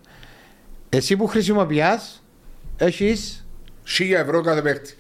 Εσύ 0.90 1.16
που 1.18 1.28
χρησιμοποιάς, 1.28 2.24
έχεις 2.78 3.43
1.000 3.88 4.14
ευρώ 4.20 4.42
κάθε 4.42 4.62
παίκτη. 4.62 4.94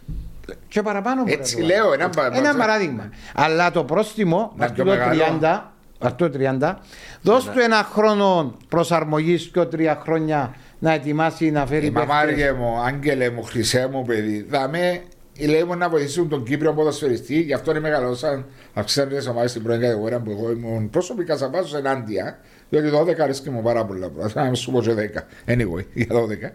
και 0.67 0.81
παραπάνω. 0.81 1.21
μπορεί 1.21 1.33
Έτσι 1.33 1.55
να 1.55 1.61
το 1.61 1.67
λέω, 1.67 1.83
βάλεις. 1.87 1.99
ένα 2.03 2.09
πα- 2.09 2.31
Ένα 2.37 2.51
πα- 2.51 2.57
παράδειγμα. 2.57 3.09
Αλλά 3.35 3.71
το 3.71 3.83
πρόστιμο, 3.83 4.53
Να 4.57 4.65
αυτό 4.65 4.83
πιο 4.83 4.91
το 4.93 4.97
μεγάλο. 4.99 5.39
30, 5.41 5.73
αυτό 5.99 6.29
το 6.29 6.37
30, 6.37 6.79
δώσ' 7.21 7.43
του 7.49 7.59
ένα 7.59 7.83
χρόνο 7.93 8.57
προσαρμογής 8.69 9.49
και 9.53 9.61
τρία 9.61 9.99
χρόνια 10.03 10.55
να 10.79 10.91
ετοιμάσει 10.93 11.51
να 11.51 11.65
φέρει 11.65 11.85
Η 11.85 11.91
παίχτες. 11.91 12.07
μαμάρια 12.09 12.53
μου, 12.55 12.77
άγγελε 12.77 13.29
μου, 13.29 13.43
χρυσέ 13.43 13.87
μου 13.91 14.03
παιδί, 14.03 14.45
δαμέ, 14.49 15.01
λέει 15.39 15.63
μου 15.63 15.75
να 15.75 15.89
βοηθήσουν 15.89 16.29
τον 16.29 16.43
Κύπριο 16.43 16.73
ποδοσφαιριστή, 16.73 17.39
γι' 17.41 17.53
αυτό 17.53 17.71
είναι 17.71 17.79
μεγαλώσαν, 17.79 18.45
αυξήσαν 18.73 19.09
τις 19.09 19.27
ομάδες 19.27 19.49
στην 19.49 19.63
πρώτη 19.63 19.79
κατηγορία 19.79 20.19
που 20.19 20.31
εγώ 20.31 20.51
ήμουν 20.51 20.89
προσωπικά 20.89 21.37
σαν 21.37 21.51
πάσος 21.51 21.73
ενάντια, 21.75 22.39
διότι 22.69 22.89
12 22.89 23.19
αρέσκει 23.23 23.49
μου 23.49 23.61
πάρα 23.61 23.85
πολλά 23.85 24.09
πράγματα, 24.09 24.47
να 24.49 24.53
σου 24.53 24.71
πω 24.71 24.81
και 24.81 24.93
10, 24.93 25.27
anyway, 25.47 25.85
για 25.93 26.07
12. 26.09 26.51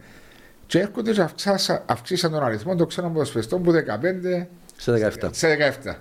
Και 0.69 0.79
έρχονται 0.79 1.13
και 1.13 1.21
αυξάσα- 1.21 1.83
αυξήσαν 1.87 2.31
τον 2.31 2.43
αριθμό 2.45 2.75
των 2.75 2.87
ξένων 2.89 3.13
ποδοσφαιριστών 3.13 3.63
που 3.63 3.71
15 3.73 4.47
Σε 4.77 4.93
17. 4.93 5.29
σε 5.33 5.49
17. 5.85 5.95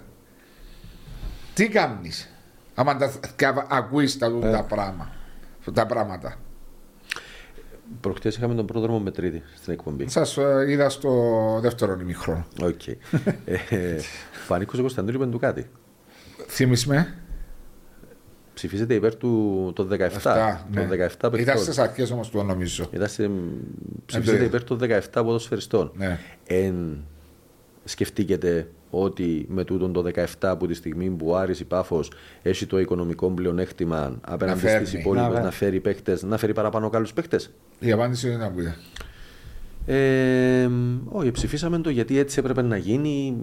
Τι 1.53 1.67
κάνεις, 1.69 2.29
άμα 2.75 2.97
τα, 2.97 3.11
τα 3.35 3.67
ακούεις 3.69 4.17
τα, 4.17 4.39
τα, 4.39 4.63
πράγμα, 4.63 5.11
τα 5.73 5.85
πράγματα. 5.85 6.35
Προχτές 8.01 8.35
είχαμε 8.35 8.55
τον 8.55 8.65
πρόδρομο 8.65 8.99
με 8.99 9.11
τρίτη 9.11 9.43
στην 9.55 9.73
εκπομπή. 9.73 10.09
Σας 10.09 10.37
ε, 10.37 10.65
είδα 10.67 10.89
στο 10.89 11.11
δεύτερο 11.61 11.97
ημίχρονο. 12.01 12.45
Οκ. 12.61 12.87
Ε, 12.87 12.95
Ο 13.95 14.01
Πανίκος 14.47 14.79
Κωνσταντίνου 14.79 15.21
είπε 15.21 15.31
του 15.31 15.39
κάτι. 15.39 15.69
Θύμεις 16.47 16.85
με. 16.87 17.15
Ψηφίζεται 18.57 18.93
υπέρ 18.93 19.15
του 19.15 19.71
το 19.75 19.87
17. 19.91 20.01
Αυτά, 20.01 20.67
ναι. 20.71 20.81
Το 20.81 20.87
17 20.93 21.11
Ήταν 21.11 21.31
παιχτών. 21.31 21.57
στις 21.57 21.77
αρχές 21.77 22.11
όμως 22.11 22.29
του 22.29 22.43
νομίζω. 22.43 22.89
Ήταν 22.93 23.07
σε, 23.07 23.29
ψηφίζεται 24.05 24.43
Ε, 24.43 24.45
υπέρ 24.45 24.63
των 24.63 24.79
17 24.81 24.99
ποδοσφαιριστών. 25.13 25.91
Ναι. 25.95 26.19
Εν 26.47 26.97
σκεφτήκετε 27.83 28.67
ότι 28.89 29.45
με 29.49 29.63
τούτον 29.63 29.93
το 29.93 30.03
17 30.15 30.23
από 30.41 30.67
τη 30.67 30.73
στιγμή 30.73 31.09
που 31.09 31.29
ο 31.29 31.37
Άρης 31.37 31.59
η 31.59 31.63
Πάφος 31.65 32.11
έχει 32.41 32.65
το 32.65 32.79
οικονομικό 32.79 33.29
πλεονέκτημα 33.29 34.17
απέναντι 34.21 34.59
φέρνει. 34.59 34.85
στις 34.85 34.99
υπόλοιπες 34.99 35.27
Να 35.27 35.33
να, 35.33 35.39
φέρει. 35.41 35.51
φέρει 35.55 35.79
παίχτες, 35.79 36.23
να 36.23 36.37
φέρει 36.37 36.53
παραπάνω 36.53 36.89
καλούς 36.89 37.13
παίχτες. 37.13 37.49
Η 37.79 37.91
απάντηση 37.91 38.27
είναι 38.27 38.37
να 38.37 38.51
πείτε. 38.51 38.75
Ε, 39.85 40.69
όχι, 41.05 41.31
ψηφίσαμε 41.31 41.77
το 41.79 41.89
γιατί 41.89 42.17
έτσι 42.17 42.39
έπρεπε 42.39 42.61
να 42.61 42.77
γίνει. 42.77 43.37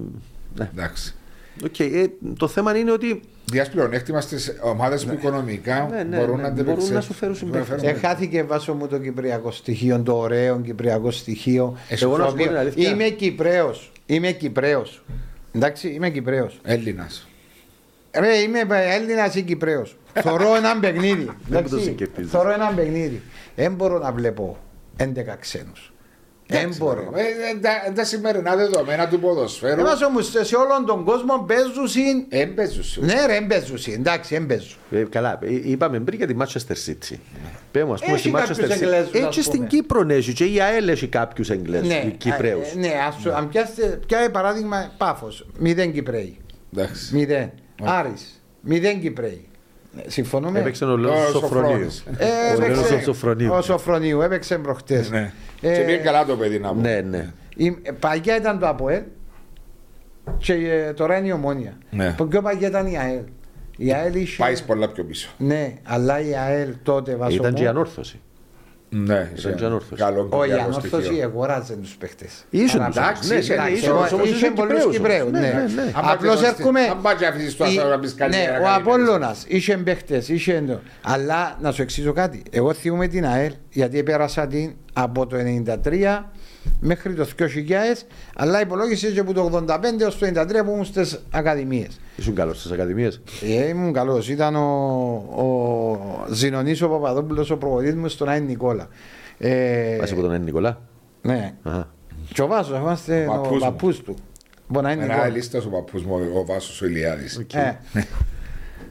Ναι. 0.57 0.70
Εντάξει. 0.73 1.15
Οκ, 1.64 1.78
ε, 1.78 2.06
το 2.39 2.48
θέμα 2.48 2.76
είναι 2.76 2.93
ότι 2.93 3.20
Διάς 3.51 3.70
πλεονέκτημα 3.70 4.20
στις 4.20 4.56
ομάδες 4.62 5.05
που 5.05 5.12
οικονομικά 5.12 5.89
Ναι, 5.90 6.02
ναι, 6.02 6.16
μπορούν 6.16 6.16
ναι, 6.16 6.20
να 6.20 6.24
μπορούν 6.26 6.44
αντεπεξέλθουν. 6.44 6.94
να 6.94 7.01
σου 7.01 7.12
φέρουν 7.12 7.35
συμπαίκτες. 7.35 7.66
Μπορούν 7.68 7.76
να 7.82 7.89
φέρουν- 7.89 8.02
Εχάθηκε 8.05 8.43
βάσο 8.43 8.74
μου 8.74 8.86
το 8.86 8.98
κυπριακό 8.98 9.51
στοιχείο, 9.51 10.01
το 10.02 10.16
ωραίο 10.18 10.60
κυπριακό 10.60 11.10
στοιχείο. 11.10 11.76
Εγώ 11.89 12.16
να 12.16 12.24
Το 12.24 12.31
σου 12.31 12.36
πω 12.36 12.39
την 12.43 12.47
οποίο- 12.48 12.60
αλήθεια. 12.60 12.90
Είμαι 12.90 13.09
Κυπραίος. 13.09 13.93
Είμαι 14.06 14.31
Κυπραίος. 14.32 15.02
Εντάξει, 15.52 15.89
είμαι 15.89 16.10
Κυπραίος. 16.11 16.61
Έλληνας. 16.64 17.28
Ρε, 18.18 18.36
είμαι 18.36 18.59
Έλληνας 18.70 19.35
ή 19.35 19.43
Κυπραίος. 19.43 19.97
Θωρώ 20.14 20.55
ένα 20.56 20.78
παιχνίδι. 20.81 21.24
Δεν 21.24 21.24
μου 21.24 21.51
το 21.51 21.56
Εντάξει, 21.59 21.81
συγκερτίζεις. 21.81 22.31
Θωρώ 22.31 22.52
ένα 22.52 22.72
παιχνίδι. 22.76 23.22
Δεν 23.56 23.72
μπορώ 23.74 23.98
να 23.98 24.12
βλέπω 24.12 24.59
11 24.97 25.36
ξένους. 25.40 25.93
Δεν 26.55 26.62
Εντάξει, 26.62 26.78
μπορώ. 26.78 27.10
Ε, 27.14 27.20
ε, 27.20 27.59
τα- 27.60 27.93
Τα 27.94 28.05
σημερινά 28.05 28.56
δεδομένα 28.56 29.09
του 29.09 29.20
ποδοσφαίρου 29.20 29.81
Εμάς 29.81 30.02
όμως 30.02 30.26
σε 30.31 30.56
όλον 30.56 30.86
τον 30.86 31.05
κόσμο 31.05 31.44
παίζουν 31.47 31.89
συν. 31.89 32.24
έμπαιζουν. 32.28 32.85
Ναι, 33.05 33.26
ρε, 33.26 33.40
παίζουν 33.48 33.78
συν. 33.78 33.93
Εντάξει, 33.94 34.35
δεν 34.35 34.47
παίζουν. 34.47 34.76
Ε, 34.90 35.02
καλά, 35.10 35.39
ε, 35.43 35.60
είπαμε 35.70 36.01
πριν 36.01 36.18
για 36.18 36.26
τη 36.26 36.35
Manchester 36.39 36.89
City. 36.90 37.16
Πέμε, 37.70 37.93
ας 37.93 38.01
πούμε, 38.01 38.12
Έχει 38.16 38.18
στη 38.28 38.31
Manchester 38.35 38.39
κάποιους 38.47 38.59
City. 38.59 38.70
Εγγλέζους, 38.82 39.14
ας 39.14 39.20
Έτσι 39.26 39.43
στην 39.43 39.56
πούμε. 39.56 39.66
Κύπρο 39.66 40.06
έχει 40.09 40.32
και 40.32 40.44
η 40.44 40.60
ΑΕΛ 40.60 40.89
έχει 40.89 41.06
κάποιους 41.06 41.51
Εγγλέζους, 41.51 41.89
Ναι, 41.89 42.14
Κυπρέους. 42.18 42.72
ε, 42.74 42.78
Ναι, 42.78 42.93
ας 43.09 43.16
σου- 43.20 43.32
αν 43.35 43.48
πιάσετε, 43.48 44.01
ποια 44.06 44.31
παράδειγμα, 44.31 44.93
πάφος. 44.98 45.47
Μηδέν 45.59 45.93
Κυπρέοι. 45.93 46.36
Εντάξει. 46.76 47.14
Μηδέν. 47.14 47.51
Άρης. 47.82 48.43
Μηδέν 48.60 49.01
Κυπρέοι. 49.01 49.48
Συμφωνούμε; 50.06 50.59
Έπαιξε 50.59 50.85
ο 50.85 50.90
Ο 50.93 50.97
Λέος 50.97 51.31
Σοφρονίου. 51.31 51.90
Σοφρόνης. 51.90 52.05
Ε, 52.18 52.24
Ο 52.55 52.59
Λέος 52.59 52.78
έπαιξε- 52.78 53.02
Σοφρονίου. 53.05 53.52
Ο 53.52 53.62
Σοφρονίου 53.62 54.20
έπαιξε 54.20 54.59
προχτές. 54.59 55.10
Ναι. 55.65 55.73
Ε, 55.73 55.77
Και 55.77 55.85
πήγε 55.85 55.97
καλά 55.97 56.24
το 56.24 56.36
παιδί 56.36 56.59
να 56.59 56.69
πω. 56.69 56.81
Ναι, 56.81 57.01
ναι. 57.01 57.32
Η, 57.57 57.78
ε, 57.82 57.93
παγιά 57.93 58.36
ήταν 58.36 58.59
το 58.59 58.69
ΑΠΟΕΛ 58.69 59.03
και 60.39 60.53
ε, 60.53 60.93
τώρα 60.93 61.16
είναι 61.16 61.27
η 61.27 61.31
Ομόνια. 61.31 61.78
Ναι. 61.91 62.12
Που 62.16 62.28
πιο 62.28 62.43
παγιά 62.43 62.69
ήταν 62.69 62.86
η 62.86 62.99
ΑΕΛ. 62.99 63.23
Η 63.77 63.93
ΑΕΛ 63.93 64.15
είχε... 64.15 64.43
Πάει 64.43 64.62
πολλά 64.66 64.89
πιο 64.89 65.05
πίσω. 65.05 65.31
Ναι, 65.39 65.74
αλλά 65.82 66.20
η 66.20 66.35
ΑΕΛ 66.36 66.74
τότε 66.82 67.16
βάζω 67.16 67.36
Ήταν 67.36 67.55
και 67.55 67.62
η 67.62 67.66
ανόρθωση. 67.66 68.20
Ναι, 68.97 69.31
Ήταν 69.39 69.55
και 69.55 69.65
ανόρθωση. 69.65 70.03
Καλό 70.03 70.21
Όχι, 70.31 70.49
η 70.49 70.51
κυπριακό 70.51 70.69
ανόρθωση 70.71 71.05
στοιχείο. 71.05 71.25
αγόραζε 71.25 71.75
τους 71.75 71.95
παίχτες. 71.97 72.45
Ήσουν 72.51 72.81
Άρα, 72.81 72.89
τους 72.89 72.97
εντάξει, 72.97 73.15
όμως. 73.16 73.29
Ναι, 73.29 73.35
είσαι, 73.37 73.55
ναι, 73.55 73.61
εντάξει, 73.61 73.75
ήσουν 73.75 73.89
εγώ- 73.89 74.03
τους 74.03 74.12
όμως, 74.12 74.27
Είχε 74.29 74.37
ήσουν 74.37 74.53
πολλούς 74.55 74.73
Κυπρέους 74.73 74.97
Κυπρέους, 74.97 75.21
όμως. 75.29 75.41
ναι. 75.41 75.47
Ναι, 75.47 75.53
ναι, 75.75 75.83
ναι. 75.83 75.93
Αν 75.95 76.05
Απλώς 76.09 76.35
πάτε 76.35 76.47
έρχομαι... 76.49 76.81
Αν 76.81 77.01
πάει 77.03 77.15
και 77.15 77.27
αφήσεις 77.27 77.57
το 77.57 77.65
η- 77.65 77.69
άσο 77.79 77.89
να 77.89 77.99
πεις 77.99 78.15
καλή 78.15 78.31
Ναι, 78.31 78.37
μέρα, 78.37 78.51
ο 78.51 78.53
καλή 78.53 78.62
μέρα. 78.65 78.75
Απόλλωνας 78.75 79.45
είχε 79.49 79.77
παίχτες, 79.77 80.29
είχε... 80.29 80.62
το- 80.66 80.81
Αλλά 81.03 81.57
να 81.61 81.73
σου 81.73 81.83
εξηγήσω 81.83 82.12
κάτι. 82.12 82.43
Εγώ 82.51 82.73
θυμούμαι 82.73 83.07
την 83.07 83.27
ΑΕΛ 83.27 83.53
γιατί 83.71 84.03
πέρασα 84.03 84.47
την 84.47 84.73
από 84.93 85.27
το 85.27 85.37
1993 85.37 86.25
μέχρι 86.81 87.15
το 87.15 87.27
2000 87.39 87.45
αλλά 88.36 88.61
υπολόγισε 88.61 89.11
και 89.11 89.20
από 89.20 89.32
το 89.32 89.65
85 89.69 90.01
έως 90.01 90.19
το 90.19 90.27
93 90.27 90.47
που 90.65 90.70
ήμουν 90.70 90.85
στις 90.85 91.20
ακαδημίες. 91.31 92.01
Ήσουν 92.16 92.35
καλός 92.35 92.59
στις 92.59 92.70
ακαδημίες; 92.70 93.20
Ε, 93.43 93.69
ήμουν 93.69 93.93
καλός. 93.93 94.28
Ήταν 94.28 94.57
ο, 94.57 94.62
ο 95.36 96.27
Ζηνονής 96.32 96.82
ο 96.82 96.89
Παπαδόπουλος 96.89 97.51
ο 97.51 97.57
προπονητής 97.57 97.95
μου 97.95 98.09
στον 98.09 98.28
Άιν 98.28 98.45
Νικόλα. 98.45 98.89
Ε, 99.39 99.97
Βάσει 99.99 100.12
από 100.12 100.23
τον 100.23 100.32
Εν 100.32 100.43
Νικολά. 100.43 100.81
ναι. 101.23 101.55
Αχα. 101.62 101.89
Και 102.32 102.43
ο 102.43 102.47
Βάσος, 102.47 102.78
είμαστε 102.78 103.27
Ο 103.27 103.32
ο 103.32 103.36
παππούς 103.36 103.51
μου. 103.53 103.59
παππούς 103.59 104.01
του. 104.03 104.15
Μπορεί 104.69 104.85
να 104.86 104.93
είναι 104.93 105.05
Ένα 105.05 105.15
Νικόλα. 105.15 105.32
λίστας 105.35 105.65
ο 105.65 105.69
παππούς 105.69 106.05
μου, 106.05 106.15
ο 106.36 106.45
Βάσος 106.45 106.82
ο 106.82 106.86
Ηλιάδης. 106.86 107.41
Ε, 107.53 107.78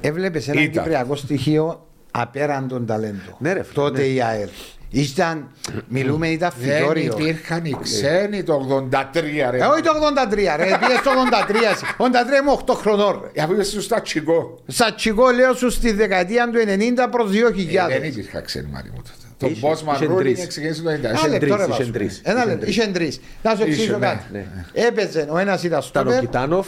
έβλεπες 0.02 0.48
ένα 0.48 0.62
Ήταν. 0.62 0.72
κυπριακό 0.84 1.16
στοιχείο 1.16 1.88
απέραντον 2.12 2.86
ταλέντο. 2.86 3.38
Ναι, 3.40 3.54
ρε 3.54 3.64
φίλε, 3.64 3.74
Τότε 3.84 4.02
ναι. 4.02 4.08
η 4.08 4.22
ΑΕΛ. 4.22 4.50
Ήταν, 4.96 5.48
μιλούμε, 5.88 6.28
ήταν 6.28 6.52
Δεν 6.60 6.78
φυτόριο. 6.78 7.16
υπήρχαν 7.20 7.66
οι 7.66 7.78
ξένοι 7.82 8.44
το 8.44 8.88
83 8.92 9.50
ρε. 9.50 9.58
Ε, 9.58 9.64
όχι 9.66 9.82
το 9.82 9.92
83 9.92 10.36
ρε, 10.58 10.64
πήγες 10.64 11.02
το 11.04 11.12
83. 11.12 11.72
εσύ. 11.74 11.86
83 11.98 12.42
είμαι 12.42 12.52
8 12.66 12.74
χρονών 12.76 13.30
ρε. 13.34 13.42
Αφού 13.44 13.60
είσαι 13.60 13.82
στο 13.82 14.02
τσικό. 14.02 14.60
Σατσικό 14.68 15.30
λέω 15.30 15.54
σου 15.54 15.70
στη 15.70 15.92
δεκαετία 15.92 16.50
του 16.50 16.58
90 16.58 17.08
προς 17.12 17.30
2000. 17.32 17.90
Ε, 17.92 18.00
Δεν 18.00 18.04
υπήρχαν 18.10 18.44
ξένοι 18.44 18.68
μάρι 18.72 18.90
μου 18.90 18.98
τότε. 19.02 19.12
Το 19.38 19.48
Είχε- 19.48 19.68
Bosman 19.68 19.96
είχε 19.96 20.08
Ruling 20.14 20.18
τρεις. 20.18 20.48
ξεκίνησε 20.48 20.82
το 20.82 20.90
90. 20.90 21.10
Ένα 21.10 21.18
Είχε 21.18 21.28
λεπτό, 21.28 21.46
τρεις, 21.46 21.58
ρε, 21.58 21.64
είχε 21.64 21.78
Βάσο. 21.80 21.92
τρεις. 21.92 22.22
Ένα 22.24 22.38
Είχε 22.40 22.46
λεπτό, 22.50 22.62
τρεις. 22.66 22.76
είχε 22.78 22.88
τρεις. 22.88 23.20
Να 23.44 23.50
σου 23.56 23.56
Είχε, 23.62 23.70
εξηγήσω 23.72 23.98
ναι, 23.98 24.06
κάτι. 24.06 24.24
ναι. 24.32 24.46
Έπαιζε 24.74 25.28
ο 25.30 25.38
ένας 25.38 25.64
ήταν 25.64 25.80
Ήταν 25.80 25.80
ο 25.80 25.82
στόπερ, 25.82 26.20
Κιτάνοφ. 26.20 26.68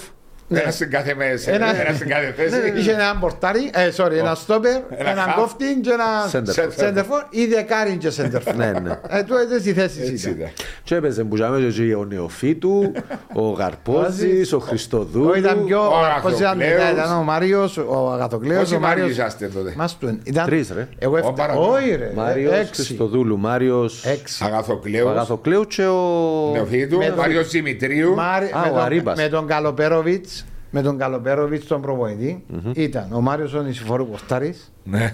Ένας 0.50 0.74
στην 0.76 0.90
κάθε 0.90 1.16
μέση. 1.16 1.52
Ένα- 1.52 1.80
Ένας 1.82 1.96
στην 1.96 2.08
κάθε 2.10 2.34
θέση. 2.38 2.74
είχε 2.80 2.92
έναν 2.92 3.20
πορτάρι, 3.20 3.70
ε, 3.74 3.90
sorry, 3.98 4.12
ένα 4.12 4.36
στόπερ, 4.36 4.72
Ένα 4.98 5.10
έναν 5.10 5.26
half. 5.30 5.34
κόφτιν 5.36 5.82
και 5.82 5.90
ένα 5.92 6.28
Σέντερφορ. 6.30 6.72
σέντερφορ 6.74 7.22
ή 7.30 7.46
δεκάριν 7.46 7.98
και 7.98 8.10
σέντερφορ. 8.10 8.56
Ναι, 8.56 8.72
ναι. 8.84 9.00
Ε, 9.10 9.24
του 9.24 9.34
έτσι 9.36 9.60
στη 9.60 9.74
θέση 9.74 10.02
Έτσι 10.02 10.30
ήταν. 10.30 10.40
ήταν. 10.40 10.50
Και 10.84 10.96
έπαιζε 10.96 11.24
που 11.24 11.36
είχαμε 11.36 11.60
και 11.76 11.96
ο 11.96 12.06
Νεοφύτου, 12.06 12.92
ο 13.34 13.42
Γαρπόζης, 13.50 14.54
ο 14.54 14.60
Χριστοδούλου. 14.60 15.30
Ο 15.30 15.36
ήταν 15.38 15.66
πιο, 15.66 15.80
ο 15.86 15.90
πώς 16.22 16.34
ήταν 16.40 16.50
Αγαθοκλέος. 16.50 16.74
μετά, 16.78 16.92
ήταν 16.92 17.18
ο 17.18 17.24
Μάριος, 17.24 17.78
ο 17.78 18.12
Αγαθοκλέος, 18.14 18.60
Πόσοι 18.60 18.76
ο 18.76 18.80
Μάριος. 18.80 19.00
Μάριος 19.08 19.18
είσαστε 19.18 19.48
τότε. 19.48 19.74
Μας 19.76 19.98
του, 19.98 20.20
ήταν- 20.24 20.46
Τρεις, 20.46 20.72
ρε. 20.76 20.88
Εγώ 21.00 21.14
Ο 21.14 21.18
έφτα- 21.18 21.32
παραπάνω. 21.34 21.72
όχι 21.72 21.96
ρε, 21.96 22.12
Μάριος, 22.16 22.54
έξι. 22.54 22.84
Χριστοδούλου, 22.86 23.38
Μάριος, 23.38 24.06
Έξι. 24.06 24.44
ο 24.44 24.46
Αγαθοκλέος, 24.48 25.10
Αγαθοκλέου 25.12 25.64
και 25.68 25.86
ο... 25.86 26.50
Νεοφύτου, 26.54 26.98
Με- 26.98 27.14
Μάριος 27.18 27.50
Δημητρίου. 27.50 28.14
Μάρι- 28.16 28.56
Α, 28.56 28.60
με 28.60 28.70
ο 28.70 28.74
τον- 28.74 28.82
Αρήμπας. 28.84 29.18
Με 29.18 29.28
τον 29.28 29.48
Καλοπέροβιτς, 29.48 30.35
με 30.76 30.82
τον 30.82 30.98
Καλοπέροβιτς 30.98 31.68
τον 31.68 31.82
προπονητή, 31.82 32.46
ήταν 32.74 33.08
ο 33.14 33.22
Μάριος 33.22 33.54
ο 33.54 33.62
Νησιφόρου 33.62 34.10
Κοστάρης, 34.10 34.72
Ναι. 34.84 35.14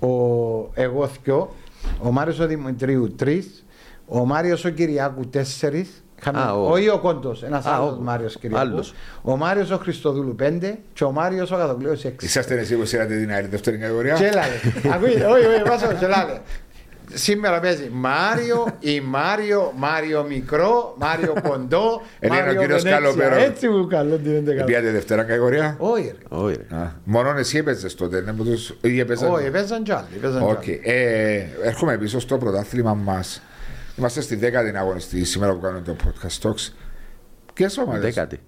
ο 0.00 0.08
εγώ 0.74 1.06
θκιο, 1.06 1.54
ο 2.00 2.10
Μάριος 2.10 2.38
ο 2.38 2.46
Δημητρίου 2.46 3.14
τρεις, 3.14 3.64
ο 4.06 4.24
Μάριος 4.24 4.64
ο 4.64 4.70
Κυριάκου 4.70 5.26
τέσσερις, 5.28 6.04
είχαμε- 6.20 6.40
Α, 6.40 6.54
ο- 6.54 6.70
όχι 6.70 6.88
ο 6.88 6.98
Κόντος, 6.98 7.42
ένας 7.42 7.66
Α, 7.66 7.70
άλλος 7.74 7.92
ο- 7.92 8.00
Μάριος 8.00 8.38
Κυριάκου, 8.38 8.62
άλλος. 8.62 8.94
ο 9.22 9.36
Μάριος 9.36 9.70
ο 9.70 9.76
Χριστοδούλου 9.76 10.34
πέντε 10.34 10.78
και 10.92 11.04
ο 11.04 11.10
Μάριος 11.10 11.50
ο 11.50 11.56
Κατοκλέος 11.56 12.04
έξι. 12.04 12.26
Είσαστε 12.26 12.58
εσείς 12.58 12.76
που 12.76 12.84
σύρατε 12.84 13.16
την 13.18 13.32
άλλη 13.32 13.46
δεύτερη 13.46 13.76
κατηγορία; 13.78 14.14
Και 14.14 14.24
έλα, 14.24 14.42
ρε. 14.42 14.90
Ακούει, 14.94 15.08
όχι, 15.08 15.46
όχι, 15.46 15.62
βάζω, 15.66 15.86
και 15.98 16.04
έλα, 16.04 16.24
ρε. 16.24 16.40
Σήμερα 17.12 17.60
παίζει 17.60 17.88
Μάριο 17.92 18.66
ή 18.80 19.00
Μάριο, 19.00 19.72
Μάριο 19.76 20.24
μικρό, 20.28 20.94
Μάριο 20.98 21.34
κοντό, 21.48 22.02
Ε, 22.20 22.28
λέει 22.28 22.38
ο 22.38 22.42
Μάριο 22.44 22.60
κύριος 22.60 22.82
Βενέτσια. 22.82 23.10
Καλοπέρο. 23.12 23.34
Έτσι 23.44 23.68
μου 23.68 23.86
καλό 23.86 24.16
τι 24.16 24.30
δεν 24.30 24.44
καλά. 24.46 24.64
Πήγατε 24.64 24.90
δεύτερα 24.90 25.22
κατηγορία. 25.22 25.74
Όχι, 25.78 26.04
ρε. 26.18 26.36
Όχι, 26.36 26.56
ρε. 26.70 26.76
Α, 26.76 26.92
Μόνο 27.04 27.38
εσύ 27.38 27.58
έπαιζες 27.58 27.94
τότε, 27.94 28.20
ναι, 28.20 28.32
που 28.32 28.44
τους... 28.44 28.74
ή 28.80 28.98
έπαιζαν- 29.00 29.32
Όχι, 29.32 29.50
παίζαν 29.50 29.82
κι 29.82 29.92
άλλοι. 29.92 30.06
παίζαν 30.20 30.40
κι 30.44 30.50
Οκ. 30.50 30.56
άλλοι. 30.62 30.80
Ε, 30.84 31.42
έρχομαι 31.62 31.98
πίσω 31.98 32.20
στο 32.20 32.38
πρωτάθλημα 32.38 32.94
μας. 32.94 33.42
Είμαστε 33.96 34.20
στη 34.20 34.34
δέκατη 34.36 34.76
αγωνιστή 34.76 35.24
σήμερα 35.24 35.52
που 35.52 35.60
κάνουμε 35.60 35.82
το 35.84 35.96
podcast 36.04 36.48
talks. 36.48 36.72
Ποιες 37.54 37.78
ομάδες; 37.78 38.14
Δέκατη. 38.14 38.38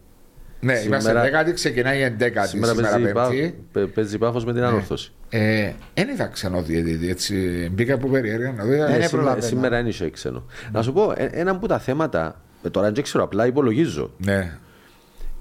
Ναι, 0.63 0.75
Σήμερα- 0.75 1.01
είμαστε 1.03 1.21
δέκατη, 1.31 1.53
ξεκινάει 1.53 1.99
η 1.99 2.03
εντέκατη 2.03 2.49
Σήμερα 2.49 2.73
σήμερα, 2.75 2.91
παίζει, 2.97 3.13
πά... 3.13 3.29
πέμπτη. 3.29 3.65
παι- 3.73 3.87
παίζει 3.87 4.19
πάφος 4.19 4.45
με 4.45 4.53
την 4.53 4.63
ανόρθωση. 4.63 5.13
Ε, 5.29 5.73
δεν 5.95 6.09
είδα 6.09 6.27
ξενό 6.27 6.63
διαιτητή, 6.63 7.09
έτσι. 7.11 7.35
Μπήκα 7.73 7.95
από 7.95 8.09
περιέργεια 8.09 8.53
να 8.57 8.65
δω. 8.65 8.71
Ναι, 8.71 8.77
Ε, 8.77 8.79
ναι, 8.81 8.89
σήμερα, 8.93 9.09
προλαβαίνω. 9.09 9.43
σήμερα 9.47 9.77
δεν 9.77 9.87
είχε 9.87 10.11
ξένο. 10.11 10.45
Να 10.73 10.83
σου 10.83 10.93
πω, 10.93 11.13
ε, 11.17 11.25
ένα 11.33 11.51
από 11.51 11.69
τα 11.69 11.79
θέματα, 11.79 12.41
ε, 12.63 12.71
τώρα 12.71 12.93
δεν 12.93 13.03
ξέρω, 13.03 13.25
απλά 13.25 13.47
υπολογίζω. 13.47 14.11
Ναι, 14.25 14.53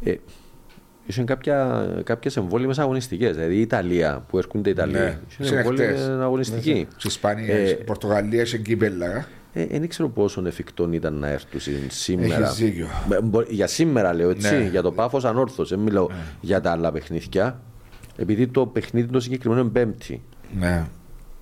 Ε, 0.03 0.13
Είχε 1.05 1.23
κάποια, 1.23 1.85
κάποιες 2.03 2.37
εμβόλυμες 2.37 2.79
αγωνιστικές. 2.79 3.35
Δηλαδή 3.35 3.55
η 3.55 3.61
Ιταλία 3.61 4.23
που 4.29 4.37
έρχονται 4.37 4.69
οι 4.69 4.71
Ιταλοί. 4.71 4.91
Ναι, 4.91 5.17
είχε 5.29 5.45
είναι 5.49 5.57
εμβόλυμη 5.57 5.85
χτες. 5.85 6.07
αγωνιστική. 6.07 6.87
Στη 6.97 7.07
Ισπανία, 7.07 7.55
Ε, 7.55 7.67
στην 7.67 7.85
Πορτογαλία, 7.85 8.45
σε 8.45 8.57
κύπελα. 8.57 9.27
Ε, 9.53 9.65
δεν 9.65 9.87
ξέρω 9.87 10.09
πόσο 10.09 10.43
εφικτό 10.45 10.89
ήταν 10.91 11.13
να 11.13 11.27
έρθουν 11.27 11.59
σήμερα. 11.87 12.45
Έχεις 12.45 12.55
δίκιο. 12.57 12.87
Ε, 13.11 13.21
μπο- 13.21 13.41
Για 13.49 13.67
σήμερα 13.67 14.13
λέω 14.13 14.29
έτσι, 14.29 14.55
Ναι. 14.55 14.67
για 14.71 14.81
το 14.81 14.91
πάφος 14.91 15.25
ανόρθω. 15.25 15.63
Δεν 15.63 15.79
μιλάω 15.79 16.07
για 16.41 16.61
τα 16.61 16.71
άλλα 16.71 16.91
παιχνίδια. 16.91 17.61
Επειδή 18.17 18.47
το 18.47 18.65
παιχνίδι 18.65 19.07
το 19.11 19.19
συγκεκριμένο 19.19 19.61
είναι 19.61 19.69
Πέμπτη. 19.69 20.21
Ναι. 20.59 20.85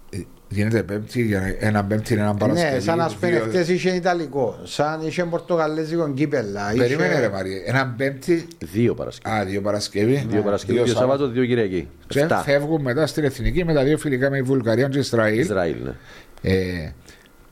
Ε, 0.09 0.17
Γίνεται 0.49 0.83
πέμπτη, 0.83 1.21
για 1.25 1.55
ένα 1.59 1.83
πέμπτη 1.85 2.13
είναι 2.13 2.21
ένα 2.21 2.33
Παρασκευή. 2.35 2.73
Ναι, 2.73 2.79
σαν 2.79 2.97
να 2.97 3.09
σπένε 3.09 3.35
δύο- 3.39 3.45
χτες 3.45 3.67
είχε 3.69 3.89
Ιταλικό, 3.89 4.59
σαν 4.63 5.01
είχε 5.07 5.23
Πορτογαλέζικο 5.23 6.13
κύπελα. 6.13 6.69
είχε- 6.73 6.81
Περίμενε 6.81 7.19
ρε 7.19 7.29
Μαρία, 7.29 7.61
ένα 7.65 7.93
πέμπτη, 7.97 8.47
Δύο 8.71 8.93
Παρασκευή. 8.93 9.35
α, 9.35 9.45
δύο 9.45 9.61
Παρασκευή. 9.61 10.25
Δύο 10.29 10.41
Παρασκευή, 10.41 10.77
δύο 10.77 10.85
Σάββατο. 10.87 11.09
Σάββατο, 11.11 11.27
δύο 11.31 11.45
Κυριακή. 11.45 11.87
Και 12.07 12.19
Εφτά. 12.19 12.37
φεύγουν 12.37 12.81
μετά 12.81 13.07
στην 13.07 13.23
εθνική 13.23 13.65
με 13.65 13.73
τα 13.73 13.83
δύο 13.83 13.97
φιλικά 13.97 14.29
με 14.29 14.37
η 14.37 14.41
Βουλγαρία 14.41 14.87
και 14.87 14.97
Ισραήλ. 14.99 15.39
Ισραήλ, 15.39 15.75
ναι. 15.83 15.91
Ε, 16.41 16.91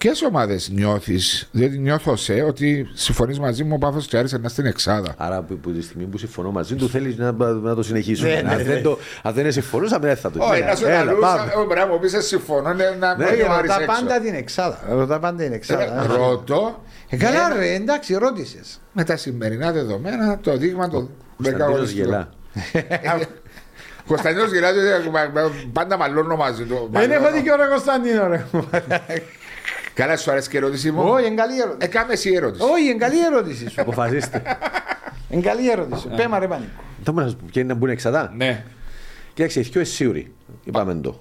Ποιες 0.06 0.22
ομάδες 0.22 0.70
νιώθεις, 0.70 1.48
διότι 1.52 1.78
νιώθω 1.78 2.16
σε 2.16 2.34
ότι 2.34 2.88
συμφωνείς 2.94 3.40
μαζί 3.40 3.64
μου 3.64 3.72
ο 3.76 3.78
Πάφο 3.78 4.00
και 4.00 4.18
Άρης 4.18 4.32
να 4.32 4.50
στην 4.50 4.66
Εξάδα. 4.66 5.14
Άρα 5.18 5.42
που, 5.42 5.58
που 5.58 5.72
τη 5.72 5.82
στιγμή 5.82 6.04
που 6.06 6.18
συμφωνώ 6.18 6.52
μαζί 6.52 6.76
του 6.76 6.90
θέλεις 6.90 7.18
να, 7.18 7.32
να 7.54 7.76
το 7.76 7.84
συνεχίσουμε. 7.84 8.30
Ναι, 8.30 8.42
ναι, 8.42 8.50
αν, 8.52 8.58
ναι. 8.58 8.64
δεν 8.64 8.84
το, 8.84 8.98
αν 9.24 9.34
δεν 9.34 9.52
συμφωνούσαμε, 9.52 10.08
δεν 10.08 10.18
θα 10.18 10.32
το 10.32 10.44
Όχι, 10.44 10.58
Έλα, 10.62 10.66
να 10.70 10.76
σου 10.76 10.86
έλα, 10.86 11.04
λαλούσα, 11.04 11.28
πάμε. 11.28 11.52
ε, 11.52 11.66
πρέπει 11.68 11.80
να 11.80 11.88
μου 11.88 12.00
πεις 12.00 12.12
σε 12.12 12.22
συμφωνώ, 12.22 12.74
ναι, 12.74 12.84
να 13.00 13.16
Ναι, 13.16 13.24
μην 13.26 13.34
Όχι, 13.34 13.42
ο 13.42 13.52
Άρης 13.52 13.70
ρωτά 13.72 13.82
έξω. 13.84 14.02
πάντα 14.02 14.20
την 14.20 14.34
εξάδα. 14.36 14.80
Ρωτά 14.90 15.20
πάντα 15.20 15.44
την 15.44 15.54
εξάδα. 15.54 16.04
Ε, 16.04 16.08
Ρωτώ, 16.18 16.84
Ε, 17.10 17.18
Καλά 17.18 17.54
ε, 17.56 17.58
ρε, 17.60 17.74
εντάξει, 17.74 18.14
ρώτησες. 18.14 18.80
με 18.92 19.04
τα 19.04 19.18
σημερινά 19.18 19.72
δεδομένα, 19.72 20.40
το 20.42 20.58
δείγμα 20.58 20.90
των 20.90 21.10
Κωνσταντίνος 21.38 21.90
γελά. 21.92 22.30
Κωνσταντίνος 24.08 24.52
γελά, 24.52 24.74
διότι 24.74 25.10
μα- 25.10 25.32
μα- 25.42 25.52
πάντα 25.74 25.98
μαλώνω 25.98 26.36
μαζί 26.36 26.64
του. 26.64 26.90
Δεν 26.92 27.12
έχω 27.12 27.22
Μαλώνω. 27.24 27.38
δίκιο 27.42 27.56
ρε 27.56 27.66
Κωνσταντίνο 27.66 28.28
ρε. 28.28 28.46
Καλά, 29.96 30.18
σου 30.18 30.32
αρέσει 30.32 30.50
και 30.50 30.56
η 30.58 30.60
ερώτησή 30.60 30.92
μου; 30.92 31.02
Όχι, 31.04 31.26
είναι 31.26 31.36
καλή 31.36 31.60
ερώτηση. 31.60 31.78
Ε, 31.82 31.88
κάμε 31.88 32.14
εσύ 32.14 32.30
η 32.30 32.36
ερώτηση. 32.36 32.64
Όχι, 32.64 32.84
είναι 32.84 32.98
καλή 32.98 33.26
ερώτηση 33.26 33.70
σου. 33.70 33.82
Αποφασίστε. 33.82 34.42
Είναι 35.30 35.42
καλή 35.42 35.70
ερώτηση. 35.72 36.08
Πέμα 36.16 36.40
ρε 36.40 36.48
πανίκο. 36.48 36.70
Τώρα 37.04 37.24
να 37.24 37.30
σου 37.30 37.36
πω, 37.36 37.46
ποια 37.52 37.62
είναι 37.62 37.74
να 37.74 37.80
μπουν 37.80 37.90
εξαδά. 37.90 38.34
Ναι. 38.36 38.64
Κοίταξε, 39.34 39.60
οι 39.60 39.64
δυο 39.64 39.72
είναι 39.76 39.84
σίγουροι. 39.90 40.34
Είπαμε 40.64 40.94
το. 40.96 41.20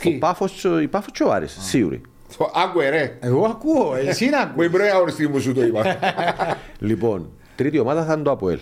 Τι; 0.00 0.08
Ο 0.14 0.18
Πάφος, 0.18 0.64
η 0.82 0.88
Πάφος 0.88 1.12
και 1.12 1.22
ο 1.22 1.32
Άρης, 1.32 1.56
σίγουροι. 1.60 2.00
Το 2.36 2.50
Άκουε 2.54 2.88
ρε. 2.88 3.16
Εγώ 3.20 3.44
ακούω, 3.46 3.94
εσύ 4.06 4.28
να 4.28 4.38
Μου 4.38 4.50
ακούω. 4.50 4.64
η 4.64 4.68
πρώτη 4.70 4.88
αγωνιστή 4.88 5.28
μου 5.28 5.40
σου 5.40 5.52
το 5.54 5.64
είπα. 5.64 5.96
Λοιπόν, 6.78 7.30
τρίτη 7.56 7.78
ομάδα 7.78 8.04
θα 8.04 8.12
είναι 8.12 8.22
το 8.22 8.30
ΑΠΟΕΛ. 8.30 8.58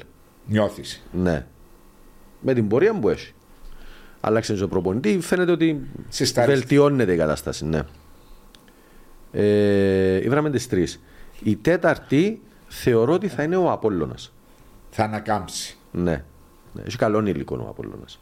Νιώθεις. 0.47 1.03
Ναι. 1.13 1.47
Με 2.41 2.55
την 2.55 2.69
πορεία 2.69 2.95
που 2.95 3.09
έχει. 3.09 3.33
Άλλαξε 4.21 4.55
το 4.55 4.69
προπονητή, 4.69 5.19
φαίνεται 5.21 5.53
ότι 5.53 5.81
Συστάρισε. 6.09 6.57
βελτιώνεται 6.57 7.13
η 7.13 7.17
κατάσταση. 7.17 7.65
Ναι. 7.67 7.81
Ε, 9.33 10.25
Ήβραμε 10.25 10.51
τις 10.51 10.69
τρεις. 10.69 11.01
Η 11.43 11.57
τέταρτη 11.57 12.41
θεωρώ 12.69 13.13
ότι 13.13 13.29
θα 13.29 13.43
είναι 13.43 13.57
ο 13.57 13.71
Απόλλωνας. 13.71 14.33
Θα 14.91 15.05
ανακάμψει. 15.05 15.77
Ναι. 15.91 16.25
ναι. 16.73 16.83
Έχει 16.87 16.97
καλό 16.97 17.27
υλικό 17.27 17.57
ο 17.57 17.69
Απόλλωνας. 17.69 18.21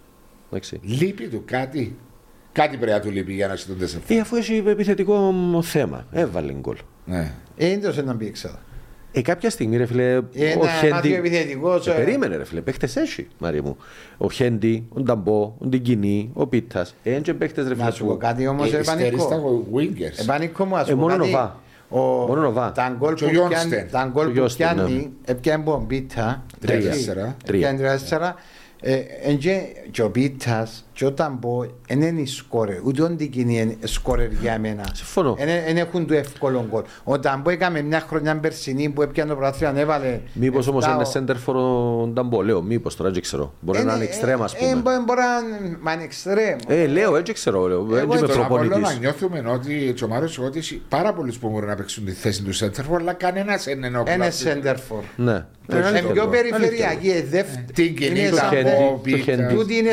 Εντάξει. 0.49 0.81
Λείπει 0.82 1.28
του 1.28 1.43
κάτι; 1.45 1.97
Κάτι 2.53 2.77
πρέπει 2.77 2.93
να 2.93 3.01
του 3.01 3.11
λείπει 3.11 3.32
για 3.32 3.49
να 3.49 3.57
συντούνται 3.57 3.87
σε 3.87 4.01
Ε, 4.07 4.19
αφού 4.20 4.37
έχει 4.37 4.62
επιθετικό 4.66 5.32
θέμα, 5.62 6.07
έβαλε 6.11 6.53
γκολ. 6.53 6.77
Ναι. 7.05 7.32
Ε, 7.57 7.66
είναι 7.66 7.82
τόσο 7.82 8.03
να 8.03 8.15
μπει 8.15 8.27
εξάδα. 8.27 8.62
Ε, 9.12 9.23
κάποια 9.23 9.51
στιγμή, 9.51 9.77
ρε 9.77 9.87
φίλε, 9.87 10.16
ο 10.16 10.24
Ένα 10.35 10.66
Χέντι. 10.81 10.93
μάθιο 10.93 11.16
επιθετικός, 11.16 11.87
Ε, 11.87 11.91
ε. 11.91 11.95
περίμενε, 11.95 12.37
ρε 12.37 12.45
φίλε, 12.45 12.61
παίχτες 12.61 12.97
έχει, 12.97 13.28
Μάρια 13.39 13.62
μου. 13.62 13.77
Ο 14.19 14.31
Χέντι, 14.31 14.87
ο 14.89 15.01
Νταμπό, 15.01 15.55
ο 15.59 15.66
Ντιγκινή, 15.66 16.31
ο 16.35 16.47
Πίτας. 16.47 16.95
Έτσι 17.03 17.35
παίχτες, 17.35 17.69
ρε 17.69 17.74
φίλε. 17.74 17.85
Να 17.85 17.91
σου 17.91 18.05
πω 18.05 18.11
που- 18.12 18.16
κάτι 18.19 18.47
όμως, 18.47 18.73
Ε, 18.73 18.77
Επανικό. 18.78 19.07
Στερείς 19.09 19.28
τα 19.28 19.41
wingers. 19.74 20.20
Επανικό 20.23 20.65
μου, 20.65 20.77
ας 20.77 20.89
Ε, 20.89 20.93
πω 20.93 20.99
μόνο 20.99 21.16
κάτι. 21.16 21.31
Νοβά. 21.31 21.61
Ο, 21.89 21.99
Μόνο 22.01 22.41
Νοβά. 22.41 22.73
Τα 22.73 22.97
γκολ 22.99 23.15
Και 23.15 23.24
που 23.24 23.31
ο 23.31 23.32
Γιόνστεν. 23.32 23.69
πιάνει, 23.69 23.89
τα 23.91 24.11
γκολ 24.12 24.23
Και 24.23 24.28
ο 24.28 24.31
που 24.31 24.32
Γιόνστεν, 24.37 24.74
πιάνει, 24.74 25.11
έπιανε 25.24 25.62
από 25.62 25.85
Μπίτα. 25.87 26.45
Τρία, 26.61 26.77
τρία. 26.78 26.91
τέσσερα. 26.91 27.37
Τρία. 27.45 27.59
Έπιανε 27.59 27.78
τρία, 27.78 27.91
τέσσερα. 27.99 28.35
Ε, 28.81 28.95
εν 29.23 29.39
και- 29.39 29.61
Και 29.91 30.03
ο 30.03 30.09
Μπίτας 30.09 30.85
και 31.01 31.06
ο 31.06 31.12
Ταμπό 31.12 31.64
δεν 31.89 32.01
είναι 32.02 32.27
σκόρερ, 32.27 32.77
ούτε 32.85 33.02
ο 33.02 33.09
Ντικίνη 33.10 33.59
είναι 33.60 33.77
σκόρερ 33.85 34.31
για 34.32 34.59
μένα. 34.59 34.85
Συμφωνώ. 34.93 35.36
Δεν 35.66 35.77
έχουν 35.77 36.06
το 36.06 36.14
εύκολο 36.14 36.66
γκολ. 36.70 36.82
Ο 37.05 37.18
Ταμπό 37.20 37.51
έκαμε 37.51 37.82
μια 37.82 38.01
χρονιά 38.09 38.36
περσινή 38.39 38.89
που 38.89 39.02
έπιανε 39.02 39.31
το 39.31 39.36
πρωτάθλημα, 39.36 39.78
έβαλε. 39.81 40.20
Μήπως 40.32 40.68
όμως 40.68 40.85
εφτά 40.86 41.18
είναι 41.18 41.32
ο- 41.32 41.35
center 41.47 41.51
for 41.51 41.55
ο 41.55 42.06
Νταμπό, 42.06 42.43
λέω. 42.43 42.62
Μήπως 42.62 42.97
τώρα 42.97 43.10
δεν 43.10 43.22
ξέρω. 43.22 43.52
Μπορεί 43.60 43.82
να 43.82 43.94
είναι 43.94 44.05
εξτρέμ, 44.05 44.43
ας 44.43 44.55
Ε, 44.55 44.56
ε, 44.56 44.60
πούμε. 44.68 44.81
μπο- 44.81 45.05
Μπορεί 45.05 45.20
να 45.20 45.66
είναι- 45.66 45.78
μα 45.81 45.93
είναι 45.93 46.02
εξτρέμ. 46.02 46.56
Ε, 46.66 46.86
λέω, 46.86 47.16
έτσι 47.16 47.32
ξέρω. 47.32 47.66
Λέω. 47.68 47.78
Εγώ 47.78 47.97
Έτσι 47.97 48.06
είμαι 48.06 48.16
Στον 48.32 48.44
Απόλλωνα 48.44 48.68
προπονητής. 48.70 48.98
νιώθουμε 49.01 49.43
ότι 49.47 49.94
ο 50.05 50.09
Μάριος 50.09 50.39
ότι 50.39 50.59
έχει 50.59 50.82
πάρα 50.89 51.12
πολλούς 51.12 51.39
που 51.39 51.48
μπορούν 51.48 51.68
να 51.68 51.74
παίξουν 51.74 52.05
τη 52.05 52.12
θέση 52.12 52.43
του 52.43 52.52
Σέντερφορ, 52.52 53.01
αλλά 53.01 53.12
κανένας 53.12 53.64
δεν 53.64 53.82
είναι 53.82 53.98
ο 53.98 54.05
Είναι 54.06 54.14
κλάσης. 54.16 54.47
center 54.47 54.74
for. 54.74 55.02
Ναι. 55.16 55.44
Είναι 55.72 55.86
αλήθεια 55.86 56.10
πιο 56.12 56.22
το. 56.22 56.28
περιφερειακή. 56.28 57.09
ε, 57.10 57.22
δεύ- 57.22 57.72
Την 57.72 57.85
είναι 57.85 57.94
κοινή, 57.94 58.27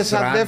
σαν 0.03 0.19
τα 0.33 0.45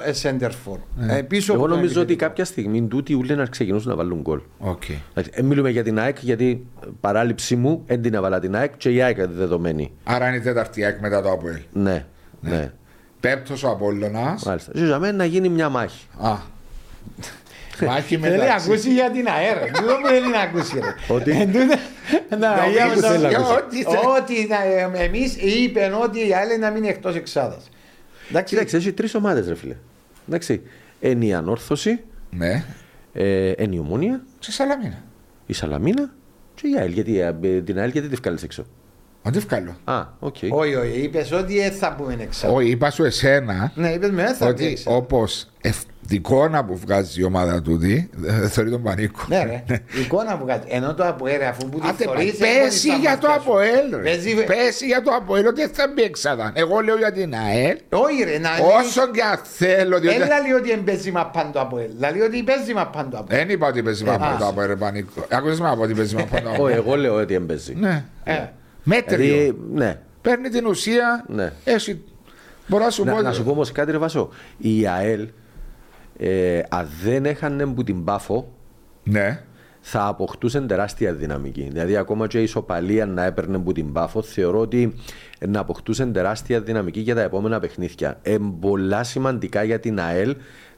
Χέντι, 0.00 0.44
από 0.44 0.54
το 0.54 0.54
Πίτα, 0.54 0.54
Χέντι. 0.54 0.54
Τούτη 0.54 0.54
είναι 0.54 0.54
σαν 0.54 0.54
Σράντι. 0.54 0.54
δεύτερο 0.56 0.56
center 0.68 1.10
for. 1.10 1.16
Ε, 1.18 1.22
πίσω 1.22 1.52
Εγώ 1.52 1.60
από 1.62 1.70
τον 1.70 1.76
νομίζω 1.76 2.00
ότι 2.00 2.12
επιθετικό. 2.12 2.28
κάποια 2.28 2.44
στιγμή 2.44 2.82
τούτοι 2.88 3.14
ούλοι 3.14 3.34
να 3.36 3.46
ξεκινήσουν 3.46 3.90
να 3.90 3.96
βάλουν 3.96 4.20
γκολ. 4.20 4.40
Οκ. 4.58 4.82
Εντάξει, 5.10 5.30
Δεν 5.34 5.44
μιλούμε 5.44 5.70
για 5.70 5.82
την 5.82 5.98
ΑΕΚ 5.98 6.16
γιατί 6.20 6.66
ε, 6.84 6.86
παράληψή 7.00 7.56
μου 7.56 7.82
δεν 7.86 8.02
την 8.02 8.14
έβαλα 8.14 8.40
την 8.40 8.56
ΑΕΚ 8.56 8.76
και 8.76 8.90
η 8.90 9.02
ΑΕΚ 9.02 9.16
είναι 9.16 9.26
δεδομένη. 9.26 9.92
Άρα 10.04 10.28
είναι 10.28 10.36
η 10.36 10.40
τέταρτη 10.40 10.84
ΑΕΚ 10.84 11.00
μετά 11.00 11.22
το 11.22 11.30
ΑΠΟΕΛ. 11.30 11.58
Ναι, 11.72 12.04
ναι. 12.40 12.72
Πέμπτος 13.20 13.62
ο 13.64 13.68
Απόλλωνας. 13.70 14.44
Μάλιστα. 14.44 14.72
Ζήσαμε 14.74 15.12
να 15.12 15.24
γίνει 15.24 15.48
μια 15.48 15.68
μάχη. 15.68 16.06
Α. 16.20 16.34
Μάχη 17.86 18.16
Θέλει 18.16 18.36
να 18.36 18.42
μεταξύ. 18.42 18.66
ακούσει 18.70 18.92
για 18.92 19.10
την 19.10 19.26
ΑΕΡ. 19.28 19.58
Δεν 19.58 19.96
μου 20.02 20.08
θέλει 20.08 20.28
να 20.30 20.40
ακούσει. 20.40 20.78
ρε. 20.78 21.14
Ότι- 21.14 21.30
Εν 21.30 21.46
τούτε- 21.52 21.78
να- 22.38 22.56
Νομίζω 22.56 22.70
για 22.72 22.84
να- 22.86 23.08
θέλει 23.08 23.22
να 23.22 23.28
ακούσει. 23.28 23.52
ότι 23.52 23.76
θε- 23.82 24.06
Ότι 24.20 24.46
να- 24.48 24.98
ε, 25.00 25.04
εμείς 25.04 25.36
είπεν 25.36 25.94
ότι 26.02 26.28
η 26.28 26.34
άλλη 26.34 26.58
να 26.58 26.70
μείνει 26.70 26.88
εκτός 26.88 27.14
εξάδας. 27.16 27.68
Εντάξει. 28.30 28.54
Κοίταξε, 28.54 28.76
έχει 28.76 28.92
τρεις 28.92 29.14
ομάδες, 29.14 29.48
ρε 29.48 29.54
φίλε. 29.54 29.76
Εντάξει. 30.28 30.62
Είναι 31.00 31.24
η 31.24 31.34
Ανόρθωση, 31.34 32.00
Ναι. 32.30 32.64
ε, 33.12 33.52
είναι 33.58 33.74
η 33.74 33.78
Ομόνια, 33.78 34.22
Σε 34.38 34.52
Σαλαμίνα. 34.52 35.02
η 35.46 35.52
Σαλαμίνα 35.52 36.14
και 36.54 36.68
η 36.68 36.78
ΑΕΛ. 36.78 36.92
Γιατί, 36.92 37.18
ε, 37.18 37.32
την 37.64 37.78
ΑΕΛ 37.78 37.90
γιατί 37.90 38.08
τη 38.08 38.14
βγάλει 38.16 38.38
έξω; 38.42 38.64
Αντί 39.22 39.38
βγάλω. 39.38 39.76
Α, 39.84 40.06
οκ. 40.18 40.36
Όχι, 40.50 40.74
όχι, 40.74 40.98
είπες 41.02 41.32
ότι 41.32 41.54
δεν 41.58 41.72
θα 41.72 41.94
πούμε 41.94 42.16
εξάδας. 42.20 42.56
Όχι, 42.56 42.70
είπα 42.70 42.90
σου 42.90 43.04
εσένα 43.04 43.72
Ναι, 43.74 43.90
είπες 43.90 44.10
με 44.10 44.22
δεν 44.22 44.34
θα 44.34 44.38
πούμε 44.38 44.50
ότι 44.50 44.64
εξάδας. 44.66 44.98
όπως 45.02 45.50
την 45.60 45.72
εικόνα 46.14 46.64
που 46.64 46.76
βγάζει 46.76 47.20
η 47.20 47.24
ομάδα 47.24 47.62
τούτη, 47.62 48.10
ε, 48.26 48.48
θεωρεί 48.48 48.70
τον 48.70 48.82
πανίκο. 48.82 49.20
Ναι, 49.28 49.42
ρε. 49.44 49.64
Η 49.96 50.00
εικόνα 50.00 50.38
που 50.38 50.44
κάτι. 50.44 50.66
Ενώ 50.70 50.94
το 50.94 51.04
Αποέλ, 51.06 51.42
αφού 51.42 51.68
που 51.68 51.78
τη 51.80 51.88
Άντε, 51.88 52.04
θωρείς, 52.04 52.36
πα- 52.36 52.46
έχω 52.46 52.64
Πέσει 52.64 52.88
τη 52.88 52.96
για 52.98 53.18
το 53.18 53.26
φαμαστιά 53.26 53.42
σου. 53.44 53.50
Αποέλ. 53.50 53.90
ρε. 53.96 54.02
Παίζει- 54.02 54.44
Πέσει 54.44 54.86
για 54.86 55.02
το 55.02 55.10
Αποέλ 55.14 55.46
ότι 55.46 55.60
δεν 55.60 55.70
θα 55.72 55.84
μπει 55.94 56.02
εξάδα. 56.02 56.52
Εγώ 56.54 56.80
λέω 56.80 56.96
για 56.96 57.12
την 57.12 57.34
ΑΕΛ. 57.34 57.76
Όχι 57.90 58.22
ρε, 58.24 58.38
να 58.38 58.50
Όσο 58.78 59.10
και 59.10 59.22
αν 59.22 59.38
θέλω. 59.42 59.98
διότι- 60.00 60.18
Δεν 60.18 60.28
λέει 60.28 60.52
ότι 60.74 60.82
παίζει 60.84 61.10
μα 61.10 61.26
πάντο 61.26 61.60
Αποέλ. 61.60 61.90
Λέει 61.98 62.20
ότι 62.20 62.42
παίζει 62.42 62.74
μα 62.74 62.86
πάντο 62.86 63.18
Αποέλ. 63.18 63.38
Δεν 63.38 63.48
είπα 63.50 63.66
ότι 63.68 63.82
παίζει 63.82 64.04
Ε, 64.06 64.10
μάπα 64.10 64.26
ας. 64.26 64.38
το 64.38 64.46
Αποέλ. 64.46 64.66
ρε, 64.66 64.76
Πανίκο. 64.76 65.26
Άκουσες 65.30 65.60
με 65.60 65.68
από 65.70 65.82
ότι 65.82 65.94
παίζει 65.94 66.14
μάπα 66.14 66.40
το 66.42 66.48
Όχι, 66.48 66.56
Αποέλ. 66.56 66.74
εγώ 66.74 66.96
λέω 66.96 67.14
ότι 67.14 67.34
έμπαιζε. 67.34 67.72
Ναι. 67.76 68.04
Ε, 68.24 68.38
Μέτριο. 68.82 69.16
Δηλαδή, 69.18 69.56
ναι. 69.72 69.98
Παίρνει 70.22 70.48
την 70.48 70.66
ουσία. 70.66 71.24
Ναι. 71.28 71.52
Έχει. 71.64 72.02
Μπορώ 72.66 72.84
να 72.84 72.90
σου 72.90 73.04
πω. 73.04 73.10
Να, 73.14 73.22
να 73.22 73.32
σου 73.32 73.44
πω 73.44 73.50
όμως 73.50 73.72
κάτι, 73.72 73.90
ρε 73.90 73.98
Βασό. 73.98 74.30
Η 74.58 74.86
ΑΕΛ, 74.86 75.28
ε, 76.18 76.62
αν 76.68 76.88
δεν 77.02 77.24
έχανε 77.26 77.66
που 77.66 77.84
την 77.84 78.04
πάφο, 78.04 78.52
Ναι. 79.02 79.42
θα 79.80 80.06
αποκτούσε 80.06 80.60
τεράστια 80.60 81.12
δυναμική. 81.12 81.68
Δηλαδή, 81.72 81.96
ακόμα 81.96 82.26
και 82.26 82.38
η 82.38 82.42
ισοπαλία 82.42 83.06
να 83.06 83.24
έπαιρνε 83.24 83.58
που 83.58 83.72
την 83.72 83.92
πάφο, 83.92 84.22
θεωρώ 84.22 84.60
ότι 84.60 84.94
να 85.48 85.60
αποκτούσε 85.60 86.06
τεράστια 86.06 86.60
δυναμική 86.60 87.00
για 87.00 87.14
τα 87.14 87.22
επόμενα 87.22 87.60
παιχνίδια. 87.60 88.18
Ε, 88.22 88.36
πολλά 88.60 89.02
σημαντικά 89.04 89.62
για 89.62 89.80
την 89.80 90.00
ΑΕΛ 90.00 90.36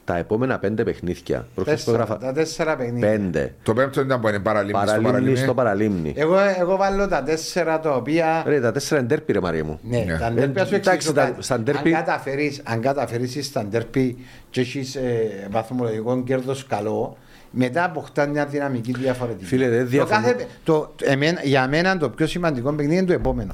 τα 0.09 0.17
επόμενα 0.17 0.59
πέντε 0.59 0.83
παιχνίδια. 0.83 1.47
Προχθές 1.55 1.83
τέσσερα, 1.83 1.97
το 1.97 2.03
γράφα. 2.03 2.25
Τα 2.25 2.33
τέσσερα 2.33 2.75
παιχνίδια. 2.75 3.09
Πέντε. 3.09 3.53
Το 3.63 3.73
πέμπτο 3.73 4.01
ήταν 4.01 4.19
που 4.21 4.27
είναι 4.27 4.39
παραλίμνη 4.39 4.73
στο 4.77 4.85
Παραλίμνη 4.85 5.11
παραλίμνη. 5.11 5.37
στο 5.37 5.53
παραλίμνη. 5.53 6.13
Εγώ, 6.15 6.35
εγώ 6.59 6.75
βάλω 6.75 7.07
τα 7.07 7.23
τέσσερα 7.23 7.79
τα 7.79 7.95
οποία. 7.95 8.43
Ρε, 8.45 8.59
τα 8.59 8.71
τέσσερα 8.71 8.99
είναι 8.99 9.09
τέρπι, 9.09 9.33
ρε 9.33 9.39
Μαρία 9.39 9.63
μου. 9.63 9.79
Ναι, 9.83 9.97
Ναι. 10.07 10.17
τα 10.17 10.31
ντέρπι, 10.31 10.59
ας 10.59 10.67
σου 10.67 10.75
Εντάξει, 10.75 10.91
εξηγήσω 10.97 11.13
τα- 11.13 11.25
κάτι. 11.25 11.43
στα 11.43 11.55
Αν 11.55 11.63
ντέρπι- 11.63 11.91
καταφέρεις, 11.93 12.61
αν 12.63 12.81
καταφέρεις 12.81 13.45
στα 13.45 13.65
ντέρπι 13.65 14.17
και 14.49 14.61
έχεις 14.61 14.95
ε, 14.95 15.47
βαθμολογικό 15.51 16.23
κέρδος 16.23 16.65
καλό, 16.67 17.17
μετά 17.51 17.83
αποκτά 17.83 18.27
μια 18.27 18.45
δυναμική 18.45 18.93
διαφορετική. 18.99 19.45
Φίλε, 19.45 19.69
δεν 19.69 19.79
το 19.83 19.85
διαφωνώ. 19.89 20.21
κάθε, 20.27 20.45
το, 20.63 20.93
εμένα, 21.03 21.39
για 21.43 21.67
μένα 21.67 21.97
το 21.97 22.09
πιο 22.09 22.27
σημαντικό 22.27 22.71
παιχνίδι 22.71 22.97
είναι 22.97 23.07
το 23.07 23.13
επόμενο. 23.13 23.53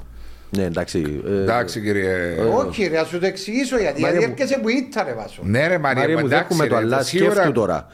Ναι, 0.56 0.64
εντάξει. 0.64 1.22
ε, 1.26 1.42
Εντάξει 1.42 1.82
κύριε. 1.82 2.36
Όχι 2.40 2.88
ρε, 2.88 2.98
ας 2.98 3.08
σου 3.08 3.20
το 3.20 3.26
εξηγήσω 3.26 3.78
γιατί, 3.80 4.02
Μαρία 4.02 4.18
γιατί 4.20 4.32
μου. 4.34 4.36
έρχεσαι 4.40 4.60
που 4.62 4.70
ήττα 4.70 5.04
ρε 5.04 5.14
Βάσο. 5.14 5.42
Ναι, 5.46 5.68
ρε 5.68 5.78
Μαρία, 5.78 6.00
Μαρία 6.02 6.16
μου, 6.16 6.22
μου, 6.22 6.26
εντάξει, 6.28 6.48
δέχομαι 6.48 6.68
το, 6.68 6.76
ρε, 6.80 6.82
αλλά 6.86 7.04
σίγουρα- 7.04 7.32
σκέφτου 7.34 7.52
τώρα. 7.52 7.88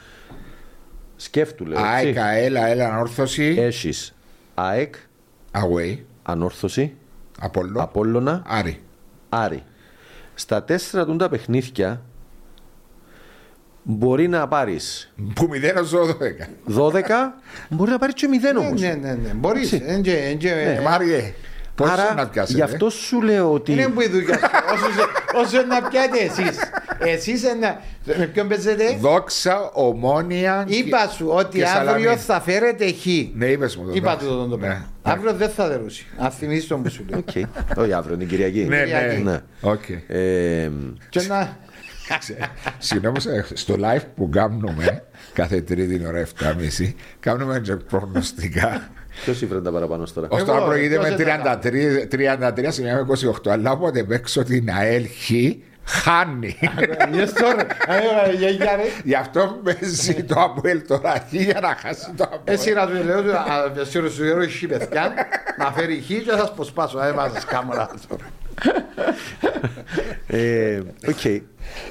Σκέφτου, 1.16 1.66
λέω. 1.66 1.78
ΑΕΚ, 1.82 2.06
έτσι. 2.06 2.20
ΑΕΛ, 2.20 2.56
ΑΕΛ, 2.56 2.80
ανόρθωση. 2.80 3.54
Έχεις 3.58 4.14
ΑΕΚ, 4.54 4.94
Away. 5.52 5.98
Ανόρθωση, 6.22 6.94
Απόλλω. 7.40 7.80
Απόλλωνα, 7.82 8.42
Άρη. 8.46 8.80
Άρη. 9.28 9.62
Στα 10.34 10.64
τέσσερα 10.64 11.04
τούντα 11.04 11.28
παιχνίδια 11.28 12.02
μπορεί 13.82 14.28
να 14.28 14.48
πάρεις 14.48 15.12
Που 15.34 15.48
0 15.48 15.80
ως 15.80 15.90
12. 15.90 16.48
12, 16.66 17.34
μπορεί 17.68 17.90
να 17.90 17.98
πάρεις 17.98 18.14
και 18.14 18.26
0 18.28 18.52
Ναι, 18.52 18.66
όμως. 18.66 18.80
ναι, 18.80 18.88
ναι, 19.00 19.12
ναι, 19.12 19.28
μπορείς. 19.34 19.72
Έτσι. 19.72 19.84
Εν 19.86 20.02
και- 20.02 20.16
εν 20.16 20.38
και- 20.38 20.50
Ε, 20.50 20.80
Μάριε. 20.80 21.32
Πώς 21.74 21.90
Άρα, 21.90 22.14
να 22.14 22.28
πιάσετε; 22.28 22.58
γι' 22.58 22.62
αυτό 22.62 22.90
σου 22.90 23.22
λέω 23.22 23.52
ότι... 23.52 23.72
Είναι 23.72 23.86
που 23.88 24.00
η 24.00 24.08
δουλειά 24.08 24.38
σου. 24.38 24.44
Όσο 24.72 24.84
σε- 24.92 25.38
Όσο 25.56 25.66
να 25.66 25.82
πιάτε 25.88 26.18
εσείς. 26.18 26.58
Εσείς 26.98 27.44
ένα... 27.44 27.80
Με 28.04 28.26
ποιον 28.26 28.48
παίζετε; 28.48 28.96
Δόξα, 29.00 29.70
Ομόνια. 29.72 30.64
Είπα 30.68 31.08
σου 31.08 31.28
ότι 31.28 31.58
και 31.58 31.64
αύριο 31.64 31.84
Σαλαμίνα. 31.86 32.16
θα 32.16 32.40
φέρετε 32.40 32.92
χ. 32.92 33.06
Ναι, 33.34 33.46
είπες 33.46 33.76
μου 33.76 33.84
το. 33.86 33.92
Είπα 33.94 34.10
εντάξει. 34.10 34.26
του 34.28 34.46
το 34.50 34.56
Ναι. 34.56 34.66
πράγμα. 34.66 34.86
Αύριο 35.02 35.32
δεν 35.34 35.48
θα 35.50 35.68
δερούσει. 35.68 36.06
Αν 36.18 36.30
θυμίσεις 36.30 36.66
τον 36.66 36.82
που 36.82 36.90
σου 36.90 37.04
λέω. 37.08 37.18
Οκ. 37.18 37.28
Όχι 37.78 37.92
αύριο, 37.92 38.16
την 38.16 38.28
Κυριακή. 38.28 38.60
Ναι, 38.64 38.76
ναι. 38.76 38.84
Κυριακή. 38.84 39.22
Ναι. 39.22 39.40
Οκ. 39.60 39.88
Ε, 40.06 40.70
Και 41.08 41.20
να... 41.28 41.56
Συγγνώμη, 42.78 43.20
σε- 43.20 43.46
στο 43.52 43.74
live 43.78 44.02
που 44.16 44.28
κάνουμε 44.28 45.04
κάθε 45.32 45.60
τρίτη 45.60 46.06
ώρα 46.06 46.26
7.30 46.40 46.92
κάνουμε 47.20 47.60
και 47.60 47.76
προγνωστικά. 47.76 48.88
Ποιος 49.24 49.42
ήφερε 49.42 49.60
τα 49.60 49.70
παραπάνω 49.72 50.04
τώρα; 50.14 50.28
Ως 50.30 50.44
τώρα 50.44 50.58
Εγώ, 50.58 50.66
προηγείται 50.66 50.98
ποιος 50.98 51.10
με 51.10 51.16
δεν 51.16 51.42
τα 51.42 51.58
33, 51.62 52.62
33 52.64 52.66
σημεία 52.68 52.94
με 52.94 53.06
28. 53.44 53.50
Αλλά 53.50 53.70
όποτε 53.70 54.04
παίξω 54.04 54.42
την 54.44 54.70
ΑΕΛ 54.70 55.06
Χ, 55.06 55.30
χάνει. 55.84 56.56
Yes, 57.12 57.28
τώρα. 57.40 57.66
Ε, 58.30 58.32
για- 58.36 58.48
για 58.48 58.76
ρε. 58.76 58.82
Γι' 59.04 59.14
αυτό 59.14 59.60
παίζει 59.62 60.22
το 60.22 60.40
Αποέλ 60.40 60.86
τώρα 60.86 61.26
Χ 61.28 61.32
για 61.32 61.60
να 61.62 61.76
χάσει 61.80 62.12
το 62.16 62.24
Αποέλ. 62.24 62.40
Έτσι 62.56 62.72
να 62.72 62.86
του 62.86 63.04
λέω, 63.04 63.22
του 64.02 64.12
σου 64.12 64.24
λέω 64.24 64.48
χ 64.48 64.66
παιδιά, 64.68 65.14
να 65.58 65.72
φέρει 65.72 66.00
χ 66.00 66.06
και 66.06 66.30
θα 66.30 66.36
σας 66.38 66.52
προσπάσω. 66.54 66.98
Δεν 66.98 67.14
βάζεις 67.14 67.44
κάμερα. 67.44 67.90
Ε, 67.92 67.96
Οκ. 71.08 71.24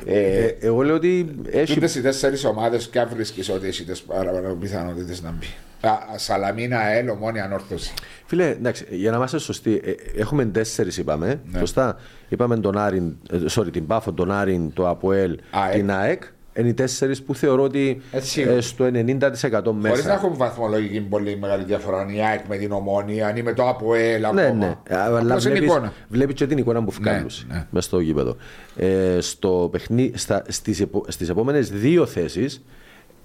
Ε, 0.06 0.48
Εγώ 0.60 0.81
λέω 0.81 0.95
ότι 0.95 1.35
έχει 1.52 1.73
Τούτες 1.73 1.95
οι 1.95 2.02
τέσσερις 2.02 2.45
ομάδες 2.45 2.88
και 2.88 2.99
αν 2.99 3.10
βρίσκεις 3.14 3.49
ότι 3.49 3.68
έχεις 3.68 3.85
τις 3.85 4.02
παραπάνω 4.02 4.53
πιθανότητες 4.53 5.22
να 5.22 5.31
μπει. 5.31 5.45
Α, 5.81 5.89
α, 5.89 6.18
Σαλαμίνα, 6.18 6.80
ΑΕΛ, 6.80 7.10
Ομόνια, 7.10 7.43
Ανόρθωση. 7.43 7.93
Φίλε, 8.26 8.49
εντάξει, 8.49 8.85
για 8.89 9.11
να 9.11 9.18
είμαστε 9.18 9.39
σωστοί, 9.39 9.81
ε, 9.84 10.19
έχουμε 10.19 10.45
τέσσερις 10.45 10.98
είπαμε. 10.98 11.41
Ναι. 11.52 11.60
Σωστά. 11.60 11.98
Είπαμε 12.30 12.57
τον 12.60 12.77
Άριν, 12.77 13.15
ε, 13.31 13.38
sorry, 13.49 13.72
την 13.72 13.88
Πάφο, 13.88 14.14
τον 14.14 14.31
Άριν, 14.31 14.73
το 14.73 14.89
ΑΠΟΕΛ, 14.89 15.38
ΑΕΚ. 15.52 15.73
την 15.73 15.91
ΑΕΚ. 15.91 16.23
Είναι 16.53 16.68
οι 16.68 16.73
τέσσερις 16.73 17.23
που 17.23 17.36
θεωρώ 17.36 17.64
ότι 17.64 18.02
Έτσι. 18.11 18.41
ε, 18.41 18.61
στο 18.61 18.86
90% 18.86 18.90
μέσα. 18.91 19.88
Χωρίς 19.88 20.06
να 20.06 20.14
έχουν 20.14 20.36
βαθμολογική 20.38 21.02
πολύ 21.02 21.38
μεγάλη 21.38 21.64
διαφορά. 21.64 21.98
Αν 21.99 22.10
η 22.10 22.26
ΑΕΚ 22.26 22.45
με 22.48 22.57
την 22.57 22.72
Ομόνια, 22.72 23.28
αν 23.28 23.38
ή 23.38 23.41
με 23.41 23.53
το 23.53 23.69
Αποέλ. 23.69 24.22
Ναι, 24.22 24.28
ακόμα. 24.28 24.53
ναι. 24.53 24.78
Αλλά 24.90 25.19
Απλώς 25.19 25.44
είναι 25.45 25.53
βλέπεις, 25.53 25.69
εικόνα. 25.69 25.94
βλέπεις 26.07 26.36
και 26.36 26.48
την 26.48 26.57
εικόνα 26.57 26.84
που 26.84 26.91
βγάλουν 26.91 27.30
ναι. 27.48 27.65
μέσα 27.69 27.88
στο 27.88 27.99
γήπεδο. 27.99 28.36
Ε, 28.76 29.18
στο 29.19 29.69
παιχνί, 29.72 30.11
στα, 30.15 30.44
στις, 30.48 30.80
επο, 30.82 31.06
στις 31.07 31.30
επόμενες 31.30 31.69
δύο 31.69 32.06
θέσεις 32.06 32.64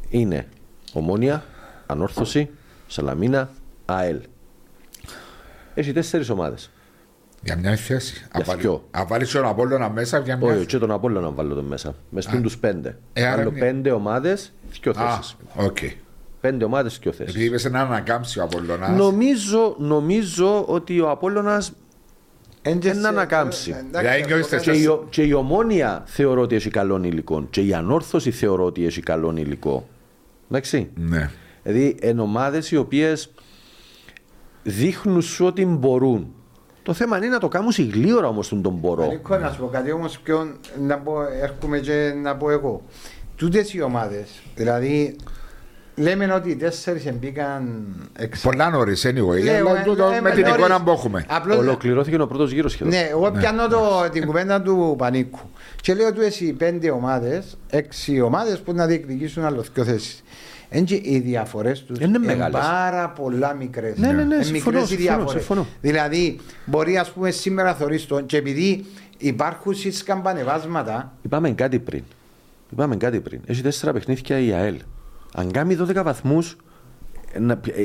είναι 0.08 0.46
Ομόνια, 0.92 1.44
Ανόρθωση, 1.86 2.48
Σαλαμίνα, 2.86 3.50
ΑΕΛ. 3.84 4.20
Έχει 5.74 5.92
τέσσερις 5.92 6.30
ομάδες. 6.30 6.70
Για 7.46 7.56
μια 7.56 7.76
θέση. 7.76 8.26
Για 8.44 8.56
ποιο; 8.56 8.84
Αν 8.90 9.06
βάλεις 9.06 9.30
τον 9.30 9.44
Απόλλωνα 9.46 9.90
μέσα, 9.90 10.18
για 10.18 10.36
μια 10.36 10.52
Όχι, 10.54 10.66
και 10.66 10.78
τον 10.78 10.90
Απόλλωνα 10.90 11.26
να 11.26 11.32
βάλω 11.32 11.54
τον 11.54 11.64
μέσα. 11.64 11.94
Μες 12.10 12.24
στους 12.24 12.40
τους 12.40 12.58
πέντε. 12.58 12.98
Ε, 13.12 13.26
άρα 13.26 13.36
Βάλω 13.36 13.48
είναι- 13.50 13.58
πέντε 13.58 13.90
ομάδες, 13.90 14.52
δύο 14.82 14.92
Α, 14.96 15.16
θέσεις. 15.16 15.36
οκ. 15.56 15.76
Πέντε 16.40 16.64
ομάδες 16.64 16.98
και 16.98 17.08
ο 17.08 17.12
θέσεις. 17.12 17.34
Επειδή 17.34 17.48
είπες 17.48 17.64
να 17.64 17.80
ανακάμψει 17.80 18.38
ο 18.38 18.42
Απολλωνάς. 18.42 18.96
Νομίζω, 18.98 19.76
νομίζω 19.78 20.64
ότι 20.64 21.00
ο 21.00 21.10
Απόλλωνας 21.10 21.72
Έντια 22.62 22.90
Ένα 22.90 23.00
σε- 23.00 23.08
ανακάμψει. 23.08 23.70
εντάξει, 23.70 24.08
Δηλαδή, 24.08 24.24
νιώθεις 24.26 24.52
αυτό- 24.52 24.70
και 24.70 24.78
η, 24.78 24.86
ο- 24.86 25.06
και 25.10 25.22
η 25.22 25.32
Ομόνια 25.32 26.02
θεωρώ 26.06 26.40
ότι 26.40 26.54
έχει 26.54 26.70
καλό 26.70 27.00
υλικό. 27.04 27.46
Και 27.50 27.60
η 27.60 27.74
Ανόρθωση 27.74 28.30
θεωρώ 28.30 28.64
ότι 28.64 28.86
έχει 28.86 29.00
καλό 29.00 29.34
υλικό. 29.36 29.88
Εντάξει. 30.50 30.90
Ναι. 30.94 31.30
Δηλαδή, 31.62 31.96
εν 32.00 32.18
ομάδες 32.18 32.70
οι 32.70 32.76
οποίες 32.76 33.30
δείχνουν 34.62 35.22
σου 35.22 35.46
ότι 35.46 35.64
μπορούν. 35.66 36.34
Το 36.86 36.92
θέμα 36.92 37.16
είναι 37.16 37.26
να 37.26 37.38
το 37.38 37.48
κάνουν 37.48 37.72
γλύωρα 37.78 38.28
όμως 38.28 38.48
τον 38.48 38.72
μπορώ. 38.80 39.06
Νίκο, 39.06 39.36
να 39.36 39.50
σου 39.50 39.60
πω 39.60 39.66
κάτι 39.66 39.92
όμως 39.92 40.18
πιο 40.18 40.52
να 40.80 40.98
πω, 40.98 41.22
έρχομαι 41.42 41.78
και 41.78 42.12
να 42.22 42.36
πω 42.36 42.50
εγώ. 42.50 42.82
Τούτες 43.36 43.74
οι 43.74 43.82
ομάδες, 43.82 44.28
δηλαδή 44.54 45.16
λέμε 45.96 46.32
ότι 46.32 46.50
οι 46.50 46.56
τέσσερις 46.56 47.12
μπήκαν 47.12 47.84
εξ... 48.16 48.40
Πολλά 48.40 48.70
νωρίς, 48.70 49.06
anyway. 49.06 49.42
Λέω, 49.42 49.68
αλλά 49.68 49.80
ε, 49.80 49.82
τούτο 49.84 50.04
ε, 50.04 50.20
με 50.20 50.30
την 50.30 50.40
νωρίς. 50.40 50.56
εικόνα 50.56 50.82
που 50.82 50.90
έχουμε. 50.90 51.24
Απλώς- 51.28 51.58
Ολοκληρώθηκε 51.58 52.20
ο 52.20 52.26
πρώτος 52.26 52.50
γύρος 52.50 52.72
σχεδόν. 52.72 52.92
Ναι, 52.92 53.08
εγώ 53.10 53.30
πιάνω 53.30 53.68
το, 53.68 54.08
την 54.12 54.26
κουβέντα 54.26 54.62
του 54.62 54.94
Πανίκου. 54.98 55.40
Και 55.80 55.94
λέω 55.94 56.12
του 56.12 56.20
εσύ 56.20 56.52
πέντε 56.52 56.90
ομάδες, 56.90 57.56
έξι 57.70 58.20
ομάδες 58.20 58.58
που 58.58 58.72
να 58.72 58.86
διεκδικήσουν 58.86 59.44
άλλο 59.44 59.64
δύο 59.74 59.84
θέσει. 60.68 61.00
οι 61.04 61.18
διαφορές 61.18 61.82
τους 61.84 61.98
Είναι 61.98 62.18
μεγάλες. 62.18 62.60
πάρα 62.60 63.08
πολλά 63.10 63.54
μικρές. 63.54 63.98
Ναι, 63.98 64.12
ναι, 64.12 64.24
ναι, 64.24 64.42
συμφωνώ, 64.42 64.78
οι 64.78 64.84
συμφωνώ, 64.86 65.06
διαφορές. 65.16 65.30
συμφωνώ. 65.30 65.66
Δηλαδή, 65.80 66.38
μπορεί 66.64 66.98
ας 66.98 67.10
πούμε 67.10 67.30
σήμερα 67.30 67.74
θωρείς 67.74 68.06
τον 68.06 68.26
και 68.26 68.36
επειδή 68.36 68.84
υπάρχουν 69.18 69.74
σκαμπανεβάσματα. 69.90 71.12
Είπαμε 71.22 71.50
κάτι 71.50 71.78
πριν. 71.78 72.02
Είπαμε 72.72 72.96
κάτι 72.96 73.20
πριν. 73.20 73.40
Έχει 73.46 73.62
τέσσερα 73.62 73.92
παιχνίδια 73.92 74.38
η 74.38 74.52
ΑΕΛ. 74.52 74.76
Αν 75.34 75.50
κάνει 75.50 75.74
12 75.74 76.02
βαθμούς, 76.02 76.56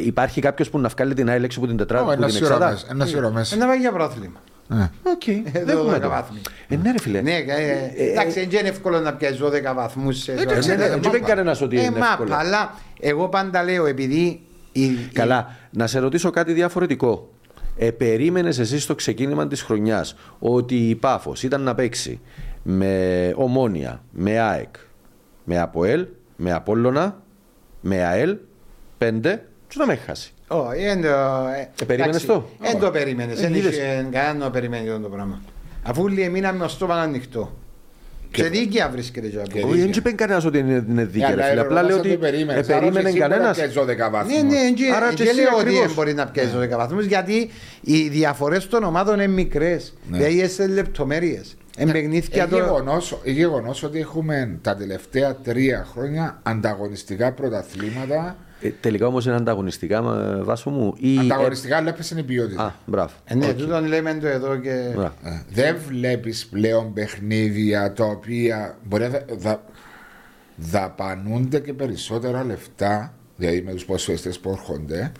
υπάρχει 0.03 0.41
κάποιος 0.41 0.69
που 0.69 0.79
να 0.79 0.87
βγάλει 0.87 1.13
την 1.13 1.29
ΑΕΛ 1.29 1.43
έξω 1.43 1.59
από 1.59 1.67
την 1.67 1.75
Ω, 1.75 1.79
τετράδα 1.79 2.13
Ένας 2.13 2.25
την 2.35 2.43
σειρά 2.43 2.55
εξάδα; 2.55 2.71
μέσα, 2.71 2.87
ένας 2.89 3.09
σειρά 3.09 3.31
μέσα. 3.31 3.55
Να 3.55 3.67
πάει 3.67 3.79
για 3.79 3.91
πρόθλημα. 3.91 4.39
Ναι. 4.75 4.89
Οκ, 5.03 5.27
Εδώ 5.53 5.83
δεν 5.83 6.01
12 6.03 6.07
βαθμοί. 6.09 6.41
Ε, 6.67 6.75
ναι, 6.75 6.91
ρε 6.91 6.99
φίλε. 6.99 7.21
Ναι, 7.21 7.31
ε, 7.35 8.11
εντάξει, 8.11 8.45
δεν 8.45 8.59
είναι 8.59 8.69
εύκολο 8.69 8.99
να 8.99 9.13
πιάσεις 9.13 9.39
12 9.43 9.73
βαθμούς 9.75 10.17
σε 10.17 10.31
Εντάξει, 10.31 10.61
ζωή. 10.69 10.77
ναι, 10.77 10.83
Ε, 10.83 10.89
δεν 10.89 10.99
μάπα. 11.03 11.17
είπε 11.17 11.25
κανένας 11.25 11.61
ότι 11.61 11.77
Ε, 11.77 11.81
είναι 11.81 11.89
μάπα, 11.91 12.07
εύκολο. 12.11 12.33
Αλλά 12.35 12.73
εγώ 12.99 13.29
πάντα 13.29 13.63
λέω 13.63 13.85
επειδή. 13.85 14.41
η- 14.71 14.89
Καλά, 15.13 15.55
να 15.71 15.87
σε 15.87 15.99
ρωτήσω 15.99 16.29
κάτι 16.29 16.53
διαφορετικό. 16.53 17.29
Ε, 17.77 17.91
Περίμενες 17.91 18.59
εσύ 18.59 18.79
στο 18.79 18.95
ξεκίνημα 18.95 19.47
της 19.47 19.61
χρονιάς 19.61 20.15
ότι 20.39 20.75
η 20.75 20.95
Πάφος 20.95 21.43
ήταν 21.43 21.61
να 21.61 21.75
παίξει 21.75 22.19
με 22.63 23.33
Ομόνια, 23.35 24.03
με 24.11 24.39
ΑΕΚ, 24.39 24.75
με 25.43 25.59
Αποέλ, 25.59 26.07
με 26.35 26.51
Απόλλωνα, 26.51 27.21
με 27.81 28.05
ΑΕΛ, 28.05 28.37
πέντε, 28.97 29.45
και 29.67 29.75
να 29.79 29.85
με 29.85 29.95
χάσει. 29.95 30.33
Όχι, 30.51 30.83
δεν 30.83 31.01
το. 31.01 31.07
Ε, 31.07 31.85
περίμενες 31.85 32.25
το; 32.25 32.49
Δεν 32.59 32.79
το 32.79 32.91
περίμενες. 32.91 33.37
Ε, 33.37 33.41
Δεν 33.41 33.53
είδες. 33.53 33.71
είχε 33.73 34.07
κανένα 34.11 34.33
να 34.33 34.49
περιμένει 34.51 34.89
αυτό 34.89 35.01
το 35.01 35.09
πράγμα. 35.09 35.41
Αφού 35.83 36.07
λέει 36.07 36.29
μείναμε 36.29 36.57
με 36.57 36.63
το 36.63 36.69
στόμα 36.69 36.95
ανοιχτό. 36.95 37.55
Και 38.31 38.43
δίκαια 38.43 38.89
βρίσκεται 38.89 39.27
και 39.27 39.37
Και 39.51 39.59
από. 39.59 39.69
Όχι, 39.69 39.79
δεν 39.79 39.89
είπε 39.95 40.11
κανένας 40.11 40.45
ότι 40.45 40.57
είναι, 40.57 40.85
είναι 40.89 41.05
δίκαιο. 41.05 41.35
ρε 41.35 41.43
φίλε. 41.43 41.59
Απλά 41.61 41.83
λέω 41.83 41.97
ότι 41.97 42.11
ε, 42.11 42.15
περίμενε 42.15 43.11
κανένας. 43.11 43.57
Ναι, 43.57 44.41
ναι, 44.41 44.71
και- 44.75 44.91
Άρα 44.95 45.09
και 45.09 45.15
και 45.23 45.29
εσύ 45.29 45.35
λέω 45.35 45.49
ότι 45.53 45.59
ακριβώς. 45.61 45.85
δεν 45.85 45.93
μπορεί 45.95 46.13
να 46.13 46.27
πιάσει 46.27 46.49
12 46.57 46.77
βαθμούς 46.77 47.05
γιατί 47.05 47.49
οι 47.81 48.07
διαφορές 48.09 48.67
των 48.67 48.83
ομάδων 48.83 49.13
είναι 49.13 49.27
μικρές. 49.27 49.93
Ναι. 50.09 50.17
Δηλαδή 50.17 50.47
σε 50.47 50.67
λεπτομέρειες. 50.67 51.55
Εμπεγνύθηκε 51.77 52.47
το. 52.49 52.57
Γεγονός 53.23 53.83
ότι 53.83 53.99
έχουμε 53.99 54.57
τα 54.61 54.75
τελευταία 54.75 55.35
τρία 55.35 55.87
χρόνια 55.91 56.39
ανταγωνιστικά 56.43 57.31
πρωταθλήματα. 57.31 58.35
Ε, 58.61 58.69
τελικά 58.69 59.07
όμως 59.07 59.25
είναι 59.25 59.35
ανταγωνιστικά, 59.35 59.97
ε, 59.97 60.43
Βάσο 60.43 60.69
μου. 60.69 60.93
Ή, 60.97 61.17
Ανταγωνιστικά, 61.17 61.77
αλλά 61.77 61.89
έπεσε 61.89 62.15
η 62.15 62.19
ε, 62.19 62.23
ποιότητα. 62.23 62.63
α, 62.63 62.71
μπράβο. 62.85 63.13
Ε, 63.25 63.35
Ναι, 63.35 63.47
Οκ. 63.47 63.55
τούτον 63.57 63.85
λέμε 63.85 64.13
το 64.13 64.27
εδώ 64.27 64.57
και. 64.57 64.91
Μπράβο. 64.95 65.13
Ε, 65.23 65.41
Δεν 65.49 65.77
βλέπεις 65.87 66.45
πλέον 66.47 66.93
παιχνίδια 66.93 67.93
τα 67.93 68.05
οποία 68.05 68.77
μπορεί 68.83 69.03
να 69.03 69.09
δα- 69.09 69.25
δα- 69.37 69.63
δαπανούνται 70.55 71.59
και 71.59 71.73
περισσότερα 71.73 72.43
λεφτά, 72.43 73.13
δηλαδή 73.37 73.61
με 73.61 73.71
τους 73.73 73.85
ποσοστές 73.85 74.39
που 74.39 74.49
έρχονται, 74.49 75.11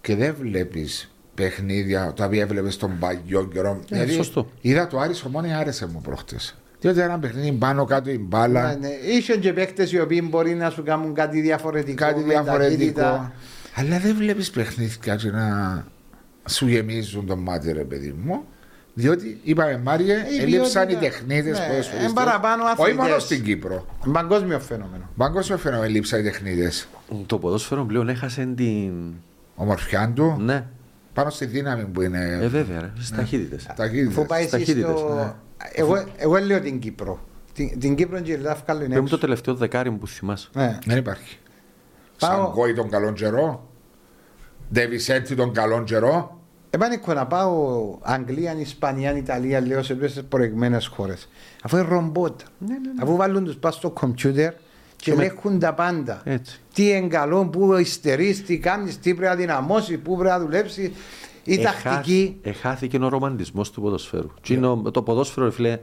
και 0.00 0.14
δεν 0.16 0.34
βλέπεις 0.40 1.14
παιχνίδια 1.34 2.12
τα 2.16 2.24
οποία 2.24 2.42
έβλεπες 2.42 2.74
στον 2.74 2.98
παλιό 2.98 3.44
καιρό. 3.52 3.80
Ε, 3.90 4.06
σωστό. 4.06 4.50
Είδα 4.60 4.86
το 4.86 4.98
Άρης 4.98 5.24
Ομόνια, 5.24 5.58
άρεσε 5.58 5.86
μου 5.86 6.00
προχτές. 6.00 6.56
Διότι 6.80 7.00
ένα 7.00 7.18
παιχνίδι 7.18 7.52
πάνω 7.52 7.84
κάτω 7.84 8.10
η 8.10 8.18
μπάλα, 8.18 8.68
Ναι, 8.68 8.74
ναι. 8.88 8.88
Είχε 9.16 9.36
και 9.36 9.52
παίχτε 9.52 9.88
οι 9.92 9.98
οποίοι 10.00 10.26
μπορεί 10.30 10.54
να 10.54 10.70
σου 10.70 10.82
κάνουν 10.82 11.14
κάτι 11.14 11.40
διαφορετικό. 11.40 12.04
κάτι 12.06 12.20
με 12.20 12.26
διαφορετικό. 12.26 12.76
ταχύτητα. 12.78 13.32
Αλλά 13.74 13.98
δεν 13.98 14.14
βλέπεις 14.16 14.50
παιχνίδια 14.50 15.16
και 15.16 15.30
να 15.30 15.84
σου 16.48 16.66
γεμίζουν 16.68 17.26
το 17.26 17.36
μάτι, 17.36 17.72
ρε 17.72 17.84
παιδί 17.84 18.14
μου. 18.24 18.44
Διότι 18.94 19.40
είπαμε, 19.42 19.80
Μάριε, 19.84 20.14
Η 20.38 20.42
έλειψαν 20.42 20.82
οι 20.82 20.86
ποιότητα. 20.86 21.10
τεχνίτες 21.10 21.58
Ναι, 21.58 21.66
ποδοσφαιριστές. 21.66 22.04
εν 22.04 22.12
παραπάνω 22.12 22.62
Όχι 22.62 22.72
αθλητές. 22.72 22.94
μόνο 22.94 23.18
στην 23.18 23.42
Κύπρο. 23.44 23.86
Παγκόσμιο 24.12 24.60
φαινόμενο. 24.60 25.08
Παγκόσμιο 25.16 25.58
φαινόμενο 25.58 25.88
έλειψαν 25.88 26.20
οι 26.20 26.22
τεχνίτες. 26.22 26.88
Το 27.26 27.38
ποδόσφαιρο 27.38 27.84
πλέον 27.84 28.08
έχασε 28.08 28.52
την. 28.56 28.92
Ομορφιά 29.54 30.12
του, 30.14 30.36
Ναι, 30.40 30.64
πάνω 31.12 31.30
στη 31.30 31.44
δύναμη 31.44 31.84
που 31.84 32.02
είναι. 32.02 32.38
ε, 32.42 32.46
βέβαια, 32.48 32.80
ρε, 32.80 32.90
στις 32.96 33.10
ταχύτητες. 33.10 33.66
ταχύτητες. 33.76 34.16
Αφού 34.16 34.26
πάει 34.26 34.42
Στις 34.46 34.52
εσύ 34.54 34.64
ταχύτητες, 34.66 34.98
στο. 34.98 35.36
Ναι. 35.62 35.70
Εγώ, 35.72 36.04
εγώ 36.16 36.36
λέω 36.38 36.60
την 36.60 36.78
Κύπρο. 36.78 37.20
Την, 37.52 37.78
την 37.78 37.94
Κύπρο 37.94 38.20
και 38.20 38.32
η 38.32 38.36
Λάφκαλο 38.36 38.78
είναι 38.78 38.88
Πρέπει 38.88 39.00
το 39.08 39.14
έξω. 39.14 39.18
τελευταίο 39.26 39.54
δεκάρι 39.54 39.90
μου 39.90 39.98
που 39.98 40.06
θυμάσαι. 40.06 40.48
Ναι. 40.52 40.78
Δεν 40.86 40.96
υπάρχει. 40.96 41.38
Πάω- 42.18 42.30
Σαν 42.44 42.50
κόη 42.52 42.74
τον 42.74 42.88
καλόν 42.90 43.14
καιρό. 43.14 43.68
Ντεβισέντη 44.72 45.34
τον 45.34 45.52
καλόν 45.52 45.84
καιρό. 45.84 46.38
Επάνεκο 46.70 47.12
να 47.14 47.26
πάω 47.26 47.80
Αγγλία, 48.02 48.54
Ισπανία, 48.58 49.16
Ιταλία, 49.16 49.60
λέω 49.60 49.82
σε 49.82 49.94
τόσες 49.94 50.22
προηγμένες 50.28 50.86
χώρες. 50.86 51.28
Αφού 51.62 51.76
είναι 51.76 51.86
ρομπότ. 51.88 52.40
Αφού 53.02 53.16
βάλουν 53.16 53.44
τους 53.44 53.56
πας 53.56 53.74
στο 53.74 53.90
κομπιούτερ 53.90 54.52
και 54.52 55.10
Και 55.10 55.14
με- 55.14 55.24
ελέγχουν 55.24 55.58
τα 55.58 55.74
πάντα. 55.74 56.20
Έτσι. 56.24 56.60
Τι 56.74 56.88
είναι 56.88 57.06
καλό, 57.08 57.46
πού 57.46 57.76
υστερείς, 57.76 58.44
τι 58.44 58.58
κάνεις, 58.58 58.98
τι 58.98 59.14
πρέπει 59.14 59.30
να 59.30 59.34
δυναμώσεις, 59.36 59.98
πού 59.98 60.14
πρέπει 60.16 60.30
να 60.30 60.38
δουλέψεις. 60.40 60.90
Η 61.44 61.54
Εχά- 61.54 61.82
τακτική. 61.82 62.38
Εχάθηκε 62.42 62.96
ο 63.02 63.08
ρομαντισμός 63.08 63.70
του 63.70 63.80
ποδοσφαίρου. 63.80 64.28
Τι 64.42 64.54
είναι 64.54 64.66
ο- 64.66 64.90
το 64.90 65.02
ποδόσφαιρο, 65.02 65.46
ρε 65.46 65.52
φίλε, 65.52 65.78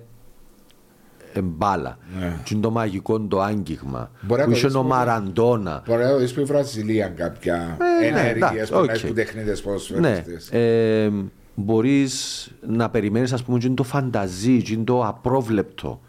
εμπάλα. 1.33 1.97
Ναι. 2.19 2.39
Τι 2.43 2.53
είναι 2.53 2.61
το 2.63 2.71
μαγικό 2.71 3.19
το 3.19 3.41
άγγιγμα. 3.41 4.11
Μπορεί 4.21 4.39
να 4.39 4.45
Που 4.45 4.51
το 4.51 4.57
είχε 4.57 4.67
δεις 4.67 4.75
ο 4.75 4.81
που- 4.81 4.87
Μαραντόνα. 4.87 5.83
Μπορεί 5.87 6.03
να 6.03 6.15
δεις 6.15 6.33
που 6.33 6.39
η 6.39 6.43
Βραζιλία 6.43 7.07
κάποια 7.07 7.77
Ε, 8.01 8.09
ναι, 8.09 8.17
ενέργειε 8.19 8.31
εντάξει, 8.47 8.71
που 8.73 8.79
οκ. 8.79 8.85
να 8.85 8.91
έχουν 8.91 9.13
τεχνίτε 9.13 9.51
Ναι. 9.51 9.57
ποδοσφαιριστέ. 9.57 10.57
Ε, 11.05 11.11
Μπορείς 11.59 12.47
να 12.67 12.89
περιμένεις, 12.89 13.33
ας 13.33 13.43
πούμε, 13.43 13.59
τι 13.59 13.65
είναι 13.65 13.75
το 13.75 13.83
φανταζί, 13.83 14.61
τι 14.61 14.73
είναι 14.73 14.83
το 14.83 15.05
απρόβλεπτο. 15.05 16.01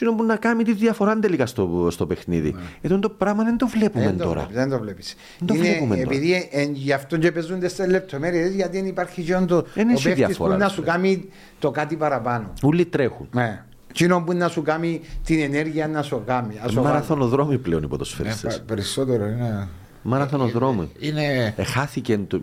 Τι 0.00 0.06
είναι 0.06 0.16
που 0.16 0.24
να 0.24 0.36
κάνει 0.36 0.64
τη 0.64 0.72
διαφορά 0.72 1.18
τελικά 1.18 1.46
στο, 1.46 1.88
στο 1.90 2.06
παιχνίδι. 2.06 2.54
Εδώ 2.80 2.98
το 2.98 3.08
πράγμα 3.10 3.44
δεν 3.44 3.56
το 3.56 3.66
βλέπουμε 3.68 4.04
Δεν 4.04 4.16
το 4.16 4.24
τώρα. 4.24 4.34
βλέπεις, 4.40 4.56
δεν 4.56 4.70
το 4.70 4.78
βλέπεις. 4.78 5.14
Δεν 5.38 5.46
το 5.46 5.54
Είναι 5.54 5.62
βλέπουμε 5.62 5.96
τώρα. 5.96 6.06
επειδή 6.14 6.48
ε, 6.50 6.62
γι' 6.62 6.92
αυτό 6.92 7.16
και 7.18 7.32
παίζουν 7.32 7.60
τις 7.60 7.78
λεπτομέρειες 7.88 8.54
γιατί 8.54 8.76
δεν 8.76 8.86
υπάρχει 8.86 9.22
και 9.22 9.32
το, 9.34 9.64
Δεν 9.74 9.88
ο 9.88 9.92
έχει 9.92 10.02
παίχτης 10.02 10.14
διαφορά, 10.26 10.52
που 10.52 10.58
να 10.58 10.64
ρε 10.66 10.70
σου 10.70 10.80
φίλε. 10.80 10.86
κάνει 10.92 11.28
το 11.58 11.70
κάτι 11.70 11.96
παραπάνω. 11.96 12.52
Όλοι 12.62 12.84
τρέχουν. 12.86 13.28
Ναι. 13.32 13.64
Εκείνο 13.90 14.22
που 14.22 14.32
να 14.32 14.48
σου 14.48 14.62
κάνει 14.62 15.00
την 15.24 15.40
ενέργεια 15.40 15.88
να 15.88 16.02
σου 16.02 16.22
κάνει. 16.26 16.58
ας 16.62 16.70
σου 16.70 16.76
βάλει. 16.76 16.86
Μαραθωνοδρόμοι 16.86 17.58
πλέον 17.58 17.80
οι 17.82 17.84
Ε, 17.84 17.88
ποδοσφαιριστές. 17.88 18.56
πα- 18.58 18.64
περισσότερο 18.66 19.26
είναι. 19.26 19.68
Μαραθωνοδρόμοι. 20.02 20.90
Είναι. 20.98 21.54
Εχάθηκε 21.56 22.18
το, 22.26 22.40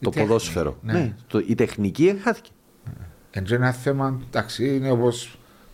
το 0.00 0.10
τέχνη, 0.10 0.26
ποδόσφαιρο. 0.28 0.76
ναι. 0.82 0.92
Ναι. 0.92 1.14
το, 1.26 1.42
η 1.46 1.54
τεχνική 1.54 2.06
εχάθηκε. 2.18 2.50
Είναι 3.36 3.46
ένα 3.54 3.72
θέμα, 3.72 4.20
εντάξει, 4.26 4.74
είναι 4.76 4.90
όπω 4.90 5.08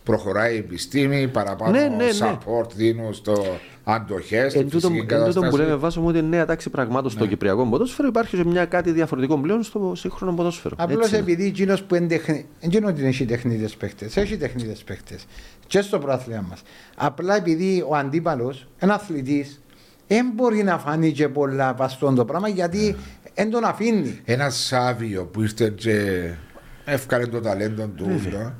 προχωράει 0.05 0.53
η 0.55 0.57
επιστήμη, 0.57 1.27
παραπάνω 1.27 1.71
Ναι, 1.71 1.87
ναι, 1.87 1.95
ναι. 1.95 2.11
support 2.21 2.71
δίνουν 2.75 3.13
στο 3.13 3.45
αντοχές, 3.83 4.53
Εν 4.55 4.61
στη 4.61 4.63
τούτο, 4.63 4.87
φυσική 4.89 4.97
εν 4.99 5.07
τούτο 5.07 5.31
που 5.31 5.39
κατάσταση. 5.39 5.57
λέμε 5.57 5.75
βάσο 5.75 6.01
μου 6.01 6.07
ότι 6.07 6.17
είναι 6.17 6.27
νέα 6.27 6.45
τάξη 6.45 6.69
πραγμάτων 6.69 7.11
στο 7.11 7.25
κυπριακό 7.27 7.65
ποδόσφαιρο 7.65 8.07
υπάρχει 8.07 8.37
και 8.37 8.45
μια 8.45 8.65
κάτι 8.65 8.91
διαφορετικό 8.91 9.37
πλέον 9.37 9.63
στο 9.63 9.93
σύγχρονο 9.95 10.33
ποδόσφαιρο. 10.33 10.75
Απλώς 10.79 11.03
Έτσι 11.03 11.15
είναι. 11.15 11.23
επειδή 11.31 11.45
εκείνος 11.45 11.83
που 11.83 11.95
είναι 11.95 12.07
τεχνη... 12.07 12.45
Δεν 12.59 12.71
είναι 12.71 12.85
ότι 12.87 12.99
δεν 12.99 13.09
έχει 13.09 13.25
τεχνίτε 13.25 13.69
παίχτε. 13.79 14.09
Έχει 14.13 14.37
τεχνίτε 14.37 14.75
παίχτε. 14.85 15.15
Και 15.67 15.81
στο 15.81 15.99
πρόθυμα 15.99 16.45
μας. 16.49 16.61
Απλά 16.95 17.35
επειδή 17.35 17.85
ο 17.87 17.95
αντίπαλος, 17.95 18.67
ένα 18.79 18.93
αθλητής, 18.93 19.61
δεν 20.07 20.31
μπορεί 20.35 20.63
να 20.63 20.77
φανεί 20.77 21.11
και 21.11 21.27
πολλά 21.29 21.73
παστόν 21.73 22.15
το 22.15 22.25
πράγμα 22.25 22.47
γιατί 22.47 22.95
δεν 23.35 23.49
τον 23.49 23.63
αφήνει. 23.63 24.19
Ένας 24.25 24.55
Σάβιο 24.57 25.25
που 25.25 25.41
ήρθε 25.41 25.69
και 25.75 26.29
έφκανε 26.85 27.25
το 27.27 27.41
ταλέντο 27.41 27.87
του 27.87 28.05
ούλο, 28.27 28.55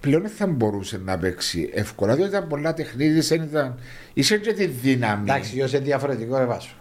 πλέον 0.00 0.22
δεν 0.22 0.30
θα 0.30 0.46
μπορούσε 0.46 1.00
να 1.04 1.18
παίξει 1.18 1.70
εύκολα, 1.74 2.14
διότι 2.14 2.30
ήταν 2.30 2.46
πολλά 2.46 2.74
τεχνίδι, 2.74 3.20
δεν 3.20 3.42
ήταν. 3.42 3.74
Είσαι 4.12 4.38
και 4.38 4.52
τη 4.52 4.66
δύναμη. 4.66 5.22
Εντάξει, 5.22 5.58
είναι 5.58 5.66
διαφορετικό 5.78 6.36
εβάσου. 6.38 6.74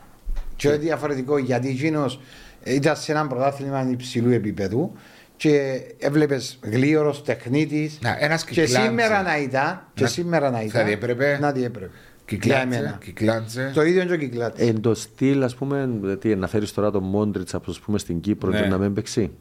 Και 0.56 0.68
είναι 0.68 0.78
διαφορετικό 0.78 1.38
γιατί 1.38 1.68
εκείνος 1.70 2.20
ήταν 2.64 2.96
σε 2.96 3.12
ένα 3.12 3.28
πρωτάθλημα 3.28 3.88
υψηλού 3.92 4.32
επίπεδου 4.32 4.92
και 5.38 5.82
έβλεπες 6.00 6.60
γλίωρο 6.64 7.16
τεχνίτης. 7.26 8.00
Να, 8.02 8.18
ένας 8.20 8.44
Και 8.46 8.50
κυκλάντζη. 8.62 8.88
σήμερα 8.88 9.22
να 9.22 9.38
ήταν. 9.38 9.88
Και 9.94 10.04
Να- 10.04 10.10
σήμερα 10.10 10.50
να 10.50 10.58
θα 10.58 10.64
ήταν. 10.64 10.86
διέπρεπε. 10.86 11.38
Να 11.42 11.52
διέπρεπε. 11.52 11.92
Κυκλάντζε. 12.26 12.78
εμένα. 12.78 12.98
Κυκλάντζε. 13.04 13.72
Το 13.74 13.82
ίδιο 13.84 14.02
είναι 14.02 14.10
και 14.18 14.26
ο 14.26 14.28
Κυκλάτη. 14.28 14.66
Εν 14.68 14.82
το 14.82 14.96
στυλ, 14.96 15.44
ας 15.44 15.56
πούμε, 15.56 15.90
τι, 16.20 16.36
να 16.36 16.48
φέρεις 16.48 16.74
τώρα 16.74 16.92
τον 16.92 17.04
Μόντριτς 17.04 17.54
ας 17.54 17.80
πούμε, 17.80 17.98
στην 18.00 18.20
Κύπρο 18.20 18.50
Ναι. 18.50 18.62
και 18.62 18.68
να 18.68 18.78
μην 18.78 18.94
παίξει. 18.94 19.32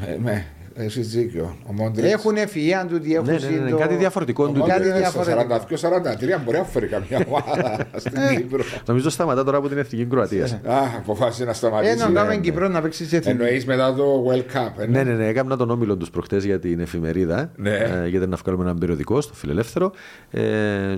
Ε, 0.00 0.16
ναι, 0.22 0.44
έχεις 0.74 1.08
δίκιο. 1.08 1.56
Ο 1.66 1.72
Μόντριτς. 1.72 2.12
Έχουν 2.12 2.34
ευφυΐα 2.36 2.86
του, 2.88 3.00
έχουν 3.12 3.26
Ναι, 3.26 3.32
ναι, 3.32 3.48
ναι, 3.48 3.56
ναι, 3.64 3.70
το- 3.70 3.76
κάτι 3.76 3.94
διαφορετικό 3.94 4.44
Ο 4.44 4.46
του. 4.48 4.60
Κάτι 4.60 4.70
Μόντριτς 4.70 4.98
διαφορετικό. 4.98 5.76
στο 5.76 5.88
42-43 5.88 6.40
μπορεί 6.44 6.56
να 6.58 6.64
φέρει 6.64 6.86
καμιά 6.86 7.24
ομάδα 7.28 7.86
στην 7.96 8.12
Κύπρο. 8.36 8.62
Νομίζω 8.86 9.10
σταματά 9.10 9.44
τώρα 9.44 9.56
από 9.56 9.68
την 9.68 9.78
Εθνική 9.78 10.04
Κροατίας. 10.06 10.52
Α, 10.52 10.58
αποφάσισε 10.98 11.44
να 11.44 11.50
Ε, 11.50 11.54
σταματήσει. 11.54 11.96
να 11.98 12.08
ναι, 12.08 12.14
κάνουμε 12.14 12.34
ναι. 12.34 12.40
Κυπρό 12.40 12.68
να 12.68 12.80
παίξει 12.82 13.06
σε 13.06 13.16
εθνική. 13.16 13.40
Εννοείς 13.42 13.66
μετά 13.66 13.94
το 13.94 14.24
World 14.28 14.56
Cup. 14.56 14.70
ε, 14.82 14.86
Ναι, 14.86 15.02
ναι, 15.02 15.12
ναι, 15.12 15.26
έκανα 15.26 15.56
τον 15.56 15.70
όμιλο 15.70 15.96
τους 15.96 16.10
προχτές 16.10 16.44
για 16.44 16.58
την 16.58 16.80
εφημερίδα. 16.80 17.50
Ναι. 17.56 17.70
ε, 17.76 18.06
γιατί 18.08 18.26
να 18.26 18.36
βγάλουμε 18.36 18.64
έναν 18.64 18.78
περιοδικό 18.78 19.20
στο 19.20 19.34
Φιλελεύθερο. 19.34 19.92
Ε, 20.30 20.40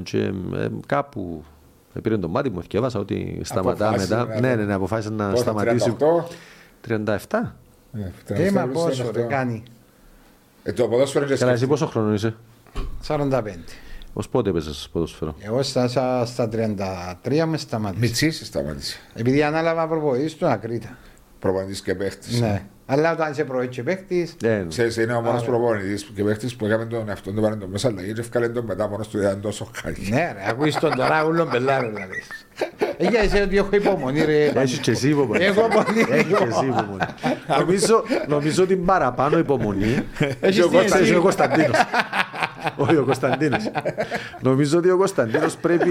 και 0.02 0.18
ε, 0.56 0.66
κάπου 0.86 1.44
πήρε 2.02 2.16
το 2.18 2.28
μάτι 2.28 2.50
μου, 2.50 2.62
θυκεύασα 2.62 2.98
ότι 2.98 3.40
σταματά 3.42 3.84
Αποφάσισε 3.88 4.14
μετά. 4.16 4.34
να- 4.34 4.40
Ναι, 4.40 4.54
ναι, 4.54 4.64
ναι, 4.64 4.74
αποφάσισε 4.74 5.12
να 5.14 5.28
Πόσο, 5.30 5.42
σταματήσει. 5.42 5.96
38? 5.98 6.28
37. 6.88 7.56
Ναι, 7.96 8.12
Ε, 8.44 8.50
μα 8.50 8.64
37, 8.64 8.72
πόσο 8.72 9.10
ρε 9.14 9.22
38. 9.22 9.26
κάνει. 9.28 9.62
Ε, 10.62 10.72
το 10.72 10.88
ποδόσφαιρο 10.88 11.24
είναι 11.26 11.36
Καλά, 11.36 11.52
εσύ 11.52 11.64
σκέφτη. 11.64 11.80
πόσο 11.80 11.92
χρόνο 11.92 12.14
είσαι; 12.14 12.34
45. 13.06 13.64
Ω 14.12 14.28
πότε 14.30 14.50
έπαιζες 14.50 14.88
ποδοσφαίρο. 14.92 15.34
Εγώ 15.38 15.62
στα, 15.62 15.88
στα, 15.88 16.24
στα 16.26 16.48
33 17.24 17.44
μες 17.46 17.60
σταμάτησα. 17.60 18.00
Μιτσής 18.00 18.46
σταμάτησε. 18.46 18.98
Επειδή 19.14 19.42
ανάλαβα 19.42 19.88
προπονητής 19.88 20.34
του 20.36 20.46
Ακρίτα. 20.46 20.96
Προπονητής 21.38 21.80
και 21.82 21.94
παίχτης. 21.94 22.40
Ναι. 22.40 22.62
Αλλά 22.86 23.12
όταν 23.12 23.30
είσαι 23.32 23.44
πρωί 23.44 23.68
και 23.68 23.82
παίχτης, 23.82 24.34
Ε, 24.42 24.64
Ξέρεις, 24.68 24.96
είναι 24.96 25.12
ο 25.12 25.20
μόνος 25.20 25.42
Άρα. 25.42 25.50
προπονητής 25.50 26.10
και 26.14 26.22
παίχτης 26.24 26.56
που 26.56 26.66
έκαμε 26.66 26.84
τον 26.84 27.08
εαυτόν 27.08 27.34
του 27.34 27.40
πάρει 27.40 27.56
τον 27.56 27.70
μέσα 27.70 27.88
αλλαγή 27.88 28.12
και 28.12 28.20
ευκάλε 28.20 28.48
τον 28.48 28.64
μετά 28.64 28.88
μόνος 28.88 29.08
του 29.08 29.18
ήταν 29.18 29.40
τόσο 29.40 29.70
χάρη. 29.74 29.96
ναι 30.10 30.32
ρε, 30.32 30.48
ακούεις 30.48 30.74
τον 30.78 30.94
τώρα 30.96 31.24
ούλον 31.24 31.48
πελάρο 31.50 31.88
δηλαδή. 31.88 32.22
Έχει 32.96 33.16
εσύ 33.16 33.40
ότι 33.40 33.56
έχω 33.56 33.68
υπομονή 33.72 34.24
ρε. 34.24 34.44
Έχεις 34.54 34.78
και 34.78 34.90
εσύ 34.90 35.08
υπομονή. 35.08 35.44
Έχω 35.44 35.60
πολύ 35.74 36.06
Έχεις 36.10 36.24
και 36.36 36.44
υπομονή. 36.44 36.52
εσύ 36.56 36.64
υπομονή. 36.66 37.04
νομίζω, 37.58 38.04
νομίζω 38.26 38.62
ότι 38.62 38.76
παραπάνω 38.76 39.38
υπομονή. 39.38 40.06
Έχεις 40.40 40.62
ο 40.64 40.68
την 40.68 40.78
Κωνσταντίνος- 40.78 41.00
εσύ. 41.00 41.14
ο 41.14 41.20
Κωνσταντίνος. 41.20 41.78
Όχι, 42.76 42.96
ο 42.96 43.04
Κωνσταντίνος. 43.04 43.70
νομίζω 44.40 44.78
ότι 44.78 44.90
ο 44.90 44.96
Κωνσταντίνος 44.96 45.56
πρέπει. 45.56 45.90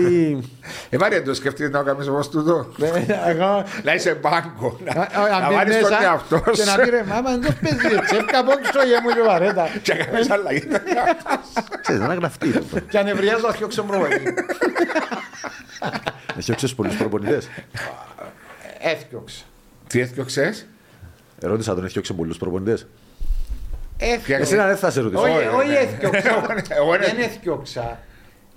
Ε, 0.90 0.98
Μάρια, 0.98 1.24
το 1.24 1.34
σκεφτείς 1.34 1.70
να 1.70 1.84
κάνεις 1.84 2.08
όπως 2.08 2.30
τούτο. 2.30 2.72
Ναι, 2.78 2.88
εγώ- 3.28 3.64
Να 3.84 3.94
είσαι 3.94 4.14
μπάνκο. 4.22 4.80
να- 4.86 5.02
Α, 5.02 5.36
α, 5.36 5.40
Να 5.40 5.48
μπει 5.48 5.54
βάλεις 5.56 5.80
τον 5.80 5.90
μέσα 5.90 6.04
εαυτός 6.04 6.42
Και 6.58 6.64
να 6.64 6.72
σου 6.72 6.80
πει 6.84 6.90
ρε 6.90 7.04
μάμα, 7.08 7.30
δεν 7.32 7.42
το 7.42 7.54
παίζει 7.62 7.96
έτσι, 8.02 8.16
έφκα 8.16 8.40
από 8.40 8.52
έξω 8.52 8.84
για 8.88 9.02
μου 9.04 9.10
και 9.10 9.22
βαρέτα. 9.28 9.68
και 9.82 9.94
να 9.94 10.04
κάνεις 10.06 10.30
αλλαγή. 10.30 10.68
Ξέρεις, 11.82 12.02
να 12.02 12.14
γραφτεί. 12.14 12.52
Και 12.90 12.98
ανεβριάζω 12.98 13.48
αρχιό 13.48 13.68
ξεμπροβολή. 13.68 14.22
Έχει 16.38 16.52
όξεις 16.52 16.76
πολλούς 16.76 16.96
προπονητές. 16.98 17.48
Έφτιαξα. 18.80 19.44
Τι 19.88 20.00
έθιωξες. 20.00 20.66
Ερώτησα 21.42 21.76
τον, 21.76 21.86
έχει 21.86 21.98
όξει 22.00 22.14
πολλούς 22.14 22.38
προπονητές. 22.38 22.88
Έφτιαξα. 23.98 24.44
Εσύ 24.46 24.56
να 24.56 24.68
δεν 24.68 24.78
θα 24.78 24.92
σε 24.92 25.02
ρωτήσω. 25.02 25.22
Όχι, 25.22 25.32
Όχι, 25.32 25.48
όχι 25.48 25.68
ναι. 25.68 25.74
έφτιαξα. 25.76 26.30
Εγώ 26.80 26.96
είναι- 26.96 27.06
Δεν 27.06 27.20
έφτιαξα. 27.20 28.00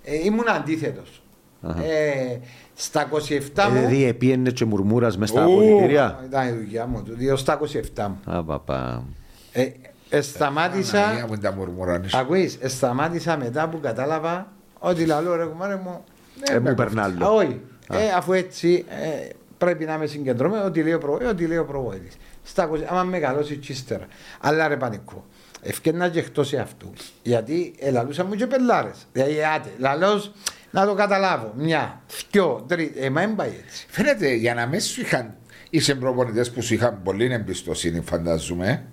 Ε, 0.04 0.14
Ήμουν 0.24 0.48
αντίθετος. 0.48 1.22
Αχα. 1.62 1.84
Ε, 1.84 2.40
Στα 2.74 3.08
27 3.08 3.68
μου. 3.68 3.74
Δηλαδή 3.74 4.04
επίενε 4.04 4.50
και 4.50 4.64
μουρμούρας 4.64 5.16
μες 5.18 5.28
στα 5.28 5.40
Ου. 5.46 5.52
απολυτήρια. 5.52 6.20
Ήταν 6.24 6.48
η 6.48 6.52
δουλειά 6.52 6.86
μου, 6.86 7.02
του 7.02 7.14
δύο 7.14 7.36
στα 7.36 7.58
27 7.96 8.08
μου. 8.08 8.20
Α, 8.36 8.44
παπά. 8.44 9.04
Ε, 9.52 9.68
ε, 10.08 10.20
σταμάτησα. 10.20 11.00
Παναγία 11.00 11.26
μου, 11.26 11.36
τα 11.38 11.52
μουρμουράνεις. 11.52 12.14
Ακούεις, 12.14 12.58
ε, 12.60 12.68
σταμάτησα 12.68 13.36
μετά 13.36 13.68
που 13.68 13.80
κατάλαβα 13.80 14.52
ότι 14.78 15.04
λαλό 15.06 15.34
ρε 15.36 15.44
κουμάρε 15.44 15.76
μου. 15.76 16.04
Ναι, 16.48 16.54
Ε, 16.54 16.58
μου 16.58 16.62
με 16.64 16.74
περνά 16.74 17.02
κόφτει. 17.02 17.16
άλλο. 17.22 17.26
Α, 17.26 17.30
Όχι. 17.30 17.60
Ε, 17.92 18.10
αφού 18.16 18.32
έτσι 18.32 18.84
ε, 18.88 19.28
πρέπει 19.58 19.84
να 19.84 19.94
είμαι 19.94 20.06
συγκεντρωμένος, 20.06 20.66
ό,τι 20.66 20.82
λέει 20.82 20.92
ο 20.92 20.98
προ- 20.98 21.22
ε, 21.22 21.24
ό,τι 21.26 21.46
λέει 21.46 21.58
ο 21.58 21.64
προβόητης. 21.64 22.16
Στα 22.42 22.68
20, 22.72 22.84
άμα 22.88 23.02
μεγαλώσει 23.02 23.56
και 23.56 23.72
ύστερα. 23.72 24.06
Αλλά 24.40 24.68
ρε 24.68 24.76
πανικό. 24.76 25.26
Ευκαιρνά 25.62 26.08
και 26.08 26.18
εκτός 26.18 26.52
αυτού. 26.54 26.92
Γιατί 27.22 27.74
ελαλούσα 27.78 28.24
μου 28.24 28.34
και 28.34 28.46
πελάρες. 28.46 29.06
Δηλαδή, 29.12 29.44
άτε, 29.44 29.68
λαλός 29.78 30.32
να 30.70 30.86
το 30.86 30.94
καταλάβω. 30.94 31.52
Μια, 31.56 32.02
δυο, 32.30 32.64
τρει. 32.68 32.92
Ε, 32.96 33.10
μα 33.10 33.20
δεν 33.20 33.34
πάει 33.34 33.52
έτσι. 33.66 33.86
Φαίνεται 33.88 34.32
για 34.34 34.54
να 34.54 34.66
μην 34.66 34.80
σου 34.80 35.00
είχαν. 35.00 35.34
Είσαι 35.70 35.94
προπονητές 35.94 36.50
που 36.50 36.62
σου 36.62 36.74
είχαν 36.74 37.00
πολύ 37.02 37.32
εμπιστοσύνη, 37.32 38.00
φαντάζομαι. 38.00 38.84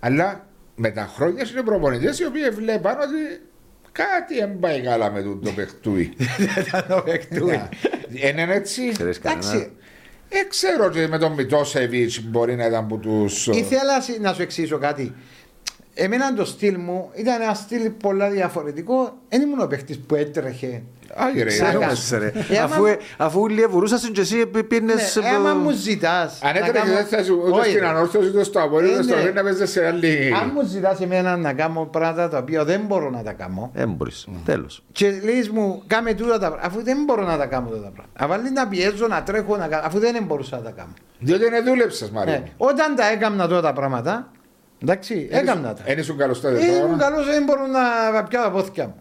Αλλά 0.00 0.46
με 0.74 0.90
τα 0.90 1.10
χρόνια 1.14 1.44
είναι 1.52 1.62
προπονητές 1.62 2.18
οι 2.18 2.24
οποίοι 2.26 2.48
βλέπαν 2.50 2.96
ότι 3.00 3.42
κάτι 3.96 4.34
δεν 4.38 4.58
πάει 4.58 4.80
καλά 4.80 5.10
με 5.10 5.22
τον 5.22 5.40
το 5.44 5.50
παιχτούι. 5.50 6.12
Δεν 6.70 6.84
το 6.88 7.02
παιχτούει. 7.04 7.60
Είναι 8.08 8.46
έτσι. 8.54 8.88
Ξέρεις 8.92 9.18
κανένα. 9.18 9.48
Εντάξει, 9.50 9.70
Ε, 10.28 10.44
ξέρω 10.48 10.84
ότι 10.84 11.06
με 11.08 11.18
τον 11.18 11.32
Μιτόσεβιτ 11.32 12.10
μπορεί 12.24 12.56
να 12.56 12.66
ήταν 12.66 12.84
από 12.84 12.96
τους. 12.96 13.46
Ήθελα 13.46 14.00
συ- 14.00 14.20
να 14.20 14.32
σου 14.32 14.42
εξηγήσω 14.42 14.78
κάτι. 14.78 15.14
Εμένα 15.94 16.34
το 16.34 16.44
στυλ 16.44 16.76
μου 16.78 17.10
ήταν 17.14 17.40
ένα 17.42 17.54
στυλ 17.54 17.90
πολλά 17.90 18.30
διαφορετικό. 18.30 19.18
Δεν 19.28 19.40
ήμουν 19.42 19.60
ο 19.60 19.66
παίχτη 19.66 19.96
που 19.96 20.14
έτρεχε. 20.14 20.82
Άγιε 21.14 21.42
ρε. 21.42 21.48
Ξέρω. 21.48 21.68
άμα- 21.68 21.78
Όμως, 21.86 22.10
ρε. 22.10 22.26
Ε, 22.48 22.58
άμα- 22.58 22.64
Αφού, 22.74 22.84
αφού 23.16 23.48
λιεβουρούσασαν 23.48 24.12
και 24.12 24.20
εσύ 24.20 24.46
πήγαινες... 24.46 25.16
Ναι, 25.22 25.28
άμα 25.28 25.54
μου 25.54 25.70
ζητάς. 25.70 26.38
Αν 26.42 26.56
έτρεχε 26.56 26.88
δεν 26.94 27.06
θα 27.06 27.22
σου 27.24 27.42
ούτε 27.46 27.68
στην 27.68 27.84
ανόρθωση 27.84 28.28
ούτε 28.28 28.42
στο 28.44 28.60
απολύτω 28.62 28.98
Ε, 28.98 29.02
στο 29.02 29.16
ναι. 29.16 29.22
δεν 29.22 29.34
να 29.34 29.42
παίζει 29.42 29.66
σε 29.66 29.86
άλλη. 29.86 30.34
Αν 30.42 30.50
μου 30.54 30.66
ζητάς 30.66 31.00
εμένα 31.00 31.36
να 31.36 31.52
κάνω 31.52 31.84
πράγματα 31.92 32.28
τα 32.28 32.38
οποία 32.38 32.64
δεν 32.64 32.80
μπορώ 32.86 33.10
να 33.10 33.22
τα 33.22 33.32
κάνω. 33.32 33.70
Δεν 33.74 33.88
μπορείς. 33.90 34.26
Τέλος. 34.44 34.82
Και 34.92 35.10
λέει 35.10 35.50
μου, 35.52 35.82
κάμε 35.86 36.14
τούτα 36.14 36.32
τα 36.32 36.38
πράγματα. 36.38 36.66
Αφού 36.66 36.82
δεν 36.82 36.96
μπορώ 37.06 37.22
να 37.24 37.36
τα 37.36 37.46
κάνω 37.46 37.68
τούτα 37.68 37.82
τα 37.82 37.90
πράγματα. 37.94 38.34
Αφού 38.34 38.52
να 38.54 38.68
πιέζω, 38.68 39.06
να 39.06 39.22
τρέχω, 39.22 39.56
να 39.56 39.66
κάνω. 39.68 39.82
Αφού 39.86 39.98
δεν 39.98 40.24
μπορούσα 40.24 40.56
να 40.56 40.62
τα 40.62 40.70
κάνω. 40.70 40.92
Διότι 41.18 41.46
είναι 41.46 41.60
δούλεψες, 41.60 42.10
Μαρία. 42.10 42.32
Ναι. 42.38 42.42
Όταν 42.56 42.94
τα 42.94 43.10
έκανα 43.10 43.48
τώρα 43.48 43.60
τα 43.60 43.72
πράγματα, 43.72 44.30
εντάξει, 44.82 45.28
έκανα 45.30 45.74
τα. 45.74 45.82
Δεν 45.86 45.98
ήσουν 45.98 46.16
καλός 46.16 46.36
στα 46.36 46.48
Ε, 46.48 46.52
ήμουν 46.52 46.66
δεδομένα. 46.66 47.02
καλός, 47.02 47.26
δεν 47.26 47.44
μπορώ 47.44 47.66
να 47.66 48.22
πιάω 48.24 48.42
τα 48.44 48.50
πόθηκια 48.50 48.84
μου. 48.86 48.94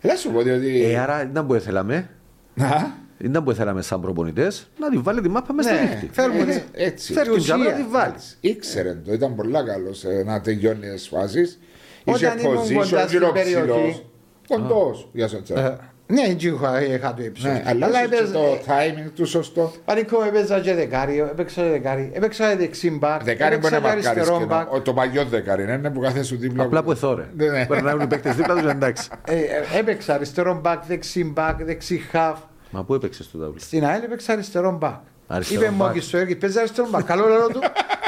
Έλα 0.00 0.16
σου 0.16 0.30
πω 0.30 0.42
διότι. 0.42 0.84
Ε, 0.84 0.98
άρα 0.98 1.22
ήταν 1.22 1.46
που 1.46 1.54
ήθελαμε. 1.54 2.08
Να; 2.54 2.94
Ήταν 3.18 3.44
που 3.44 3.50
ήθελαμε 3.50 3.82
σαν 3.82 4.00
προπονητές 4.00 4.68
να 4.78 4.88
τη 4.90 4.96
βάλει 4.98 5.20
τη 5.20 5.28
μάπα 5.28 5.52
μέσα 5.52 5.68
στο 5.74 5.82
Ναι. 5.82 5.88
δίχτυ. 5.90 6.08
Φέρουμε 6.12 6.40
Έτσι, 6.40 6.60
τη- 6.60 6.82
έτσι. 6.82 7.12
Φέρ' 7.12 7.22
την 7.24 7.32
ουσία. 7.32 7.54
τζάμπα 7.54 7.70
να 7.70 7.76
τη 7.76 7.82
βάλεις. 7.90 8.36
Ήξερε 8.40 8.94
το, 8.94 9.12
ήταν 9.12 9.34
πολύ 9.34 9.52
καλός 9.52 10.04
να 10.24 10.40
τελειώνει 10.40 10.90
τις 10.90 11.08
φάσεις. 11.08 11.58
Όταν 12.04 12.38
ήμουν 12.38 12.54
κοντάς 12.74 13.08
στην 13.10 13.20
περιοχή. 13.32 14.02
Κοντός 14.48 15.08
για 15.12 15.28
τον 15.28 15.38
Ε, 15.38 15.42
τσάκ. 15.42 15.80
Ναι, 16.10 16.22
έτσι 16.22 16.48
είχα, 16.48 16.82
είχα 16.82 17.14
το 17.14 17.22
ύψος. 17.22 17.44
Ναι, 17.44 17.62
αλλά 17.66 17.86
Αλλά 17.86 17.98
έχεις 17.98 18.10
και 18.10 18.16
έπαιζα- 18.16 18.32
το 18.32 18.58
timing 18.66 19.10
του 19.14 19.26
σωστό. 19.26 19.72
Πανικό 19.84 20.22
έπαιζα 20.24 20.60
και 20.60 20.74
δεκάριο, 20.74 21.24
έπαιξα 21.24 21.62
και 21.62 21.68
δεκάρι, 21.68 22.10
έπαιξα 22.14 22.56
δεξί 22.56 22.90
μπακ, 22.90 23.22
Δεκάρι 23.22 23.56
μπορεί 23.56 23.66
έπαιξα 23.66 23.70
να 23.70 23.76
και 23.76 23.82
μαρκάρεις 23.94 24.06
αριστερό 24.06 24.38
και 24.38 24.44
μπακ. 24.44 24.66
να- 24.70 24.76
ο- 24.76 24.80
Το 24.80 24.92
παλιό 24.92 25.24
δεκάρι 25.24 25.62
είναι 25.62 25.90
που 25.90 26.00
κάθε 26.00 26.22
σου 26.22 26.36
δίπλα. 26.36 26.62
Απλά 26.64 26.82
που 26.82 26.90
εθώρε. 26.90 27.24
Ναι, 27.36 27.46
ναι. 27.46 27.66
Περνάουν 27.66 28.00
οι 28.00 28.06
παίκτες 28.06 28.34
δίπλα 28.34 28.54
τους 28.54 28.70
εντάξει. 28.70 29.08
Ε, 29.24 29.34
ε, 29.34 29.78
Έπαιξα 29.78 30.14
αριστερό 30.14 30.60
μπακ, 30.60 30.82
δεξί 30.86 31.24
μπακ, 31.24 31.64
δεξί 31.64 31.98
χαφ. 32.10 32.38
Μα 32.70 32.84
πού 32.84 32.94
έπαιξες 32.94 33.30
το 33.30 33.38
τάβλο. 33.38 33.54
Στην 33.58 33.84
ΑΕΛ 33.86 34.02
έπαιξα 34.02 34.32
αριστερό 34.32 34.72
μπακ. 34.80 34.94
Αριστερό 35.26 35.60
Είπε 35.60 35.70
μου 35.70 35.76
μπακ. 35.76 35.90
ο 35.90 35.92
Κιστοέρκης, 35.92 36.36
παίζεις 36.36 36.58
αριστερό 36.58 36.88
μπακ. 36.90 37.04
Καλό 37.04 37.28
λαό 37.28 37.46
του. 37.48 37.60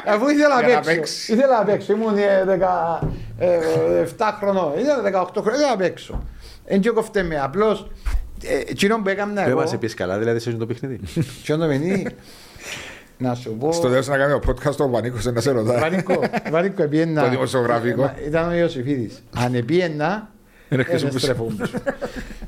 Αφού 0.06 0.28
ήθελα 0.28 0.58
Για 0.58 0.66
να 0.68 0.74
να 0.74 0.80
παίξω. 0.80 0.90
παίξεις. 0.94 1.28
Ήθελα 1.28 1.58
να 1.58 1.64
παίξω. 1.64 1.92
Ήμουν 1.92 2.16
ε, 2.16 2.44
δεκα- 2.46 3.00
ε, 3.38 3.46
ε, 3.54 3.58
7 4.00 4.36
χρονών. 4.40 4.72
Ήθελα 4.78 5.00
18 5.02 5.40
χρονών. 5.42 5.54
Ήθελα 5.60 5.70
να 5.70 5.76
παίξω. 5.76 6.22
Εν 6.64 6.80
και 6.80 6.90
κοφτέ 6.90 7.22
με. 7.22 7.40
Απλώς, 7.40 7.90
ε, 8.42 8.56
εκείνο 8.58 9.02
που 9.02 9.08
έκανα 9.08 9.32
Δεν 9.32 9.48
εγώ. 9.50 9.60
μας 9.60 9.72
είπες 9.72 9.94
καλά 9.94 10.18
δηλαδή 10.18 10.38
σε 10.38 10.48
αυτό 10.50 10.60
το 10.60 10.66
παιχνίδι. 10.66 11.00
Ποιον 11.42 11.58
το 11.60 11.66
παιχνίδι. 11.66 12.06
Να 13.18 13.34
σου 13.34 13.56
πω. 13.58 13.72
Στο 13.72 13.88
τέλος 13.88 14.08
να 14.08 14.16
κάνει 14.16 14.38
το 14.40 14.52
podcast 14.52 14.76
ο 14.76 14.88
Πανίκο 14.88 15.16
να 15.32 15.40
σε 15.40 15.50
ρωτάει. 15.50 15.78
Βαρύκο, 15.80 16.20
βαρύκο 16.50 16.82
επίεννα. 16.82 17.22
Το 17.22 17.28
δημοσιογραφικό. 17.30 18.04
Ε, 18.04 18.26
Ήταν 18.26 18.48
ο 18.48 18.54
Ιωσήφιδης. 18.54 19.22
Αν 19.36 19.54
επίεννα, 19.54 20.30
Δεν 20.68 20.78
δεν 20.78 20.84
χρησιμοποιούσε. 20.86 21.24
στρέφουν 21.26 21.56
πίσω. 21.56 21.78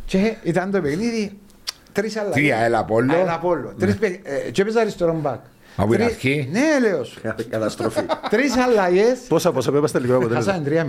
Και 0.07 0.35
ήταν 0.43 0.71
το 0.71 0.81
παιχνίδι 0.81 1.39
τρεις 1.93 2.17
αλλαγές. 2.17 2.43
Τι, 2.43 2.53
ΑΕΛ 2.53 2.75
Απόλλω; 2.75 3.15
ΑΕΛ 3.15 3.29
Απόλλω. 3.29 3.75
Τρεις 3.79 3.97
παι- 3.97 4.21
ε, 4.27 4.51
Και 4.51 4.63
έπαιζα 4.63 4.81
αριστερό 4.81 5.13
μπακ. 5.23 5.41
Από 5.77 5.89
την 5.91 5.99
Τρεις- 5.99 6.11
αρχή; 6.13 6.49
Ναι, 6.53 6.89
λέω 6.89 7.05
σου. 7.05 7.21
Καταστροφή. 7.51 8.01
Τρεις 8.31 8.57
αλλαγές. 8.57 9.19
Πόσα 9.29 9.53
πόσα 9.53 9.73
πέμπα 9.73 9.87
στα 9.87 9.99
λίγο 10.01 10.17
αποτέλεσμα. 10.17 10.53
Χάσανε 10.53 10.85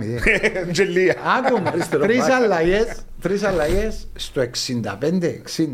3-0. 0.66 0.70
Τζελία. 0.72 1.14
Άκουμα. 1.38 1.68
Αριστερό 1.68 2.02
Τρεις 2.02 2.18
μπακ. 2.18 2.30
αλλαγές. 2.30 2.86
Τρεις 3.20 3.42
αλλαγές 3.42 4.06
στο 4.14 4.42
65-60. 4.42 5.66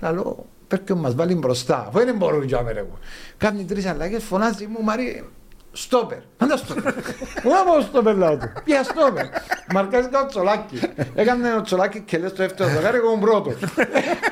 Λαλό, 0.00 0.46
πρέπει 0.68 0.92
να 0.92 0.98
μας 1.00 1.14
βάλει 1.14 1.34
μπροστά. 1.34 1.84
Αφού 1.88 2.04
δεν 2.04 2.16
μπορούν 2.16 2.42
για 2.42 2.62
μέρα 2.62 2.78
εγώ. 2.78 2.98
Κάνει 3.36 3.64
τρεις 3.64 3.86
αλλαγές, 3.86 4.22
φωνάζει 4.22 4.66
μου 4.66 4.82
Μαρή, 4.82 5.24
στόπερ. 5.72 6.18
Πάντα 6.36 6.56
στόπερ. 6.56 6.94
Μου 7.42 7.56
άμα 7.56 7.80
στόπερ 7.80 8.16
λαό 8.16 8.36
του. 8.36 8.52
Ποια 8.64 8.82
στόπερ. 8.82 9.26
Μαρκάζει 9.72 10.08
κάποιο 10.08 10.26
τσολάκι. 10.28 10.80
Έκανε 11.14 11.48
ένα 11.48 11.62
τσολάκι 11.62 12.00
και 12.00 12.18
λες 12.18 12.30
το 12.30 12.36
δεύτερο 12.36 12.68
δεκάρι, 12.70 12.96
εγώ 12.96 13.06
ήμουν 13.06 13.20
πρώτος. 13.20 13.54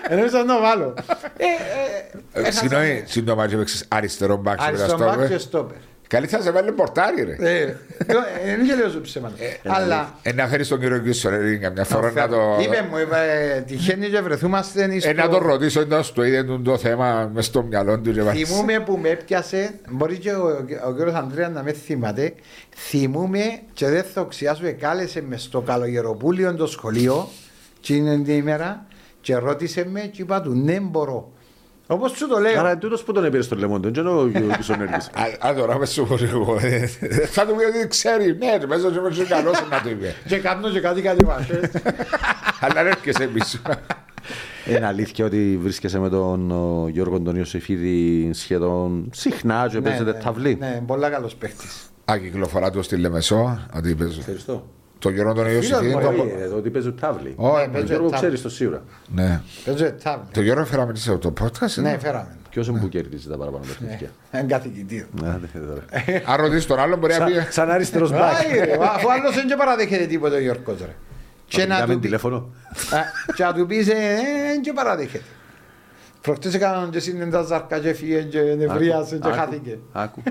Ενώ 0.09 0.25
ήσαν 0.25 0.47
να 0.47 0.61
βάλω. 0.61 0.95
Ε, 1.37 1.45
ε, 1.45 2.41
έχασα- 2.41 2.61
Συγγνώμη, 2.61 3.03
σύντομα 3.07 3.47
και 3.49 3.55
έπαιξες 3.55 3.85
αριστερό 3.89 4.37
μπακ 4.37 4.61
σε 4.61 4.67
Αριστερό 4.67 4.97
μπακ 4.99 5.11
και 5.13 5.17
μεταστόπερ. 5.17 5.41
στόπερ. 5.41 5.77
Καλύτερα 6.11 6.43
σε 6.43 6.51
βάλει 6.51 6.73
πορτάρι, 6.73 7.23
ρε. 7.23 7.37
Ε, 7.49 7.61
ε, 7.63 7.77
Δεν 8.57 8.67
και 8.67 8.75
λέω 8.75 8.89
σου 8.91 9.01
ψέματα. 9.01 9.35
Αλλά 9.65 10.15
Ε, 10.23 10.33
να 10.33 10.47
φέρεις 10.49 10.69
τον 10.69 10.81
κύριο 10.81 10.99
Κίσσορ, 10.99 11.33
καμιά 11.61 11.85
φορά 11.85 12.13
να 12.13 12.29
το. 12.29 12.59
είπε 12.63 12.87
μου, 12.91 12.99
είπε, 12.99 13.65
τυχαίνει 13.67 14.09
και 14.09 14.21
βρεθούμαστε 14.21 14.85
Ε, 14.85 14.99
στο- 15.01 15.13
να 15.13 15.29
τον 15.29 15.43
ρωτήσω 15.43 15.81
εντό 15.81 16.01
του 16.15 16.23
είδε 16.23 16.45
τον 16.45 16.65
το 16.65 16.79
θέμα 16.79 17.31
μες 17.35 17.45
στο 17.47 17.63
μυαλό 17.63 17.99
του. 18.01 18.13
και 18.13 18.23
βάζεις. 18.23 18.49
Θυμούμαι 18.49 18.81
που 18.81 18.97
με 19.03 19.09
έπιασε, 19.09 19.71
μπορεί 19.91 20.19
και 20.19 20.31
ο, 20.33 20.67
ο 20.89 20.93
κύριος 20.95 21.15
Ανδρέα 21.15 21.49
να 21.49 21.63
με 21.63 21.73
θυμάται, 21.73 22.33
θυμούμαι 22.77 23.43
και 23.73 23.87
δεν 23.89 24.03
θα 24.03 24.21
οξιάσω, 24.21 24.63
κάλεσε 24.81 25.23
μες 25.29 25.43
στο 25.43 25.61
καλογεροπούλιο 25.61 26.55
το 26.55 26.67
σχολείο, 26.67 27.29
και 27.81 27.95
είναι 27.95 28.19
την 28.19 28.35
ημέρα, 28.35 28.87
και 29.21 29.35
ρώτησε 29.37 29.87
με 29.91 30.01
και 30.01 30.23
είπα 30.23 30.41
του 30.41 30.53
ναι 30.55 30.81
μπορώ. 30.81 31.33
Όπως 31.93 32.11
σου 32.17 32.29
το 32.29 32.39
λέω. 32.39 32.59
Άρα 32.61 32.79
τούτος 32.79 33.03
που 33.03 33.13
τον 33.13 33.25
έπαιρε 33.25 33.43
στο 33.43 33.57
λαιμό 33.57 33.81
του, 33.81 33.93
δεν 33.93 34.07
είναι 34.07 34.53
ο 34.53 34.57
Κισονέρης. 34.57 35.11
Α, 35.43 35.49
α, 35.49 35.55
τώρα 35.55 35.79
με 35.79 35.87
σου 35.87 36.07
πω 36.07 36.17
λίγο. 36.17 36.59
ε, 36.61 36.87
Θα 37.27 37.47
του 37.47 37.55
πει 37.57 37.65
ότι 37.65 37.89
ξέρει. 37.89 38.37
Ναι, 38.39 38.57
ρε, 38.57 38.67
μέσα 38.67 38.93
σε 38.93 39.01
μέσα 39.01 39.25
καλός 39.25 39.67
να 39.71 39.81
του 39.81 39.89
είπε. 39.89 40.15
Και 40.29 40.37
κάνω 40.39 40.71
και 40.71 40.81
κάτι 40.81 41.03
κάτι 41.03 41.25
βάσες. 41.25 41.71
Αλλά 42.61 42.75
δεν 42.75 42.87
έρχεσαι 42.87 43.27
πίσω. 43.27 43.59
Είναι 44.69 44.87
αλήθεια 44.87 45.25
ότι 45.25 45.59
βρίσκεσαι 45.63 45.99
με 45.99 46.09
τον 46.09 46.51
ο, 46.51 46.89
Γιώργο 46.89 47.21
τον 47.21 47.37
Ιωσήφιδη 47.37 48.31
σχεδόν 48.33 49.11
συχνά 49.13 49.69
και 49.71 49.81
παίζετε 49.81 50.13
ταυλί. 50.13 50.57
Ναι, 50.61 50.83
πολλά 50.87 51.11
καλός 51.11 51.35
παίχτης. 51.35 51.91
Α, 52.13 52.19
κυκλοφορά 52.19 52.71
του 52.71 52.83
στη 52.83 52.97
Λεμεσό. 52.97 53.67
Ότι 53.77 53.95
παίζω. 53.95 54.19
Ευχαριστώ. 54.19 54.67
Το 55.01 55.11
καιρό 55.13 55.33
τον 55.35 55.47
Ιωσήφιδη. 55.47 55.95
μου, 55.95 56.01
το- 56.01 56.09
Όχι, 56.09 56.35
ε, 56.41 56.45
ότι 56.45 56.71
παίζουν 56.71 56.95
ταυλί. 57.01 57.33
Όχι, 57.37 57.57
Ναι, 57.57 57.63
Τον 57.63 57.73
παίζω 57.73 57.85
Γιώργο 57.87 58.05
ταύλι. 58.09 58.17
ξέρεις 58.21 58.43
το 58.43 58.49
σίγουρα. 58.51 58.83
Ναι. 59.15 59.41
Παίζω 59.65 59.93
τάβλη. 60.03 60.25
Το 60.33 60.41
Γιώργο 60.43 60.65
φέραμε 60.65 60.95
σε 60.95 61.17
το 61.17 61.33
podcast. 61.41 61.75
Ναι, 61.75 61.91
ναι. 61.91 61.99
φέραμε. 61.99 62.37
Ποιος 62.51 62.67
είναι 62.69 62.81
που 62.81 62.89
κερδίζει 62.89 63.29
τα 63.29 63.37
παραπάνω 63.37 63.65
παιχνίδια. 63.67 64.09
Εν 64.31 64.49
καθηγητή. 64.49 65.07
Ναι, 65.23 65.29
ναι, 65.29 65.61
τώρα. 65.67 65.83
Αν 66.27 66.37
ρωτήσεις 66.41 66.67
τον 66.67 66.79
άλλον, 66.79 66.99
μπορεί 66.99 67.15
να 67.19 67.25
πει. 67.25 67.33
Σαν- 67.33 67.47
Σαν 67.53 67.71
αριστερός 67.71 68.11
μπακ. 68.11 68.23
Άι, 68.23 68.59
ρε, 68.65 68.73
Αφού 68.81 69.07
ο 69.09 69.13
άλλος 69.13 69.35
δεν 69.35 69.47
και 69.47 69.55
παραδέχεται 69.57 70.07
τίποτα 70.07 70.37
ο 70.37 70.41
Γιώργος 70.41 70.79
ρε. 70.81 70.95
Και 71.47 71.59
να 71.59 71.65
Μιλάμε 71.75 71.87
του 71.87 71.99
πει- 71.99 72.05
τηλέφωνο. 72.05 72.37
Α, 72.37 72.99
και 73.35 73.43
να 73.45 73.53
του 73.53 73.67
πεις 73.67 73.89
ε, 73.89 73.93
δεν 74.49 74.61
και 74.63 74.73
παραδέχεται. 74.73 75.25
Προχτές 76.21 76.55
έκαναν 76.55 76.91
και 76.91 76.99
σύνεν 77.01 77.31
τα 77.31 77.43
ζαρκά 77.43 77.79
και 77.79 77.93
φύγεν 77.93 78.29
και 78.29 78.41
νευρίασε 78.59 79.19
και 79.19 79.29
Άκου, 79.29 79.37
χάθηκε. 79.37 79.79
Άκου. 79.93 80.23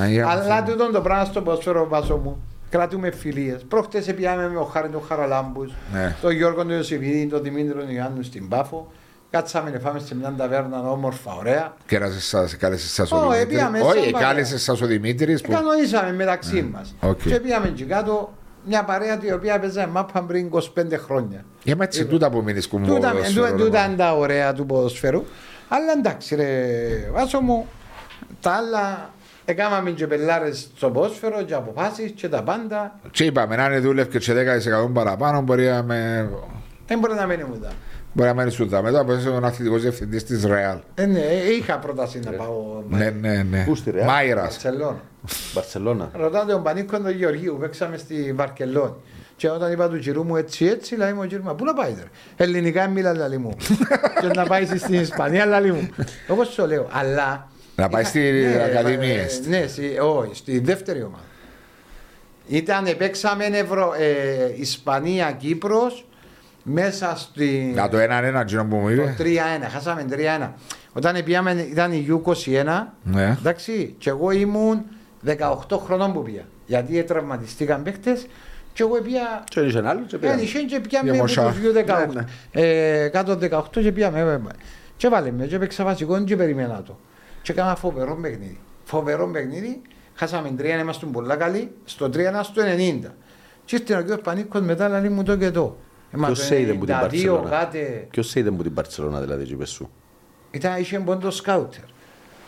Αγία 0.00 0.24
μου 0.24 0.30
Αλλά 0.30 0.62
Θεέ. 0.64 0.72
τούτον 0.72 0.92
το 0.92 1.00
πράγμα 1.00 1.24
στο 1.24 1.42
ποδόσφαιρο 1.42 1.88
Βάσο 1.88 2.16
μου. 2.16 2.42
Κρατούμε 2.70 3.10
φιλίες. 3.10 3.64
Προχτές 3.68 4.14
πήγαμε 4.14 4.48
με 4.48 4.58
ο 4.58 4.64
Χάρη 4.64 4.88
τον 4.88 5.02
Χαραλάμπους, 5.08 5.72
Ναι. 5.92 6.16
τον 6.20 6.30
Γιώργο 6.32 6.56
τον 6.58 6.70
Ιωσήφιδη, 6.70 7.26
τον 7.26 7.42
Δημήτρη 7.42 7.78
τον 7.78 7.88
Ιωάννου 7.88 8.22
στην 8.22 8.48
Πάφο. 8.48 8.92
Κάτσαμε 9.30 9.70
να 9.70 9.78
φάμε 9.78 9.98
σε 9.98 10.14
μια 10.14 10.34
ταβέρνα 10.36 10.90
όμορφα, 10.90 11.34
ωραία. 11.34 11.74
Κέρασες 11.86 12.24
σας, 12.26 12.56
κάλεσες 12.56 12.90
σας 12.92 13.12
Ω, 13.12 13.16
ο 13.26 13.32
επήγαμε 13.32 13.78
Δημήτρης. 13.78 13.94
σαν 13.94 14.02
Όχι, 14.02 14.10
παρέα. 14.12 14.28
κάλεσες 14.28 14.62
σας 14.62 14.80
ο 14.80 14.86
Δημήτρης. 14.86 15.40
που- 15.40 15.52
Κανονίσαμε 15.52 16.12
μεταξύ 16.12 16.62
μας. 16.72 16.94
οκ. 17.00 17.20
Και 17.22 17.40
πήγαμε 17.40 17.68
και 17.68 17.84
κάτω 17.84 18.32
μια 18.66 18.84
παρέα 18.84 19.18
η 19.22 19.32
οποία 19.32 19.58
παίζαμε 19.60 19.92
μάπα 19.92 20.22
πριν 20.22 20.46
25 20.46 20.96
χρόνια. 20.96 21.44
Για 21.62 21.76
με 21.76 21.84
έτσι 21.84 22.04
τούτα 22.06 22.30
που 22.30 22.42
μεινίσκουν. 22.42 22.86
Τούτα, 22.86 23.12
τούτα, 23.34 23.54
τούτα 23.54 23.84
είναι 23.86 23.96
τα 23.96 24.16
ωραία 24.16 24.52
του 24.52 24.66
ποδοσφαίρου. 24.66 25.24
Αλλά 25.68 25.92
εντάξει 25.98 26.34
ρε 26.34 26.66
Βάσο 27.12 27.40
μου, 27.40 27.66
τα 28.40 28.50
άλλα 28.52 29.10
έκαναμε 29.50 29.90
και 29.90 30.06
πελάρες 30.06 30.70
στο 30.76 30.90
ποδόσφαιρο 30.90 31.42
και 31.42 31.54
αποφάσεις 31.54 32.10
και 32.10 32.28
τα 32.28 32.42
πάντα. 32.42 32.98
Και 33.10 33.24
είπαμε, 33.24 33.54
αν 33.54 33.72
είναι 33.72 33.80
δούλευε 33.80 34.18
και 34.18 34.32
10% 34.86 34.92
παραπάνω, 34.92 35.40
μπορεί 35.40 35.64
να 35.66 35.82
με... 35.82 36.30
Δεν 36.86 36.98
μπορεί 36.98 37.14
να 37.14 37.26
μείνει 37.26 37.44
ούτε. 37.52 37.68
Μπορεί 38.12 38.28
να 38.28 38.34
μένει 38.34 38.50
σου 38.50 38.68
τα 38.68 38.82
μετά, 38.82 39.04
είσαι 39.18 39.28
ο 39.28 39.40
αθλητικός 39.42 39.82
διευθυντής 39.82 40.24
της 40.24 40.44
Ρεάλ. 40.44 40.78
Ε, 40.94 41.06
ναι, 41.06 41.20
είχα 41.58 41.78
πρόταση 41.78 42.20
να 42.24 42.30
πάω 42.30 42.82
Ναι, 42.88 43.10
ναι, 43.10 43.42
ναι. 43.50 43.64
Πού 43.64 43.74
στη 43.74 43.92
Real? 43.94 44.04
Μάιρας. 44.04 44.44
Μπαρσελόνα. 44.44 45.00
Μπαρσελώνα. 45.54 46.10
Ρωτάτε 46.12 46.52
τον 46.52 46.62
Πανίκο 46.62 47.00
τον 47.00 47.10
Γεωργίου, 47.10 47.56
παίξαμε 47.60 47.96
στη 47.96 48.32
Βαρκελόνη. 48.36 48.94
Και 49.36 49.50
όταν 49.50 49.72
είπα 49.72 49.88
του 49.88 49.98
κυρού 49.98 50.24
μου 50.24 50.36
έτσι 50.36 50.66
έτσι, 50.66 50.96
λέει 50.96 51.12
μου 51.12 51.20
ο 51.22 51.26
κυρού 51.26 51.42
μου, 51.42 51.54
πού 51.54 51.64
να 51.64 51.74
πάει 51.74 51.90
τώρα; 51.90 52.08
Ελληνικά 52.36 52.88
μιλά 52.88 53.14
λαλί 53.14 53.38
μου. 53.38 53.56
και 54.20 54.26
να 54.34 54.44
πάει 54.46 54.66
στην 54.66 55.00
Ισπανία 55.00 55.46
λαλί 55.46 55.72
μου. 55.72 55.88
Όπως 56.28 56.48
σου 56.48 56.66
λέω, 56.66 56.88
αλλά... 56.92 57.48
Να 57.78 57.88
πάει 57.88 58.00
είχα- 58.02 58.10
στις 58.10 58.54
ναι, 58.54 58.62
ακαδημίες. 58.62 59.38
ε, 59.38 59.48
Ναι, 59.48 59.66
στη- 59.66 59.98
όχι, 60.02 60.34
στη 60.34 60.58
δεύτερη 60.58 61.02
ομάδα. 61.02 61.22
Ήταν, 62.48 62.84
παίξαμε 62.98 63.44
Ευρω... 63.44 63.94
ε, 63.98 64.52
Ισπανία, 64.60 65.32
Κύπρος, 65.32 66.06
μέσα 66.62 67.14
στη... 67.16 67.72
Να 67.74 67.88
το 67.88 67.98
έναν 67.98 68.24
ένα 68.24 68.44
τζινό 68.44 68.64
που 68.64 68.76
μου 68.76 68.86
Το 68.86 68.92
είπες. 68.92 69.16
3-1, 69.18 69.22
χάσαμε 69.72 70.04
3-1. 70.40 70.48
Όταν 70.92 71.24
πήγαμε 71.24 71.52
ήταν 71.70 71.92
η 71.92 72.06
U21, 72.24 72.64
Ναι. 73.02 73.36
εντάξει, 73.38 73.94
και 73.98 74.10
εγώ 74.10 74.30
ήμουν 74.30 74.84
18 75.26 75.78
χρονών 75.84 76.12
που 76.12 76.22
πήγα. 76.22 76.42
Γιατί 76.66 77.02
τραυματιστήκαν 77.04 77.82
παίχτες 77.82 78.26
και 78.72 78.82
εγώ 78.82 79.00
πήγα... 79.00 79.20
Και 79.44 79.60
είχε 79.60 79.78
ένα 79.78 79.88
άλλο 79.90 80.00
και 80.06 80.16
Ε, 80.16 80.18
πήγαμε. 80.18 80.40
είχε 80.40 80.58
και 80.58 80.80
πήγαμε 80.80 81.04
Για 81.04 81.12
με 81.12 81.18
μοσά. 81.18 81.42
τους 81.42 81.56
U18. 81.58 82.12
Ναι, 82.12 82.24
Ε, 82.62 83.08
κάτω 83.08 83.38
18 83.50 83.62
και 83.82 83.92
πήγαμε. 83.92 84.20
ε, 84.20 84.32
ε, 84.32 84.38
Και 84.96 85.08
βάλε 85.08 85.30
με, 85.30 85.46
και 85.46 85.58
παίξα 85.58 85.84
βασικό 85.84 86.24
και 86.24 86.36
περιμένα 86.36 86.82
το. 86.86 86.98
Και 87.42 87.52
έκανα 87.52 87.76
φοβερό 87.76 88.18
παιχνίδι. 88.22 88.58
Φοβερό 88.84 89.28
παιχνίδι. 89.28 89.82
Χάσαμε 90.14 90.54
3 90.58 90.64
είμαστε 90.80 91.06
πολλά 91.06 91.36
καλοί. 91.36 91.70
Στο 91.84 92.06
3 92.06 92.10
στο 92.42 92.62
90. 92.62 93.10
Και 93.64 93.76
ήρθε 93.76 93.96
ο 93.96 94.04
κ. 94.04 94.20
Πανίκος 94.22 94.60
μετά 94.60 94.88
λέει 94.88 95.08
μου 95.08 95.22
το 95.22 95.36
και 95.36 95.50
το. 95.50 95.76
Ε, 96.10 96.16
μα 96.16 96.26
Ποιος 96.26 96.38
το 96.38 96.44
σε 96.44 96.60
είδε 96.60 96.72
που 96.72 96.84
την 96.84 96.94
92 96.94 97.00
Μπαρσελώνα. 97.00 97.48
κάτι... 97.48 98.06
Ποιος 98.10 98.28
σε 98.28 98.40
είδε 98.40 98.50
που 98.50 98.62
την 98.62 98.72
Μπαρσελώνα 98.72 99.20
δηλαδή 99.20 99.44
και 99.44 99.52
είπες 99.52 99.70
σου; 99.70 99.90
Ήταν, 100.50 100.80
είχε 100.80 100.98
πόντο 100.98 101.30
σκάουτερ. 101.30 101.82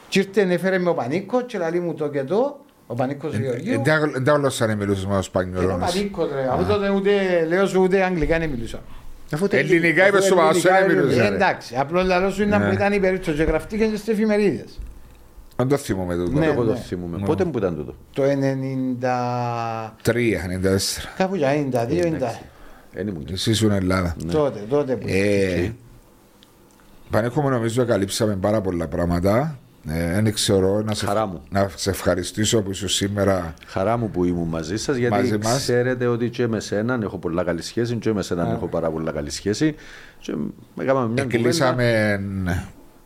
Και 0.08 0.18
ήρθε 0.18 0.42
έφερε 0.42 0.78
με 0.78 0.88
ο 0.88 0.94
Πανίκος 0.94 1.42
και 1.46 1.58
λέει 1.58 1.80
μου 1.80 1.94
το 1.94 2.08
και 2.08 2.24
το, 2.24 2.60
ο 2.86 2.94
Πανίκος 2.94 3.36
Γεωργίου. 3.36 3.82
Δεν 3.82 4.24
τα 4.24 4.32
γλώσσα 4.32 4.66
να 4.66 4.74
μιλούσες 4.74 5.04
με 5.04 5.10
ο 5.10 5.10
Είναι 5.10 5.18
ο 5.18 5.22
Σπανιολώνας. 5.22 5.92
Πανίκος 5.94 6.30
ρε, 6.32 6.48
αφού 6.50 6.64
τότε 6.64 6.90
ούτε, 6.90 7.44
λέω 7.48 7.66
σου 7.66 7.82
ούτε 7.82 8.02
αγγλικά 8.02 8.38
δεν 8.38 8.50
μιλούσα. 8.50 8.80
Ελληνικά 9.50 10.06
είπες 10.08 10.24
σου 10.24 10.34
μα, 10.34 10.50
δεν 10.52 10.74
Ε, 10.74 10.86
μιλούσες. 10.94 11.18
ρε. 11.18 11.26
εντάξει, 11.34 11.74
απλό 11.76 12.02
λαλό 12.02 12.30
σου 12.30 12.42
είναι 12.42 12.56
Ναι. 12.58 12.66
που 12.66 12.72
ήταν 12.72 12.92
η 12.92 13.00
περίπτωση 13.00 13.36
και 13.36 13.42
γραφτήκαν 13.42 13.90
και 13.90 13.96
στις 13.96 14.08
εφημερίδες. 14.14 14.78
Δεν 15.56 15.68
το 15.68 15.76
θυμούμαι 15.76 16.14
τούτο. 16.16 16.38
Ναι. 16.38 16.46
Εγώ 16.46 16.64
το 16.64 16.76
θυμούμαι. 16.76 17.18
Πότε 17.24 17.44
που 17.44 17.58
ήταν 17.58 17.76
τούτο. 17.76 17.94
Το 18.12 18.22
90... 18.22 19.92
Τρία, 20.02 20.40
94. 20.62 21.12
κάπου 21.16 21.34
για 21.34 21.48
92, 21.72 22.04
90. 22.04 22.40
Δεν 22.92 23.06
ήμουν 23.08 23.20
εκεί. 23.20 23.32
Εσύ 23.32 23.50
ήσουν 23.50 23.70
Ελλάδα. 23.70 24.16
Τότε, 24.32 24.60
τότε 24.68 24.96
που... 24.96 25.06
Ε, 25.10 25.72
Πανέχομαι 27.10 27.50
νομίζω 27.50 27.84
καλύψαμε 27.84 28.36
πάρα 28.36 28.60
πολλά 28.60 28.88
πράγματα. 28.88 29.58
Ε, 29.88 30.20
δεν 30.22 30.32
ξέρω 30.32 30.82
να 30.82 30.94
σε, 30.94 31.06
Χαρά 31.06 31.26
μου. 31.26 31.42
να 31.50 31.70
σε 31.74 31.90
ευχαριστήσω 31.90 32.62
που 32.62 32.70
ήσουν 32.70 32.88
σήμερα. 32.88 33.54
Χαρά 33.66 33.96
μου 33.96 34.10
που 34.10 34.24
ήμουν 34.24 34.48
μαζί 34.48 34.76
σας, 34.76 34.96
γιατί 34.96 35.14
Μαζί 35.14 35.38
μας. 35.42 35.56
ξέρετε 35.56 36.06
ότι 36.06 36.30
και 36.30 36.46
με 36.46 36.60
σέναν 36.60 37.02
έχω 37.02 37.18
πολλά 37.18 37.44
καλή 37.44 37.62
σχέση, 37.62 37.96
και 37.96 38.12
με 38.12 38.22
σέναν 38.22 38.50
έχω 38.50 38.66
πάρα 38.66 38.90
πολλά 38.90 39.12
καλή 39.12 39.30
σχέση. 39.30 39.74
Και 40.18 40.34
έκαναμε 40.80 41.08
μια 41.08 41.24
κουβέντα. 41.24 41.76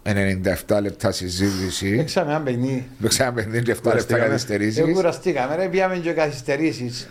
Κλείσαμε 0.04 0.40
97 0.68 0.80
λεπτά 0.82 1.12
συζήτηση. 1.12 1.96
Έξαμε 2.00 2.30
ένα 2.30 2.40
παιχνίδι. 2.40 2.88
Παίξαμε 3.02 3.42
57 3.42 3.46
λεπτά 3.64 3.80
Κουραστήκαμε. 3.82 4.20
Δεν 4.20 4.30
καθυστερήσει. 4.30 4.82
κουραστήκαμε 4.92 5.54
ρε, 5.56 5.68
πήγαμε 5.68 5.96
και 5.96 6.12
καθυστερήσεις. 6.12 7.08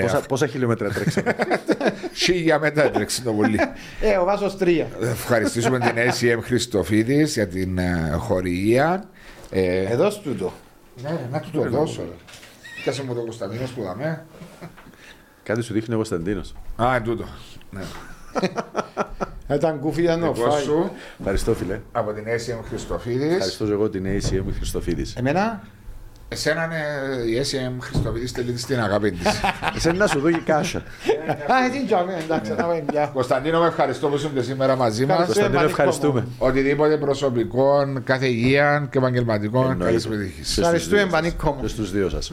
Πόσα, 0.00 0.20
πόσα 0.20 0.46
χιλιόμετρα 0.46 0.88
τρέξαμε; 0.90 1.34
Χίλια 2.22 2.58
μετά 2.58 2.82
έτρεξε 2.84 3.22
το 3.22 3.32
πολύ. 3.32 3.58
Ε, 4.00 4.16
ο 4.16 4.24
Βάσος 4.24 4.56
3. 4.60 4.84
Ευχαριστήσουμε 5.00 5.78
την 5.78 5.92
ACM 5.96 6.38
Χριστοφίδης 6.42 7.32
για 7.34 7.48
την 7.48 7.78
ε, 7.78 8.14
χορηγία. 8.18 9.08
Ε, 9.50 9.84
Εδώ 9.84 10.10
στούτο. 10.10 10.52
ναι, 11.02 11.18
να 11.30 11.40
του 11.40 11.50
το 11.50 11.68
δώσω. 11.68 12.02
Κάσε 12.84 13.02
μου 13.04 13.14
το 13.14 13.20
Κωνσταντίνος 13.20 13.70
που 13.70 13.82
δαμε. 13.82 14.24
Κάτι 15.42 15.62
σου 15.62 15.72
δείχνει 15.72 15.94
ο 15.94 15.96
Κωνσταντίνος. 15.96 16.54
Α, 16.82 16.94
εν 16.94 17.02
τούτο. 17.02 17.24
Ναι. 19.48 19.54
Ήταν 19.54 19.78
κούφια 19.80 20.16
νο 20.16 20.24
Εγώ 20.24 20.50
φάει. 20.50 20.62
σου 20.62 20.90
Ευχαριστώ, 21.18 21.54
φίλε. 21.54 21.80
από 21.92 22.12
την 22.12 22.24
ACM 22.24 22.58
Χριστοφίδης. 22.68 23.32
Ευχαριστώ 23.32 23.64
και 23.64 23.72
εγώ 23.72 23.88
την 23.88 24.04
ACM 24.06 24.44
Χριστοφίδης. 24.56 25.14
Εμένα, 25.16 25.62
Εσένα 26.28 26.64
είναι 26.64 27.30
η 27.30 27.40
ACM 27.42 27.76
Χριστοφίδης 27.80 28.32
τελείται 28.32 28.58
στην 28.58 28.80
αγάπη 28.80 29.10
της. 29.10 29.26
Εσένα 29.76 29.94
να 29.96 30.06
σου 30.06 30.20
δω 30.20 30.30
και 30.30 30.40
κάσα. 30.44 30.78
α, 30.78 31.64
έτσι 31.66 31.84
τζάμε, 31.86 32.16
εντάξει, 32.24 32.50
να 32.50 32.56
πάμε 32.56 32.84
πια. 32.86 33.10
Κωνσταντίνο, 33.14 33.60
με 33.60 33.66
ευχαριστώ 33.66 34.08
που 34.08 34.14
ήσουν 34.14 34.30
σήμερα 34.42 34.76
μαζί 34.76 35.06
μας. 35.06 35.10
Ευχαριστώ. 35.18 35.40
Κωνσταντίνο, 35.40 35.70
ευχαριστούμε. 35.70 36.26
Οτιδήποτε 36.38 36.96
προσωπικών, 36.96 38.04
κάθε 38.04 38.26
υγεία 38.26 38.88
και 38.90 38.98
επαγγελματικών, 38.98 39.78
καλής 39.78 40.04
Εννοείται. 40.04 40.24
επιτυχίας. 40.24 40.36
Και 40.46 40.52
στους 40.52 40.58
Ευχαριστούμε, 40.58 40.96
δύο 41.02 41.10
σας. 41.10 41.20
Πανίκο 41.20 41.52
μου. 41.52 41.60
Και 41.60 41.68
στους 41.68 41.90
δύο 41.90 42.08
σας. 42.08 42.32